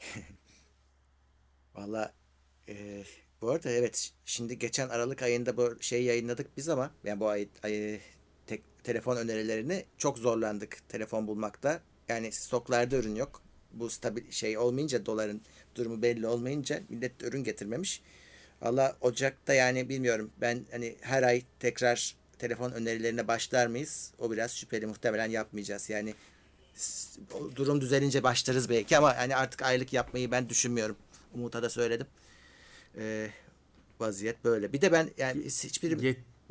Valla 1.74 2.14
e, 2.68 3.04
bu 3.42 3.50
arada 3.50 3.70
evet 3.70 4.12
şimdi 4.24 4.58
geçen 4.58 4.88
Aralık 4.88 5.22
ayında 5.22 5.56
bu 5.56 5.82
şey 5.82 6.04
yayınladık 6.04 6.56
biz 6.56 6.68
ama 6.68 6.94
yani 7.04 7.20
bu 7.20 7.28
ay, 7.28 7.48
ay 7.62 8.00
telefon 8.84 9.16
önerilerini 9.16 9.84
çok 9.98 10.18
zorlandık 10.18 10.88
telefon 10.88 11.26
bulmakta. 11.26 11.80
Yani 12.08 12.32
stoklarda 12.32 12.96
ürün 12.96 13.14
yok. 13.14 13.42
Bu 13.72 13.90
stabil 13.90 14.30
şey 14.30 14.58
olmayınca 14.58 15.06
doların 15.06 15.40
durumu 15.74 16.02
belli 16.02 16.26
olmayınca 16.26 16.80
millet 16.88 17.20
de 17.20 17.26
ürün 17.26 17.44
getirmemiş. 17.44 18.02
Valla 18.62 18.96
Ocak'ta 19.00 19.54
yani 19.54 19.88
bilmiyorum 19.88 20.30
ben 20.40 20.64
hani 20.70 20.96
her 21.00 21.22
ay 21.22 21.42
tekrar 21.60 22.16
telefon 22.38 22.72
önerilerine 22.72 23.28
başlar 23.28 23.66
mıyız? 23.66 24.12
O 24.18 24.30
biraz 24.30 24.56
şüpheli 24.56 24.86
muhtemelen 24.86 25.30
yapmayacağız. 25.30 25.90
Yani 25.90 26.14
durum 27.56 27.80
düzelince 27.80 28.22
başlarız 28.22 28.68
belki 28.68 28.98
ama 28.98 29.16
hani 29.16 29.36
artık 29.36 29.62
aylık 29.62 29.92
yapmayı 29.92 30.30
ben 30.30 30.48
düşünmüyorum. 30.48 30.96
Umut'a 31.34 31.62
da 31.62 31.70
söyledim. 31.70 32.06
Ee, 32.96 33.28
vaziyet 34.00 34.44
böyle. 34.44 34.72
Bir 34.72 34.80
de 34.80 34.92
ben 34.92 35.10
yani 35.18 35.50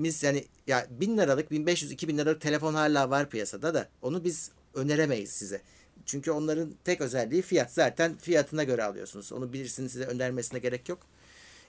biz 0.03 0.23
yani 0.23 0.45
ya 0.67 0.87
1000 0.89 1.17
liralık 1.17 1.51
1500 1.51 1.91
2000 1.91 2.17
liralık 2.17 2.41
telefon 2.41 2.73
hala 2.73 3.09
var 3.09 3.29
piyasada 3.29 3.73
da 3.73 3.89
onu 4.01 4.23
biz 4.23 4.51
öneremeyiz 4.73 5.29
size. 5.31 5.61
Çünkü 6.05 6.31
onların 6.31 6.73
tek 6.83 7.01
özelliği 7.01 7.41
fiyat. 7.41 7.71
Zaten 7.73 8.17
fiyatına 8.17 8.63
göre 8.63 8.83
alıyorsunuz. 8.83 9.33
Onu 9.33 9.53
birisinin 9.53 9.87
size 9.87 10.05
önermesine 10.05 10.59
gerek 10.59 10.89
yok. 10.89 10.99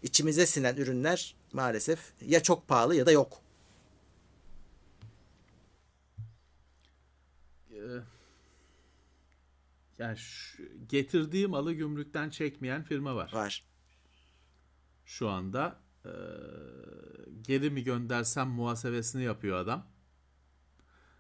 İçimize 0.03 0.47
sinen 0.47 0.77
ürünler 0.77 1.35
maalesef 1.53 1.99
ya 2.27 2.43
çok 2.43 2.69
pahalı 2.69 2.95
ya 2.95 3.07
da 3.07 3.13
yok. 3.13 3.39
Ee, 7.71 7.77
yani 9.99 10.17
şu- 10.19 10.63
getirdiği 10.89 11.47
malı 11.47 11.73
gümrükten 11.73 12.31
çekmeyen 12.31 12.83
firma 12.83 13.17
var. 13.17 13.33
Var. 13.33 13.65
Şu 15.05 15.29
anda 15.29 15.81
Ee, 16.05 16.11
geri 17.43 17.71
mi 17.71 17.85
göndersem 17.85 18.49
muhasebesini 18.49 19.23
yapıyor 19.23 19.59
adam. 19.59 19.87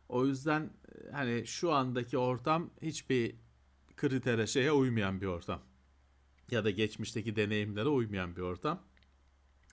O 0.08 0.26
yüzden 0.26 0.62
e, 0.62 1.10
hani 1.10 1.46
şu 1.46 1.72
andaki 1.72 2.18
ortam 2.18 2.70
hiçbir 2.82 3.36
kritere 3.96 4.46
şeye 4.46 4.72
uymayan 4.72 5.20
bir 5.20 5.26
ortam. 5.26 5.62
Ya 6.50 6.64
da 6.64 6.70
geçmişteki 6.70 7.36
deneyimlere 7.36 7.88
uymayan 7.88 8.36
bir 8.36 8.40
ortam. 8.40 8.82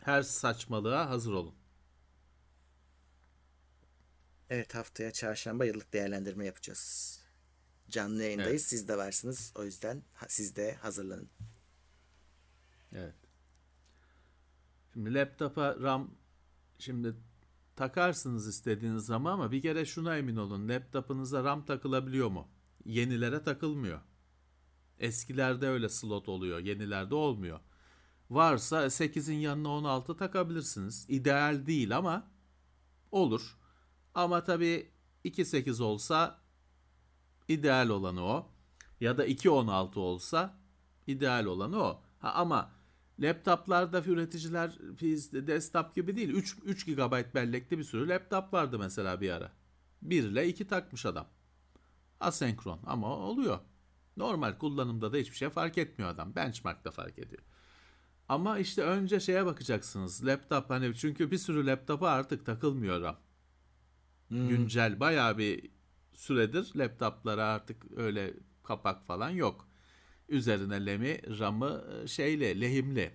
Her 0.03 0.22
saçmalığa 0.22 1.10
hazır 1.10 1.34
olun. 1.34 1.56
Evet 4.49 4.76
haftaya 4.76 5.11
çarşamba 5.11 5.65
yıllık 5.65 5.94
değerlendirme 5.94 6.45
yapacağız. 6.45 7.19
Canlı 7.90 8.23
yayındayız. 8.23 8.52
Evet. 8.52 8.61
Siz 8.61 8.88
de 8.88 8.98
varsınız. 8.98 9.53
O 9.56 9.64
yüzden 9.64 10.03
siz 10.27 10.56
de 10.56 10.73
hazırlanın. 10.73 11.30
Evet. 12.94 13.15
Şimdi 14.94 15.14
laptopa 15.14 15.76
RAM 15.82 16.11
şimdi 16.80 17.16
takarsınız 17.76 18.48
istediğiniz 18.48 19.06
zaman 19.06 19.34
ama 19.34 19.52
bir 19.52 19.61
kere 19.61 19.86
şuna 19.86 20.18
emin 20.18 20.36
olun. 20.36 20.70
Laptopunuza 20.70 21.44
RAM 21.44 21.66
takılabiliyor 21.66 22.30
mu? 22.30 22.48
Yenilere 22.86 23.44
takılmıyor. 23.44 23.99
Eskilerde 24.99 25.68
öyle 25.68 25.90
slot 25.90 26.30
oluyor. 26.30 26.60
Yenilerde 26.60 27.16
olmuyor. 27.16 27.60
Varsa 28.30 28.86
8'in 28.86 29.36
yanına 29.36 29.70
16 29.70 30.18
takabilirsiniz. 30.18 31.06
İdeal 31.10 31.66
değil 31.68 31.98
ama 31.98 32.32
olur. 33.11 33.57
Ama 34.16 34.44
tabii 34.44 34.91
2.8 35.26 35.84
olsa 35.84 36.40
ideal 37.48 37.90
olanı 37.90 38.24
o. 38.24 38.52
Ya 38.99 39.18
da 39.18 39.28
2.16 39.28 39.99
olsa 39.99 40.60
ideal 41.07 41.45
olanı 41.45 41.84
o. 41.84 42.02
Ha, 42.20 42.32
ama 42.32 42.78
laptoplarda 43.20 44.04
üreticiler 44.04 44.78
desktop 45.48 45.96
gibi 45.96 46.16
değil. 46.16 46.30
3, 46.30 46.58
3 46.66 46.86
GB 46.86 47.36
bellekli 47.36 47.78
bir 47.78 47.84
sürü 47.84 48.10
laptop 48.10 48.54
vardı 48.54 48.80
mesela 48.80 49.22
bir 49.22 49.30
ara. 49.30 49.52
1 50.02 50.24
ile 50.24 50.48
2 50.48 50.68
takmış 50.68 51.06
adam. 51.06 51.28
Asenkron 52.20 52.80
ama 52.86 53.08
oluyor. 53.08 53.60
Normal 54.18 54.58
kullanımda 54.58 55.14
da 55.14 55.18
hiçbir 55.18 55.36
şey 55.36 55.50
fark 55.50 55.78
etmiyor 55.78 56.12
adam. 56.12 56.36
Benchmark'ta 56.36 56.91
fark 56.91 57.20
ediyor. 57.20 57.41
Ama 58.30 58.60
işte 58.60 58.84
önce 58.84 59.20
şeye 59.20 59.46
bakacaksınız. 59.46 60.26
Laptop 60.26 60.70
hani 60.70 60.96
çünkü 60.96 61.32
bir 61.32 61.38
sürü 61.38 61.66
laptopa 61.66 62.08
artık 62.08 62.46
takılmıyor 62.46 63.02
RAM. 63.02 63.18
Güncel 64.50 65.00
bayağı 65.00 65.38
bir 65.38 65.72
süredir 66.14 66.72
laptoplara 66.76 67.46
artık 67.46 67.86
öyle 67.98 68.34
kapak 68.64 69.06
falan 69.08 69.30
yok. 69.30 69.69
Üzerine 70.30 70.85
lemi, 70.85 71.39
RAM'ı 71.39 71.84
e, 72.03 72.07
şeyle, 72.07 72.61
lehimli. 72.61 73.11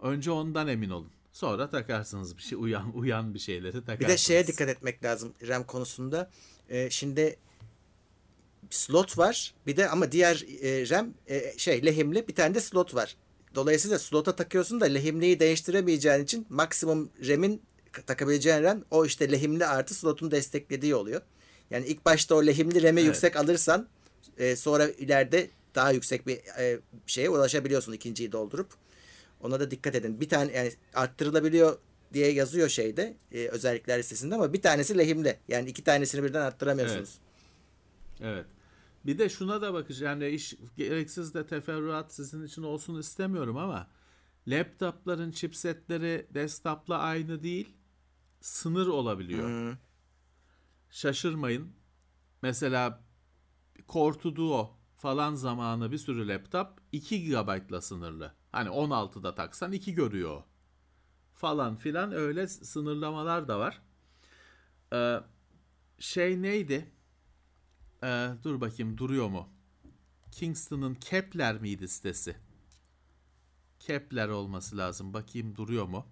Önce 0.00 0.30
ondan 0.30 0.68
emin 0.68 0.90
olun. 0.90 1.12
Sonra 1.32 1.70
takarsınız 1.70 2.36
bir 2.36 2.42
şey 2.42 2.58
uyan 2.58 2.96
uyan 2.98 3.34
bir 3.34 3.38
şeyleri 3.38 3.72
takarsınız. 3.72 4.00
Bir 4.00 4.08
de 4.08 4.16
şeye 4.16 4.46
dikkat 4.46 4.68
etmek 4.68 5.04
lazım 5.04 5.34
RAM 5.48 5.64
konusunda. 5.64 6.30
Ee, 6.68 6.90
şimdi 6.90 7.36
slot 8.70 9.18
var. 9.18 9.54
Bir 9.66 9.76
de 9.76 9.88
ama 9.88 10.12
diğer 10.12 10.44
e, 10.62 10.88
RAM 10.90 11.14
e, 11.26 11.58
şey 11.58 11.86
lehimli 11.86 12.28
bir 12.28 12.34
tane 12.34 12.54
de 12.54 12.60
slot 12.60 12.94
var. 12.94 13.16
Dolayısıyla 13.54 13.98
slota 13.98 14.36
takıyorsun 14.36 14.80
da 14.80 14.84
lehimliyi 14.84 15.40
değiştiremeyeceğin 15.40 16.24
için 16.24 16.46
maksimum 16.48 17.10
RAM'in 17.28 17.62
takabileceğin 18.06 18.62
RAM 18.62 18.84
o 18.90 19.04
işte 19.04 19.32
lehimli 19.32 19.66
artı 19.66 19.94
slotun 19.94 20.30
desteklediği 20.30 20.94
oluyor. 20.94 21.22
Yani 21.70 21.86
ilk 21.86 22.04
başta 22.04 22.34
o 22.34 22.46
lehimli 22.46 22.82
RAM'i 22.82 23.00
Evet. 23.00 23.06
yüksek 23.06 23.36
alırsan 23.36 23.88
e, 24.38 24.56
sonra 24.56 24.88
ileride 24.88 25.50
daha 25.78 25.92
yüksek 25.92 26.26
bir 26.26 26.38
e, 26.58 26.80
şeye 27.06 27.30
ulaşabiliyorsun 27.30 27.92
ikinciyi 27.92 28.32
doldurup. 28.32 28.74
Ona 29.40 29.60
da 29.60 29.70
dikkat 29.70 29.94
edin. 29.94 30.20
Bir 30.20 30.28
tane 30.28 30.52
yani 30.52 30.72
arttırılabiliyor 30.94 31.78
diye 32.12 32.32
yazıyor 32.32 32.68
şeyde 32.68 33.16
e, 33.32 33.48
özellikler 33.48 33.98
listesinde 33.98 34.34
ama 34.34 34.52
bir 34.52 34.62
tanesi 34.62 34.98
lehimli. 34.98 35.38
Yani 35.48 35.70
iki 35.70 35.84
tanesini 35.84 36.22
birden 36.22 36.42
arttıramıyorsunuz. 36.42 37.18
Evet. 38.20 38.46
Bir 39.06 39.18
de 39.18 39.28
şuna 39.28 39.62
da 39.62 39.74
bakacağım. 39.74 40.22
Yani 40.22 40.34
iş 40.34 40.54
gereksiz 40.76 41.34
de 41.34 41.46
teferruat 41.46 42.14
sizin 42.14 42.46
için 42.46 42.62
olsun 42.62 43.00
istemiyorum 43.00 43.56
ama 43.56 43.88
laptopların 44.48 45.30
chipsetleri 45.30 46.26
desktop'la 46.34 46.98
aynı 46.98 47.42
değil. 47.42 47.68
Sınır 48.40 48.86
olabiliyor. 48.86 49.76
Şaşırmayın. 50.90 51.72
Mesela 52.42 53.00
Core 53.88 54.18
to 54.18 54.36
Duo 54.36 54.77
falan 54.98 55.34
zamanı 55.34 55.92
bir 55.92 55.98
sürü 55.98 56.28
laptop 56.28 56.80
2 56.92 57.28
GB'la 57.28 57.80
sınırlı. 57.80 58.34
Hani 58.52 58.68
16'da 58.68 59.34
taksan 59.34 59.72
2 59.72 59.94
görüyor. 59.94 60.42
Falan 61.34 61.76
filan 61.76 62.12
öyle 62.12 62.48
sınırlamalar 62.48 63.48
da 63.48 63.58
var. 63.58 63.82
Ee, 64.92 65.20
şey 65.98 66.42
neydi? 66.42 66.92
Ee, 68.04 68.30
dur 68.44 68.60
bakayım 68.60 68.98
duruyor 68.98 69.28
mu? 69.28 69.48
Kingston'ın 70.32 70.94
Kepler 70.94 71.60
miydi 71.60 71.88
sitesi? 71.88 72.36
Kepler 73.78 74.28
olması 74.28 74.76
lazım. 74.76 75.14
Bakayım 75.14 75.56
duruyor 75.56 75.86
mu? 75.86 76.06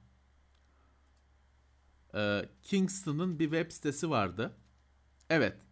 Ee, 2.15 2.49
Kingston'ın 2.63 3.39
bir 3.39 3.45
web 3.45 3.71
sitesi 3.71 4.11
vardı. 4.11 4.57
Evet. 5.31 5.65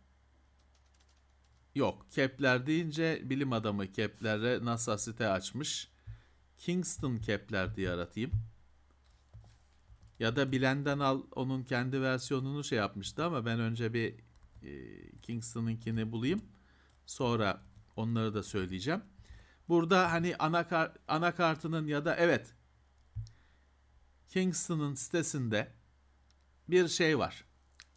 Yok. 1.75 2.07
Kepler 2.11 2.67
deyince 2.67 3.21
bilim 3.25 3.53
adamı 3.53 3.93
Kepler'e 3.93 4.65
NASA 4.65 4.99
site 4.99 5.29
açmış. 5.29 5.89
Kingston 6.59 7.17
Kepler 7.17 7.77
diye 7.77 7.91
aratayım. 7.91 8.33
Ya 10.19 10.37
da 10.37 10.53
bilenden 10.53 10.99
al 10.99 11.23
onun 11.33 11.63
kendi 11.63 12.03
versiyonunu 12.03 12.65
şey 12.65 12.79
yapmıştı 12.79 13.25
ama 13.25 13.47
ben 13.47 13.61
önce 13.61 13.95
bir 13.95 14.15
e, 14.63 15.11
Kingston'ınkini 15.23 16.13
bulayım. 16.13 16.43
Sonra 17.07 17.63
onları 17.97 18.35
da 18.35 18.43
söyleyeceğim. 18.43 19.03
Burada 19.69 20.13
hani 20.13 20.37
anakar, 20.37 20.93
anakartının 21.09 21.87
ya 21.87 22.05
da 22.05 22.17
evet 22.17 22.55
Kingston'ın 24.29 24.95
sitesinde 24.95 25.73
bir 26.69 26.89
şey 26.89 27.19
var. 27.19 27.45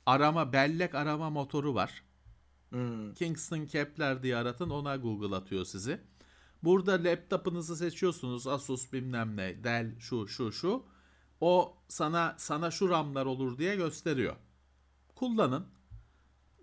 Arama 0.06 0.54
bellek 0.54 0.96
arama 0.96 1.30
motoru 1.30 1.76
var. 1.76 2.04
Hmm. 2.70 3.14
Kingston 3.14 3.66
Kepler 3.66 4.24
diye 4.24 4.38
aratın 4.38 4.70
ona 4.70 4.96
Google 4.96 5.36
atıyor 5.36 5.66
sizi. 5.66 6.00
Burada 6.64 7.04
laptopunuzu 7.04 7.76
seçiyorsunuz. 7.76 8.48
Asus 8.48 8.94
bilmem 8.94 9.38
ne, 9.38 9.64
Dell 9.64 10.00
şu 10.00 10.28
şu 10.28 10.52
şu. 10.52 10.86
O 11.42 11.78
sana 11.88 12.36
sana 12.38 12.72
şu 12.72 12.90
RAM'lar 12.90 13.26
olur 13.26 13.58
diye 13.58 13.76
gösteriyor. 13.76 14.36
Kullanın. 15.16 15.68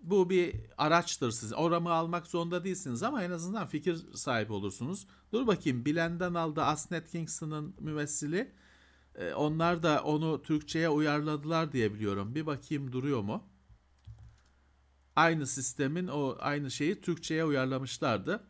Bu 0.01 0.29
bir 0.29 0.55
araçtır 0.77 1.31
siz. 1.31 1.53
O 1.53 1.71
RAM'ı 1.71 1.91
almak 1.91 2.27
zorunda 2.27 2.63
değilsiniz 2.63 3.03
ama 3.03 3.23
en 3.23 3.31
azından 3.31 3.67
fikir 3.67 4.13
sahibi 4.13 4.53
olursunuz. 4.53 5.07
Dur 5.33 5.47
bakayım 5.47 5.85
bilenden 5.85 6.33
aldı 6.33 6.61
Asnet 6.61 7.09
Kingston'ın 7.11 7.75
mümessili. 7.79 8.51
Ee, 9.15 9.33
onlar 9.33 9.83
da 9.83 10.03
onu 10.03 10.41
Türkçe'ye 10.41 10.89
uyarladılar 10.89 11.71
diye 11.71 11.93
biliyorum. 11.93 12.35
Bir 12.35 12.45
bakayım 12.45 12.91
duruyor 12.91 13.21
mu? 13.21 13.43
Aynı 15.15 15.47
sistemin 15.47 16.07
o 16.07 16.37
aynı 16.39 16.71
şeyi 16.71 17.01
Türkçe'ye 17.01 17.45
uyarlamışlardı. 17.45 18.47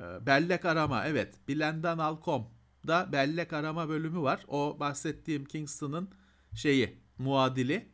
Ee, 0.00 0.26
bellek 0.26 0.64
arama 0.64 1.06
evet 1.06 1.48
bilenden 1.48 1.98
al.com 1.98 2.46
da 2.86 3.12
bellek 3.12 3.52
arama 3.52 3.88
bölümü 3.88 4.20
var. 4.20 4.44
O 4.48 4.76
bahsettiğim 4.80 5.44
Kingston'ın 5.44 6.10
şeyi 6.54 6.98
muadili. 7.18 7.92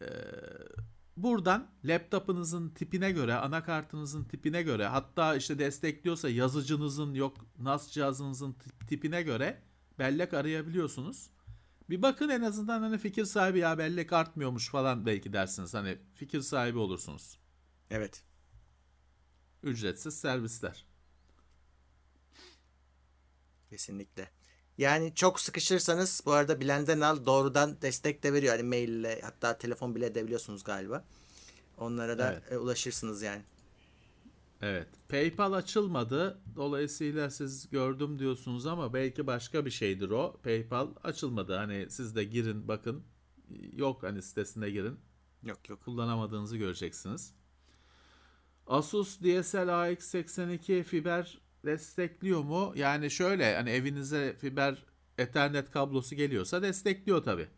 Ee, 0.00 0.06
buradan 1.16 1.70
laptopunuzun 1.84 2.68
tipine 2.68 3.10
göre, 3.10 3.34
anakartınızın 3.34 4.24
tipine 4.24 4.62
göre 4.62 4.86
hatta 4.86 5.36
işte 5.36 5.58
destekliyorsa 5.58 6.28
yazıcınızın 6.28 7.14
yok 7.14 7.36
NAS 7.58 7.90
cihazınızın 7.90 8.56
tipine 8.88 9.22
göre 9.22 9.62
bellek 9.98 10.34
arayabiliyorsunuz. 10.34 11.30
Bir 11.92 12.02
bakın 12.02 12.28
en 12.28 12.42
azından 12.42 12.82
hani 12.82 12.98
fikir 12.98 13.24
sahibi 13.24 13.58
ya 13.58 13.78
bellek 13.78 14.12
artmıyormuş 14.12 14.70
falan 14.70 15.06
belki 15.06 15.32
dersiniz. 15.32 15.74
Hani 15.74 15.98
fikir 16.14 16.40
sahibi 16.40 16.78
olursunuz. 16.78 17.38
Evet. 17.90 18.24
Ücretsiz 19.62 20.18
servisler. 20.20 20.86
Kesinlikle. 23.70 24.30
Yani 24.78 25.14
çok 25.14 25.40
sıkışırsanız 25.40 26.22
bu 26.26 26.32
arada 26.32 26.60
bilenden 26.60 27.00
al 27.00 27.26
doğrudan 27.26 27.82
destek 27.82 28.22
de 28.22 28.32
veriyor. 28.32 28.52
Hani 28.56 28.68
maille 28.68 29.20
hatta 29.20 29.58
telefon 29.58 29.94
bile 29.94 30.06
edebiliyorsunuz 30.06 30.64
galiba. 30.64 31.04
Onlara 31.78 32.18
da 32.18 32.32
Evet. 32.32 32.52
e, 32.52 32.58
ulaşırsınız 32.58 33.22
yani. 33.22 33.42
Evet. 34.62 34.88
PayPal 35.08 35.52
açılmadı. 35.52 36.40
Dolayısıyla 36.56 37.30
siz 37.30 37.70
gördüm 37.70 38.18
diyorsunuz 38.18 38.66
ama 38.66 38.94
belki 38.94 39.26
başka 39.26 39.66
bir 39.66 39.70
şeydir 39.70 40.10
o. 40.10 40.40
PayPal 40.42 40.88
açılmadı. 41.02 41.56
Hani 41.56 41.86
siz 41.90 42.16
de 42.16 42.24
girin 42.24 42.68
bakın. 42.68 43.04
Yok 43.72 44.02
hani 44.02 44.22
sitesine 44.22 44.70
girin. 44.70 45.00
Yok 45.42 45.68
yok. 45.68 45.84
Kullanamadığınızı 45.84 46.56
göreceksiniz. 46.56 47.34
Asus 48.66 49.20
DSL 49.20 49.68
AX82 49.68 50.82
fiber 50.82 51.38
destekliyor 51.64 52.42
mu? 52.42 52.72
Yani 52.76 53.10
şöyle 53.10 53.56
hani 53.56 53.70
evinize 53.70 54.36
fiber 54.38 54.84
Ethernet 55.18 55.70
kablosu 55.70 56.14
geliyorsa 56.14 56.62
destekliyor 56.62 57.22
tabi. 57.22 57.48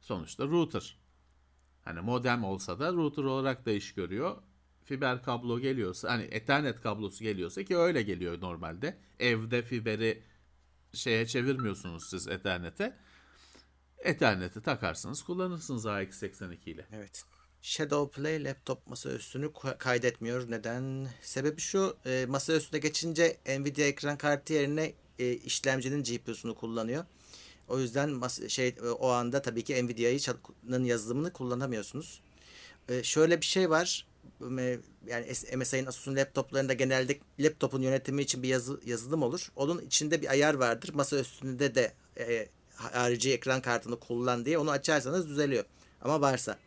Sonuçta 0.00 0.44
router. 0.44 0.98
Hani 1.84 2.00
modem 2.00 2.44
olsa 2.44 2.80
da 2.80 2.92
router 2.92 3.22
olarak 3.22 3.66
da 3.66 3.70
iş 3.70 3.94
görüyor. 3.94 4.36
Fiber 4.90 5.22
kablo 5.22 5.60
geliyorsa 5.60 6.10
hani 6.10 6.28
Ethernet 6.30 6.80
kablosu 6.80 7.24
geliyorsa 7.24 7.64
ki 7.64 7.76
öyle 7.76 8.02
geliyor 8.02 8.40
normalde. 8.40 8.96
Evde 9.18 9.62
fiberi 9.62 10.22
şeye 10.94 11.26
çevirmiyorsunuz 11.26 12.10
siz 12.10 12.28
Ethernet'e. 12.28 12.96
Ethernet'i 13.98 14.62
takarsınız 14.62 15.22
kullanırsınız 15.22 15.86
AX82 15.86 16.70
ile. 16.70 16.86
Evet. 16.92 17.24
Shadowplay 17.62 18.44
laptop 18.44 18.86
masaüstünü 18.86 19.52
kaydetmiyor. 19.78 20.50
Neden? 20.50 21.08
Sebebi 21.22 21.60
şu. 21.60 21.96
E, 22.06 22.26
masaüstüne 22.28 22.80
geçince 22.80 23.36
Nvidia 23.46 23.86
ekran 23.86 24.18
kartı 24.18 24.52
yerine 24.52 24.92
e, 25.18 25.32
işlemcinin 25.32 26.02
GPU'sunu 26.02 26.54
kullanıyor. 26.54 27.04
O 27.68 27.78
yüzden 27.78 28.28
şey 28.48 28.68
e, 28.68 28.88
o 28.88 29.08
anda 29.08 29.42
tabii 29.42 29.64
ki 29.64 29.84
Nvidia'nın 29.84 30.84
yazılımını 30.84 31.32
kullanamıyorsunuz. 31.32 32.20
E, 32.88 33.02
şöyle 33.02 33.40
bir 33.40 33.46
şey 33.46 33.70
var. 33.70 34.09
Yani 35.06 35.26
MSI'nin 35.56 35.86
Asus'un 35.86 36.16
laptoplarında 36.16 36.72
genelde 36.72 37.18
laptopun 37.38 37.82
yönetimi 37.82 38.22
için 38.22 38.42
bir 38.42 38.48
yazı, 38.48 38.80
yazılım 38.86 39.22
olur. 39.22 39.52
Onun 39.56 39.78
içinde 39.78 40.22
bir 40.22 40.30
ayar 40.30 40.54
vardır. 40.54 40.90
Masa 40.94 41.18
üstünde 41.18 41.74
de 41.74 41.92
e, 42.18 42.48
harici 42.74 43.32
ekran 43.32 43.62
kartını 43.62 44.00
kullan 44.00 44.44
diye 44.44 44.58
onu 44.58 44.70
açarsanız 44.70 45.28
düzeliyor. 45.28 45.64
Ama 46.02 46.20
varsa. 46.20 46.58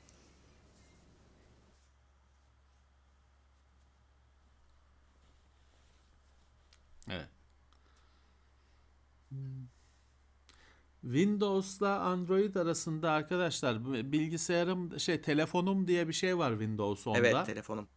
Windows'la 11.04 12.00
Android 12.00 12.56
arasında 12.56 13.12
arkadaşlar 13.12 13.86
bilgisayarım 14.12 15.00
şey 15.00 15.22
telefonum 15.22 15.88
diye 15.88 16.08
bir 16.08 16.14
şey 16.14 16.38
var 16.38 16.52
Windows 16.52 17.06
10'da. 17.06 17.18
Evet 17.18 17.46
telefonum. 17.46 17.88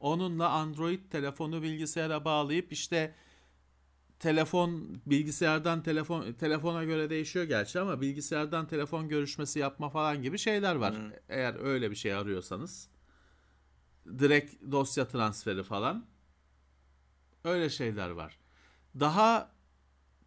Onunla 0.00 0.48
Android 0.48 1.10
telefonu 1.10 1.62
bilgisayara 1.62 2.24
bağlayıp 2.24 2.72
işte 2.72 3.14
telefon 4.18 5.00
bilgisayardan 5.06 5.82
telefon 5.82 6.32
telefona 6.32 6.84
göre 6.84 7.10
değişiyor 7.10 7.44
gerçi 7.44 7.80
ama 7.80 8.00
bilgisayardan 8.00 8.66
telefon 8.66 9.08
görüşmesi 9.08 9.58
yapma 9.58 9.88
falan 9.90 10.22
gibi 10.22 10.38
şeyler 10.38 10.74
var. 10.74 10.94
Eğer 11.28 11.64
öyle 11.64 11.90
bir 11.90 11.96
şey 11.96 12.14
arıyorsanız 12.14 12.88
direkt 14.18 14.72
dosya 14.72 15.08
transferi 15.08 15.62
falan 15.62 16.06
öyle 17.44 17.70
şeyler 17.70 18.10
var. 18.10 18.38
Daha 19.00 19.55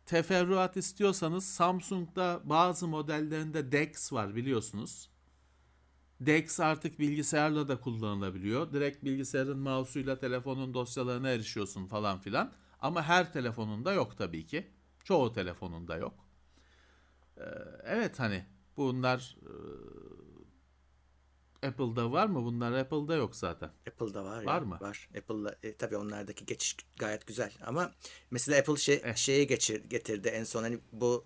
teferruat 0.09 0.77
istiyorsanız 0.77 1.45
Samsung'da 1.45 2.41
bazı 2.43 2.87
modellerinde 2.87 3.71
DeX 3.71 4.13
var 4.13 4.35
biliyorsunuz. 4.35 5.09
DeX 6.21 6.59
artık 6.59 6.99
bilgisayarla 6.99 7.67
da 7.67 7.79
kullanılabiliyor. 7.79 8.73
Direkt 8.73 9.03
bilgisayarın 9.03 9.59
mouse'uyla 9.59 10.19
telefonun 10.19 10.73
dosyalarına 10.73 11.29
erişiyorsun 11.29 11.87
falan 11.87 12.19
filan. 12.19 12.53
Ama 12.79 13.03
her 13.03 13.33
telefonunda 13.33 13.93
yok 13.93 14.17
tabii 14.17 14.45
ki. 14.45 14.67
Çoğu 15.03 15.33
telefonunda 15.33 15.97
yok. 15.97 16.13
Ee, 17.37 17.43
evet 17.83 18.19
hani 18.19 18.45
bunlar 18.77 19.37
e, 19.41 19.53
Apple'da 21.63 22.11
var 22.11 22.27
mı? 22.27 22.43
Bunlar 22.43 22.71
Apple'da 22.71 23.15
yok 23.15 23.35
zaten. 23.35 23.69
Apple'da 23.87 24.25
var, 24.25 24.43
Var 24.43 24.59
ya, 24.59 24.65
mı? 24.67 24.77
Var. 24.81 25.09
Apple'da 25.17 25.55
e, 25.63 25.73
tabii 25.75 25.97
onlardaki 25.97 26.45
geçiş 26.45 26.75
gayet 26.99 27.27
güzel 27.27 27.51
ama 27.65 27.91
mesela 28.31 28.59
Apple 28.59 28.77
şey 28.77 29.01
Eh. 29.05 29.15
şeyi 29.15 29.47
geçir, 29.47 29.83
getirdi 29.89 30.27
en 30.27 30.43
son 30.43 30.63
hani 30.63 30.79
bu 30.91 31.25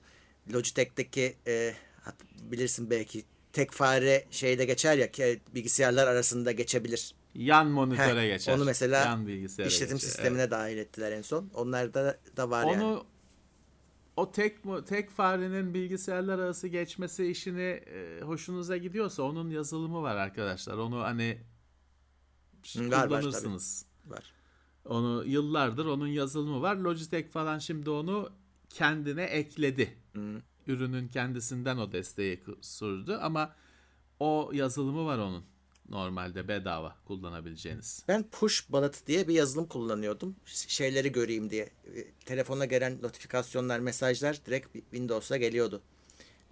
Logitech'teki 0.53 1.35
e, 1.47 1.73
bilirsin 2.51 2.89
belki 2.89 3.25
tek 3.53 3.71
fare 3.71 4.25
şeyde 4.31 4.65
geçer 4.65 4.97
ya 4.97 5.11
ki 5.11 5.41
bilgisayarlar 5.55 6.07
arasında 6.07 6.51
geçebilir. 6.51 7.15
Yan 7.35 7.67
monitöre 7.67 8.21
Heh, 8.21 8.27
geçer. 8.27 8.53
Onu 8.53 8.65
mesela 8.65 9.05
Yan 9.05 9.27
işletim 9.27 9.97
geçer, 9.97 9.97
sistemine 9.97 10.51
dahil 10.51 10.77
ettiler 10.77 11.11
en 11.11 11.21
son. 11.21 11.49
Onlarda 11.53 12.19
da 12.37 12.49
var 12.49 12.63
Onu 12.63 12.71
yani. 12.73 12.99
O 14.15 14.31
tek 14.31 14.57
tek 14.87 15.09
farenin 15.09 15.73
bilgisayarlar 15.73 16.39
arası 16.39 16.67
geçmesi 16.67 17.25
işini 17.25 17.61
e, 17.61 18.21
hoşunuza 18.21 18.77
gidiyorsa 18.77 19.23
onun 19.23 19.49
yazılımı 19.49 20.01
var 20.01 20.15
arkadaşlar. 20.15 20.77
Onu 20.77 20.99
hani 20.99 21.37
var, 22.75 22.91
var, 22.91 23.07
kullanırsınız. 23.07 23.85
Var. 24.05 24.33
Onu 24.85 25.23
yıllardır 25.25 25.85
onun 25.85 26.07
yazılımı 26.07 26.61
var. 26.61 26.75
Logitech 26.75 27.29
falan 27.29 27.59
şimdi 27.59 27.89
onu 27.89 28.29
kendine 28.69 29.23
ekledi. 29.23 29.97
Hı. 30.13 30.41
Ürünün 30.67 31.07
kendisinden 31.07 31.77
o 31.77 31.91
desteği 31.91 32.43
sürdü 32.61 33.13
ama 33.13 33.55
o 34.19 34.51
yazılımı 34.53 35.05
var 35.05 35.17
onun. 35.17 35.43
Normalde 35.93 36.47
bedava 36.47 36.95
kullanabileceğiniz. 37.07 38.03
Ben 38.07 38.23
Push 38.23 38.69
Bullet 38.69 39.07
diye 39.07 39.27
bir 39.27 39.33
yazılım 39.33 39.67
kullanıyordum. 39.67 40.35
Şeyleri 40.45 41.11
göreyim 41.11 41.49
diye. 41.49 41.63
E, 41.63 42.11
Telefona 42.25 42.65
gelen 42.65 43.01
notifikasyonlar, 43.01 43.79
mesajlar 43.79 44.39
direkt 44.45 44.73
Windows'a 44.73 45.37
geliyordu. 45.37 45.81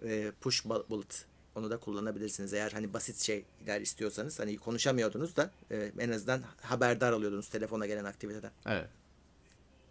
E, 0.03 0.31
push 0.41 0.65
bullet 0.65 1.25
onu 1.55 1.69
da 1.71 1.77
kullanabilirsiniz. 1.77 2.53
Eğer 2.53 2.71
hani 2.71 2.93
basit 2.93 3.17
şeyler 3.17 3.81
istiyorsanız 3.81 4.39
hani 4.39 4.57
konuşamıyordunuz 4.57 5.35
da 5.35 5.51
e, 5.71 5.91
en 5.99 6.11
azından 6.11 6.43
haberdar 6.61 7.11
oluyordunuz 7.11 7.49
telefona 7.49 7.85
gelen 7.85 8.05
aktiviteden. 8.05 8.51
Evet. 8.65 8.89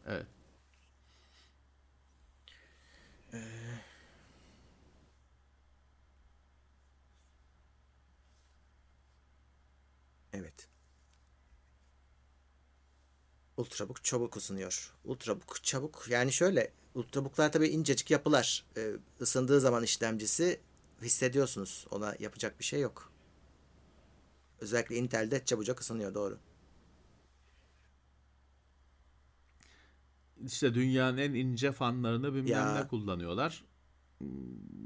Evet. 0.06 0.27
Ee, 3.32 3.39
evet. 10.41 10.69
Ultrabook 13.57 14.05
çabuk 14.05 14.37
ısınıyor. 14.37 14.93
Ultrabook 15.05 15.65
çabuk 15.65 16.07
yani 16.09 16.33
şöyle 16.33 16.73
Ultrabook'lar 16.95 17.53
tabii 17.53 17.69
incecik 17.69 18.11
yapılar. 18.11 18.65
Ee, 18.77 18.93
ısındığı 19.21 19.61
zaman 19.61 19.83
işlemcisi 19.83 20.61
hissediyorsunuz. 21.03 21.87
Ona 21.91 22.17
yapacak 22.19 22.59
bir 22.59 22.65
şey 22.65 22.81
yok. 22.81 23.12
Özellikle 24.61 24.97
Intel'de 24.97 25.45
çabucak 25.45 25.81
ısınıyor 25.81 26.15
doğru. 26.15 26.39
İşte 30.47 30.75
dünyanın 30.75 31.19
en 31.19 31.35
ince 31.35 31.73
fanlarını 31.73 32.35
bilmem 32.35 32.51
ya. 32.51 32.75
ne 32.75 32.89
kullanıyorlar. 32.89 33.65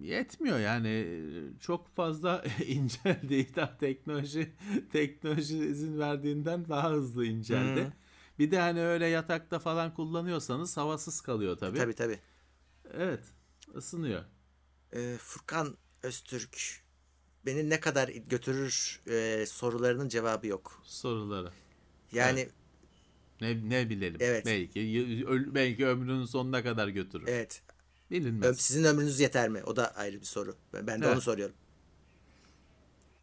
Yetmiyor 0.00 0.58
yani 0.58 1.20
çok 1.60 1.96
fazla 1.96 2.44
inceldi 2.66 3.56
daha 3.56 3.78
teknoloji 3.78 4.52
teknoloji 4.92 5.58
izin 5.58 5.98
verdiğinden 5.98 6.68
daha 6.68 6.90
hızlı 6.90 7.26
inceldi. 7.26 7.84
Hmm. 7.84 7.92
Bir 8.38 8.50
de 8.50 8.58
hani 8.58 8.82
öyle 8.82 9.06
yatakta 9.06 9.58
falan 9.58 9.94
kullanıyorsanız 9.94 10.76
havasız 10.76 11.20
kalıyor 11.20 11.56
tabii. 11.56 11.78
Tabii 11.78 11.94
tabii. 11.94 12.18
Evet 12.92 13.24
ısınıyor. 13.76 14.24
Ee, 14.92 15.16
Furkan 15.18 15.76
Öztürk 16.02 16.82
beni 17.46 17.70
ne 17.70 17.80
kadar 17.80 18.08
götürür 18.08 19.02
e, 19.10 19.46
sorularının 19.46 20.08
cevabı 20.08 20.46
yok. 20.46 20.82
Soruları. 20.84 21.50
Yani 22.12 22.40
evet. 22.40 22.52
ne 23.40 23.70
ne 23.70 23.90
bilelim. 23.90 24.16
Evet. 24.20 24.46
Belki 24.46 25.24
belki 25.54 25.86
ömrünün 25.86 26.24
sonuna 26.24 26.62
kadar 26.62 26.88
götürür. 26.88 27.26
Evet. 27.28 27.62
Bilinmez. 28.10 28.60
Sizin 28.60 28.84
ömrünüz 28.84 29.20
yeter 29.20 29.48
mi? 29.48 29.62
O 29.64 29.76
da 29.76 29.94
ayrı 29.96 30.20
bir 30.20 30.26
soru. 30.26 30.56
Ben 30.72 30.86
de 30.86 31.04
evet. 31.04 31.14
onu 31.14 31.20
soruyorum. 31.20 31.54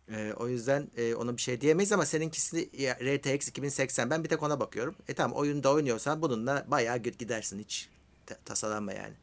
Ee, 0.09 0.33
o 0.37 0.47
yüzden 0.47 0.91
e, 0.97 1.15
ona 1.15 1.37
bir 1.37 1.41
şey 1.41 1.61
diyemeyiz 1.61 1.91
ama 1.91 2.05
seninkisi 2.05 2.69
RTX 3.01 3.47
2080. 3.47 4.09
Ben 4.09 4.23
bir 4.23 4.29
tek 4.29 4.43
ona 4.43 4.59
bakıyorum. 4.59 4.95
E 5.07 5.13
tamam 5.13 5.37
oyunda 5.37 5.73
oynuyorsan 5.73 6.21
bununla 6.21 6.65
bayağı 6.67 6.97
gidersin 6.97 7.59
hiç 7.59 7.89
tasalanma 8.45 8.93
yani. 8.93 9.13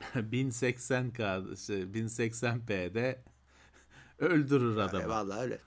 1080K, 0.14 1.56
şey, 1.66 1.82
1080p'de 1.82 3.18
öldürür 4.18 4.76
adamı. 4.76 5.04
E, 5.04 5.08
vallahi 5.08 5.40
öyle. 5.40 5.58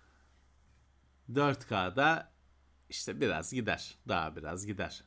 4K'da 1.34 2.31
işte 2.89 3.22
biraz 3.22 3.53
gider. 3.53 3.97
Daha 4.07 4.35
biraz 4.35 4.65
gider. 4.65 5.03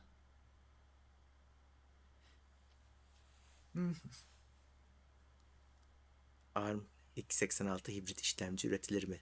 ARM 6.55 6.81
x86 7.17 7.91
hibrit 7.91 8.21
işlemci 8.21 8.67
üretilir 8.67 9.07
mi? 9.07 9.19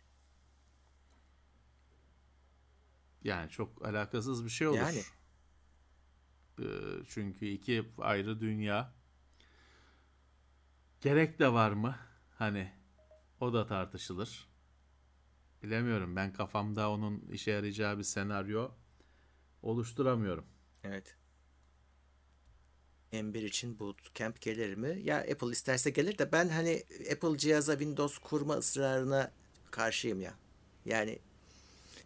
Yani 3.24 3.50
çok 3.50 3.86
alakasız 3.86 4.46
bir 4.46 4.50
şey 4.50 4.68
olur. 4.68 4.78
Yani. 4.78 5.04
Ee, 6.60 6.66
çünkü 7.08 7.46
iki 7.46 7.92
ayrı 7.98 8.40
dünya. 8.40 8.94
Gerek 11.02 11.40
de 11.40 11.54
var 11.54 11.72
mı? 11.72 11.96
Hani 12.38 12.74
o 13.40 13.54
da 13.54 13.66
tartışılır. 13.66 14.50
Bilemiyorum. 15.64 16.16
Ben 16.16 16.34
kafamda 16.34 16.92
onun 16.92 17.20
işe 17.20 17.52
yarayacağı 17.52 17.98
bir 17.98 18.04
senaryo 18.04 18.72
oluşturamıyorum. 19.62 20.46
Evet. 20.84 21.19
M1 23.14 23.46
için 23.46 23.80
bootcamp 23.80 24.42
gelir 24.42 24.76
mi? 24.76 25.02
Ya 25.04 25.18
Apple 25.18 25.52
isterse 25.52 25.90
gelir 25.90 26.18
de 26.18 26.32
ben 26.32 26.50
hani 26.50 26.84
Apple 27.12 27.38
cihaza 27.38 27.74
Windows 27.74 28.18
kurma 28.18 28.54
ısrarına 28.54 29.32
karşıyım 29.72 30.22
ya. 30.22 30.34
Yani 30.86 31.20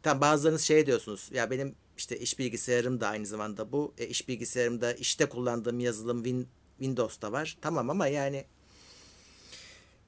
tam 0.04 0.22
bazılarınız 0.22 0.62
şey 0.62 0.86
diyorsunuz. 0.86 1.30
Ya 1.34 1.52
benim 1.52 1.76
işte 1.98 2.20
iş 2.20 2.40
bilgisayarım 2.40 3.02
da 3.02 3.08
aynı 3.08 3.26
zamanda 3.26 3.72
bu. 3.72 3.94
E, 3.98 4.08
iş 4.08 4.28
bilgisayarımda 4.28 4.94
işte 4.94 5.30
kullandığım 5.30 5.80
yazılım 5.80 6.24
Win, 6.24 6.48
Windows'ta 6.78 7.32
var. 7.32 7.58
Tamam 7.62 7.90
ama 7.90 8.08
yani 8.08 8.46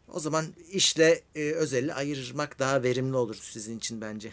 o 0.08 0.20
zaman 0.20 0.46
işle 0.72 1.24
e, 1.36 1.52
özeli 1.52 1.94
ayırmak 1.94 2.60
daha 2.60 2.84
verimli 2.84 3.16
olur 3.16 3.36
sizin 3.36 3.78
için 3.78 4.02
bence. 4.02 4.32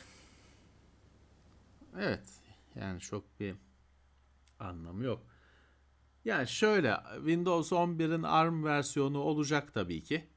Evet. 1.99 2.23
Yani 2.75 3.01
çok 3.01 3.41
bir 3.41 3.55
anlamı 4.59 5.05
yok. 5.05 5.32
Yani 6.25 6.49
şöyle 6.49 6.97
Windows 7.17 7.73
11'in 7.73 8.23
ARM 8.23 8.65
versiyonu 8.65 9.19
olacak 9.19 9.75
tabii 9.75 10.03
ki. 10.03 10.29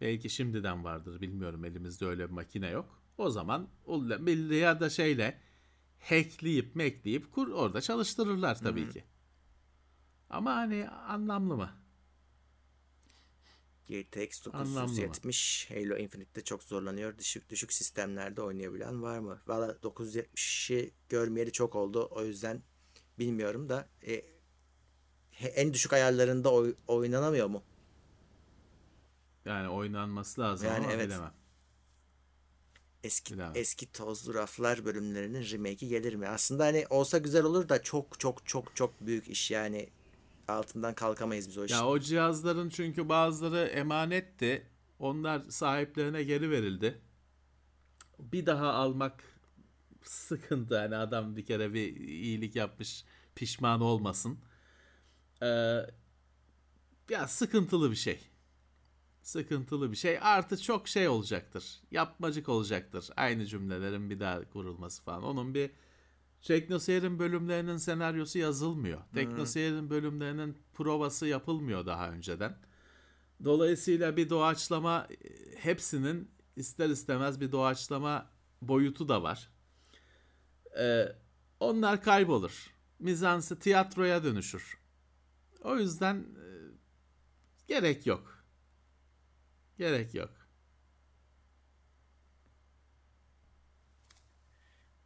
Belki 0.00 0.30
şimdiden 0.30 0.84
vardır 0.84 1.20
bilmiyorum 1.20 1.64
elimizde 1.64 2.06
öyle 2.06 2.28
bir 2.28 2.34
makine 2.34 2.70
yok. 2.70 3.02
O 3.18 3.30
zaman 3.30 3.68
ya 4.50 4.80
da 4.80 4.90
şeyle 4.90 5.40
hackleyip 6.00 6.76
mekleyip 6.76 7.32
kur 7.32 7.48
orada 7.48 7.80
çalıştırırlar 7.80 8.58
tabii 8.58 8.84
Hı-hı. 8.84 8.92
ki. 8.92 9.04
Ama 10.30 10.54
hani 10.54 10.88
anlamlı 10.88 11.56
mı? 11.56 11.70
GTX 13.88 14.44
970 14.44 15.70
Halo 15.70 15.96
Infinite'de 15.96 16.44
çok 16.44 16.62
zorlanıyor. 16.62 17.18
Düşük 17.18 17.50
düşük 17.50 17.72
sistemlerde 17.72 18.42
oynayabilen 18.42 19.02
var 19.02 19.18
mı? 19.18 19.42
Valla 19.46 19.72
970'i 19.72 20.94
görmeyeli 21.08 21.52
çok 21.52 21.74
oldu. 21.74 22.08
O 22.10 22.24
yüzden 22.24 22.62
bilmiyorum 23.18 23.68
da 23.68 23.88
e, 24.06 24.22
en 25.48 25.74
düşük 25.74 25.92
ayarlarında 25.92 26.52
oy, 26.52 26.74
oynanamıyor 26.88 27.46
mu? 27.46 27.62
Yani 29.44 29.68
oynanması 29.68 30.40
lazım 30.40 30.68
yani 30.68 30.84
ama 30.84 30.92
evet. 30.92 31.06
bilemem. 31.06 31.32
Eski 33.04 33.34
bilemem. 33.34 33.52
eski 33.54 33.92
tozlu 33.92 34.34
raflar 34.34 34.84
bölümlerinin 34.84 35.50
remake'i 35.50 35.88
gelir 35.88 36.14
mi? 36.14 36.28
Aslında 36.28 36.64
hani 36.64 36.86
olsa 36.90 37.18
güzel 37.18 37.44
olur 37.44 37.68
da 37.68 37.82
çok 37.82 38.20
çok 38.20 38.46
çok 38.46 38.76
çok 38.76 39.00
büyük 39.00 39.28
iş 39.28 39.50
yani 39.50 39.90
altından 40.48 40.94
kalkamayız 40.94 41.48
biz 41.48 41.58
o 41.58 41.64
işi. 41.64 41.74
Ya 41.74 41.86
o 41.86 41.98
cihazların 41.98 42.68
çünkü 42.68 43.08
bazıları 43.08 43.66
emanetti. 43.66 44.66
Onlar 44.98 45.40
sahiplerine 45.40 46.22
geri 46.22 46.50
verildi. 46.50 47.00
Bir 48.18 48.46
daha 48.46 48.72
almak 48.72 49.24
sıkıntı. 50.02 50.74
Yani 50.74 50.96
adam 50.96 51.36
bir 51.36 51.44
kere 51.44 51.74
bir 51.74 51.96
iyilik 51.96 52.56
yapmış 52.56 53.04
pişman 53.34 53.80
olmasın. 53.80 54.38
Ee, 55.42 55.86
ya 57.10 57.28
sıkıntılı 57.28 57.90
bir 57.90 57.96
şey. 57.96 58.20
Sıkıntılı 59.22 59.90
bir 59.90 59.96
şey. 59.96 60.18
Artı 60.22 60.62
çok 60.62 60.88
şey 60.88 61.08
olacaktır. 61.08 61.80
Yapmacık 61.90 62.48
olacaktır. 62.48 63.10
Aynı 63.16 63.46
cümlelerin 63.46 64.10
bir 64.10 64.20
daha 64.20 64.50
kurulması 64.50 65.02
falan. 65.02 65.22
Onun 65.22 65.54
bir 65.54 65.70
Teknoseyir'in 66.42 67.18
bölümlerinin 67.18 67.76
senaryosu 67.76 68.38
yazılmıyor. 68.38 68.98
Hmm. 68.98 69.12
Teknoseyir'in 69.14 69.90
bölümlerinin 69.90 70.58
provası 70.74 71.26
yapılmıyor 71.26 71.86
daha 71.86 72.10
önceden. 72.10 72.56
Dolayısıyla 73.44 74.16
bir 74.16 74.30
doğaçlama 74.30 75.08
hepsinin 75.56 76.30
ister 76.56 76.88
istemez 76.88 77.40
bir 77.40 77.52
doğaçlama 77.52 78.30
boyutu 78.62 79.08
da 79.08 79.22
var. 79.22 79.50
Ee, 80.78 81.04
onlar 81.60 82.02
kaybolur. 82.02 82.72
Mizansı 82.98 83.58
tiyatroya 83.58 84.24
dönüşür. 84.24 84.81
O 85.64 85.76
yüzden 85.76 86.16
e, 86.16 86.46
gerek 87.68 88.06
yok. 88.06 88.44
Gerek 89.78 90.14
yok. 90.14 90.30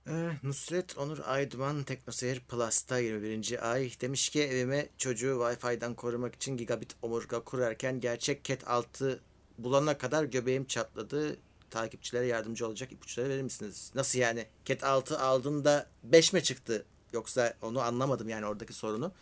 Ee, 0.09 0.31
Nusret 0.43 0.99
Onur 0.99 1.19
Ayduman 1.25 1.83
Teknoseyir 1.83 2.41
Plus'ta 2.41 2.99
21. 2.99 3.73
ay 3.73 3.91
demiş 4.01 4.29
ki 4.29 4.43
evime 4.43 4.89
çocuğu 4.99 5.39
Wi-Fi'den 5.41 5.95
korumak 5.95 6.35
için 6.35 6.57
gigabit 6.57 6.97
omurga 7.03 7.41
kurarken 7.45 8.01
gerçek 8.01 8.45
Cat 8.45 8.69
6 8.69 9.21
bulana 9.59 9.99
kadar 9.99 10.25
göbeğim 10.25 10.65
çatladı. 10.65 11.37
Takipçilere 11.71 12.27
yardımcı 12.27 12.67
olacak 12.67 12.93
ipuçları 12.93 13.29
verir 13.29 13.43
misiniz? 13.43 13.93
Nasıl 13.95 14.19
yani? 14.19 14.47
Cat 14.65 14.85
6 14.85 15.19
aldığında 15.19 15.87
5 16.03 16.33
mi 16.33 16.43
çıktı? 16.43 16.87
Yoksa 17.13 17.55
onu 17.63 17.81
anlamadım 17.81 18.29
yani 18.29 18.47
oradaki 18.47 18.73
sorunu. 18.73 19.13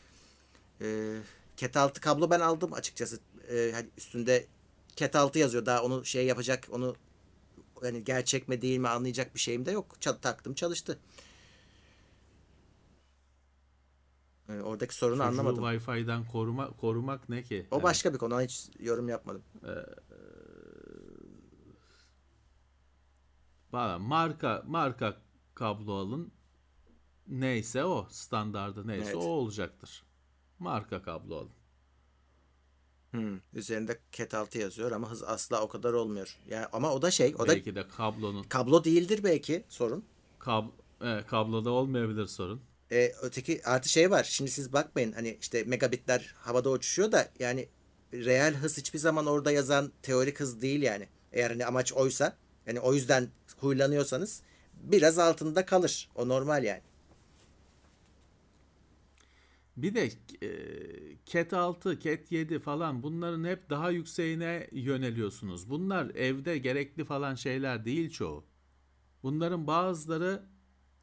Ee, 0.85 1.17
Cat 1.57 1.77
6 1.77 2.01
kablo 2.01 2.31
ben 2.31 2.41
aldım 2.41 2.73
açıkçası. 2.73 3.21
Ee, 3.51 3.71
hani 3.75 3.87
üstünde 3.99 4.47
Cat 4.97 5.17
6 5.17 5.39
yazıyor. 5.39 5.67
Daha 5.67 5.83
onu 5.83 6.05
şey 6.05 6.27
yapacak, 6.27 6.69
onu 6.71 6.97
hani 7.81 8.05
gerçek 8.05 8.49
mi 8.49 8.63
değil 8.63 8.79
mi 8.79 8.89
anlayacak 8.89 9.35
bir 9.35 9.41
şeyim 9.41 9.67
de 9.67 9.71
yok. 9.71 10.01
Çal 10.01 10.13
taktım 10.13 10.55
çalıştı. 10.55 10.99
E, 14.49 14.53
oradaki 14.61 14.95
sorunu 14.95 15.17
Çocuğu 15.17 15.29
anlamadım. 15.29 15.65
Wi-Fi'den 15.65 16.25
koruma, 16.25 16.71
korumak 16.71 17.29
ne 17.29 17.43
ki? 17.43 17.67
O 17.71 17.83
başka 17.83 18.15
bir 18.15 18.19
konu. 18.19 18.35
Ona 18.35 18.43
hiç 18.43 18.69
yorum 18.81 19.09
yapmadım. 19.09 19.43
Valla 23.73 23.99
marka 23.99 24.63
marka 24.67 25.17
kablo 25.55 25.93
alın. 25.93 26.33
Neyse 27.29 27.85
o 27.85 28.07
standardı 28.11 28.87
neyse 28.87 29.05
Evet. 29.07 29.17
o 29.17 29.29
olacaktır. 29.29 30.05
Marka 30.59 31.03
kablo 31.03 31.37
alın. 31.37 31.51
Hmm. 33.11 33.39
Üzerinde 33.55 33.99
Cat 34.13 34.35
6 34.35 34.59
yazıyor 34.59 34.93
ama 34.93 35.11
hız 35.11 35.23
asla 35.23 35.63
o 35.63 35.69
kadar 35.69 35.93
olmuyor. 35.93 36.37
Yani 36.51 36.67
ama 36.73 36.93
o 36.93 37.03
da 37.03 37.11
şey, 37.11 37.35
o 37.39 37.49
da 37.49 37.49
Belki 37.49 37.75
de 37.75 37.89
kablonun 37.89 38.43
kablo 38.43 38.85
değildir 38.85 39.25
belki 39.25 39.65
sorun. 39.69 40.05
kab 40.39 40.65
e, 41.01 41.23
kabloda 41.27 41.71
olmayabilir 41.71 42.27
sorun. 42.27 42.61
E, 42.93 43.13
öteki 43.23 43.65
artı 43.65 43.89
şey 43.89 44.11
var. 44.11 44.25
Şimdi 44.25 44.51
siz 44.51 44.73
bakmayın 44.73 45.13
hani 45.13 45.39
işte 45.41 45.65
megabitler 45.65 46.35
havada 46.39 46.71
uçuşuyor 46.71 47.13
da 47.13 47.29
yani 47.39 47.69
reel 48.13 48.55
hız 48.55 48.79
hiçbir 48.79 48.99
zaman 48.99 49.27
orada 49.27 49.51
yazan 49.51 49.93
teorik 50.03 50.41
hız 50.41 50.63
değil 50.63 50.83
yani. 50.83 51.09
Eğer 51.33 51.51
hani 51.51 51.67
amaç 51.67 51.93
oysa 51.93 52.37
yani 52.67 52.81
o 52.81 52.95
yüzden 52.95 53.29
huylanıyorsanız 53.59 54.43
biraz 54.75 55.19
altında 55.19 55.67
kalır. 55.67 56.09
O 56.15 56.29
normal 56.29 56.65
yani. 56.65 56.83
Bir 59.77 59.95
de 59.95 60.11
e, 60.43 60.51
Cat 61.27 61.53
6, 61.53 62.01
Cat 62.01 62.33
7 62.33 62.59
falan 62.59 63.03
bunların 63.03 63.45
hep 63.45 63.71
daha 63.71 63.91
yükseğine 63.91 64.69
yöneliyorsunuz. 64.73 65.71
Bunlar 65.71 66.11
evde 66.15 66.59
gerekli 66.59 67.05
falan 67.05 67.35
şeyler 67.35 67.85
değil 67.85 68.11
çoğu. 68.11 68.45
Bunların 69.23 69.67
bazıları 69.67 70.43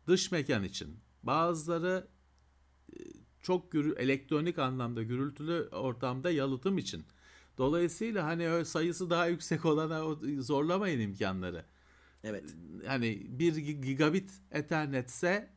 dış 0.08 0.32
mekan 0.32 0.64
için, 0.64 1.00
bazıları 1.24 2.08
e, 2.94 2.98
çok 3.42 3.72
gürü, 3.72 3.96
elektronik 3.96 4.60
anlamda 4.60 5.04
gürültülü 5.04 5.70
ortamda 5.72 6.32
yalıtım 6.32 6.78
için. 6.78 7.06
Dolayısıyla 7.58 8.26
hani 8.26 8.50
öyle 8.50 8.66
sayısı 8.66 9.10
daha 9.10 9.28
yüksek 9.28 9.66
olana 9.66 10.16
zorlamayın 10.40 11.00
imkanları. 11.00 11.66
Evet. 12.24 12.56
Hani 12.88 13.26
1 13.40 13.56
gigabit 13.56 14.32
ethernetse 14.52 15.50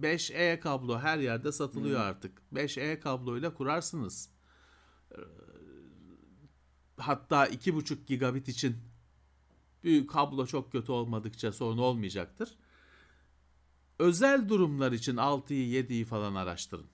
5E 0.00 0.60
kablo 0.60 0.98
her 0.98 1.18
yerde 1.18 1.52
satılıyor 1.52 2.00
artık. 2.00 2.42
5E 2.54 3.00
kabloyla 3.00 3.54
kurarsınız. 3.54 4.30
Ee, 5.12 5.16
Hatta 7.00 7.46
2,5 7.46 8.06
gigabit 8.06 8.48
için 8.48 8.76
büyük 9.84 10.10
kablo 10.10 10.46
çok 10.46 10.72
kötü 10.72 10.92
olmadıkça 10.92 11.52
sorun 11.52 11.78
olmayacaktır. 11.78 12.58
Özel 13.98 14.48
durumlar 14.48 14.92
için 14.92 15.16
6'yı 15.16 15.84
7'yi 15.84 16.04
falan 16.04 16.34
araştırın. 16.34 16.86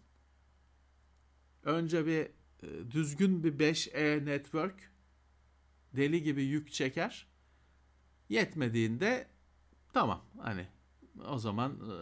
Önce 1.63 2.07
bir 2.07 2.21
e, 2.63 2.91
düzgün 2.91 3.45
bir 3.45 3.59
5E 3.59 4.25
network 4.25 4.93
deli 5.97 6.23
gibi 6.23 6.43
yük 6.43 6.73
çeker. 6.73 7.27
Yetmediğinde 8.29 9.29
tamam 9.93 10.25
hani 10.39 10.69
o 11.31 11.39
zaman 11.39 11.73
e, 11.73 11.95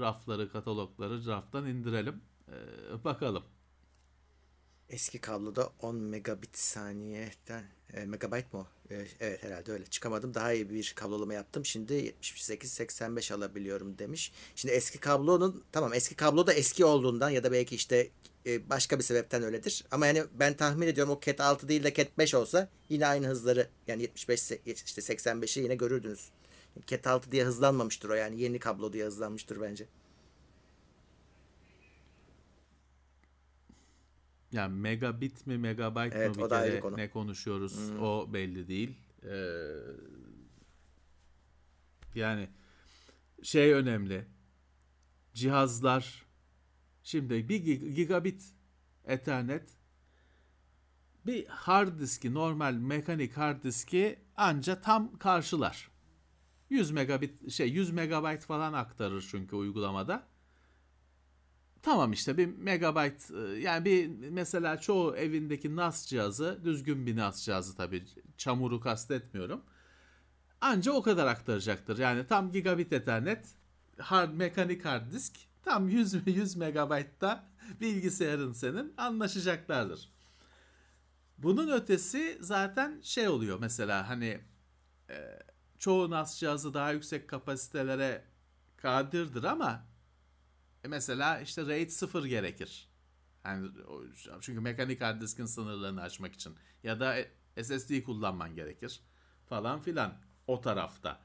rafları 0.00 0.52
katalogları 0.52 1.26
raftan 1.26 1.66
indirelim 1.66 2.20
E, 2.48 3.04
bakalım. 3.04 3.42
Eski 4.88 5.18
kabloda 5.20 5.70
10 5.80 5.96
megabit 5.96 6.58
saniyeden 6.58 7.64
e, 7.92 8.04
megabayt 8.04 8.52
mı? 8.52 8.66
E, 8.90 9.06
evet 9.20 9.42
herhalde 9.42 9.72
öyle. 9.72 9.84
Çıkamadım. 9.86 10.34
Daha 10.34 10.52
iyi 10.52 10.70
bir 10.70 10.92
kablolama 10.96 11.34
yaptım. 11.34 11.64
Şimdi 11.64 11.92
78-85 12.22 13.34
alabiliyorum 13.34 13.98
demiş. 13.98 14.32
Şimdi 14.56 14.74
eski 14.74 14.98
kablonun 15.00 15.64
tamam 15.72 15.92
eski 15.94 16.14
kablo 16.14 16.46
da 16.46 16.52
eski 16.52 16.84
olduğundan 16.84 17.30
ya 17.30 17.44
da 17.44 17.52
belki 17.52 17.74
işte 17.74 18.10
e, 18.46 18.70
başka 18.70 18.98
bir 18.98 19.04
sebepten 19.04 19.42
öyledir. 19.42 19.84
Ama 19.90 20.06
yani 20.06 20.24
ben 20.34 20.56
tahmin 20.56 20.86
ediyorum 20.86 21.12
o 21.12 21.20
Cat 21.20 21.40
6 21.40 21.68
değil 21.68 21.84
de 21.84 21.94
Cat 21.94 22.18
5 22.18 22.34
olsa 22.34 22.68
yine 22.88 23.06
aynı 23.06 23.26
hızları 23.26 23.68
yani 23.86 24.02
75 24.02 24.40
se- 24.40 24.72
işte 24.86 25.00
85'i 25.02 25.62
yine 25.62 25.74
görürdünüz. 25.74 26.30
Cat 26.86 27.06
6 27.06 27.32
diye 27.32 27.44
hızlanmamıştır 27.44 28.08
o 28.10 28.14
yani 28.14 28.40
yeni 28.40 28.58
kablo 28.58 28.92
diye 28.92 29.04
hızlanmıştır 29.04 29.60
bence. 29.60 29.88
Yani 34.52 34.74
megabit 34.80 35.46
mi 35.46 35.58
megabayt 35.58 36.14
Evet, 36.16 36.36
mı 36.36 36.42
o 36.42 36.44
bir 36.44 36.50
kere 36.50 36.80
konu. 36.80 36.96
ne 36.96 37.10
konuşuyoruz 37.10 37.90
o 37.90 38.32
belli 38.32 38.68
değil. 38.68 38.96
Ee, 39.24 39.66
yani 42.14 42.48
şey 43.42 43.72
önemli. 43.72 44.26
Cihazlar 45.34 46.26
şimdi 47.02 47.48
bir 47.48 47.64
gig- 47.64 47.94
gigabit 47.94 48.44
ethernet 49.04 49.68
bir 51.26 51.46
hard 51.46 52.00
diski 52.00 52.34
normal 52.34 52.72
mekanik 52.72 53.36
hard 53.36 53.64
diski 53.64 54.18
anca 54.36 54.80
tam 54.80 55.18
karşılar. 55.18 55.90
100 56.70 56.90
megabit 56.90 57.50
şey 57.50 57.68
100 57.68 57.90
megabayt 57.90 58.44
falan 58.44 58.72
aktarır 58.72 59.28
çünkü 59.30 59.56
uygulamada. 59.56 60.26
Tamam 61.82 62.12
işte 62.12 62.36
bir 62.36 62.46
megabayt 62.46 63.30
e, 63.30 63.60
yani 63.60 63.84
bir 63.84 64.30
mesela 64.30 64.80
çoğu 64.80 65.16
evindeki 65.16 65.76
NAS 65.76 66.06
cihazı 66.06 66.60
düzgün 66.64 67.06
bir 67.06 67.16
NAS 67.16 67.44
cihazı 67.44 67.76
tabii 67.76 68.04
çamuru 68.36 68.80
kastetmiyorum. 68.80 69.62
Anca 70.60 70.92
o 70.92 71.02
kadar 71.02 71.26
aktaracaktır. 71.26 71.98
Yani 71.98 72.26
tam 72.26 72.52
gigabit 72.52 72.92
ethernet 72.92 73.46
hard 73.98 74.34
mekanik 74.34 74.84
hard 74.84 75.12
disk 75.12 75.36
tam 75.62 75.88
100 75.88 76.26
100 76.26 76.56
megabaytta 76.56 77.44
bilgisayarın 77.80 78.52
senin 78.52 78.94
anlaşacaklardır. 78.96 80.12
Bunun 81.38 81.72
ötesi 81.72 82.38
zaten 82.40 83.00
şey 83.02 83.28
oluyor 83.28 83.58
mesela 83.60 84.08
hani 84.08 84.40
e, 85.10 85.38
çoğu 85.78 86.10
NAS 86.10 86.38
cihazı 86.38 86.74
daha 86.74 86.92
yüksek 86.92 87.28
kapasitelere 87.28 88.24
kadirdir 88.76 89.44
ama 89.44 89.86
e 90.84 90.88
mesela 90.88 91.40
işte 91.40 91.66
RAID 91.66 91.90
0 91.90 92.24
gerekir. 92.24 92.88
Yani 93.44 93.68
çünkü 94.40 94.60
mekanik 94.60 95.00
hard 95.00 95.20
diskin 95.20 95.46
sınırlarını 95.46 96.02
aşmak 96.02 96.34
için 96.34 96.54
ya 96.82 97.00
da 97.00 97.16
e, 97.16 97.64
SSD 97.64 98.02
kullanman 98.02 98.54
gerekir 98.54 99.00
falan 99.46 99.80
filan 99.80 100.14
o 100.46 100.60
tarafta. 100.60 101.20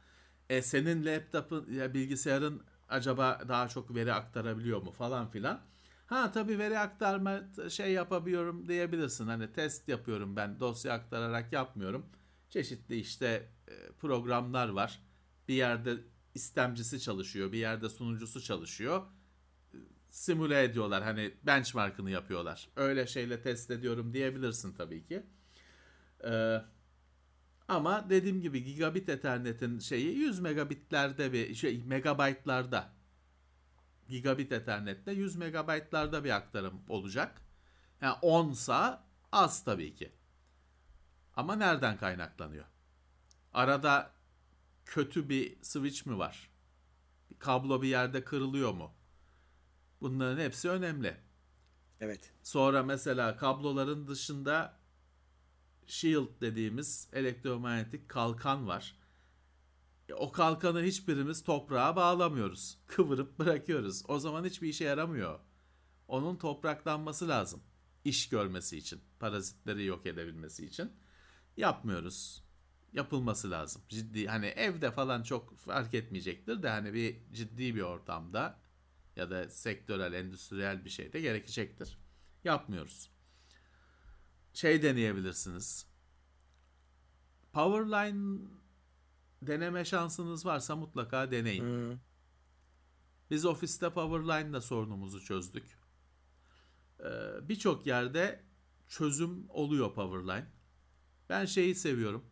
E 0.49 0.61
senin 0.61 1.05
laptopun 1.05 1.71
ya 1.71 1.93
bilgisayarın 1.93 2.63
acaba 2.89 3.41
daha 3.47 3.67
çok 3.67 3.95
veri 3.95 4.13
aktarabiliyor 4.13 4.81
mu 4.81 4.91
falan 4.91 5.31
filan. 5.31 5.61
Ha 6.05 6.31
tabii 6.31 6.59
veri 6.59 6.79
aktarma 6.79 7.41
şey 7.69 7.91
yapabiliyorum 7.91 8.67
diyebilirsin. 8.67 9.27
Hani 9.27 9.53
test 9.53 9.87
yapıyorum 9.89 10.35
ben 10.35 10.59
dosya 10.59 10.93
aktararak 10.93 11.53
yapmıyorum. 11.53 12.05
Çeşitli 12.49 12.95
işte 12.95 13.49
programlar 13.99 14.69
var. 14.69 15.01
Bir 15.47 15.53
yerde 15.53 15.97
istemcisi 16.35 16.99
çalışıyor, 16.99 17.51
bir 17.51 17.57
yerde 17.57 17.89
sunucusu 17.89 18.41
çalışıyor 18.41 19.03
simüle 20.11 20.63
ediyorlar. 20.63 21.03
Hani 21.03 21.33
benchmark'ını 21.43 22.11
yapıyorlar. 22.11 22.69
Öyle 22.75 23.07
şeyle 23.07 23.41
test 23.41 23.71
ediyorum 23.71 24.13
diyebilirsin 24.13 24.73
tabii 24.73 25.05
ki. 25.05 25.23
Ee, 26.23 26.61
ama 27.67 28.09
dediğim 28.09 28.41
gibi 28.41 28.63
gigabit 28.63 29.09
ethernetin 29.09 29.79
şeyi 29.79 30.17
100 30.17 30.39
megabitlerde 30.39 31.33
bir 31.33 31.55
şey 31.55 31.83
megabaytlarda 31.83 32.89
gigabit 34.09 34.51
ethernette 34.51 35.11
100 35.11 35.35
megabaytlarda 35.35 36.23
bir 36.23 36.29
aktarım 36.29 36.81
olacak. 36.87 37.41
Yani 38.01 38.15
10 38.21 38.53
sa 38.53 39.03
az 39.31 39.63
tabii 39.63 39.95
ki. 39.95 40.11
Ama 41.35 41.55
nereden 41.55 41.97
kaynaklanıyor? 41.97 42.65
Arada 43.53 44.13
kötü 44.85 45.29
bir 45.29 45.57
switch 45.63 46.07
mi 46.07 46.17
var? 46.17 46.49
Bir 47.31 47.39
kablo 47.39 47.81
bir 47.81 47.87
yerde 47.87 48.23
kırılıyor 48.23 48.73
mu? 48.73 48.93
Bunların 50.01 50.41
hepsi 50.43 50.69
önemli. 50.69 51.17
Evet. 51.99 52.33
Sonra 52.43 52.83
mesela 52.83 53.37
kabloların 53.37 54.07
dışında 54.07 54.79
shield 55.85 56.41
dediğimiz 56.41 57.09
elektromanyetik 57.13 58.09
kalkan 58.09 58.67
var. 58.67 58.95
E, 60.09 60.13
O 60.13 60.31
kalkanı 60.31 60.81
hiçbirimiz 60.83 61.43
toprağa 61.43 61.95
bağlamıyoruz. 61.95 62.77
Kıvırıp 62.87 63.39
bırakıyoruz. 63.39 64.03
O 64.07 64.19
zaman 64.19 64.45
hiçbir 64.45 64.69
işe 64.69 64.83
yaramıyor. 64.83 65.39
Onun 66.07 66.35
topraklanması 66.35 67.27
lazım. 67.27 67.63
İş 68.05 68.29
görmesi 68.29 68.77
için, 68.77 69.01
parazitleri 69.19 69.85
yok 69.85 70.05
edebilmesi 70.05 70.65
için. 70.65 70.91
Yapmıyoruz. 71.57 72.43
Yapılması 72.93 73.51
lazım. 73.51 73.81
Ciddi 73.89 74.27
hani 74.27 74.45
evde 74.45 74.91
falan 74.91 75.23
çok 75.23 75.57
fark 75.57 75.93
etmeyecektir 75.93 76.63
de 76.63 76.69
hani 76.69 76.93
bir 76.93 77.17
ciddi 77.33 77.75
bir 77.75 77.81
ortamda 77.81 78.59
ya 79.15 79.29
da 79.29 79.49
sektörel, 79.49 80.13
endüstriyel 80.13 80.85
bir 80.85 80.89
şey 80.89 81.13
de 81.13 81.21
gerekecektir. 81.21 81.97
Yapmıyoruz. 82.43 83.11
Şey 84.53 84.83
deneyebilirsiniz. 84.83 85.87
Powerline 87.53 88.39
deneme 89.41 89.85
şansınız 89.85 90.45
varsa 90.45 90.75
mutlaka 90.75 91.31
deneyin. 91.31 91.63
Hı. 91.63 91.97
Biz 93.29 93.45
ofiste 93.45 93.89
Powerline'la 93.89 94.61
sorunumuzu 94.61 95.23
çözdük. 95.23 95.77
Ee, 96.99 97.05
Birçok 97.49 97.87
yerde 97.87 98.43
çözüm 98.87 99.45
oluyor 99.49 99.93
Powerline. 99.93 100.47
Ben 101.29 101.45
şeyi 101.45 101.75
seviyorum. 101.75 102.30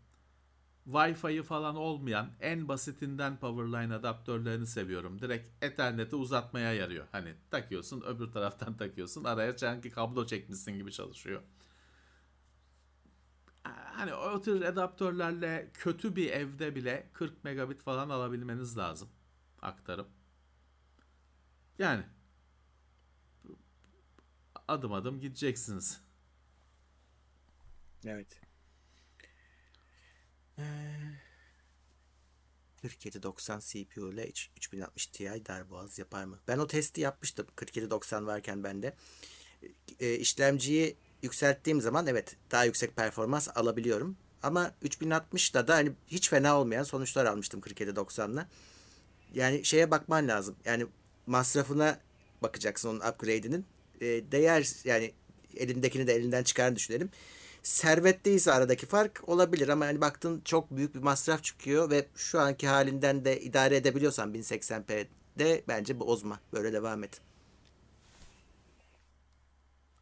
Wi-Fi'yi 0.91 1.43
falan 1.43 1.75
olmayan 1.75 2.29
en 2.41 2.67
basitinden 2.67 3.37
Powerline 3.39 3.95
adaptörlerini 3.95 4.67
seviyorum. 4.67 5.21
Direkt 5.21 5.63
Ethernet'i 5.63 6.15
uzatmaya 6.15 6.73
yarıyor. 6.73 7.07
Hani 7.11 7.33
takıyorsun 7.51 8.01
öbür 8.01 8.31
taraftan 8.31 8.77
takıyorsun. 8.77 9.23
Araya 9.23 9.57
sanki 9.57 9.89
kablo 9.89 10.25
çekmişsin 10.25 10.71
gibi 10.77 10.91
çalışıyor. 10.91 11.41
Hani 13.63 14.13
o 14.13 14.41
tür 14.41 14.61
adaptörlerle 14.61 15.69
kötü 15.73 16.15
bir 16.15 16.29
evde 16.31 16.75
bile 16.75 17.09
40 17.13 17.43
megabit 17.43 17.81
falan 17.81 18.09
alabilmeniz 18.09 18.77
lazım. 18.77 19.09
Aktarım. 19.61 20.07
Yani 21.79 22.03
adım 24.67 24.93
adım 24.93 25.19
gideceksiniz. 25.19 26.01
Evet. 28.05 28.38
Ee, 30.59 30.63
4790 32.83 33.59
CPU 33.59 34.11
ile 34.13 34.31
3060 34.57 35.07
Ti 35.07 35.25
darboğaz 35.25 35.99
yapar 35.99 36.25
mı? 36.25 36.39
Ben 36.47 36.57
o 36.57 36.67
testi 36.67 37.01
yapmıştım 37.01 37.47
4790 37.57 38.27
varken 38.27 38.63
bende. 38.63 38.93
E, 39.99 40.15
işlemciyi 40.15 40.97
yükselttiğim 41.23 41.81
zaman 41.81 42.07
evet 42.07 42.35
daha 42.51 42.63
yüksek 42.63 42.95
performans 42.95 43.49
alabiliyorum. 43.55 44.17
Ama 44.43 44.71
3060'da 44.83 45.67
da 45.67 45.75
hani 45.75 45.91
hiç 46.07 46.29
fena 46.29 46.59
olmayan 46.59 46.83
sonuçlar 46.83 47.25
almıştım 47.25 47.59
4790'la. 47.59 48.47
Yani 49.33 49.65
şeye 49.65 49.91
bakman 49.91 50.27
lazım. 50.27 50.55
Yani 50.65 50.85
masrafına 51.25 51.99
bakacaksın 52.41 52.89
onun 52.89 52.99
upgrade'inin. 52.99 53.65
E, 54.01 54.05
değer 54.07 54.67
yani 54.83 55.13
elindekini 55.57 56.07
de 56.07 56.15
elinden 56.15 56.43
çıkarını 56.43 56.75
düşünelim. 56.75 57.09
Servet 57.63 58.25
değilse 58.25 58.51
aradaki 58.53 58.85
fark 58.85 59.29
olabilir 59.29 59.69
ama 59.69 59.85
hani 59.85 60.01
baktın 60.01 60.41
çok 60.45 60.71
büyük 60.71 60.95
bir 60.95 60.99
masraf 60.99 61.43
çıkıyor 61.43 61.91
ve 61.91 62.07
şu 62.15 62.39
anki 62.39 62.67
halinden 62.67 63.25
de 63.25 63.41
idare 63.41 63.75
edebiliyorsan 63.75 64.33
1080p'de 64.33 65.63
bence 65.67 65.99
bozma. 65.99 66.39
Böyle 66.53 66.73
devam 66.73 67.03
et. 67.03 67.21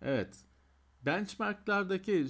Evet. 0.02 0.30
Benchmarklardaki 1.06 2.28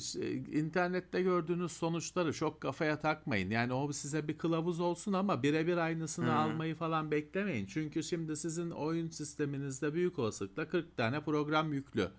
internette 0.52 1.22
gördüğünüz 1.22 1.72
sonuçları 1.72 2.34
çok 2.34 2.62
kafaya 2.62 2.99
takmayın. 2.99 3.49
Yani 3.49 3.74
o 3.74 3.94
size 3.94 4.28
bir 4.28 4.38
kılavuz 4.38 4.80
olsun 4.80 5.14
ama 5.14 5.44
birebir 5.44 5.78
aynısını 5.78 6.26
hmm. 6.26 6.38
almayı 6.38 6.76
falan 6.76 7.12
beklemeyin. 7.12 7.66
Çünkü 7.66 8.04
şimdi 8.04 8.38
sizin 8.38 8.72
oyun 8.72 9.10
sisteminizde 9.10 9.94
büyük 9.94 10.20
olasılıkla 10.20 10.68
40 10.68 10.98
tane 10.98 11.24
program 11.24 11.74
yüklü. 11.74 12.10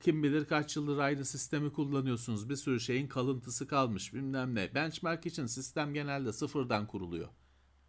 Kim 0.00 0.22
bilir 0.22 0.44
kaç 0.44 0.76
yıldır 0.76 0.98
aynı 0.98 1.24
sistemi 1.24 1.72
kullanıyorsunuz. 1.72 2.48
Bir 2.48 2.56
sürü 2.56 2.80
şeyin 2.80 3.08
kalıntısı 3.08 3.66
kalmış 3.66 4.14
bilmem 4.14 4.54
ne. 4.54 4.74
Benchmark 4.74 5.26
için 5.26 5.46
sistem 5.46 5.94
genelde 5.94 6.32
sıfırdan 6.32 6.86
kuruluyor. 6.86 7.28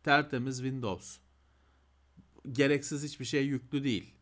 Tertemiz 0.03 0.57
Windows. 0.57 1.17
Gereksiz 2.51 3.03
hiçbir 3.03 3.26
şey 3.26 3.45
yüklü 3.45 3.84
değil. 3.84 4.15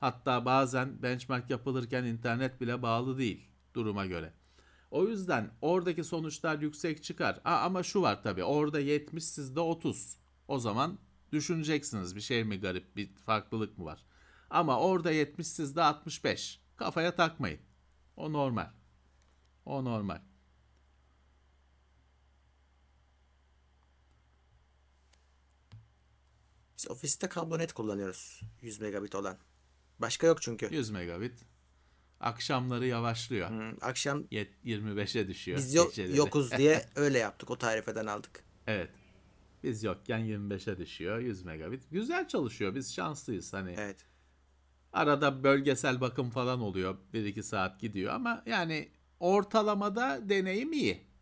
Hatta 0.00 0.44
bazen 0.44 1.02
benchmark 1.02 1.50
yapılırken 1.50 2.04
internet 2.04 2.60
bile 2.60 2.82
bağlı 2.82 3.18
değil 3.18 3.48
duruma 3.74 4.06
göre. 4.06 4.32
O 4.90 5.06
yüzden 5.06 5.50
oradaki 5.60 6.04
sonuçlar 6.04 6.58
yüksek 6.58 7.02
çıkar. 7.02 7.40
Aa, 7.44 7.56
ama 7.56 7.82
şu 7.82 8.02
var 8.02 8.22
tabii 8.22 8.44
orada 8.44 8.80
70 8.80 9.24
sizde 9.24 9.60
30. 9.60 10.16
O 10.48 10.58
zaman 10.58 10.98
düşüneceksiniz 11.32 12.16
bir 12.16 12.20
şey 12.20 12.44
mi 12.44 12.60
garip 12.60 12.96
bir 12.96 13.14
farklılık 13.16 13.78
mı 13.78 13.84
var. 13.84 14.04
Ama 14.50 14.80
orada 14.80 15.10
70 15.10 15.46
sizde 15.46 15.82
65. 15.82 16.61
Kafaya 16.82 17.14
takmayın. 17.14 17.60
O 18.16 18.32
normal. 18.32 18.70
O 19.64 19.84
normal. 19.84 20.20
Biz 26.78 26.90
ofiste 26.90 27.28
kablonet 27.28 27.72
kullanıyoruz. 27.72 28.40
100 28.62 28.80
megabit 28.80 29.14
olan. 29.14 29.36
Başka 29.98 30.26
yok 30.26 30.42
çünkü. 30.42 30.68
100 30.74 30.90
megabit. 30.90 31.34
Akşamları 32.20 32.86
yavaşlıyor. 32.86 33.48
Hmm, 33.48 33.74
akşam 33.80 34.22
25'e 34.64 35.28
düşüyor. 35.28 35.58
Biz 35.58 35.74
yok, 35.74 35.98
yokuz 35.98 36.52
diye 36.58 36.86
öyle 36.96 37.18
yaptık. 37.18 37.50
O 37.50 37.58
tarifeden 37.58 38.06
aldık. 38.06 38.44
Evet. 38.66 38.90
Biz 39.62 39.84
yokken 39.84 40.20
25'e 40.20 40.78
düşüyor. 40.78 41.18
100 41.18 41.44
megabit. 41.44 41.90
Güzel 41.90 42.28
çalışıyor. 42.28 42.74
Biz 42.74 42.94
şanslıyız 42.94 43.52
hani. 43.52 43.74
Evet. 43.78 44.11
Arada 44.92 45.44
bölgesel 45.44 46.00
bakım 46.00 46.30
falan 46.30 46.60
oluyor. 46.60 46.96
1-2 47.14 47.42
saat 47.42 47.80
gidiyor 47.80 48.14
ama 48.14 48.42
yani 48.46 48.88
ortalamada 49.20 50.28
deneyim 50.28 50.72
iyi. 50.72 51.12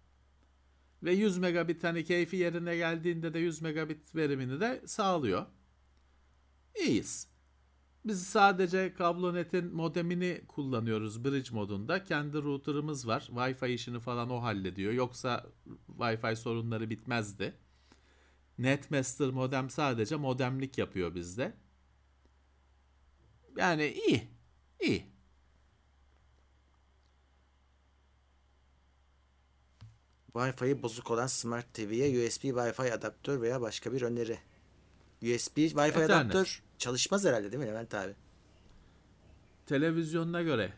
Ve 1.03 1.13
100 1.13 1.39
megabit 1.39 1.85
hani 1.85 2.05
keyfi 2.05 2.37
yerine 2.37 2.77
geldiğinde 2.77 3.35
de 3.35 3.39
100 3.39 3.63
megabit 3.63 4.15
verimini 4.15 4.61
de 4.61 4.83
sağlıyor. 4.87 5.47
İyiyiz. 6.81 7.31
Biz 8.05 8.23
sadece 8.23 8.95
kablonet'in 8.95 9.75
modemini 9.75 10.41
kullanıyoruz 10.49 11.25
bridge 11.25 11.51
modunda. 11.53 12.05
Kendi 12.05 12.43
router'ımız 12.43 13.07
var. 13.07 13.29
Wi-Fi 13.31 13.69
işini 13.69 14.01
falan 14.01 14.31
o 14.31 14.43
hallediyor. 14.43 14.93
Yoksa 14.93 15.47
Wi-Fi 15.99 16.37
sorunları 16.37 16.91
bitmezdi. 16.91 17.55
Netmaster 18.59 19.31
modem 19.31 19.71
sadece 19.71 20.17
modemlik 20.17 20.79
yapıyor 20.79 21.15
bizde. 21.15 21.55
Yani 23.57 23.87
iyi. 23.87 24.29
İyi. 24.81 25.11
Wi-Fi'yi 30.33 30.83
bozuk 30.83 31.11
olan 31.11 31.27
Smart 31.27 31.75
TV'ye 31.75 32.27
USB 32.27 32.45
Wi-Fi 32.45 32.93
adaptör 32.93 33.41
veya 33.41 33.61
başka 33.61 33.93
bir 33.93 34.03
öneri. 34.03 34.39
USB 35.23 35.57
Wi-Fi 35.57 35.89
Ethernet. 35.89 36.11
adaptör 36.11 36.63
çalışmaz 36.79 37.25
herhalde 37.25 37.53
değil 37.53 37.63
mi 37.63 37.69
Levent 37.69 37.95
abi? 37.95 38.15
Televizyonuna 39.67 40.43
göre. 40.43 40.73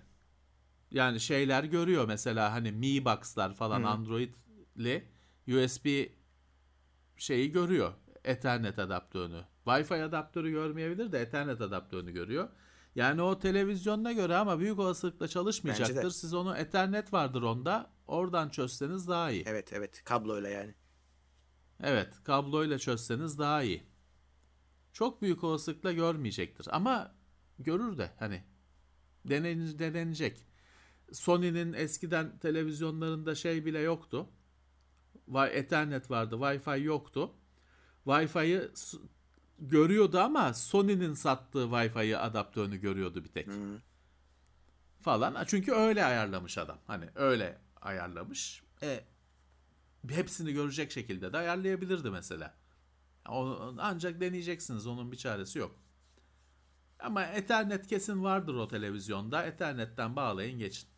Yani 0.90 1.20
şeyler 1.20 1.65
görüyor 1.65 2.07
mesela 2.07 2.53
hani 2.53 2.73
Mi 2.73 3.05
Box'lar 3.05 3.55
falan 3.55 3.78
hmm. 3.78 3.86
Android'li 3.86 5.05
USB 5.49 5.86
şeyi 7.16 7.53
görüyor. 7.53 7.93
Ethernet 8.24 8.78
adaptörünü. 8.78 9.44
Wi-Fi 9.66 10.05
adaptörü 10.05 10.51
görmeyebilir 10.51 11.12
de 11.12 11.20
Ethernet 11.20 11.60
adaptörünü 11.60 12.12
görüyor. 12.12 12.48
Yani 12.94 13.22
o 13.22 13.39
televizyonuna 13.39 14.12
göre 14.12 14.36
ama 14.36 14.59
büyük 14.59 14.78
olasılıkla 14.78 15.28
çalışmayacaktır. 15.28 16.10
Siz 16.10 16.34
onu 16.34 16.56
Ethernet 16.56 17.12
vardır 17.12 17.43
onda. 17.43 17.90
Oradan 18.06 18.48
çözseniz 18.48 19.09
daha 19.09 19.30
iyi. 19.30 19.44
Evet 19.47 19.72
evet 19.72 20.05
kabloyla 20.05 20.48
yani. 20.48 20.74
Evet 21.82 22.14
kabloyla 22.24 22.78
çözseniz 22.78 23.39
daha 23.39 23.62
iyi 23.62 23.93
çok 24.93 25.22
büyük 25.22 25.44
olasılıkla 25.44 25.93
görmeyecektir. 25.93 26.66
Ama 26.70 27.14
görür 27.59 27.98
de 27.98 28.10
hani 28.18 28.44
denenecek. 29.24 30.47
Sony'nin 31.12 31.72
eskiden 31.72 32.39
televizyonlarında 32.39 33.34
şey 33.34 33.66
bile 33.66 33.78
yoktu. 33.78 34.28
Ethernet 35.51 36.10
vardı, 36.10 36.34
Wi-Fi 36.34 36.82
yoktu. 36.82 37.34
Wi-Fi'yi 38.06 38.70
görüyordu 39.59 40.19
ama 40.19 40.55
Sony'nin 40.55 41.15
sattığı 41.15 41.65
Wi-Fi 41.65 42.16
adaptörünü 42.16 42.77
görüyordu 42.77 43.24
bir 43.24 43.29
tek. 43.29 43.47
Hmm. 43.47 43.79
Falan. 45.01 45.45
Çünkü 45.47 45.73
öyle 45.73 46.05
ayarlamış 46.05 46.59
adam. 46.59 46.79
Hani 46.87 47.09
öyle 47.15 47.59
ayarlamış. 47.81 48.62
E 48.83 49.05
hepsini 50.09 50.53
görecek 50.53 50.93
şekilde 50.93 51.33
de 51.33 51.39
ayarlayabilirdi 51.39 52.11
mesela. 52.11 52.55
Ancak 53.79 54.20
deneyeceksiniz. 54.20 54.87
Onun 54.87 55.12
bir 55.12 55.16
çaresi 55.16 55.59
yok. 55.59 55.79
Ama 56.99 57.24
Ethernet 57.24 57.87
kesin 57.87 58.23
vardır 58.23 58.55
o 58.55 58.69
televizyonda. 58.69 59.45
Ethernet'ten 59.45 60.16
bağlayın 60.16 60.59
geçin. 60.59 60.89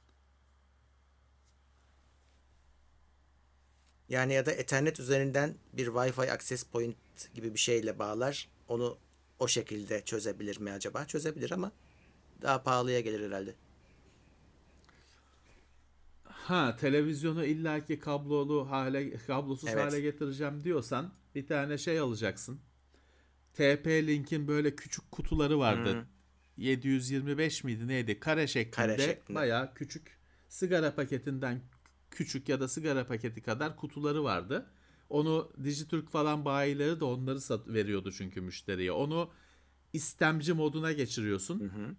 Yani 4.09 4.33
ya 4.33 4.47
da 4.47 4.53
Ethernet 4.53 5.01
üzerinden 5.01 5.59
bir 5.73 5.87
Wi-Fi 5.87 6.33
access 6.33 6.65
point 6.65 6.97
gibi 7.35 7.55
bir 7.55 7.59
şeyle 7.59 7.99
bağlar. 7.99 8.49
Onu 8.69 8.99
o 9.39 9.49
şekilde 9.49 10.05
çözebilir 10.05 10.61
mi 10.61 10.71
acaba? 10.73 11.05
Çözebilir 11.05 11.51
ama 11.51 11.73
daha 12.43 12.63
pahalıya 12.63 13.01
gelir 13.01 13.27
herhalde. 13.27 13.55
Ha 16.25 16.77
televizyonu 16.77 17.45
illaki 17.45 17.99
kablolu 17.99 18.71
hale 18.71 19.17
kablosuz 19.17 19.69
evet. 19.69 19.85
hale 19.85 20.01
getireceğim 20.01 20.65
diyorsan 20.65 21.13
bir 21.35 21.47
tane 21.47 21.79
şey 21.79 21.99
alacaksın. 21.99 22.61
TP-Link'in 23.59 24.49
böyle 24.49 24.77
küçük 24.77 25.11
kutuları 25.11 25.59
vardı. 25.59 25.93
Hmm. 25.93 26.15
725 26.57 27.65
miydi 27.65 27.89
neydi? 27.89 28.21
Kare 28.21 28.47
şeklinde, 28.47 28.77
Kare 28.77 28.99
şeklinde. 28.99 29.39
bayağı 29.39 29.75
küçük 29.75 30.19
sigara 30.49 30.95
paketinden 30.95 31.61
küçük 32.11 32.49
ya 32.49 32.61
da 32.61 32.69
sigara 32.69 33.07
paketi 33.07 33.43
kadar 33.43 33.77
kutuları 33.77 34.25
vardı. 34.25 34.67
Onu 35.15 35.53
Dijitürk 35.65 36.11
falan 36.11 36.45
bayileri 36.45 37.01
de 37.01 37.05
onları 37.05 37.41
sat 37.41 37.69
veriyordu 37.69 38.13
çünkü 38.13 38.41
müşteriye. 38.41 38.93
Onu 38.93 39.31
istemci 39.93 40.53
moduna 40.53 40.93
geçiriyorsun. 40.93 41.61
Hı 41.61 41.65
hı. 41.65 41.97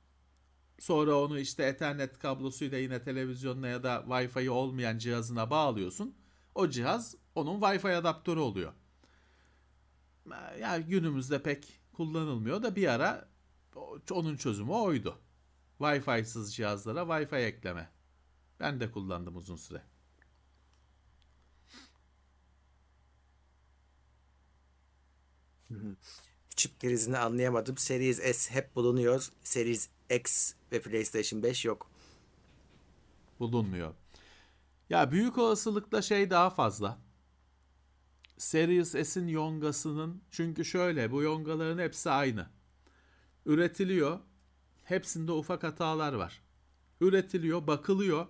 Sonra 0.79 1.19
onu 1.19 1.39
işte 1.39 1.63
Ethernet 1.63 2.19
kablosuyla 2.19 2.77
yine 2.77 3.03
televizyonuna 3.03 3.67
ya 3.67 3.83
da 3.83 3.95
Wi-Fi 3.95 4.49
olmayan 4.49 4.97
cihazına 4.97 5.49
bağlıyorsun. 5.49 6.15
O 6.55 6.69
cihaz 6.69 7.15
onun 7.35 7.59
Wi-Fi 7.59 7.95
adaptörü 7.95 8.39
oluyor. 8.39 8.73
Yani 10.59 10.85
günümüzde 10.85 11.43
pek 11.43 11.79
kullanılmıyor 11.93 12.63
da 12.63 12.75
bir 12.75 12.87
ara 12.87 13.29
onun 14.11 14.37
çözümü 14.37 14.71
oydu. 14.71 15.19
Wi-Fi'siz 15.79 16.55
cihazlara 16.55 16.99
Wi-Fi 16.99 17.35
ekleme. 17.35 17.89
Ben 18.59 18.79
de 18.79 18.91
kullandım 18.91 19.37
uzun 19.37 19.55
süre. 19.55 19.94
Çip 26.55 26.79
krizini 26.79 27.17
anlayamadım. 27.17 27.77
Series 27.77 28.37
S 28.37 28.53
hep 28.55 28.75
bulunuyor. 28.75 29.29
Series 29.43 29.89
X 30.09 30.53
ve 30.71 30.81
PlayStation 30.81 31.43
5 31.43 31.65
yok. 31.65 31.91
Bulunmuyor. 33.39 33.93
Ya 34.89 35.11
büyük 35.11 35.37
olasılıkla 35.37 36.01
şey 36.01 36.29
daha 36.29 36.49
fazla. 36.49 36.99
Series 38.37 38.91
S'in 38.91 39.27
yongasının 39.27 40.21
çünkü 40.31 40.65
şöyle 40.65 41.11
bu 41.11 41.21
yongaların 41.21 41.83
hepsi 41.83 42.09
aynı. 42.09 42.49
Üretiliyor. 43.45 44.19
Hepsinde 44.83 45.31
ufak 45.31 45.63
hatalar 45.63 46.13
var. 46.13 46.41
Üretiliyor, 47.01 47.67
bakılıyor. 47.67 48.27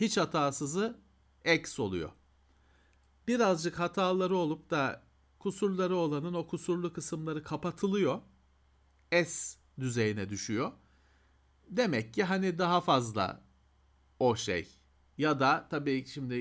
Hiç 0.00 0.16
hatasızı 0.16 0.98
X 1.54 1.80
oluyor. 1.80 2.10
Birazcık 3.28 3.78
hataları 3.78 4.36
olup 4.36 4.70
da 4.70 5.02
kusurları 5.40 5.96
olanın 5.96 6.34
o 6.34 6.46
kusurlu 6.46 6.92
kısımları 6.92 7.42
kapatılıyor. 7.42 8.20
S 9.12 9.58
düzeyine 9.80 10.28
düşüyor. 10.28 10.72
Demek 11.68 12.14
ki 12.14 12.24
hani 12.24 12.58
daha 12.58 12.80
fazla 12.80 13.42
o 14.18 14.36
şey. 14.36 14.68
Ya 15.18 15.40
da 15.40 15.66
tabii 15.70 16.06
şimdi 16.06 16.34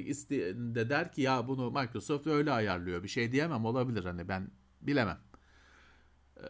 de 0.76 0.90
der 0.90 1.12
ki 1.12 1.22
ya 1.22 1.48
bunu 1.48 1.72
Microsoft 1.72 2.28
öyle 2.28 2.52
ayarlıyor. 2.52 3.04
Bir 3.04 3.08
şey 3.08 3.32
diyemem 3.32 3.66
olabilir 3.66 4.06
hani 4.06 4.28
ben 4.28 4.52
bilemem. 4.82 5.20
Ee, 6.38 6.44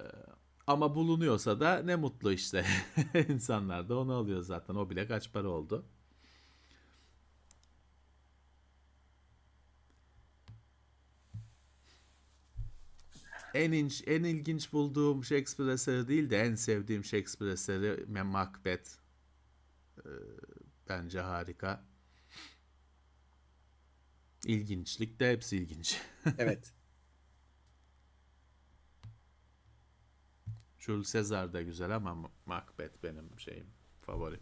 ama 0.68 0.96
bulunuyorsa 0.96 1.60
da 1.60 1.78
ne 1.84 1.96
mutlu 1.96 2.32
işte. 2.32 2.66
İnsanlar 3.30 3.90
da 3.90 3.98
onu 4.00 4.14
alıyor 4.14 4.42
zaten. 4.42 4.76
O 4.76 4.90
bile 4.90 5.08
kaç 5.08 5.34
para 5.34 5.50
oldu. 5.50 5.86
En, 13.54 13.72
inç, 13.72 14.04
en 14.08 14.24
ilginç 14.24 14.74
bulduğum 14.74 15.24
Shakespeare 15.24 15.72
eseri 15.72 16.08
değil 16.08 16.30
de 16.30 16.40
en 16.40 16.56
sevdiğim 16.56 17.04
Shakespeare 17.06 17.52
eseri 17.52 18.06
Macbeth. 18.24 18.90
Ee, 19.98 20.10
bence 20.90 21.20
harika. 21.20 21.84
İlginçlik 24.46 25.20
de 25.20 25.32
hepsi 25.32 25.58
ilginç. 25.58 26.02
evet. 26.38 26.74
Jules 30.80 31.14
Caesar 31.14 31.54
da 31.54 31.62
güzel 31.62 31.96
ama 31.96 32.32
Macbeth 32.46 33.04
benim 33.04 33.40
şeyim 33.40 33.68
favori. 34.02 34.40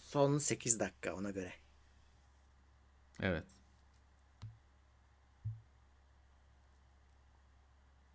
Son 0.00 0.38
8 0.38 0.80
dakika 0.80 1.14
ona 1.14 1.30
göre. 1.30 1.52
Evet. 3.22 3.44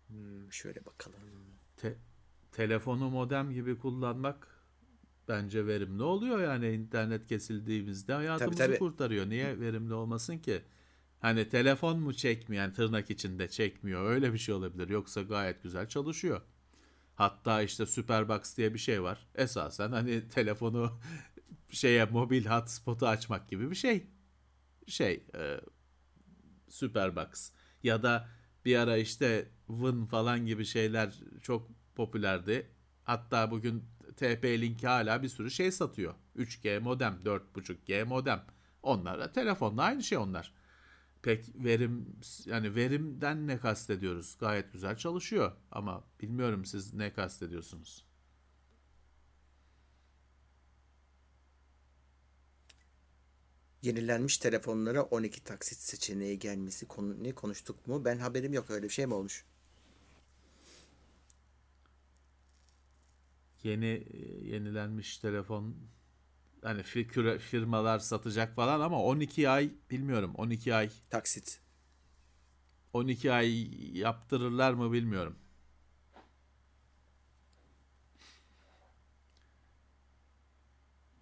Hmm, 0.08 0.52
şöyle 0.52 0.86
bakalım. 0.86 1.18
Te- 1.76 1.98
telefonu 2.52 3.10
modem 3.10 3.52
gibi 3.52 3.78
kullanmak 3.78 4.48
bence 5.28 5.66
verimli 5.66 6.02
oluyor 6.02 6.40
yani 6.40 6.70
internet 6.70 7.26
kesildiğimizde 7.26 8.12
hayatımızı 8.12 8.58
tabii, 8.58 8.68
tabii. 8.68 8.78
kurtarıyor. 8.78 9.28
Niye 9.28 9.60
verimli 9.60 9.94
olmasın 9.94 10.38
ki? 10.38 10.62
Hani 11.20 11.48
telefon 11.48 12.00
mu 12.00 12.14
çekmiyor 12.14 12.62
yani 12.62 12.74
tırnak 12.74 13.10
içinde 13.10 13.48
çekmiyor 13.48 14.10
öyle 14.10 14.32
bir 14.32 14.38
şey 14.38 14.54
olabilir. 14.54 14.88
Yoksa 14.88 15.22
gayet 15.22 15.62
güzel 15.62 15.88
çalışıyor. 15.88 16.40
Hatta 17.14 17.62
işte 17.62 17.86
Superbox 17.86 18.56
diye 18.56 18.74
bir 18.74 18.78
şey 18.78 19.02
var. 19.02 19.26
Esasen 19.34 19.92
hani 19.92 20.28
telefonu 20.28 21.00
şeye 21.70 22.04
mobil 22.04 22.46
hotspot'u 22.46 23.06
açmak 23.06 23.48
gibi 23.48 23.70
bir 23.70 23.76
şey 23.76 24.06
şey 24.86 25.26
e, 25.34 25.60
Superbox 26.68 27.50
ya 27.82 28.02
da 28.02 28.28
bir 28.64 28.76
ara 28.76 28.96
işte 28.96 29.48
Win 29.66 30.06
falan 30.06 30.46
gibi 30.46 30.64
şeyler 30.64 31.14
çok 31.42 31.70
popülerdi. 31.96 32.70
Hatta 33.04 33.50
bugün 33.50 33.84
TP-Link 34.16 34.86
hala 34.86 35.22
bir 35.22 35.28
sürü 35.28 35.50
şey 35.50 35.72
satıyor. 35.72 36.14
3G 36.36 36.80
modem, 36.80 37.20
4.5G 37.24 38.04
modem. 38.04 38.44
Onlar 38.82 39.18
da 39.18 39.32
telefonla 39.32 39.82
aynı 39.82 40.02
şey 40.02 40.18
onlar. 40.18 40.54
Pek 41.22 41.44
verim 41.54 42.16
yani 42.44 42.74
verimden 42.74 43.46
ne 43.46 43.58
kastediyoruz? 43.58 44.36
Gayet 44.40 44.72
güzel 44.72 44.96
çalışıyor 44.96 45.52
ama 45.70 46.04
bilmiyorum 46.20 46.64
siz 46.64 46.94
ne 46.94 47.12
kastediyorsunuz. 47.12 48.04
Yenilenmiş 53.84 54.38
telefonlara 54.38 55.02
12 55.02 55.44
taksit 55.44 55.78
seçeneği 55.78 56.38
gelmesi 56.38 56.88
konu 56.88 57.24
ne 57.24 57.32
konuştuk 57.32 57.86
mu? 57.86 58.04
Ben 58.04 58.18
haberim 58.18 58.52
yok 58.52 58.70
öyle 58.70 58.84
bir 58.84 58.92
şey 58.92 59.06
mi 59.06 59.14
olmuş? 59.14 59.44
Yeni 63.62 64.06
yenilenmiş 64.42 65.18
telefon 65.18 65.76
hani 66.62 66.82
firmalar 67.38 67.98
satacak 67.98 68.54
falan 68.54 68.80
ama 68.80 69.02
12 69.02 69.48
ay 69.48 69.70
bilmiyorum 69.90 70.32
12 70.34 70.74
ay 70.74 70.90
taksit 71.10 71.60
12 72.92 73.32
ay 73.32 73.68
yaptırırlar 73.98 74.74
mı 74.74 74.92
bilmiyorum. 74.92 75.36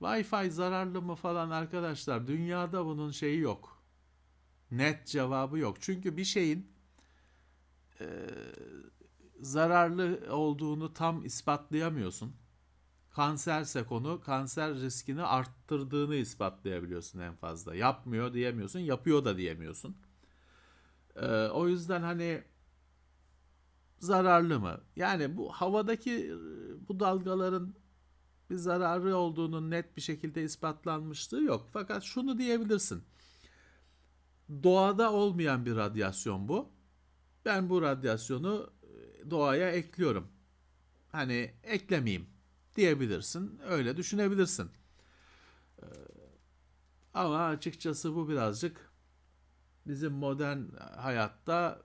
Wi-Fi 0.03 0.51
zararlı 0.51 1.03
mı 1.03 1.15
falan 1.15 1.51
arkadaşlar 1.51 2.27
dünyada 2.27 2.87
bunun 2.87 3.11
şeyi 3.11 3.41
yok. 3.41 3.83
Net 4.71 5.07
cevabı 5.07 5.59
yok. 5.59 5.77
Çünkü 5.81 6.17
bir 6.17 6.25
şeyin 6.25 6.73
e, 8.01 8.07
zararlı 9.41 10.21
olduğunu 10.31 10.95
tam 10.95 11.25
ispatlayamıyorsun. 11.25 12.37
Kanserse 13.11 13.85
konu 13.85 14.21
kanser 14.21 14.75
riskini 14.75 15.23
arttırdığını 15.23 16.15
ispatlayabiliyorsun 16.15 17.19
en 17.19 17.35
fazla. 17.35 17.75
Yapmıyor 17.75 18.35
diyemiyorsun, 18.35 18.81
yapıyor 18.81 19.25
da 19.25 19.37
diyemiyorsun. 19.37 19.97
E, 21.17 21.27
o 21.49 21.69
yüzden 21.69 22.03
hani 22.03 22.45
zararlı 23.99 24.61
mı? 24.61 24.81
Yani 24.97 25.37
bu 25.37 25.53
havadaki 25.53 26.33
bu 26.89 27.01
dalgaların 27.01 27.75
bir 28.53 28.57
zararı 28.57 29.17
olduğunun 29.17 29.71
net 29.71 29.97
bir 29.97 30.03
şekilde 30.03 30.43
ispatlanmışlığı 30.43 31.43
yok. 31.43 31.69
Fakat 31.73 32.03
şunu 32.03 32.39
diyebilirsin. 32.39 33.05
Doğada 34.63 35.13
olmayan 35.13 35.67
bir 35.67 35.77
radyasyon 35.77 36.49
bu. 36.49 36.69
Ben 37.45 37.71
bu 37.71 37.83
radyasyonu 37.83 38.71
e, 38.83 39.31
doğaya 39.31 39.71
ekliyorum. 39.71 40.29
Hani 41.13 41.55
eklemeyeyim 41.63 42.27
diyebilirsin. 42.77 43.61
Öyle 43.69 43.97
düşünebilirsin. 43.97 44.71
E, 45.83 45.87
ama 47.15 47.47
açıkçası 47.47 48.15
bu 48.15 48.29
birazcık 48.29 48.91
bizim 49.87 50.13
modern 50.13 50.63
hayatta 50.97 51.83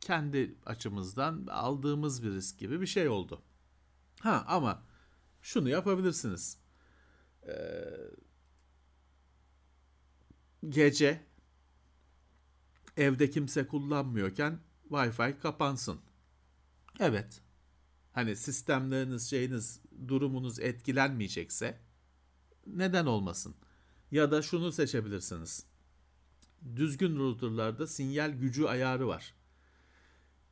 kendi 0.00 0.54
açımızdan 0.66 1.46
aldığımız 1.46 2.22
bir 2.22 2.30
risk 2.30 2.58
gibi 2.58 2.80
bir 2.80 2.86
şey 2.86 3.08
oldu. 3.08 3.42
Ha 4.20 4.44
ama 4.48 4.89
şunu 5.42 5.68
yapabilirsiniz. 5.68 6.58
Ee, 7.46 7.54
gece 10.68 11.20
evde 12.96 13.30
kimse 13.30 13.66
kullanmıyorken 13.66 14.60
Wi-Fi 14.90 15.38
kapansın. 15.38 16.00
Evet. 17.00 17.40
Hani 18.12 18.36
sistemleriniz, 18.36 19.30
şeyiniz, 19.30 19.80
durumunuz 20.08 20.60
etkilenmeyecekse 20.60 21.80
neden 22.66 23.06
olmasın? 23.06 23.54
Ya 24.10 24.30
da 24.30 24.42
şunu 24.42 24.72
seçebilirsiniz. 24.72 25.66
Düzgün 26.76 27.18
routerlarda 27.18 27.86
sinyal 27.86 28.30
gücü 28.30 28.64
ayarı 28.64 29.08
var. 29.08 29.34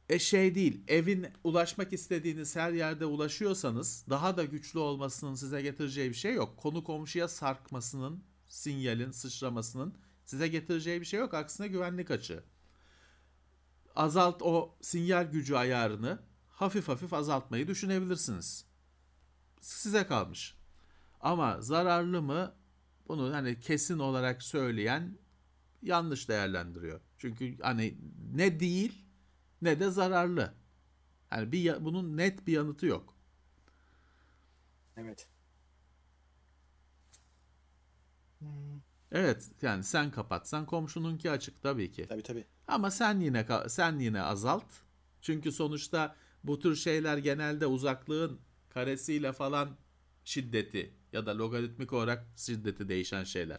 E 0.08 0.18
şey 0.18 0.54
değil, 0.54 0.84
evin 0.88 1.26
ulaşmak 1.44 1.92
istediğiniz 1.92 2.56
her 2.56 2.72
yerde 2.72 3.06
ulaşıyorsanız 3.06 4.04
daha 4.10 4.36
da 4.36 4.44
güçlü 4.44 4.78
olmasının 4.78 5.34
size 5.34 5.62
getireceği 5.62 6.10
bir 6.10 6.14
şey 6.14 6.34
yok. 6.34 6.56
Konu 6.56 6.84
komşuya 6.84 7.28
sarkmasının, 7.28 8.24
sinyalin 8.48 9.10
sıçramasının 9.10 9.94
size 10.24 10.48
getireceği 10.48 11.00
bir 11.00 11.06
şey 11.06 11.20
yok. 11.20 11.34
Aksine 11.34 11.68
güvenlik 11.68 12.10
açığı. 12.10 12.44
azalt 13.96 14.42
o 14.42 14.76
sinyal 14.80 15.24
gücü 15.24 15.54
ayarını 15.54 16.18
hafif 16.48 16.88
hafif 16.88 17.12
azaltmayı 17.12 17.68
düşünebilirsiniz. 17.68 18.64
Size 19.60 20.06
kalmış. 20.06 20.54
Ama 21.20 21.60
zararlı 21.60 22.22
mı? 22.22 22.54
Bunu 23.08 23.34
hani 23.34 23.60
kesin 23.60 23.98
olarak 23.98 24.42
söyleyen 24.42 25.18
yanlış 25.82 26.28
değerlendiriyor. 26.28 27.00
Çünkü 27.18 27.58
hani 27.62 27.98
ne 28.34 28.60
değil 28.60 29.07
ne 29.62 29.80
de 29.80 29.90
zararlı. 29.90 30.54
Yani 31.32 31.52
bir 31.52 31.84
bunun 31.84 32.16
net 32.16 32.46
bir 32.46 32.52
yanıtı 32.52 32.86
yok. 32.86 33.14
Evet. 34.96 35.28
Evet 39.12 39.50
yani 39.62 39.84
sen 39.84 40.10
kapatsan 40.10 40.66
komşununki 40.66 41.30
açık 41.30 41.62
tabii 41.62 41.92
ki. 41.92 42.06
Tabii 42.08 42.22
tabii. 42.22 42.44
Ama 42.68 42.90
sen 42.90 43.20
yine 43.20 43.46
sen 43.68 43.98
yine 43.98 44.22
azalt. 44.22 44.64
Çünkü 45.22 45.52
sonuçta 45.52 46.16
bu 46.44 46.58
tür 46.58 46.76
şeyler 46.76 47.18
genelde 47.18 47.66
uzaklığın 47.66 48.40
karesiyle 48.70 49.32
falan 49.32 49.76
şiddeti 50.24 50.94
ya 51.12 51.26
da 51.26 51.38
logaritmik 51.38 51.92
olarak 51.92 52.26
şiddeti 52.36 52.88
değişen 52.88 53.24
şeyler. 53.24 53.58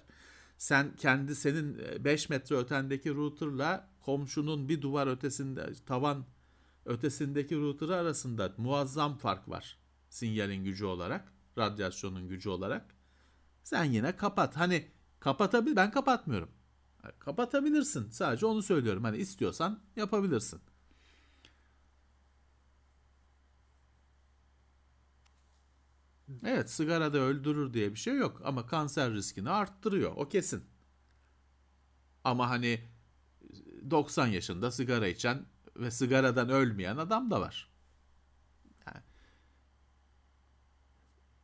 Sen 0.59 0.95
kendi 0.95 1.35
senin 1.35 1.77
5 2.05 2.29
metre 2.29 2.55
ötendeki 2.55 3.15
routerla 3.15 3.89
komşunun 4.05 4.69
bir 4.69 4.81
duvar 4.81 5.07
ötesinde 5.07 5.73
tavan 5.85 6.25
ötesindeki 6.85 7.55
router 7.55 7.89
arasında 7.89 8.53
muazzam 8.57 9.17
fark 9.17 9.49
var. 9.49 9.77
Sinyalin 10.09 10.63
gücü 10.63 10.85
olarak, 10.85 11.33
radyasyonun 11.57 12.27
gücü 12.27 12.49
olarak. 12.49 12.95
Sen 13.63 13.83
yine 13.83 14.15
kapat. 14.15 14.57
Hani 14.57 14.87
kapatabil 15.19 15.75
ben 15.75 15.91
kapatmıyorum. 15.91 16.49
Kapatabilirsin. 17.19 18.09
Sadece 18.09 18.45
onu 18.45 18.61
söylüyorum. 18.61 19.03
Hani 19.03 19.17
istiyorsan 19.17 19.79
yapabilirsin. 19.95 20.59
Evet 26.45 26.69
sigara 26.69 27.13
da 27.13 27.17
öldürür 27.17 27.73
diye 27.73 27.91
bir 27.91 27.99
şey 27.99 28.15
yok 28.15 28.41
ama 28.45 28.65
kanser 28.67 29.13
riskini 29.13 29.49
arttırıyor 29.49 30.11
o 30.15 30.29
kesin. 30.29 30.63
Ama 32.23 32.49
hani 32.49 32.81
90 33.89 34.27
yaşında 34.27 34.71
sigara 34.71 35.07
içen 35.07 35.45
ve 35.75 35.91
sigaradan 35.91 36.49
ölmeyen 36.49 36.97
adam 36.97 37.31
da 37.31 37.41
var. 37.41 37.69
Yani, 38.87 39.03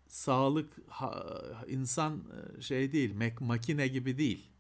sağlık 0.08 0.74
ha, 0.88 1.26
insan 1.68 2.24
e, 2.58 2.62
şey 2.62 2.92
değil, 2.92 3.14
mek, 3.14 3.42
makine 3.42 3.88
gibi 3.88 4.18
değil. 4.18 4.52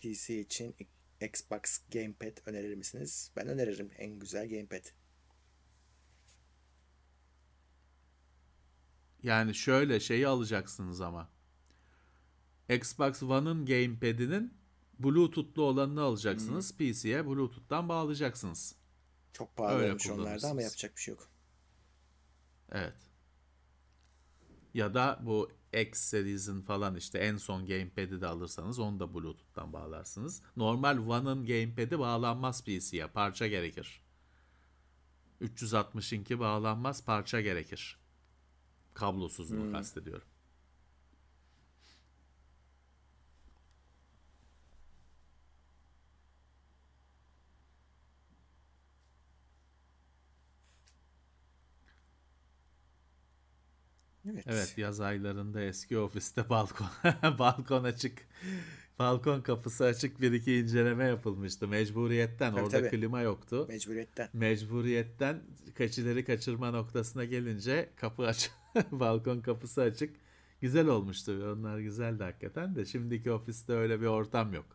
PC 0.00 0.40
için 0.40 0.76
Xbox 1.20 1.78
Gamepad 1.92 2.36
önerir 2.46 2.74
misiniz? 2.74 3.30
Ben 3.36 3.48
öneririm 3.48 3.90
en 3.98 4.18
güzel 4.18 4.48
gamepad. 4.48 4.99
Yani 9.22 9.54
şöyle 9.54 10.00
şeyi 10.00 10.28
alacaksınız 10.28 11.00
ama. 11.00 11.28
Xbox 12.68 13.22
One'ın 13.22 13.66
gamepad'inin 13.66 14.54
Bluetooth'lu 14.98 15.62
olanını 15.62 16.02
alacaksınız. 16.02 16.78
Hmm. 16.78 16.92
PC'ye 16.92 17.26
Bluetooth'tan 17.26 17.88
bağlayacaksınız. 17.88 18.74
Çok 19.32 19.56
pahalı 19.56 19.78
Öyle 19.78 19.90
olmuş 19.90 20.10
onlarda 20.10 20.48
ama 20.48 20.62
yapacak 20.62 20.96
bir 20.96 21.00
şey 21.00 21.14
yok. 21.14 21.28
Evet. 22.72 22.96
Ya 24.74 24.94
da 24.94 25.20
bu 25.22 25.50
X 25.80 25.98
Series'in 26.00 26.62
falan 26.62 26.96
işte 26.96 27.18
en 27.18 27.36
son 27.36 27.66
gamepad'i 27.66 28.20
de 28.20 28.26
alırsanız 28.26 28.78
onu 28.78 29.00
da 29.00 29.14
Bluetooth'tan 29.14 29.72
bağlarsınız. 29.72 30.42
Normal 30.56 30.98
One'ın 30.98 31.46
gamepad'i 31.46 31.98
bağlanmaz 31.98 32.64
PC'ye. 32.64 33.06
Parça 33.06 33.46
gerekir. 33.46 34.02
360'inki 35.40 36.38
bağlanmaz 36.38 37.04
parça 37.04 37.40
gerekir. 37.40 37.99
Kablosuzluğu 39.00 39.64
hmm. 39.64 39.72
kastediyorum. 39.72 40.28
Evet. 54.26 54.44
evet 54.46 54.78
yaz 54.78 55.00
aylarında 55.00 55.60
eski 55.60 55.98
ofiste 55.98 56.48
balkon 56.48 56.86
balkon 57.38 57.84
açık 57.84 58.28
balkon 59.00 59.40
kapısı 59.40 59.84
açık 59.84 60.20
bir 60.20 60.32
iki 60.32 60.54
inceleme 60.54 61.04
yapılmıştı 61.04 61.68
mecburiyetten 61.68 62.50
tabii, 62.50 62.62
orada 62.64 62.78
tabii. 62.78 62.90
klima 62.90 63.20
yoktu. 63.20 63.66
Mecburiyetten. 63.68 64.28
Mecburiyetten 64.32 65.42
kaçileri 65.74 66.24
kaçırma 66.24 66.70
noktasına 66.70 67.24
gelince 67.24 67.90
kapı 67.96 68.26
aç 68.26 68.50
balkon 68.90 69.40
kapısı 69.40 69.82
açık. 69.82 70.16
Güzel 70.60 70.86
olmuştu. 70.86 71.52
Onlar 71.56 71.78
güzeldi 71.78 72.22
hakikaten 72.22 72.74
de 72.76 72.84
şimdiki 72.84 73.32
ofiste 73.32 73.72
öyle 73.72 74.00
bir 74.00 74.06
ortam 74.06 74.54
yok. 74.54 74.66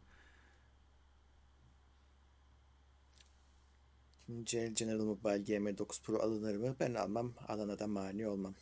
Şimdi 4.25 4.73
General 4.73 5.05
Mobile 5.05 5.37
GM9 5.37 6.03
Pro 6.03 6.19
alınır 6.19 6.55
mı? 6.55 6.75
Ben 6.79 6.93
almam. 6.93 7.33
Alana 7.47 7.79
da 7.79 7.87
mani 7.87 8.27
olmam. 8.27 8.55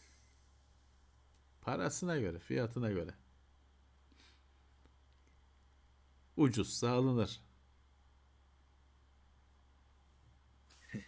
Parasına 1.61 2.17
göre, 2.17 2.39
fiyatına 2.39 2.91
göre. 2.91 3.11
Ucuzsa 6.37 6.89
alınır. 6.89 7.41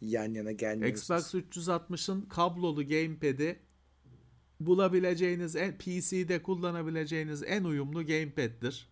Yan 0.00 0.34
yana 0.34 0.52
gelmiyoruz. 0.52 1.00
Xbox 1.00 1.34
360'ın 1.34 2.22
kablolu 2.22 2.88
gamepad'i 2.88 3.66
bulabileceğiniz, 4.60 5.56
en, 5.56 5.78
PC'de 5.78 6.42
kullanabileceğiniz 6.42 7.42
en 7.42 7.64
uyumlu 7.64 8.06
gamepad'dir. 8.06 8.88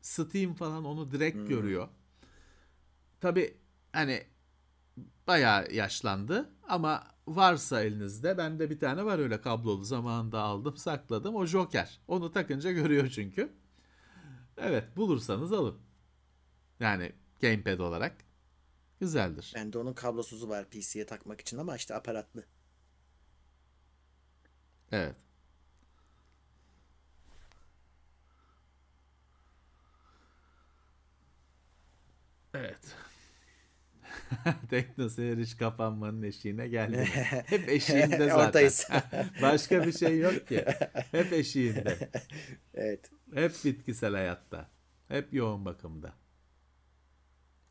Steam 0.00 0.54
falan 0.54 0.84
onu 0.84 1.10
direkt 1.10 1.36
hmm. 1.36 1.48
görüyor. 1.48 1.88
Tabi 3.20 3.56
hani 3.92 4.22
bayağı 5.26 5.72
yaşlandı 5.72 6.50
ama 6.68 7.06
varsa 7.26 7.82
elinizde 7.82 8.38
bende 8.38 8.70
bir 8.70 8.78
tane 8.78 9.04
var 9.04 9.18
öyle 9.18 9.40
kablolu 9.40 9.84
zamanında 9.84 10.40
aldım 10.40 10.76
sakladım 10.76 11.34
o 11.34 11.46
Joker. 11.46 12.00
Onu 12.08 12.32
takınca 12.32 12.72
görüyor 12.72 13.08
çünkü. 13.08 13.52
Evet 14.62 14.96
bulursanız 14.96 15.52
alın. 15.52 15.78
Yani 16.80 17.12
gamepad 17.40 17.78
olarak 17.78 18.16
güzeldir. 19.00 19.52
Bende 19.54 19.78
onun 19.78 19.94
kablosuzu 19.94 20.48
var 20.48 20.70
PC'ye 20.70 21.06
takmak 21.06 21.40
için 21.40 21.58
ama 21.58 21.76
işte 21.76 21.94
aparatlı. 21.94 22.44
Evet. 24.92 25.16
Evet. 32.54 32.96
Tekno 34.70 35.08
seyir 35.08 35.38
hiç 35.38 35.56
kapanmanın 35.56 36.22
eşiğine 36.22 36.68
geldi. 36.68 37.04
Hep 37.46 37.68
eşiğinde 37.68 38.28
zaten. 38.28 38.70
Başka 39.42 39.86
bir 39.86 39.92
şey 39.92 40.18
yok 40.18 40.48
ki. 40.48 40.64
Hep 41.10 41.32
eşiğinde. 41.32 42.10
Evet. 42.74 43.10
Hep 43.34 43.52
bitkisel 43.64 44.12
hayatta. 44.12 44.70
Hep 45.08 45.34
yoğun 45.34 45.64
bakımda. 45.64 46.12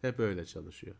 Hep 0.01 0.19
öyle 0.19 0.45
çalışıyor. 0.45 0.95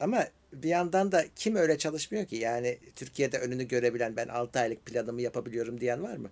Ama 0.00 0.24
bir 0.52 0.68
yandan 0.68 1.12
da 1.12 1.24
kim 1.36 1.56
öyle 1.56 1.78
çalışmıyor 1.78 2.26
ki? 2.26 2.36
Yani 2.36 2.78
Türkiye'de 2.96 3.38
önünü 3.38 3.68
görebilen 3.68 4.16
ben 4.16 4.28
6 4.28 4.58
aylık 4.60 4.86
planımı 4.86 5.22
yapabiliyorum 5.22 5.80
diyen 5.80 6.02
var 6.02 6.16
mı? 6.16 6.30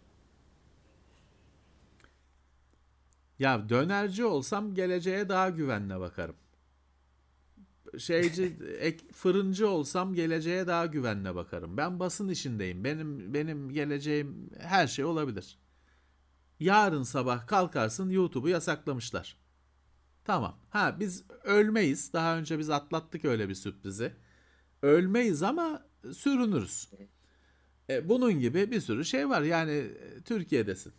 Ya 3.39 3.69
dönerci 3.69 4.25
olsam 4.25 4.75
geleceğe 4.75 5.29
daha 5.29 5.51
güvenle 5.51 6.01
bakarım 6.01 6.37
şeyci 7.99 8.57
ek, 8.81 9.05
fırıncı 9.13 9.69
olsam 9.69 10.15
geleceğe 10.15 10.67
daha 10.67 10.87
güvenle 10.87 11.35
bakarım. 11.35 11.77
Ben 11.77 12.01
basın 12.01 12.29
işindeyim. 12.29 12.85
Benim 12.85 13.35
benim 13.35 13.71
geleceğim 13.71 14.51
her 14.61 14.87
şey 14.87 15.05
olabilir. 15.05 15.59
Yarın 16.61 17.03
sabah 17.03 17.47
kalkarsın 17.47 18.11
YouTube'u 18.11 18.49
yasaklamışlar. 18.49 19.37
Tamam. 20.25 20.59
Ha 20.71 20.97
biz 21.01 21.25
ölmeyiz. 21.45 22.13
Daha 22.13 22.39
önce 22.39 22.59
biz 22.59 22.71
atlattık 22.71 23.25
öyle 23.25 23.49
bir 23.49 23.55
sürprizi. 23.55 24.13
Ölmeyiz 24.83 25.43
ama 25.43 25.87
sürünürüz. 26.13 26.91
E, 27.91 28.09
bunun 28.09 28.41
gibi 28.41 28.71
bir 28.71 28.81
sürü 28.81 29.05
şey 29.05 29.29
var. 29.29 29.43
Yani 29.43 29.73
e, 29.73 30.21
Türkiye'desin. 30.25 30.93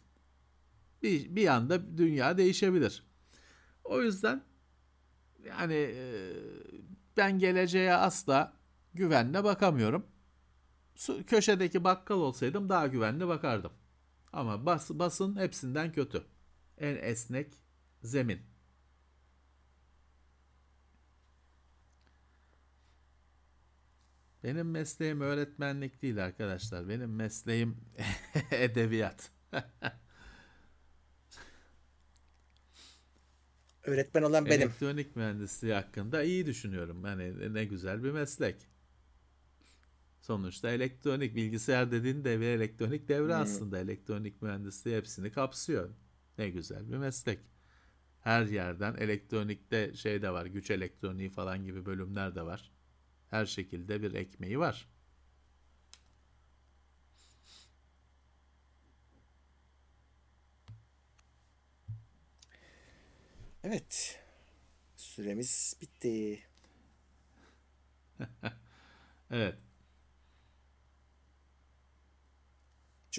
Bir, 1.04 1.36
bir 1.36 1.48
anda 1.48 1.98
dünya 1.98 2.38
değişebilir. 2.38 3.04
O 3.84 4.02
yüzden 4.02 4.44
yani 5.46 5.74
e, 5.74 6.34
ben 7.18 7.40
geleceğe 7.40 7.94
asla 7.94 8.54
güvenle 8.94 9.44
bakamıyorum. 9.44 10.06
Köşedeki 11.28 11.84
bakkal 11.84 12.16
olsaydım 12.16 12.70
daha 12.70 12.88
güvenli 12.88 13.28
bakardım. 13.28 13.72
Ama 14.34 14.66
bas, 14.66 14.90
basın 14.90 15.36
hepsinden 15.36 15.92
kötü. 15.92 16.26
En 16.78 16.96
esnek, 16.96 17.54
zemin. 18.04 18.42
Benim 24.44 24.72
mesleğim 24.72 25.22
öğretmenlik 25.22 26.02
değil 26.02 26.26
arkadaşlar. 26.26 26.90
Benim 26.90 27.16
mesleğim 27.16 27.78
edebiyat. 28.52 29.32
Öğretmen 33.84 34.22
olan 34.24 34.46
benim. 34.46 34.62
Elektronik 34.62 35.16
mühendisliği 35.16 35.74
hakkında 35.74 36.24
iyi 36.24 36.46
düşünüyorum. 36.46 37.04
Hani 37.04 37.54
ne 37.54 37.66
güzel 37.66 38.04
bir 38.04 38.12
meslek. 38.12 38.56
Sonuçta 40.30 40.70
elektronik 40.70 41.36
bilgisayar 41.36 41.92
dediğin 41.92 42.24
devre 42.24 42.46
elektronik 42.46 43.08
devre 43.08 43.36
hmm. 43.36 43.42
aslında. 43.42 43.80
Elektronik 43.80 44.42
mühendisliği 44.42 44.98
hepsini 44.98 45.32
kapsıyor. 45.32 45.90
Ne 46.38 46.50
güzel 46.50 46.92
bir 46.92 46.98
meslek. 46.98 47.40
Her 48.22 48.46
yerden 48.46 48.96
elektronikte 48.96 49.94
şey 49.94 50.22
de 50.22 50.32
var. 50.32 50.46
Güç 50.46 50.72
elektroniği 50.72 51.30
falan 51.30 51.66
gibi 51.66 51.86
bölümler 51.86 52.36
de 52.36 52.42
var. 52.42 52.72
Her 53.30 53.46
şekilde 53.46 54.02
bir 54.02 54.14
ekmeği 54.14 54.60
var. 54.60 54.90
Evet. 63.64 64.20
Süremiz 64.96 65.78
bitti. 65.82 66.44
evet. 69.32 69.69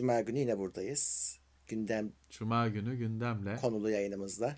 Cuma 0.01 0.21
günü 0.21 0.39
yine 0.39 0.59
buradayız. 0.59 1.37
Gündem 1.67 2.13
Cuma 2.31 2.69
günü 2.69 2.97
gündemle 2.97 3.57
konulu 3.57 3.91
yayınımızda. 3.91 4.57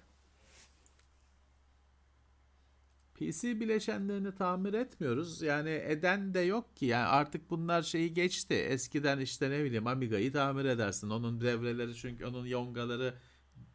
PC 3.14 3.60
bileşenlerini 3.60 4.35
tamir 4.35 4.74
etmiyoruz. 4.74 5.43
Yani 5.43 5.70
eden 5.70 6.35
de 6.35 6.40
yok 6.40 6.77
ki. 6.77 6.86
Yani 6.86 7.06
artık 7.06 7.51
bunlar 7.51 7.82
şeyi 7.82 8.14
geçti. 8.14 8.55
Eskiden 8.55 9.20
işte 9.20 9.51
ne 9.51 9.64
bileyim 9.64 9.86
Amiga'yı 9.86 10.32
tamir 10.32 10.64
edersin. 10.64 11.10
Onun 11.10 11.40
devreleri 11.40 11.94
çünkü 11.94 12.27
onun 12.27 12.47
yongaları 12.47 13.14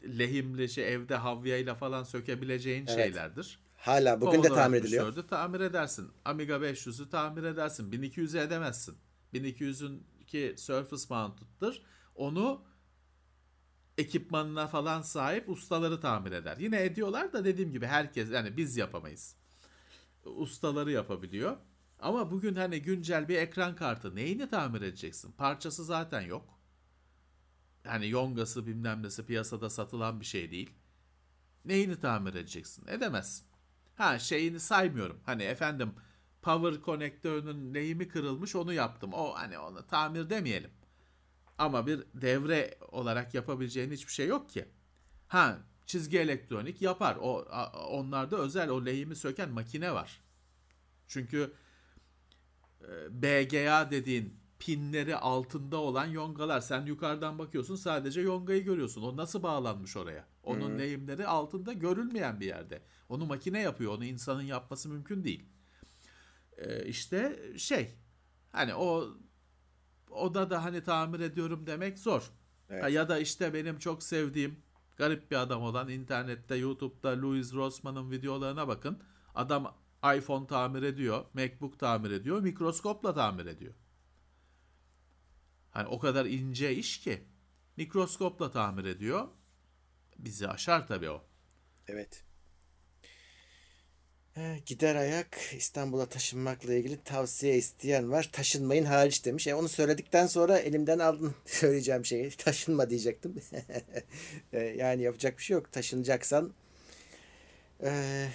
lehimli 0.04 0.70
şey 0.70 0.94
evde 0.94 1.16
havyayla 1.16 1.76
falan 1.76 2.04
sökebileceğin 2.04 2.86
evet. 2.88 2.98
şeylerdir. 2.98 3.60
Hala 3.76 4.22
bugün 4.22 4.32
Commodore 4.32 4.52
de 4.52 4.56
tamir 4.56 4.78
ediliyor. 4.78 5.28
Tamir 5.28 5.60
edersin. 5.60 6.10
Amiga 6.26 6.56
500'ü 6.56 7.10
tamir 7.10 7.44
edersin. 7.44 7.92
1200'ü 7.92 8.40
edemezsin. 8.40 8.96
1200'ün 9.34 10.04
ki 10.28 10.56
Surface 10.58 11.04
Mounted'dır. 11.10 11.84
Onu 12.16 12.66
ekipmanına 13.98 14.68
falan 14.68 15.02
sahip 15.02 15.50
ustaları 15.50 16.00
tamir 16.00 16.32
eder. 16.32 16.58
Yine 16.58 16.84
ediyorlar 16.84 17.34
da 17.34 17.46
dediğim 17.46 17.72
gibi 17.72 17.86
herkes 17.86 18.32
yani 18.32 18.58
biz 18.58 18.78
yapamayız. 18.78 19.36
Ustaları 20.26 20.92
yapabiliyor. 20.92 21.58
Ama 22.00 22.32
bugün 22.32 22.56
hani 22.56 22.82
güncel 22.82 23.28
bir 23.28 23.36
ekran 23.36 23.76
kartı 23.76 24.16
neyini 24.16 24.50
tamir 24.50 24.82
edeceksin? 24.82 25.32
Parçası 25.32 25.86
zaten 25.86 26.22
yok. 26.22 26.60
Hani 27.84 28.10
yongası 28.10 28.68
bilmem 28.68 29.04
nesi 29.04 29.26
piyasada 29.26 29.70
satılan 29.70 30.20
bir 30.20 30.26
şey 30.26 30.52
değil. 30.52 30.70
Neyini 31.66 32.00
tamir 32.00 32.34
edeceksin? 32.34 32.88
Edemezsin. 32.88 33.48
Ha 33.96 34.20
şeyini 34.20 34.60
saymıyorum. 34.60 35.20
Hani 35.26 35.44
efendim 35.44 35.94
power 36.42 36.82
konektörünün 36.82 37.74
lehimi 37.74 38.08
kırılmış 38.08 38.56
onu 38.56 38.74
yaptım. 38.74 39.14
O 39.14 39.34
hani 39.34 39.60
onu 39.60 39.88
tamir 39.88 40.30
demeyelim. 40.30 40.72
Ama 41.58 41.88
bir 41.88 42.04
devre 42.14 42.78
olarak 42.92 43.34
yapabileceğin 43.34 43.92
hiçbir 43.92 44.12
şey 44.12 44.28
yok 44.28 44.50
ki. 44.50 44.66
Ha 45.28 45.60
çizgi 45.86 46.20
elektronik 46.20 46.82
yapar. 46.82 47.18
O 47.22 47.46
onlarda 47.90 48.38
özel 48.38 48.70
o 48.70 48.86
lehimi 48.86 49.16
söken 49.16 49.50
makine 49.50 49.94
var. 49.94 50.22
Çünkü 51.08 51.54
e, 52.82 53.22
BGA 53.22 53.92
dediğin 53.92 54.40
pinleri 54.60 55.16
altında 55.16 55.78
olan 55.78 56.06
yongalar. 56.06 56.60
Sen 56.60 56.86
yukarıdan 56.86 57.40
bakıyorsun 57.40 57.76
sadece 57.76 58.22
yongayı 58.22 58.64
görüyorsun. 58.64 59.02
O 59.02 59.18
nasıl 59.18 59.44
bağlanmış 59.44 59.98
oraya? 59.98 60.26
Onun 60.44 60.70
hmm. 60.70 60.80
lehimleri 60.80 61.28
altında 61.28 61.74
görülmeyen 61.74 62.40
bir 62.40 62.46
yerde. 62.46 62.82
Onu 63.10 63.26
makine 63.26 63.62
yapıyor. 63.62 63.94
Onu 63.98 64.06
insanın 64.06 64.42
yapması 64.42 64.90
mümkün 64.90 65.24
değil. 65.24 65.46
Ee, 66.58 66.86
işte 66.86 67.40
şey 67.58 67.96
hani 68.52 68.76
o 68.76 69.08
oda 70.10 70.50
da 70.50 70.64
hani 70.64 70.84
tamir 70.84 71.20
ediyorum 71.20 71.68
demek 71.68 72.00
zor. 72.00 72.32
Evet. 72.70 72.92
Ya 72.92 73.10
da 73.10 73.20
işte 73.20 73.54
benim 73.54 73.80
çok 73.80 74.04
sevdiğim 74.04 74.60
garip 74.98 75.32
bir 75.32 75.36
adam 75.36 75.62
olan 75.62 75.90
internette 75.90 76.56
YouTube'da 76.56 77.22
Louis 77.22 77.54
Rossman'ın 77.54 78.12
videolarına 78.12 78.68
bakın. 78.68 79.04
Adam 79.36 79.78
iPhone 80.18 80.48
tamir 80.48 80.84
ediyor, 80.84 81.26
MacBook 81.34 81.80
tamir 81.80 82.12
ediyor, 82.12 82.42
mikroskopla 82.42 83.14
tamir 83.14 83.46
ediyor. 83.46 83.74
Hani 85.72 85.88
o 85.88 86.00
kadar 86.00 86.26
ince 86.26 86.76
iş 86.76 87.00
ki 87.00 87.24
mikroskopla 87.78 88.52
tamir 88.52 88.86
ediyor. 88.86 89.28
Bizi 90.18 90.48
aşar 90.48 90.88
tabii 90.88 91.10
o. 91.10 91.24
Evet. 91.88 92.27
Gider 94.66 94.96
ayak 94.96 95.38
İstanbul'a 95.58 96.06
taşınmakla 96.06 96.74
ilgili 96.74 97.04
tavsiye 97.04 97.58
isteyen 97.58 98.12
var. 98.12 98.30
Taşınmayın 98.32 98.86
hariç 98.86 99.26
demiş. 99.26 99.48
E 99.48 99.56
onu 99.56 99.70
söyledikten 99.70 100.28
sonra 100.28 100.58
elimden 100.58 101.00
aldın 101.00 101.36
söyleyeceğim 101.46 102.06
şeyi. 102.06 102.30
Taşınma 102.30 102.90
diyecektim. 102.90 103.36
E, 104.54 104.60
yani 104.60 105.02
yapacak 105.02 105.38
bir 105.38 105.44
şey 105.44 105.56
yok. 105.56 105.72
Taşınacaksan 105.72 106.54
e... 107.84 108.28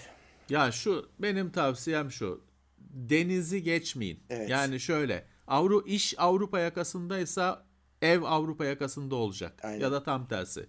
ya 0.49 0.73
şu 0.73 1.09
benim 1.19 1.51
tavsiyem 1.51 2.11
şu. 2.11 2.45
Denizi 2.79 3.62
geçmeyin. 3.62 4.20
Evet. 4.31 4.51
Yani 4.51 4.81
şöyle 4.81 5.24
Avru 5.47 5.87
iş 5.87 6.15
Avrupa 6.19 6.61
yakasındaysa 6.61 7.66
ev 8.03 8.23
Avrupa 8.23 8.65
yakasında 8.65 9.15
olacak 9.15 9.61
Aynen. 9.62 9.81
ya 9.81 9.93
da 9.93 10.03
tam 10.03 10.29
tersi. 10.29 10.66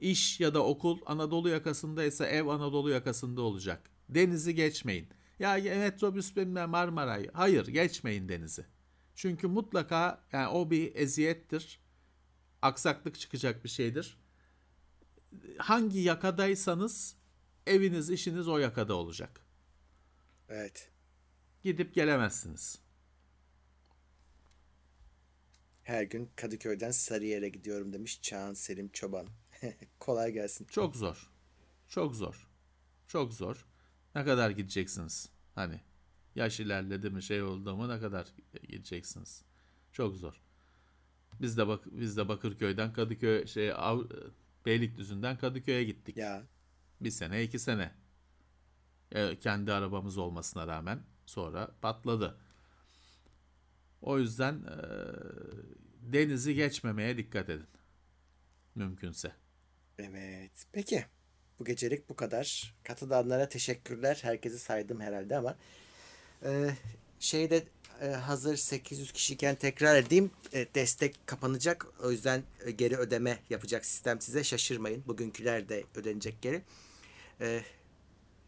İş 0.00 0.40
ya 0.40 0.54
da 0.54 0.64
okul 0.64 0.98
Anadolu 1.06 1.48
yakasındaysa 1.48 2.26
ev 2.26 2.46
Anadolu 2.46 2.90
yakasında 2.90 3.42
olacak. 3.42 3.90
Denizi 4.08 4.54
geçmeyin. 4.54 5.08
Ya 5.38 5.54
metrobüs 5.54 6.36
bilmem 6.36 6.70
Marmaray. 6.70 7.28
Hayır 7.32 7.66
geçmeyin 7.66 8.28
denizi. 8.28 8.66
Çünkü 9.14 9.46
mutlaka 9.46 10.24
yani 10.32 10.48
o 10.48 10.70
bir 10.70 10.94
eziyettir. 10.94 11.80
Aksaklık 12.62 13.18
çıkacak 13.20 13.64
bir 13.64 13.68
şeydir. 13.68 14.18
Hangi 15.58 15.98
yakadaysanız 15.98 17.16
eviniz 17.66 18.10
işiniz 18.10 18.48
o 18.48 18.58
yakada 18.58 18.94
olacak. 18.94 19.40
Evet. 20.48 20.90
Gidip 21.62 21.94
gelemezsiniz. 21.94 22.78
Her 25.82 26.02
gün 26.02 26.30
Kadıköy'den 26.36 26.90
Sarıyer'e 26.90 27.48
gidiyorum 27.48 27.92
demiş 27.92 28.22
Çağan 28.22 28.54
Selim 28.54 28.88
Çoban. 28.88 29.28
Kolay 29.98 30.32
gelsin. 30.32 30.64
Çok 30.64 30.96
zor. 30.96 31.30
Çok 31.88 32.14
zor. 32.14 32.48
Çok 33.06 33.32
zor. 33.34 33.67
Ne 34.18 34.24
kadar 34.24 34.50
gideceksiniz? 34.50 35.28
Hani 35.54 35.80
yaş 36.34 36.60
ilerledi 36.60 37.10
mi 37.10 37.22
şey 37.22 37.42
oldu 37.42 37.76
mu 37.76 37.88
ne 37.88 38.00
kadar 38.00 38.26
gideceksiniz? 38.68 39.44
Çok 39.92 40.16
zor. 40.16 40.42
Biz 41.40 41.56
de 41.56 41.68
bak 41.68 41.84
biz 41.86 42.16
de 42.16 42.28
Bakırköy'den 42.28 42.92
Kadıköy 42.92 43.46
şey 43.46 43.72
Av, 43.72 44.04
Beylikdüzü'nden 44.66 45.38
Kadıköy'e 45.38 45.84
gittik. 45.84 46.16
Ya. 46.16 46.42
Bir 47.00 47.10
sene 47.10 47.42
iki 47.42 47.58
sene. 47.58 47.94
E, 49.12 49.38
kendi 49.38 49.72
arabamız 49.72 50.18
olmasına 50.18 50.66
rağmen 50.66 51.00
sonra 51.26 51.74
patladı. 51.80 52.40
O 54.02 54.18
yüzden 54.18 54.54
e, 54.54 54.78
denizi 56.12 56.54
geçmemeye 56.54 57.16
dikkat 57.16 57.48
edin. 57.48 57.68
Mümkünse. 58.74 59.32
Evet. 59.98 60.66
Peki. 60.72 61.06
Bu 61.60 61.64
gecelik 61.64 62.08
bu 62.08 62.16
kadar. 62.16 62.74
Katılanlara 62.84 63.48
teşekkürler. 63.48 64.18
Herkesi 64.22 64.58
saydım 64.58 65.00
herhalde 65.00 65.36
ama 65.36 65.56
e, 66.44 66.70
şeyde 67.20 67.64
e, 68.02 68.06
hazır 68.08 68.56
800 68.56 69.12
kişiyken 69.12 69.54
tekrar 69.54 69.96
edeyim. 69.96 70.30
E, 70.52 70.66
destek 70.74 71.26
kapanacak. 71.26 71.86
O 72.04 72.10
yüzden 72.10 72.42
e, 72.64 72.70
geri 72.70 72.96
ödeme 72.96 73.38
yapacak 73.50 73.86
sistem 73.86 74.20
size. 74.20 74.44
Şaşırmayın. 74.44 75.02
Bugünküler 75.06 75.68
de 75.68 75.84
ödenecek 75.94 76.42
geri. 76.42 76.62
E, 77.40 77.62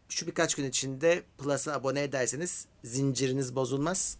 şu 0.09 0.27
birkaç 0.27 0.55
gün 0.55 0.65
içinde 0.65 1.23
Plus'a 1.37 1.73
abone 1.73 2.03
ederseniz 2.03 2.65
zinciriniz 2.83 3.55
bozulmaz. 3.55 4.17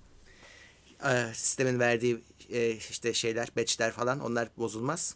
E, 1.10 1.34
sistemin 1.34 1.80
verdiği 1.80 2.22
e, 2.50 2.72
işte 2.72 3.14
şeyler, 3.14 3.50
batchler 3.58 3.92
falan 3.92 4.20
onlar 4.20 4.50
bozulmaz. 4.58 5.16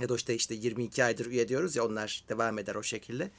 Ya 0.00 0.08
da 0.08 0.16
işte 0.16 0.34
işte 0.34 0.54
22 0.54 1.04
aydır 1.04 1.26
üye 1.26 1.48
diyoruz 1.48 1.76
ya 1.76 1.86
onlar 1.86 2.24
devam 2.28 2.58
eder 2.58 2.74
o 2.74 2.82
şekilde. 2.82 3.30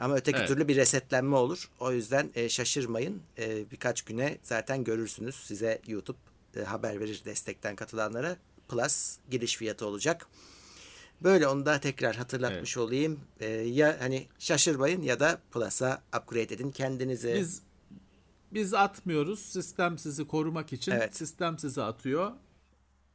Ama 0.00 0.16
öteki 0.16 0.38
evet. 0.38 0.48
türlü 0.48 0.68
bir 0.68 0.76
resetlenme 0.76 1.36
olur. 1.36 1.70
O 1.80 1.92
yüzden 1.92 2.30
e, 2.34 2.48
şaşırmayın. 2.48 3.22
E, 3.38 3.70
birkaç 3.70 4.02
güne 4.02 4.38
zaten 4.42 4.84
görürsünüz. 4.84 5.34
Size 5.34 5.80
YouTube 5.86 6.18
e, 6.56 6.60
haber 6.60 7.00
verir 7.00 7.22
destekten 7.24 7.76
katılanlara. 7.76 8.36
Plus 8.68 9.16
giriş 9.30 9.56
fiyatı 9.56 9.86
olacak. 9.86 10.26
Böyle 11.22 11.48
onu 11.48 11.66
da 11.66 11.80
tekrar 11.80 12.16
hatırlatmış 12.16 12.76
olayım. 12.76 13.20
Ee, 13.40 13.46
ya 13.48 13.96
hani 14.00 14.26
şaşırmayın 14.38 15.02
ya 15.02 15.20
da 15.20 15.38
Plus'a 15.52 16.02
upgrade 16.16 16.54
edin 16.54 16.70
kendinizi. 16.70 17.34
Biz 17.34 17.62
biz 18.52 18.74
atmıyoruz. 18.74 19.38
Sistem 19.38 19.98
sizi 19.98 20.26
korumak 20.26 20.72
için. 20.72 20.92
Evet. 20.92 21.16
Sistem 21.16 21.58
sizi 21.58 21.82
atıyor. 21.82 22.32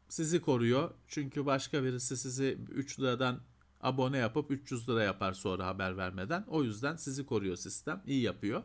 Sizi 0.09 0.41
koruyor. 0.41 0.91
Çünkü 1.07 1.45
başka 1.45 1.83
birisi 1.83 2.17
sizi 2.17 2.57
3 2.71 2.99
liradan 2.99 3.39
abone 3.81 4.17
yapıp 4.17 4.51
300 4.51 4.89
lira 4.89 5.03
yapar 5.03 5.33
sonra 5.33 5.65
haber 5.65 5.97
vermeden. 5.97 6.43
O 6.47 6.63
yüzden 6.63 6.95
sizi 6.95 7.25
koruyor 7.25 7.55
sistem. 7.55 8.01
İyi 8.05 8.21
yapıyor. 8.21 8.63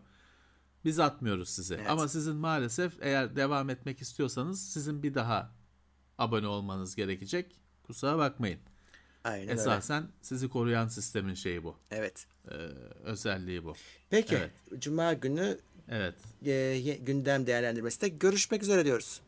Biz 0.85 0.99
atmıyoruz 0.99 1.49
sizi. 1.49 1.75
Evet. 1.75 1.91
Ama 1.91 2.09
sizin 2.09 2.37
maalesef 2.37 2.93
eğer 3.01 3.37
devam 3.37 3.71
etmek 3.71 4.01
istiyorsanız 4.03 4.69
sizin 4.69 5.03
bir 5.03 5.15
daha 5.15 5.53
abone 6.19 6.47
olmanız 6.47 6.97
gerekecek. 6.97 7.61
Kusura 7.83 8.19
bakmayın. 8.19 8.59
Aynen 9.25 9.43
öyle. 9.43 9.53
Esasen 9.53 10.09
sizi 10.23 10.49
koruyan 10.49 10.89
sistemin 10.89 11.35
şeyi 11.35 11.65
bu. 11.65 11.77
Evet. 11.91 12.27
Ee, 12.51 12.55
özelliği 13.05 13.65
bu. 13.65 13.75
Peki 14.11 14.35
Evet. 14.37 14.51
Cuma 14.79 15.13
günü 15.13 15.59
Evet. 15.89 16.15
e, 16.47 16.97
gündem 17.01 17.47
değerlendirmesinde 17.47 18.09
görüşmek 18.09 18.63
üzere 18.63 18.85
diyoruz. 18.85 19.21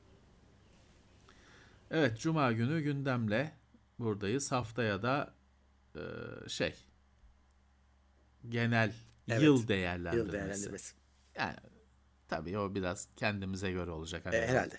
Evet, 1.97 2.19
Cuma 2.21 2.53
günü 2.53 2.81
gündemle 2.81 3.53
buradayız. 3.99 4.53
Haftaya 4.53 5.03
da 5.03 5.35
e, 5.97 6.01
şey 6.49 6.75
genel 8.49 8.93
Evet, 9.29 9.43
yıl 9.43 9.69
değerlendirmesi. 9.69 10.27
Yıl 10.27 10.33
değerlendirmesi. 10.33 10.95
Yani 11.39 11.57
tabii 12.29 12.59
o 12.59 12.75
biraz 12.75 13.09
kendimize 13.17 13.71
göre 13.73 13.91
olacak. 13.91 14.27
Hani 14.27 14.37
E, 14.37 14.47
herhalde. 14.47 14.77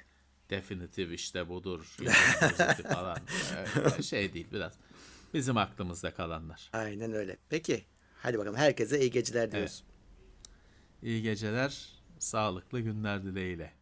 Definitif 0.50 1.12
işte 1.12 1.50
budur. 1.50 1.96
falan. 2.94 3.18
Şey 4.02 4.34
değil 4.34 4.48
biraz. 4.52 4.74
Bizim 5.34 5.58
aklımızda 5.58 6.14
kalanlar. 6.14 6.70
Aynen 6.74 7.14
öyle. 7.14 7.38
Peki 7.50 7.86
hadi 8.18 8.38
bakalım 8.38 8.56
herkese 8.58 9.00
iyi 9.02 9.12
geceler 9.12 9.52
diyoruz. 9.52 9.84
İyi 11.02 11.22
geceler, 11.22 11.90
sağlıklı 12.20 12.80
günler 12.80 13.24
dileğiyle. 13.24 13.74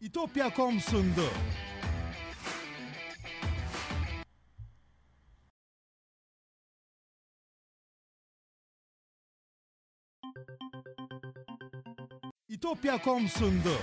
İtopya.com 0.00 0.80
sundu. 0.80 1.24
İtopya.com 12.48 13.28
sundu. 13.28 13.78